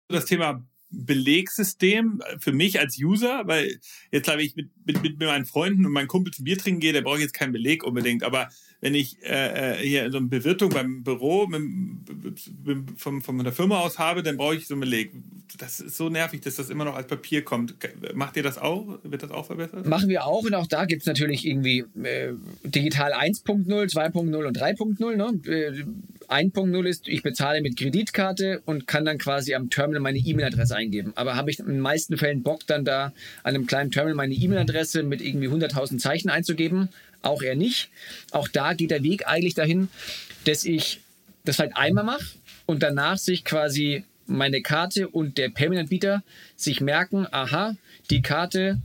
Das 0.09 0.25
Thema 0.25 0.65
Belegsystem 0.91 2.21
für 2.39 2.53
mich 2.53 2.81
als 2.81 2.99
User, 2.99 3.43
weil 3.47 3.79
jetzt 4.11 4.25
glaube 4.25 4.43
ich 4.43 4.57
mit, 4.57 4.71
mit, 4.85 5.03
mit 5.03 5.21
meinen 5.21 5.47
Freunden 5.47 5.87
und 5.87 5.93
meinen 5.93 6.09
Kumpels 6.09 6.41
ein 6.41 6.45
Bier 6.45 6.59
trinken 6.59 6.81
gehe, 6.81 6.93
der 6.93 7.03
brauche 7.03 7.17
ich 7.17 7.23
jetzt 7.23 7.33
keinen 7.33 7.53
Beleg 7.53 7.85
unbedingt. 7.85 8.25
Aber 8.25 8.49
wenn 8.81 8.95
ich 8.95 9.23
äh, 9.23 9.75
äh 9.75 9.87
hier 9.87 10.11
so 10.11 10.19
eine 10.19 10.27
Bewirtung 10.27 10.71
beim 10.71 11.05
Büro 11.05 11.47
mit, 11.47 11.63
mit, 12.65 13.01
von, 13.01 13.23
von 13.23 13.39
der 13.39 13.53
Firma 13.53 13.81
aus 13.81 13.99
habe, 13.99 14.23
dann 14.23 14.37
brauche 14.37 14.57
ich 14.57 14.67
so 14.67 14.75
einen 14.75 14.81
Beleg. 14.81 15.13
Das 15.59 15.79
ist 15.79 15.97
so 15.97 16.09
nervig, 16.09 16.41
dass 16.41 16.57
das 16.57 16.71
immer 16.71 16.85
noch 16.85 16.97
als 16.97 17.07
Papier 17.07 17.45
kommt. 17.45 17.77
Macht 18.15 18.37
ihr 18.37 18.43
das 18.43 18.59
auch? 18.59 18.99
Wird 19.05 19.23
das 19.23 19.31
auch 19.31 19.47
verbessert? 19.47 19.87
Machen 19.87 20.09
wir 20.09 20.25
auch 20.25 20.43
und 20.43 20.55
auch 20.55 20.67
da 20.67 20.87
gibt 20.87 21.03
es 21.03 21.07
natürlich 21.07 21.47
irgendwie 21.47 21.85
äh, 22.03 22.33
digital 22.65 23.13
1.0, 23.13 23.67
2.0 23.69 24.47
und 24.47 24.59
3.0. 24.59 25.17
Ne? 25.17 25.87
Äh, 26.31 26.35
1.0 26.35 26.87
ist, 26.87 27.09
ich 27.09 27.23
bezahle 27.23 27.61
mit 27.61 27.77
Kreditkarte 27.77 28.63
und 28.65 28.87
kann 28.87 29.05
dann 29.05 29.19
quasi 29.19 29.55
am 29.55 29.71
Terminal 29.71 30.01
meine 30.01 30.19
E-Mail-Adresse 30.19 30.77
eingeben. 30.77 31.13
Aber 31.17 31.37
habe 31.37 31.51
ich 31.51 31.59
in 31.59 31.67
den 31.67 31.81
meisten 31.81 32.17
Fällen 32.17 32.43
Bock, 32.43 32.67
dann 32.67 32.85
da 32.85 33.13
an 33.43 33.55
einem 33.55 33.67
kleinen 33.67 33.91
Terminal 33.91 34.15
meine 34.15 34.35
E-Mail-Adresse 34.35 35.03
mit 35.03 35.21
irgendwie 35.21 35.49
100.000 35.49 35.99
Zeichen 35.99 36.31
einzugeben? 36.31 36.89
Auch 37.23 37.43
eher 37.43 37.57
nicht. 37.57 37.91
Auch 38.31 38.49
da 38.49 38.73
geht 38.75 38.91
der 38.91 39.03
Weg 39.03 39.27
eigentlich 39.27 39.55
dahin, 39.55 39.89
dass 40.45 40.65
ich 40.65 41.01
das 41.45 41.59
halt 41.59 41.77
einmal 41.77 42.05
mache 42.05 42.25
und 42.67 42.83
danach 42.83 43.19
sich 43.19 43.45
quasi 43.45 44.05
meine 44.27 44.63
Karte 44.63 45.09
und 45.09 45.39
der 45.39 45.49
Payment-Anbieter 45.49 46.23
sich 46.57 46.81
merken, 46.81 47.27
aha, 47.31 47.77
die 48.11 48.23
Karte 48.23 48.81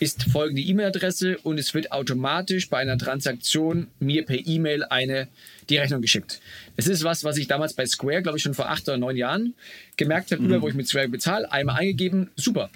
ist 0.00 0.24
folgende 0.24 0.62
E-Mail-Adresse 0.62 1.38
und 1.42 1.60
es 1.60 1.74
wird 1.74 1.92
automatisch 1.92 2.70
bei 2.70 2.78
einer 2.78 2.96
Transaktion 2.96 3.88
mir 4.00 4.24
per 4.24 4.38
E-Mail 4.38 4.82
eine 4.84 5.28
die 5.68 5.76
Rechnung 5.76 6.00
geschickt. 6.00 6.40
Es 6.76 6.86
ist 6.86 7.04
was, 7.04 7.22
was 7.22 7.36
ich 7.36 7.48
damals 7.48 7.74
bei 7.74 7.84
Square, 7.84 8.22
glaube 8.22 8.38
ich, 8.38 8.42
schon 8.42 8.54
vor 8.54 8.70
acht 8.70 8.88
oder 8.88 8.96
neun 8.96 9.16
Jahren 9.16 9.54
gemerkt 9.98 10.32
habe, 10.32 10.42
mhm. 10.42 10.62
wo 10.62 10.68
ich 10.68 10.74
mit 10.74 10.88
Square 10.88 11.08
bezahle, 11.08 11.52
einmal 11.52 11.76
eingegeben, 11.76 12.30
super. 12.34 12.70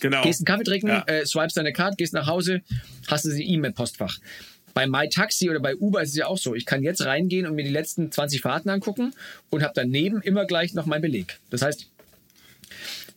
Genau. 0.00 0.22
Gehst 0.22 0.40
einen 0.40 0.46
Kaffee 0.46 0.64
trinken, 0.64 0.88
ja. 0.88 1.02
äh, 1.06 1.26
swipest 1.26 1.56
deine 1.56 1.72
Karte, 1.72 1.96
gehst 1.96 2.14
nach 2.14 2.28
Hause, 2.28 2.62
hast 3.08 3.24
du 3.24 3.30
sie 3.30 3.44
E-Mail-Postfach. 3.44 4.18
Bei 4.72 4.86
MyTaxi 4.86 5.50
oder 5.50 5.60
bei 5.60 5.76
Uber 5.76 6.00
ist 6.00 6.10
es 6.10 6.16
ja 6.16 6.26
auch 6.26 6.38
so. 6.38 6.54
Ich 6.54 6.64
kann 6.64 6.82
jetzt 6.84 7.04
reingehen 7.04 7.46
und 7.46 7.56
mir 7.56 7.64
die 7.64 7.70
letzten 7.70 8.10
20 8.10 8.40
Fahrten 8.40 8.70
angucken 8.70 9.14
und 9.50 9.62
habe 9.62 9.72
daneben 9.74 10.22
immer 10.22 10.46
gleich 10.46 10.74
noch 10.74 10.86
meinen 10.86 11.02
Beleg. 11.02 11.38
Das 11.50 11.62
heißt, 11.62 11.88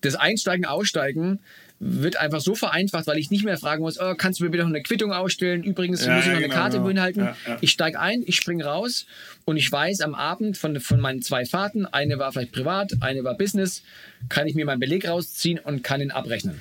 das 0.02 0.16
Einsteigen, 0.16 0.66
Aussteigen 0.66 1.40
wird 1.80 2.18
einfach 2.18 2.40
so 2.40 2.56
vereinfacht, 2.56 3.06
weil 3.08 3.18
ich 3.18 3.32
nicht 3.32 3.44
mehr 3.44 3.58
fragen 3.58 3.82
muss, 3.82 4.00
oh, 4.00 4.16
kannst 4.16 4.40
du 4.40 4.46
mir 4.46 4.50
bitte 4.50 4.64
noch 4.64 4.70
eine 4.70 4.82
Quittung 4.82 5.12
ausstellen? 5.12 5.64
Übrigens 5.64 6.06
ja, 6.06 6.16
muss 6.16 6.24
ich 6.24 6.30
noch 6.30 6.38
eine 6.38 6.48
genau, 6.48 6.56
Karte 6.56 6.78
genau. 6.78 6.88
beinhalten. 6.88 7.20
Ja, 7.20 7.36
ja. 7.48 7.58
Ich 7.62 7.72
steige 7.72 8.00
ein, 8.00 8.24
ich 8.26 8.38
springe 8.38 8.64
raus 8.64 9.06
und 9.44 9.58
ich 9.58 9.70
weiß 9.70 10.02
am 10.02 10.16
Abend 10.16 10.58
von, 10.58 10.80
von 10.80 11.00
meinen 11.00 11.22
zwei 11.22 11.46
Fahrten, 11.46 11.86
eine 11.86 12.18
war 12.18 12.32
vielleicht 12.32 12.54
privat, 12.54 12.94
eine 13.02 13.24
war 13.24 13.36
Business, 13.36 13.84
kann 14.30 14.48
ich 14.48 14.56
mir 14.56 14.66
meinen 14.66 14.80
Beleg 14.80 15.08
rausziehen 15.08 15.60
und 15.60 15.84
kann 15.84 16.02
ihn 16.02 16.12
abrechnen. 16.12 16.60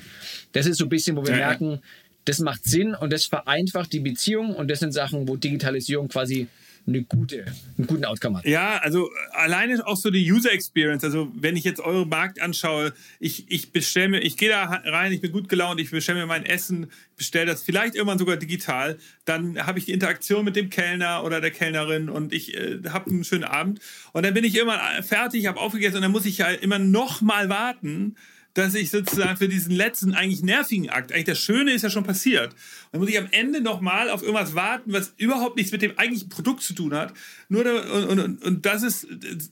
Das 0.51 0.65
ist 0.65 0.77
so 0.77 0.85
ein 0.85 0.89
bisschen, 0.89 1.15
wo 1.15 1.25
wir 1.25 1.35
merken, 1.35 1.79
das 2.25 2.39
macht 2.39 2.65
Sinn 2.65 2.93
und 2.95 3.13
das 3.13 3.25
vereinfacht 3.25 3.93
die 3.93 3.99
Beziehung 3.99 4.55
und 4.55 4.69
das 4.69 4.79
sind 4.79 4.91
Sachen, 4.91 5.27
wo 5.27 5.37
Digitalisierung 5.37 6.07
quasi 6.09 6.47
eine 6.87 7.03
gute, 7.03 7.45
einen 7.77 7.87
guten 7.87 8.05
Outcome 8.05 8.37
hat. 8.37 8.45
Ja, 8.45 8.77
also 8.77 9.09
alleine 9.31 9.85
auch 9.85 9.97
so 9.97 10.11
die 10.11 10.31
User 10.31 10.51
Experience. 10.51 11.03
Also 11.03 11.31
wenn 11.35 11.55
ich 11.55 11.63
jetzt 11.63 11.79
eure 11.79 12.05
Markt 12.05 12.41
anschaue, 12.41 12.93
ich, 13.19 13.45
ich 13.49 13.71
bestelle 13.71 14.09
mir, 14.09 14.19
ich 14.19 14.37
gehe 14.37 14.49
da 14.49 14.65
rein, 14.65 15.11
ich 15.11 15.21
bin 15.21 15.31
gut 15.31 15.49
gelaunt, 15.49 15.79
ich 15.79 15.89
bestelle 15.89 16.19
mir 16.19 16.27
mein 16.27 16.45
Essen, 16.45 16.91
bestelle 17.17 17.47
das 17.47 17.63
vielleicht 17.63 17.95
irgendwann 17.95 18.19
sogar 18.19 18.37
digital, 18.37 18.97
dann 19.25 19.65
habe 19.65 19.79
ich 19.79 19.85
die 19.85 19.93
Interaktion 19.93 20.45
mit 20.45 20.55
dem 20.55 20.69
Kellner 20.69 21.23
oder 21.23 21.41
der 21.41 21.51
Kellnerin 21.51 22.09
und 22.09 22.33
ich 22.33 22.55
äh, 22.55 22.79
habe 22.89 23.09
einen 23.09 23.23
schönen 23.23 23.45
Abend 23.45 23.79
und 24.13 24.23
dann 24.23 24.33
bin 24.33 24.43
ich 24.43 24.55
irgendwann 24.55 25.03
fertig, 25.03 25.47
habe 25.47 25.59
aufgegessen 25.59 25.97
und 25.97 26.01
dann 26.03 26.11
muss 26.11 26.25
ich 26.25 26.37
ja 26.37 26.47
immer 26.47 26.79
noch 26.79 27.21
mal 27.21 27.49
warten 27.49 28.15
dass 28.55 28.73
ich 28.73 28.89
sozusagen 28.89 29.37
für 29.37 29.47
diesen 29.47 29.75
letzten 29.75 30.13
eigentlich 30.13 30.41
nervigen 30.41 30.89
Akt, 30.89 31.11
eigentlich 31.11 31.25
das 31.25 31.39
Schöne 31.39 31.73
ist 31.73 31.83
ja 31.83 31.89
schon 31.89 32.05
passiert. 32.05 32.55
Dann 32.91 33.01
muss 33.01 33.09
ich 33.09 33.17
am 33.19 33.27
Ende 33.31 33.61
nochmal 33.61 34.09
auf 34.09 34.23
irgendwas 34.23 34.55
warten, 34.55 34.93
was 34.93 35.13
überhaupt 35.17 35.57
nichts 35.57 35.71
mit 35.71 35.81
dem 35.81 35.97
eigentlichen 35.99 36.29
Produkt 36.29 36.63
zu 36.63 36.73
tun 36.73 36.95
hat. 36.95 37.13
Nur 37.49 37.65
da, 37.65 37.81
und, 37.81 38.19
und, 38.19 38.43
und 38.43 38.65
das 38.65 38.81
ist, 38.81 39.07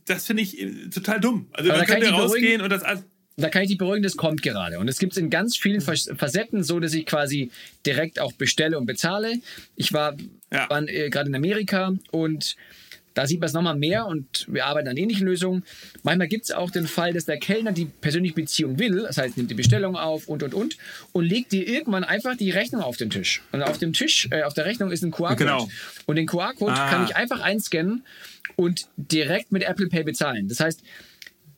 das 0.06 0.26
finde 0.26 0.44
ich 0.44 0.58
total 0.94 1.20
dumm. 1.20 1.48
Also 1.52 1.70
man 1.70 1.86
könnte 1.86 2.10
rausgehen 2.10 2.62
und 2.62 2.72
das 2.72 2.84
da 3.36 3.50
kann 3.50 3.64
ich 3.64 3.70
dich 3.70 3.78
beruhigen, 3.80 4.04
das 4.04 4.16
kommt 4.16 4.44
gerade. 4.44 4.80
Und 4.80 4.88
es 4.88 5.00
gibt 5.00 5.14
es 5.14 5.18
in 5.18 5.30
ganz 5.30 5.58
vielen 5.58 5.82
Facetten 5.82 6.64
so, 6.64 6.80
dass 6.80 6.94
ich 6.94 7.06
quasi 7.06 7.50
direkt 7.86 8.20
auch 8.20 8.32
bestelle 8.34 8.78
und 8.78 8.86
bezahle. 8.86 9.40
Ich 9.76 9.92
war, 9.92 10.16
ja. 10.52 10.70
war 10.70 10.88
äh, 10.88 11.10
gerade 11.10 11.30
in 11.30 11.36
Amerika 11.36 11.94
und 12.12 12.56
da 13.14 13.28
sieht 13.28 13.40
man 13.40 13.48
es 13.48 13.54
nochmal 13.54 13.76
mehr 13.76 14.06
und 14.06 14.46
wir 14.50 14.66
arbeiten 14.66 14.88
an 14.88 14.98
ähnlichen 14.98 15.26
Lösungen. 15.26 15.64
Manchmal 16.04 16.28
gibt 16.28 16.46
es 16.46 16.52
auch 16.52 16.72
den 16.72 16.88
Fall, 16.88 17.14
dass 17.14 17.26
der 17.26 17.38
Kellner 17.38 17.72
die 17.72 17.86
persönliche 17.86 18.36
Beziehung 18.36 18.80
will, 18.80 19.04
das 19.04 19.18
heißt, 19.18 19.38
nimmt 19.38 19.52
die 19.52 19.56
Bestellung 19.56 19.96
auf 19.96 20.28
und 20.28 20.44
und 20.44 20.54
und 20.54 20.78
und 21.12 21.26
legt 21.26 21.52
dir 21.52 21.68
irgendwann 21.68 22.04
einfach 22.04 22.36
die 22.36 22.52
Rechnung 22.52 22.82
auf 22.82 22.98
den 22.98 23.10
Tisch. 23.10 23.42
Und 23.52 23.64
auf 23.64 23.78
dem 23.78 23.94
Tisch, 23.94 24.28
äh, 24.32 24.44
auf 24.44 24.54
der 24.54 24.66
Rechnung 24.66 24.92
ist 24.92 25.04
ein 25.04 25.12
QR-Code. 25.12 25.36
Genau. 25.36 25.70
Und 26.06 26.16
den 26.16 26.26
QR-Code 26.26 26.74
ah. 26.74 26.90
kann 26.90 27.06
ich 27.06 27.16
einfach 27.16 27.42
einscannen 27.42 28.04
und 28.56 28.88
direkt 28.98 29.52
mit 29.52 29.64
Apple 29.64 29.88
Pay 29.88 30.04
bezahlen. 30.04 30.48
Das 30.48 30.60
heißt, 30.60 30.84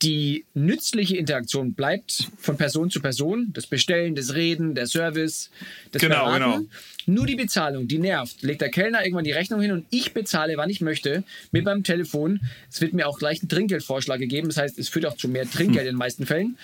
die 0.05 0.45
nützliche 0.53 1.17
Interaktion 1.17 1.73
bleibt 1.73 2.29
von 2.37 2.57
Person 2.57 2.91
zu 2.91 3.01
Person. 3.01 3.49
Das 3.53 3.65
Bestellen, 3.65 4.13
das 4.13 4.35
Reden, 4.35 4.75
der 4.75 4.85
Service, 4.85 5.49
das 5.91 6.01
genau, 6.01 6.25
Beraten. 6.25 6.43
Genau. 6.43 6.69
Nur 7.07 7.25
die 7.25 7.35
Bezahlung, 7.35 7.87
die 7.87 7.97
nervt. 7.97 8.43
Legt 8.43 8.61
der 8.61 8.69
Kellner 8.69 9.03
irgendwann 9.03 9.23
die 9.23 9.31
Rechnung 9.31 9.61
hin 9.61 9.71
und 9.71 9.85
ich 9.89 10.13
bezahle, 10.13 10.57
wann 10.57 10.69
ich 10.69 10.79
möchte, 10.81 11.23
mit 11.51 11.65
meinem 11.65 11.83
Telefon. 11.83 12.39
Es 12.71 12.81
wird 12.81 12.93
mir 12.93 13.07
auch 13.07 13.17
gleich 13.17 13.41
ein 13.41 13.49
Trinkgeldvorschlag 13.49 14.19
gegeben. 14.19 14.47
Das 14.47 14.57
heißt, 14.57 14.77
es 14.77 14.89
führt 14.89 15.07
auch 15.07 15.17
zu 15.17 15.27
mehr 15.27 15.49
Trinkgeld 15.49 15.81
hm. 15.81 15.87
in 15.87 15.93
den 15.95 15.97
meisten 15.97 16.27
Fällen 16.27 16.57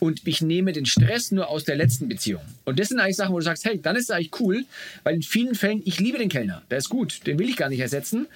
und 0.00 0.26
ich 0.26 0.40
nehme 0.40 0.72
den 0.72 0.86
Stress 0.86 1.30
nur 1.30 1.48
aus 1.48 1.64
der 1.64 1.76
letzten 1.76 2.08
Beziehung. 2.08 2.42
Und 2.64 2.78
das 2.78 2.88
sind 2.88 3.00
eigentlich 3.00 3.16
Sachen, 3.16 3.32
wo 3.34 3.38
du 3.38 3.44
sagst, 3.44 3.64
hey, 3.64 3.80
dann 3.80 3.96
ist 3.96 4.04
es 4.04 4.10
eigentlich 4.10 4.40
cool, 4.40 4.64
weil 5.02 5.16
in 5.16 5.22
vielen 5.22 5.54
Fällen, 5.54 5.82
ich 5.84 6.00
liebe 6.00 6.18
den 6.18 6.28
Kellner, 6.28 6.62
der 6.70 6.78
ist 6.78 6.88
gut, 6.88 7.26
den 7.26 7.38
will 7.38 7.48
ich 7.48 7.56
gar 7.56 7.68
nicht 7.68 7.80
ersetzen, 7.80 8.26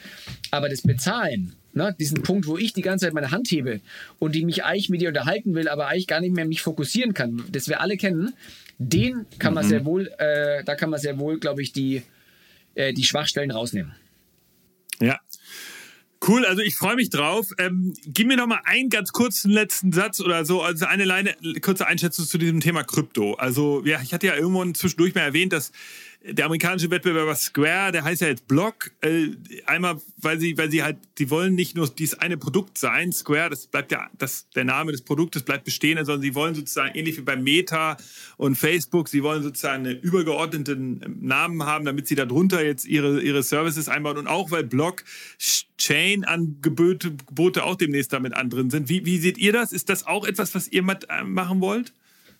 aber 0.50 0.68
das 0.68 0.82
Bezahlen, 0.82 1.54
ne, 1.74 1.94
diesen 1.98 2.22
Punkt, 2.22 2.46
wo 2.46 2.58
ich 2.58 2.72
die 2.72 2.82
ganze 2.82 3.06
Zeit 3.06 3.14
meine 3.14 3.30
Hand 3.30 3.50
hebe 3.50 3.80
und 4.18 4.34
die 4.34 4.44
mich 4.44 4.64
eigentlich 4.64 4.88
mit 4.88 5.00
dir 5.00 5.08
unterhalten 5.08 5.54
will, 5.54 5.68
aber 5.68 5.88
eigentlich 5.88 6.06
gar 6.06 6.20
nicht 6.20 6.34
mehr 6.34 6.44
mich 6.44 6.62
fokussieren 6.62 7.14
kann, 7.14 7.44
das 7.50 7.68
wir 7.68 7.80
alle 7.80 7.96
kennen, 7.96 8.34
den 8.78 9.26
kann 9.38 9.54
man 9.54 9.64
mhm. 9.64 9.68
sehr 9.68 9.84
wohl, 9.84 10.08
äh, 10.18 10.64
da 10.64 10.74
kann 10.74 10.90
man 10.90 11.00
sehr 11.00 11.18
wohl, 11.18 11.38
glaube 11.38 11.62
ich, 11.62 11.72
die, 11.72 12.02
äh, 12.74 12.92
die 12.92 13.04
Schwachstellen 13.04 13.50
rausnehmen. 13.50 13.92
Ja, 15.00 15.18
Cool, 16.24 16.46
also 16.46 16.62
ich 16.62 16.76
freue 16.76 16.94
mich 16.94 17.10
drauf. 17.10 17.48
Ähm, 17.58 17.94
gib 18.06 18.28
mir 18.28 18.36
noch 18.36 18.46
mal 18.46 18.60
einen 18.64 18.90
ganz 18.90 19.10
kurzen 19.10 19.50
letzten 19.50 19.90
Satz 19.90 20.20
oder 20.20 20.44
so, 20.44 20.62
also 20.62 20.86
eine 20.86 21.04
Leine, 21.04 21.34
kurze 21.60 21.88
Einschätzung 21.88 22.26
zu 22.26 22.38
diesem 22.38 22.60
Thema 22.60 22.84
Krypto. 22.84 23.34
Also 23.34 23.82
ja, 23.84 24.00
ich 24.00 24.14
hatte 24.14 24.28
ja 24.28 24.36
irgendwann 24.36 24.76
zwischendurch 24.76 25.16
mal 25.16 25.22
erwähnt, 25.22 25.52
dass 25.52 25.72
der 26.24 26.46
amerikanische 26.46 26.90
Wettbewerber 26.90 27.34
Square, 27.34 27.92
der 27.92 28.04
heißt 28.04 28.20
ja 28.20 28.28
jetzt 28.28 28.46
Block. 28.46 28.92
Äh, 29.00 29.30
einmal, 29.66 30.00
weil 30.18 30.38
sie, 30.38 30.56
weil 30.56 30.70
sie 30.70 30.82
halt, 30.82 30.98
die 31.18 31.30
wollen 31.30 31.54
nicht 31.54 31.76
nur 31.76 31.88
dieses 31.88 32.18
eine 32.18 32.36
Produkt 32.36 32.78
sein, 32.78 33.12
Square, 33.12 33.50
das 33.50 33.66
bleibt 33.66 33.90
ja, 33.90 34.08
das, 34.18 34.48
der 34.50 34.64
Name 34.64 34.92
des 34.92 35.02
Produktes 35.02 35.42
bleibt 35.42 35.64
bestehen, 35.64 36.02
sondern 36.04 36.22
sie 36.22 36.34
wollen 36.34 36.54
sozusagen 36.54 36.94
ähnlich 36.94 37.16
wie 37.18 37.22
bei 37.22 37.36
Meta 37.36 37.96
und 38.36 38.56
Facebook, 38.56 39.08
sie 39.08 39.22
wollen 39.22 39.42
sozusagen 39.42 39.86
einen 39.86 40.00
übergeordneten 40.00 41.18
Namen 41.20 41.64
haben, 41.64 41.84
damit 41.84 42.06
sie 42.06 42.14
darunter 42.14 42.64
jetzt 42.64 42.84
ihre, 42.86 43.20
ihre 43.20 43.42
Services 43.42 43.88
einbauen 43.88 44.18
und 44.18 44.26
auch 44.28 44.50
weil 44.50 44.64
Block 44.64 45.04
Chain-Angebote 45.78 47.64
auch 47.64 47.74
demnächst 47.74 48.12
damit 48.12 48.34
an 48.34 48.48
drin 48.48 48.70
sind. 48.70 48.88
Wie, 48.88 49.04
wie 49.04 49.18
seht 49.18 49.38
ihr 49.38 49.52
das? 49.52 49.72
Ist 49.72 49.88
das 49.88 50.06
auch 50.06 50.24
etwas, 50.24 50.54
was 50.54 50.68
ihr 50.68 50.84
äh, 51.08 51.24
machen 51.24 51.60
wollt? 51.60 51.92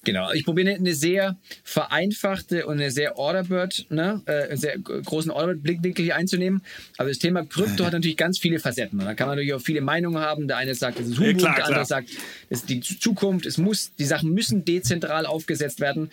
Genau, 0.04 0.32
ich 0.32 0.44
probiere 0.44 0.74
eine 0.74 0.94
sehr 0.94 1.36
vereinfachte 1.62 2.66
und 2.66 2.74
eine 2.74 2.90
sehr 2.90 3.18
Orderbird, 3.18 3.86
ne, 3.88 4.20
äh, 4.26 4.56
sehr 4.56 4.76
großen 4.78 5.30
Orderbird-Blickwinkel 5.30 6.04
hier 6.04 6.16
einzunehmen. 6.16 6.62
Also 6.98 7.10
das 7.10 7.18
Thema 7.20 7.44
Krypto 7.44 7.84
hat 7.84 7.92
natürlich 7.92 8.16
ganz 8.16 8.38
viele 8.38 8.58
Facetten. 8.58 8.98
Und 8.98 9.04
da 9.04 9.14
kann 9.14 9.28
man 9.28 9.36
natürlich 9.36 9.54
auch 9.54 9.60
viele 9.60 9.80
Meinungen 9.80 10.18
haben. 10.18 10.48
Der 10.48 10.56
eine 10.56 10.74
sagt, 10.74 10.98
es 10.98 11.06
ist 11.06 11.20
Humbug, 11.20 11.42
ja, 11.42 11.54
der 11.54 11.66
andere 11.66 11.84
sagt, 11.84 12.10
es 12.50 12.60
ist 12.60 12.68
die 12.68 12.80
Zukunft, 12.80 13.46
es 13.46 13.58
muss, 13.58 13.92
die 13.94 14.04
Sachen 14.04 14.30
müssen 14.30 14.64
dezentral 14.64 15.24
aufgesetzt 15.24 15.78
werden. 15.78 16.10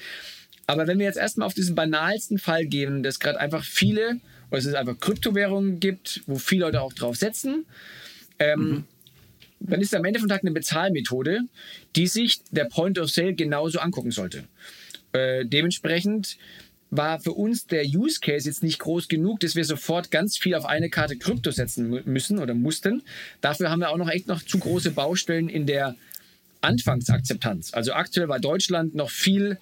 Aber 0.68 0.86
wenn 0.86 1.00
wir 1.00 1.08
jetzt 1.08 1.18
erstmal 1.18 1.48
auf 1.48 1.56
diesen 1.56 1.74
banalsten 1.74 2.38
Fall 2.38 2.68
gehen, 2.68 3.02
dass 3.02 3.20
gerade 3.20 3.40
einfach 3.40 3.64
viele, 3.64 4.20
oder 4.52 4.60
es 4.60 4.66
ist 4.66 4.76
einfach 4.76 5.00
Kryptowährungen 5.00 5.80
gibt, 5.80 6.22
wo 6.28 6.36
viele 6.36 6.66
Leute 6.66 6.82
auch 6.82 6.94
drauf 6.94 7.16
setzen, 7.16 7.66
ähm, 8.38 8.60
mhm 8.60 8.84
dann 9.60 9.82
ist 9.82 9.94
am 9.94 10.06
Ende 10.06 10.20
von 10.20 10.30
Tag 10.30 10.42
eine 10.42 10.52
Bezahlmethode, 10.52 11.42
die 11.96 12.08
sich 12.08 12.42
der 12.52 12.66
Point 12.66 12.98
of 13.00 13.10
Sale 13.10 13.34
genauso 13.34 13.80
angucken 13.80 14.12
sollte. 14.12 14.46
Äh, 15.12 15.46
dementsprechend 15.46 16.38
war 16.92 17.20
für 17.20 17.34
uns 17.34 17.68
der 17.68 17.86
Use 17.86 18.20
Case 18.20 18.48
jetzt 18.48 18.64
nicht 18.64 18.80
groß 18.80 19.08
genug, 19.08 19.40
dass 19.42 19.56
wir 19.56 19.66
sofort 19.66 20.12
ganz 20.12 20.38
viel 20.38 20.56
auf 20.56 20.66
eine 20.66 20.90
Karte 20.90 21.18
Krypto 21.18 21.52
setzen 21.52 22.02
müssen 22.06 22.40
oder 22.40 22.54
mussten. 22.56 23.04
Dafür 23.42 23.70
haben 23.70 23.80
wir 23.80 23.90
auch 23.90 23.98
noch 23.98 24.10
echt 24.10 24.28
noch 24.28 24.42
zu 24.42 24.58
große 24.58 24.92
Baustellen 24.92 25.50
in 25.50 25.68
der 25.68 25.96
Anfangsakzeptanz. 26.62 27.74
Also 27.74 27.94
aktuell 27.94 28.28
war 28.28 28.40
Deutschland 28.40 28.96
noch 28.96 29.12
viel, 29.12 29.60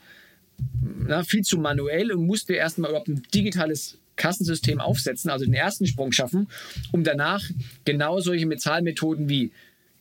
na, 0.82 1.24
viel 1.24 1.42
zu 1.42 1.58
manuell 1.58 2.12
und 2.12 2.26
musste 2.26 2.54
erstmal 2.54 2.92
überhaupt 2.92 3.10
ein 3.10 3.24
digitales 3.34 3.98
Kassensystem 4.16 4.80
aufsetzen, 4.80 5.30
also 5.30 5.46
den 5.46 5.54
ersten 5.54 5.86
Sprung 5.86 6.12
schaffen, 6.12 6.48
um 6.92 7.04
danach 7.04 7.44
genau 7.86 8.20
solche 8.20 8.48
Bezahlmethoden 8.48 9.30
wie 9.30 9.52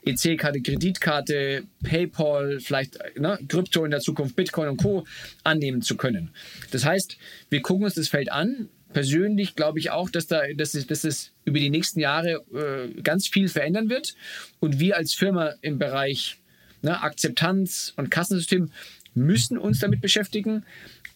EC-Karte, 0.07 0.63
Kreditkarte, 0.63 1.65
PayPal, 1.83 2.61
vielleicht 2.61 2.99
ne, 3.19 3.39
Krypto 3.49 3.85
in 3.85 3.91
der 3.91 4.01
Zukunft, 4.01 4.37
Bitcoin 4.37 4.69
und 4.69 4.77
Co. 4.79 5.05
annehmen 5.45 5.83
zu 5.83 5.97
können. 5.97 6.31
Das 6.71 6.85
heißt, 6.85 7.19
wir 7.51 7.61
gucken 7.61 7.85
uns 7.85 7.95
das 7.95 8.09
Feld 8.09 8.31
an. 8.31 8.69
Persönlich 8.93 9.57
glaube 9.57 9.81
ich 9.81 9.91
auch, 9.91 10.09
dass, 10.09 10.27
da, 10.29 10.43
dass, 10.57 10.75
es, 10.75 10.87
dass 10.87 11.05
es 11.05 11.33
über 11.45 11.59
die 11.59 11.71
nächsten 11.71 12.01
Jahre 12.01 12.45
äh, 12.55 13.03
ganz 13.03 13.27
viel 13.27 13.49
verändern 13.49 13.91
wird. 13.91 14.15
Und 14.61 14.79
wir 14.79 14.97
als 14.97 15.13
Firma 15.13 15.55
im 15.61 15.79
Bereich 15.79 16.39
ne, 16.83 17.03
Akzeptanz 17.03 17.93
und 17.97 18.11
Kassensystem 18.11 18.71
müssen 19.15 19.59
uns 19.59 19.81
damit 19.81 20.01
beschäftigen. 20.01 20.65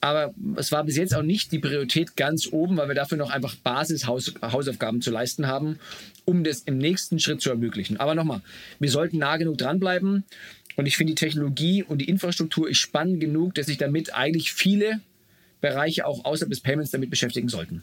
Aber 0.01 0.35
es 0.57 0.73
war 0.73 0.85
bis 0.85 0.97
jetzt 0.97 1.15
auch 1.15 1.23
nicht 1.23 1.53
die 1.53 1.59
Priorität 1.59 2.17
ganz 2.17 2.49
oben, 2.51 2.77
weil 2.79 2.89
wir 2.89 2.95
dafür 2.95 3.19
noch 3.19 3.31
einfach 3.31 3.55
Basishausaufgaben 3.57 5.03
zu 5.03 5.11
leisten 5.11 5.47
haben, 5.47 5.79
um 6.25 6.43
das 6.43 6.61
im 6.61 6.79
nächsten 6.79 7.19
Schritt 7.19 7.43
zu 7.43 7.51
ermöglichen. 7.51 7.99
Aber 7.99 8.15
nochmal, 8.15 8.41
wir 8.79 8.91
sollten 8.91 9.19
nah 9.19 9.37
genug 9.37 9.59
dranbleiben. 9.59 10.25
Und 10.77 10.87
ich 10.87 10.97
finde 10.97 11.13
die 11.13 11.27
Technologie 11.27 11.83
und 11.83 11.99
die 11.99 12.09
Infrastruktur 12.09 12.69
ist 12.69 12.79
spannend 12.79 13.21
genug, 13.21 13.55
dass 13.55 13.67
sich 13.67 13.77
damit 13.77 14.15
eigentlich 14.15 14.53
viele 14.53 15.01
Bereiche 15.61 16.07
auch 16.07 16.25
außerhalb 16.25 16.51
des 16.51 16.61
Payments 16.61 16.91
damit 16.91 17.11
beschäftigen 17.11 17.49
sollten. 17.49 17.83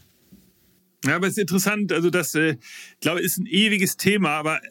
Ja, 1.06 1.18
aber 1.18 1.28
es 1.28 1.34
ist 1.34 1.40
interessant, 1.40 1.92
also 1.92 2.10
das, 2.10 2.34
äh, 2.34 2.54
ich 2.94 3.00
glaube, 3.02 3.22
ist 3.22 3.38
ein 3.38 3.46
ewiges 3.46 3.98
Thema, 3.98 4.32
aber 4.32 4.62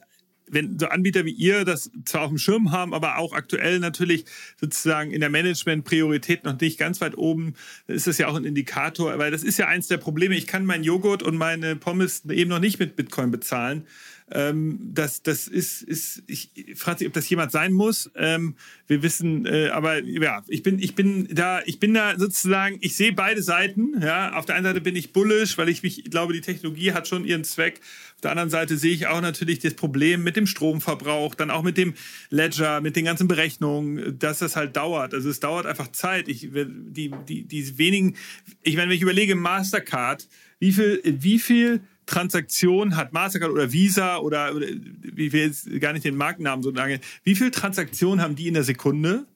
wenn 0.48 0.78
so 0.78 0.86
Anbieter 0.86 1.24
wie 1.24 1.32
ihr 1.32 1.64
das 1.64 1.90
zwar 2.04 2.22
auf 2.22 2.28
dem 2.28 2.38
Schirm 2.38 2.72
haben, 2.72 2.94
aber 2.94 3.18
auch 3.18 3.32
aktuell 3.32 3.78
natürlich 3.78 4.24
sozusagen 4.60 5.10
in 5.10 5.20
der 5.20 5.30
Management-Priorität 5.30 6.44
noch 6.44 6.60
nicht 6.60 6.78
ganz 6.78 7.00
weit 7.00 7.18
oben, 7.18 7.54
ist 7.86 8.06
das 8.06 8.18
ja 8.18 8.28
auch 8.28 8.36
ein 8.36 8.44
Indikator, 8.44 9.18
weil 9.18 9.30
das 9.30 9.42
ist 9.42 9.58
ja 9.58 9.66
eins 9.66 9.88
der 9.88 9.98
Probleme. 9.98 10.36
Ich 10.36 10.46
kann 10.46 10.64
meinen 10.64 10.84
Joghurt 10.84 11.22
und 11.22 11.36
meine 11.36 11.76
Pommes 11.76 12.24
eben 12.26 12.50
noch 12.50 12.60
nicht 12.60 12.78
mit 12.78 12.96
Bitcoin 12.96 13.30
bezahlen. 13.30 13.86
Ähm, 14.28 14.78
das, 14.92 15.22
das 15.22 15.46
ist, 15.46 15.82
ist 15.82 16.24
ich 16.26 16.50
frage 16.74 17.00
mich, 17.00 17.08
ob 17.08 17.14
das 17.14 17.28
jemand 17.28 17.52
sein 17.52 17.72
muss. 17.72 18.10
Ähm, 18.16 18.56
wir 18.88 19.02
wissen, 19.02 19.46
äh, 19.46 19.68
aber 19.68 20.02
ja, 20.02 20.42
ich 20.48 20.64
bin, 20.64 20.80
ich 20.80 20.96
bin 20.96 21.28
da, 21.30 21.60
ich 21.64 21.78
bin 21.78 21.94
da 21.94 22.18
sozusagen, 22.18 22.78
ich 22.80 22.96
sehe 22.96 23.12
beide 23.12 23.40
Seiten. 23.40 23.94
Ja, 24.00 24.32
auf 24.32 24.44
der 24.44 24.56
einen 24.56 24.64
Seite 24.64 24.80
bin 24.80 24.96
ich 24.96 25.12
bullish, 25.12 25.58
weil 25.58 25.68
ich 25.68 25.84
mich, 25.84 26.04
ich 26.04 26.10
glaube, 26.10 26.32
die 26.32 26.40
Technologie 26.40 26.92
hat 26.92 27.06
schon 27.06 27.24
ihren 27.24 27.44
Zweck. 27.44 27.80
Auf 28.16 28.22
der 28.22 28.32
anderen 28.32 28.50
Seite 28.50 28.76
sehe 28.76 28.94
ich 28.94 29.06
auch 29.06 29.20
natürlich 29.20 29.60
das 29.60 29.74
Problem 29.74 30.24
mit 30.24 30.34
dem 30.34 30.48
Stromverbrauch, 30.48 31.36
dann 31.36 31.50
auch 31.52 31.62
mit 31.62 31.76
dem 31.76 31.94
Ledger, 32.30 32.80
mit 32.80 32.96
den 32.96 33.04
ganzen 33.04 33.28
Berechnungen, 33.28 34.18
dass 34.18 34.40
das 34.40 34.56
halt 34.56 34.76
dauert. 34.76 35.14
Also 35.14 35.30
es 35.30 35.38
dauert 35.38 35.66
einfach 35.66 35.92
Zeit. 35.92 36.26
Ich, 36.26 36.48
die, 36.50 37.12
die, 37.28 37.44
die 37.44 37.78
wenigen, 37.78 38.16
ich 38.62 38.74
meine, 38.74 38.88
wenn 38.88 38.96
ich 38.96 39.02
überlege, 39.02 39.36
Mastercard, 39.36 40.26
wie 40.58 40.72
viel, 40.72 41.00
wie 41.04 41.38
viel 41.38 41.82
Transaktion 42.06 42.96
hat 42.96 43.12
Mastercard 43.12 43.50
oder 43.50 43.72
Visa 43.72 44.18
oder, 44.18 44.54
oder 44.54 44.66
wie 44.66 45.32
wir 45.32 45.46
jetzt 45.46 45.68
gar 45.80 45.92
nicht 45.92 46.04
den 46.04 46.16
Markennamen 46.16 46.62
so 46.62 46.70
lange, 46.70 47.00
wie 47.24 47.34
viel 47.34 47.50
Transaktionen 47.50 48.22
haben 48.22 48.36
die 48.36 48.48
in 48.48 48.54
der 48.54 48.64
Sekunde? 48.64 49.26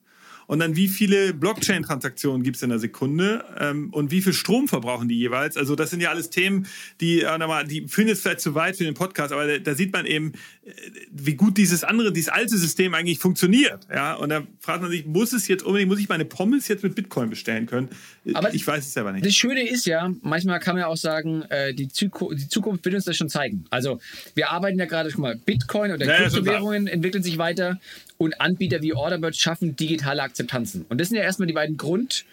Und 0.47 0.59
dann 0.59 0.75
wie 0.75 0.87
viele 0.87 1.33
Blockchain-Transaktionen 1.33 2.43
gibt 2.43 2.57
es 2.57 2.63
in 2.63 2.69
der 2.69 2.79
Sekunde 2.79 3.43
ähm, 3.59 3.89
und 3.91 4.11
wie 4.11 4.21
viel 4.21 4.33
Strom 4.33 4.67
verbrauchen 4.67 5.07
die 5.07 5.17
jeweils? 5.17 5.57
Also 5.57 5.75
das 5.75 5.89
sind 5.89 6.01
ja 6.01 6.09
alles 6.09 6.29
Themen, 6.29 6.67
die, 6.99 7.21
äh, 7.21 7.65
die 7.65 7.87
führen 7.87 8.07
jetzt 8.07 8.21
vielleicht 8.21 8.41
zu 8.41 8.55
weit 8.55 8.75
für 8.77 8.83
den 8.83 8.93
Podcast, 8.93 9.31
aber 9.33 9.47
da, 9.47 9.57
da 9.57 9.75
sieht 9.75 9.93
man 9.93 10.05
eben, 10.05 10.33
äh, 10.63 10.71
wie 11.11 11.35
gut 11.35 11.57
dieses 11.57 11.83
andere, 11.83 12.11
dieses 12.11 12.29
alte 12.29 12.57
System 12.57 12.93
eigentlich 12.93 13.19
funktioniert. 13.19 13.87
Ja? 13.89 14.15
Und 14.15 14.29
da 14.29 14.43
fragt 14.59 14.81
man 14.81 14.91
sich, 14.91 15.05
muss 15.05 15.33
es 15.33 15.47
jetzt 15.47 15.63
unbedingt, 15.63 15.89
muss 15.89 15.99
ich 15.99 16.09
meine 16.09 16.25
Pommes 16.25 16.67
jetzt 16.67 16.83
mit 16.83 16.95
Bitcoin 16.95 17.29
bestellen 17.29 17.65
können? 17.65 17.89
Aber 18.33 18.53
ich 18.53 18.65
weiß 18.65 18.85
es 18.85 18.93
selber 18.93 19.11
nicht. 19.11 19.25
Das 19.25 19.33
Schöne 19.33 19.67
ist 19.67 19.85
ja, 19.85 20.11
manchmal 20.21 20.59
kann 20.59 20.75
man 20.75 20.81
ja 20.81 20.87
auch 20.87 20.97
sagen, 20.97 21.43
äh, 21.49 21.73
die, 21.73 21.87
Zukunft, 21.87 22.41
die 22.41 22.49
Zukunft 22.49 22.85
wird 22.85 22.95
uns 22.95 23.05
das 23.05 23.17
schon 23.17 23.29
zeigen. 23.29 23.65
Also 23.69 23.99
wir 24.35 24.51
arbeiten 24.51 24.77
ja 24.79 24.85
gerade, 24.85 25.09
guck 25.09 25.19
mal, 25.19 25.35
Bitcoin 25.35 25.91
oder 25.91 26.05
ja, 26.05 26.15
Kryptowährungen 26.17 26.87
entwickeln 26.87 27.23
sich 27.23 27.37
weiter 27.37 27.79
und 28.21 28.39
Anbieter 28.39 28.83
wie 28.83 28.93
Orderbird 28.93 29.35
schaffen 29.35 29.75
digitale 29.75 30.21
Akzeptanzen. 30.21 30.85
Und 30.89 31.01
das 31.01 31.09
sind 31.09 31.17
ja 31.17 31.23
erstmal 31.23 31.47
die 31.47 31.53
beiden 31.53 31.75
Grund, 31.75 32.23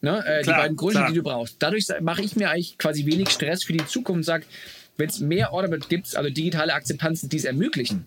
ne, 0.00 0.24
äh, 0.26 0.40
klar, 0.40 0.42
die 0.42 0.62
beiden 0.62 0.76
Gründe, 0.78 1.00
klar. 1.00 1.08
die 1.10 1.16
du 1.16 1.22
brauchst. 1.22 1.56
Dadurch 1.58 1.86
mache 2.00 2.22
ich 2.22 2.34
mir 2.34 2.48
eigentlich 2.48 2.78
quasi 2.78 3.04
wenig 3.04 3.28
Stress 3.28 3.62
für 3.62 3.74
die 3.74 3.84
Zukunft 3.84 4.16
und 4.16 4.22
sage, 4.22 4.46
wenn 4.96 5.10
es 5.10 5.20
mehr 5.20 5.52
Orderbird 5.52 5.90
gibt, 5.90 6.16
also 6.16 6.30
digitale 6.30 6.72
Akzeptanzen, 6.72 7.28
die 7.28 7.36
es 7.36 7.44
ermöglichen, 7.44 8.06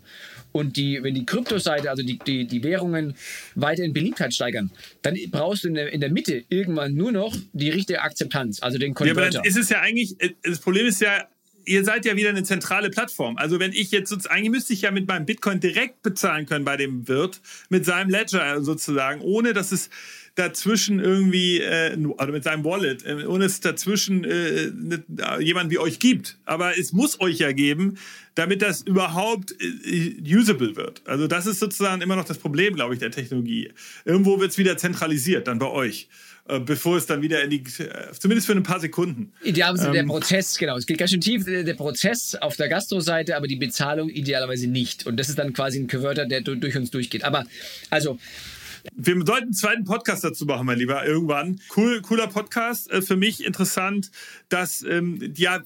und 0.52 0.78
die, 0.78 1.04
wenn 1.04 1.14
die 1.14 1.26
Kryptoseite, 1.26 1.92
also 1.92 2.02
die, 2.02 2.18
die, 2.18 2.48
die 2.48 2.64
Währungen 2.64 3.14
weiter 3.54 3.84
in 3.84 3.94
Beliebtheit 3.94 4.34
steigern, 4.34 4.72
dann 5.04 5.16
brauchst 5.30 5.64
du 5.64 5.68
in 5.68 5.76
der, 5.76 5.94
in 5.94 6.02
der 6.02 6.10
Mitte 6.10 6.44
irgendwann 6.50 6.96
nur 6.96 7.12
noch 7.12 7.36
die 7.54 7.70
richtige 7.70 8.02
Akzeptanz, 8.02 8.64
also 8.64 8.80
den 8.80 8.96
Converter. 8.96 9.22
Ja, 9.22 9.28
aber 9.28 9.34
dann 9.36 9.46
ist 9.46 9.58
es 9.58 9.70
ja 9.70 9.82
eigentlich, 9.82 10.20
äh, 10.20 10.32
das 10.42 10.58
Problem 10.60 10.88
ist 10.88 11.02
ja, 11.02 11.28
ihr 11.68 11.84
seid 11.84 12.06
ja 12.06 12.16
wieder 12.16 12.30
eine 12.30 12.44
zentrale 12.44 12.90
Plattform. 12.90 13.38
Also 13.38 13.60
wenn 13.60 13.74
ich 13.74 13.92
jetzt 13.92 14.10
sozusagen, 14.10 14.36
eigentlich 14.36 14.52
müsste 14.52 14.74
ich 14.74 14.82
ja 14.82 14.92
mit 14.92 15.08
meinem 15.08 15.26
Bitcoin 15.26 15.60
direkt 15.60 16.02
bezahlen 16.02 16.46
können 16.46 16.66
bei 16.66 16.78
dem 16.78 17.08
Wirt, 17.08 17.42
mit 17.70 17.86
seinem 17.86 18.10
Ledger 18.10 18.64
sozusagen, 18.64 19.22
ohne 19.22 19.54
dass 19.54 19.72
es 19.72 19.90
dazwischen 20.36 21.00
irgendwie, 21.00 21.60
äh, 21.60 21.98
also 22.18 22.32
mit 22.32 22.44
seinem 22.44 22.64
Wallet, 22.64 23.04
äh, 23.06 23.26
ohne 23.26 23.46
es 23.46 23.60
dazwischen 23.60 24.24
äh, 24.24 24.72
ne, 24.72 25.04
jemand 25.40 25.72
wie 25.72 25.80
euch 25.80 26.00
gibt. 26.00 26.38
Aber 26.46 26.78
es 26.78 26.94
muss 26.94 27.20
euch 27.20 27.40
ja 27.40 27.52
geben, 27.52 27.98
damit 28.36 28.62
das 28.62 28.84
überhaupt 28.84 29.56
äh, 29.60 30.14
usable 30.24 30.76
wird. 30.76 31.02
Also 31.06 31.28
das 31.28 31.48
ist 31.48 31.60
sozusagen 31.60 32.02
immer 32.02 32.16
noch 32.16 32.26
das 32.26 32.38
Problem, 32.38 32.76
glaube 32.76 32.94
ich, 32.94 33.00
der 33.00 33.12
Technologie. 33.12 33.72
Irgendwo 34.06 34.40
wird 34.40 34.52
es 34.52 34.58
wieder 34.60 34.78
zentralisiert, 34.78 35.48
dann 35.48 35.58
bei 35.58 35.70
euch. 35.70 36.08
Äh, 36.50 36.60
bevor 36.62 36.98
es 36.98 37.06
dann 37.06 37.22
wieder 37.22 37.44
in 37.44 37.50
die, 37.50 37.58
äh, 37.58 38.12
zumindest 38.18 38.48
für 38.48 38.54
ein 38.54 38.64
paar 38.64 38.80
Sekunden. 38.80 39.34
Idealerweise 39.44 39.88
ähm, 39.88 39.94
der 39.94 40.04
Prozess, 40.04 40.58
genau. 40.58 40.78
Es 40.78 40.86
geht 40.86 40.98
ganz 40.98 41.12
schön 41.12 41.22
tief, 41.22 41.46
der 41.46 41.74
Prozess 41.74 42.36
auf 42.36 42.56
der 42.56 42.70
Gastro-Seite, 42.70 43.36
aber 43.36 43.48
die 43.48 43.58
Bezahlung 43.58 44.10
idealerweise 44.10 44.68
nicht. 44.68 45.06
Und 45.06 45.18
das 45.18 45.28
ist 45.28 45.38
dann 45.38 45.52
quasi 45.54 45.80
ein 45.80 45.88
Converter, 45.88 46.26
der 46.26 46.42
durch 46.42 46.78
uns 46.78 46.90
durchgeht. 46.92 47.26
Aber, 47.26 47.46
also, 47.90 48.18
wir 48.96 49.16
sollten 49.26 49.48
einen 49.48 49.54
zweiten 49.54 49.84
Podcast 49.84 50.24
dazu 50.24 50.46
machen, 50.46 50.66
mein 50.66 50.78
Lieber, 50.78 51.06
irgendwann. 51.06 51.60
Cool, 51.76 52.02
cooler 52.02 52.28
Podcast. 52.28 52.90
Äh, 52.92 53.02
für 53.02 53.18
mich 53.18 53.44
interessant, 53.44 54.10
dass 54.48 54.84
ähm, 54.84 55.34
ja 55.36 55.62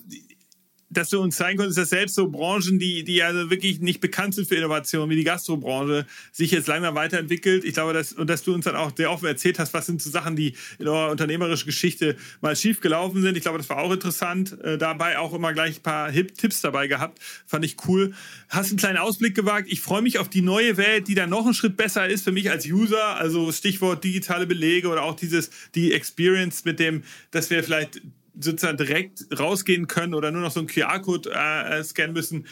dass 0.91 1.09
du 1.09 1.21
uns 1.21 1.37
zeigen 1.37 1.57
konntest, 1.57 1.77
dass 1.77 1.89
selbst 1.89 2.15
so 2.15 2.27
Branchen, 2.27 2.77
die, 2.77 3.03
die 3.03 3.15
ja 3.15 3.49
wirklich 3.49 3.79
nicht 3.79 4.01
bekannt 4.01 4.35
sind 4.35 4.47
für 4.47 4.55
Innovation, 4.55 5.09
wie 5.09 5.15
die 5.15 5.23
Gastrobranche, 5.23 6.05
sich 6.31 6.51
jetzt 6.51 6.67
langsam 6.67 6.95
weiterentwickelt. 6.95 7.63
Ich 7.63 7.73
glaube, 7.73 7.93
dass, 7.93 8.11
und 8.11 8.29
dass 8.29 8.43
du 8.43 8.53
uns 8.53 8.65
dann 8.65 8.75
auch 8.75 8.91
sehr 8.95 9.09
offen 9.09 9.25
erzählt 9.25 9.57
hast, 9.57 9.73
was 9.73 9.85
sind 9.85 10.01
so 10.01 10.09
Sachen, 10.09 10.35
die 10.35 10.53
in 10.79 10.87
eurer 10.87 11.09
unternehmerischen 11.09 11.65
Geschichte 11.65 12.17
mal 12.41 12.55
schief 12.55 12.81
gelaufen 12.81 13.21
sind. 13.21 13.37
Ich 13.37 13.43
glaube, 13.43 13.57
das 13.57 13.69
war 13.69 13.77
auch 13.77 13.91
interessant. 13.91 14.59
Äh, 14.61 14.77
dabei 14.77 15.17
auch 15.17 15.33
immer 15.33 15.53
gleich 15.53 15.77
ein 15.77 15.83
paar 15.83 16.11
Hip 16.11 16.37
Tipps 16.37 16.59
dabei 16.61 16.87
gehabt. 16.87 17.19
Fand 17.47 17.63
ich 17.63 17.77
cool. 17.87 18.13
Hast 18.49 18.69
einen 18.69 18.77
kleinen 18.77 18.97
Ausblick 18.97 19.33
gewagt. 19.33 19.71
Ich 19.71 19.79
freue 19.79 20.01
mich 20.01 20.19
auf 20.19 20.27
die 20.27 20.41
neue 20.41 20.75
Welt, 20.75 21.07
die 21.07 21.15
dann 21.15 21.29
noch 21.29 21.45
einen 21.45 21.53
Schritt 21.53 21.77
besser 21.77 22.07
ist 22.07 22.25
für 22.25 22.33
mich 22.33 22.51
als 22.51 22.65
User. 22.65 23.15
Also 23.15 23.49
Stichwort 23.53 24.03
digitale 24.03 24.45
Belege 24.45 24.89
oder 24.89 25.03
auch 25.03 25.15
dieses, 25.15 25.51
die 25.73 25.93
Experience 25.93 26.65
mit 26.65 26.79
dem, 26.79 27.03
dass 27.31 27.49
wir 27.49 27.63
vielleicht 27.63 28.01
sozusagen 28.39 28.77
direkt 28.77 29.27
rausgehen 29.38 29.88
können 29.88 30.13
oder 30.13 30.32
nur 30.32 30.41
noch 30.41 30.51
so 30.51 30.59
einen 30.59 30.67
QR-Code 30.67 31.32
äh, 31.32 31.84
scannen 31.84 32.13
müssen. 32.13 32.47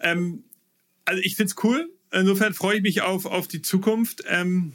Ähm, 0.00 0.44
also 1.04 1.22
ich 1.22 1.36
finde 1.36 1.50
es 1.50 1.64
cool. 1.64 1.90
Insofern 2.12 2.54
freue 2.54 2.76
ich 2.76 2.82
mich 2.82 3.02
auf, 3.02 3.26
auf 3.26 3.46
die 3.46 3.62
Zukunft. 3.62 4.24
Ähm, 4.28 4.72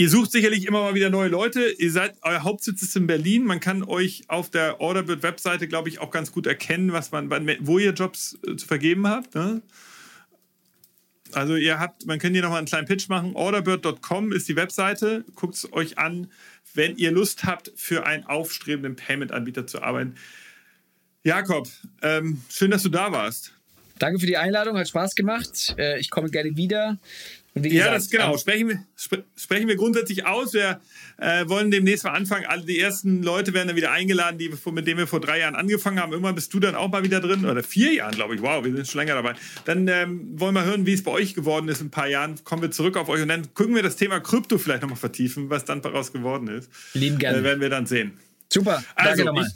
Ihr 0.00 0.08
sucht 0.08 0.30
sicherlich 0.30 0.64
immer 0.64 0.82
mal 0.82 0.94
wieder 0.94 1.10
neue 1.10 1.28
Leute. 1.28 1.74
Ihr 1.76 1.90
seid, 1.90 2.14
euer 2.22 2.44
Hauptsitz 2.44 2.82
ist 2.82 2.94
in 2.94 3.08
Berlin. 3.08 3.42
Man 3.42 3.58
kann 3.58 3.82
euch 3.82 4.22
auf 4.28 4.48
der 4.48 4.80
Orderbird-Webseite, 4.80 5.66
glaube 5.66 5.88
ich, 5.88 5.98
auch 5.98 6.12
ganz 6.12 6.30
gut 6.30 6.46
erkennen, 6.46 6.92
was 6.92 7.10
man, 7.10 7.28
wo 7.62 7.80
ihr 7.80 7.90
Jobs 7.94 8.38
äh, 8.46 8.54
zu 8.54 8.68
vergeben 8.68 9.08
habt. 9.08 9.34
Ne? 9.34 9.60
Also 11.32 11.56
ihr 11.56 11.80
habt, 11.80 12.06
man 12.06 12.20
kann 12.20 12.32
hier 12.32 12.42
nochmal 12.42 12.58
einen 12.58 12.68
kleinen 12.68 12.86
Pitch 12.86 13.08
machen. 13.08 13.34
Orderbird.com 13.34 14.30
ist 14.30 14.48
die 14.48 14.54
Webseite. 14.54 15.24
Guckt 15.34 15.56
es 15.56 15.72
euch 15.72 15.98
an, 15.98 16.28
wenn 16.78 16.96
ihr 16.96 17.10
Lust 17.10 17.42
habt, 17.42 17.72
für 17.74 18.06
einen 18.06 18.24
aufstrebenden 18.24 18.94
Payment-Anbieter 18.94 19.66
zu 19.66 19.82
arbeiten. 19.82 20.14
Jakob, 21.24 21.68
ähm, 22.02 22.40
schön, 22.48 22.70
dass 22.70 22.84
du 22.84 22.88
da 22.88 23.10
warst. 23.10 23.52
Danke 23.98 24.20
für 24.20 24.26
die 24.26 24.36
Einladung, 24.36 24.78
hat 24.78 24.88
Spaß 24.88 25.16
gemacht. 25.16 25.74
Äh, 25.76 25.98
ich 25.98 26.08
komme 26.08 26.30
gerne 26.30 26.56
wieder. 26.56 26.96
Gesagt, 27.62 27.74
ja, 27.74 27.92
das 27.92 28.10
genau. 28.10 28.32
Ähm, 28.32 28.38
sprechen 28.38 28.68
wir, 28.68 28.84
sp 28.96 29.24
sprechen 29.36 29.68
wir 29.68 29.76
grundsätzlich 29.76 30.26
aus. 30.26 30.54
Wir 30.54 30.80
äh, 31.18 31.48
wollen 31.48 31.70
demnächst 31.70 32.04
mal 32.04 32.12
anfangen. 32.12 32.46
Alle 32.46 32.62
die 32.62 32.78
ersten 32.78 33.22
Leute 33.22 33.54
werden 33.54 33.68
dann 33.68 33.76
wieder 33.76 33.92
eingeladen, 33.92 34.38
die, 34.38 34.50
mit 34.72 34.86
denen 34.86 34.98
wir 34.98 35.06
vor 35.06 35.20
drei 35.20 35.40
Jahren 35.40 35.54
angefangen 35.54 36.00
haben. 36.00 36.12
Irgendwann 36.12 36.34
bist 36.34 36.52
du 36.54 36.60
dann 36.60 36.74
auch 36.74 36.88
mal 36.90 37.02
wieder 37.04 37.20
drin. 37.20 37.44
Oder 37.44 37.62
vier 37.62 37.92
Jahren, 37.92 38.14
glaube 38.14 38.34
ich. 38.34 38.42
Wow, 38.42 38.64
wir 38.64 38.74
sind 38.74 38.86
schon 38.86 39.00
länger 39.00 39.14
dabei. 39.14 39.34
Dann 39.64 39.88
ähm, 39.88 40.40
wollen 40.40 40.54
wir 40.54 40.64
hören, 40.64 40.86
wie 40.86 40.92
es 40.92 41.02
bei 41.02 41.10
euch 41.10 41.34
geworden 41.34 41.68
ist 41.68 41.80
in 41.80 41.88
ein 41.88 41.90
paar 41.90 42.08
Jahren. 42.08 42.42
Kommen 42.44 42.62
wir 42.62 42.70
zurück 42.70 42.96
auf 42.96 43.08
euch 43.08 43.22
und 43.22 43.28
dann 43.28 43.54
gucken 43.54 43.74
wir 43.74 43.82
das 43.82 43.96
Thema 43.96 44.20
Krypto 44.20 44.58
vielleicht 44.58 44.82
nochmal 44.82 44.98
vertiefen, 44.98 45.50
was 45.50 45.64
dann 45.64 45.82
daraus 45.82 46.12
geworden 46.12 46.48
ist. 46.48 46.70
Lieben 46.94 47.18
gerne. 47.18 47.38
Äh, 47.38 47.44
werden 47.44 47.60
wir 47.60 47.70
dann 47.70 47.86
sehen. 47.86 48.18
Super. 48.52 48.82
Danke 48.96 49.10
also, 49.10 49.24
nochmal. 49.24 49.46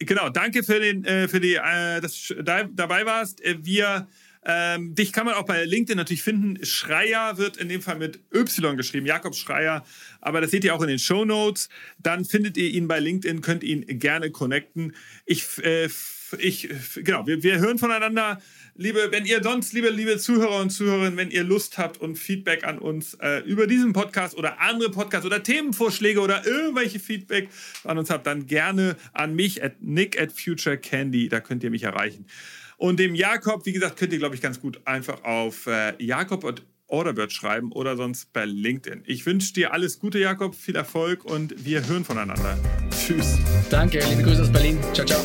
Genau, 0.00 0.28
danke 0.28 0.62
für, 0.62 0.80
den, 0.80 1.04
äh, 1.04 1.28
für 1.28 1.40
die, 1.40 1.54
äh, 1.54 2.00
dass 2.00 2.28
du 2.28 2.42
dabei 2.42 3.06
warst. 3.06 3.42
Äh, 3.44 3.64
wir 3.64 4.08
ähm, 4.44 4.94
dich 4.94 5.12
kann 5.12 5.24
man 5.26 5.34
auch 5.34 5.46
bei 5.46 5.64
LinkedIn 5.64 5.96
natürlich 5.96 6.22
finden. 6.22 6.64
Schreier 6.64 7.38
wird 7.38 7.56
in 7.56 7.68
dem 7.68 7.80
Fall 7.80 7.96
mit 7.96 8.20
Y 8.32 8.76
geschrieben, 8.76 9.06
Jakob 9.06 9.34
Schreier. 9.34 9.84
Aber 10.20 10.40
das 10.40 10.50
seht 10.50 10.64
ihr 10.64 10.74
auch 10.74 10.82
in 10.82 10.88
den 10.88 10.98
Show 10.98 11.24
Notes. 11.24 11.68
Dann 11.98 12.24
findet 12.24 12.56
ihr 12.56 12.68
ihn 12.68 12.86
bei 12.86 13.00
LinkedIn, 13.00 13.40
könnt 13.40 13.64
ihn 13.64 13.86
gerne 13.98 14.30
connecten. 14.30 14.94
Ich, 15.24 15.46
äh, 15.62 15.88
ich 16.38 16.68
genau, 16.96 17.26
wir, 17.26 17.42
wir 17.42 17.58
hören 17.58 17.78
voneinander. 17.78 18.40
Liebe, 18.76 19.08
wenn 19.12 19.24
ihr 19.24 19.40
sonst, 19.42 19.72
liebe, 19.72 19.88
liebe 19.88 20.18
Zuhörer 20.18 20.60
und 20.60 20.70
Zuhörerinnen, 20.70 21.16
wenn 21.16 21.30
ihr 21.30 21.44
Lust 21.44 21.78
habt 21.78 22.00
und 22.00 22.16
Feedback 22.16 22.64
an 22.64 22.78
uns 22.78 23.14
äh, 23.20 23.38
über 23.44 23.68
diesen 23.68 23.92
Podcast 23.92 24.36
oder 24.36 24.60
andere 24.60 24.90
Podcasts 24.90 25.24
oder 25.24 25.42
Themenvorschläge 25.42 26.20
oder 26.20 26.44
irgendwelche 26.44 26.98
Feedback 26.98 27.48
an 27.84 27.98
uns 27.98 28.10
habt, 28.10 28.26
dann 28.26 28.46
gerne 28.46 28.96
an 29.12 29.36
mich 29.36 29.62
at 29.62 29.80
nick 29.80 30.20
at 30.20 30.32
future 30.32 30.76
candy. 30.76 31.28
Da 31.28 31.40
könnt 31.40 31.62
ihr 31.62 31.70
mich 31.70 31.84
erreichen. 31.84 32.26
Und 32.84 33.00
dem 33.00 33.14
Jakob, 33.14 33.64
wie 33.64 33.72
gesagt, 33.72 33.96
könnt 33.96 34.12
ihr, 34.12 34.18
glaube 34.18 34.34
ich, 34.34 34.42
ganz 34.42 34.60
gut 34.60 34.78
einfach 34.84 35.24
auf 35.24 35.66
äh, 35.66 35.94
Jakob 36.04 36.44
und 36.44 36.66
Orderbird 36.86 37.32
schreiben 37.32 37.72
oder 37.72 37.96
sonst 37.96 38.30
bei 38.34 38.44
LinkedIn. 38.44 39.04
Ich 39.06 39.24
wünsche 39.24 39.54
dir 39.54 39.72
alles 39.72 39.98
Gute, 39.98 40.18
Jakob, 40.18 40.54
viel 40.54 40.76
Erfolg 40.76 41.24
und 41.24 41.64
wir 41.64 41.88
hören 41.88 42.04
voneinander. 42.04 42.58
Tschüss. 42.90 43.38
Danke, 43.70 44.00
liebe 44.10 44.22
Grüße 44.22 44.42
aus 44.42 44.52
Berlin. 44.52 44.78
Ciao, 44.92 45.06
ciao. 45.06 45.22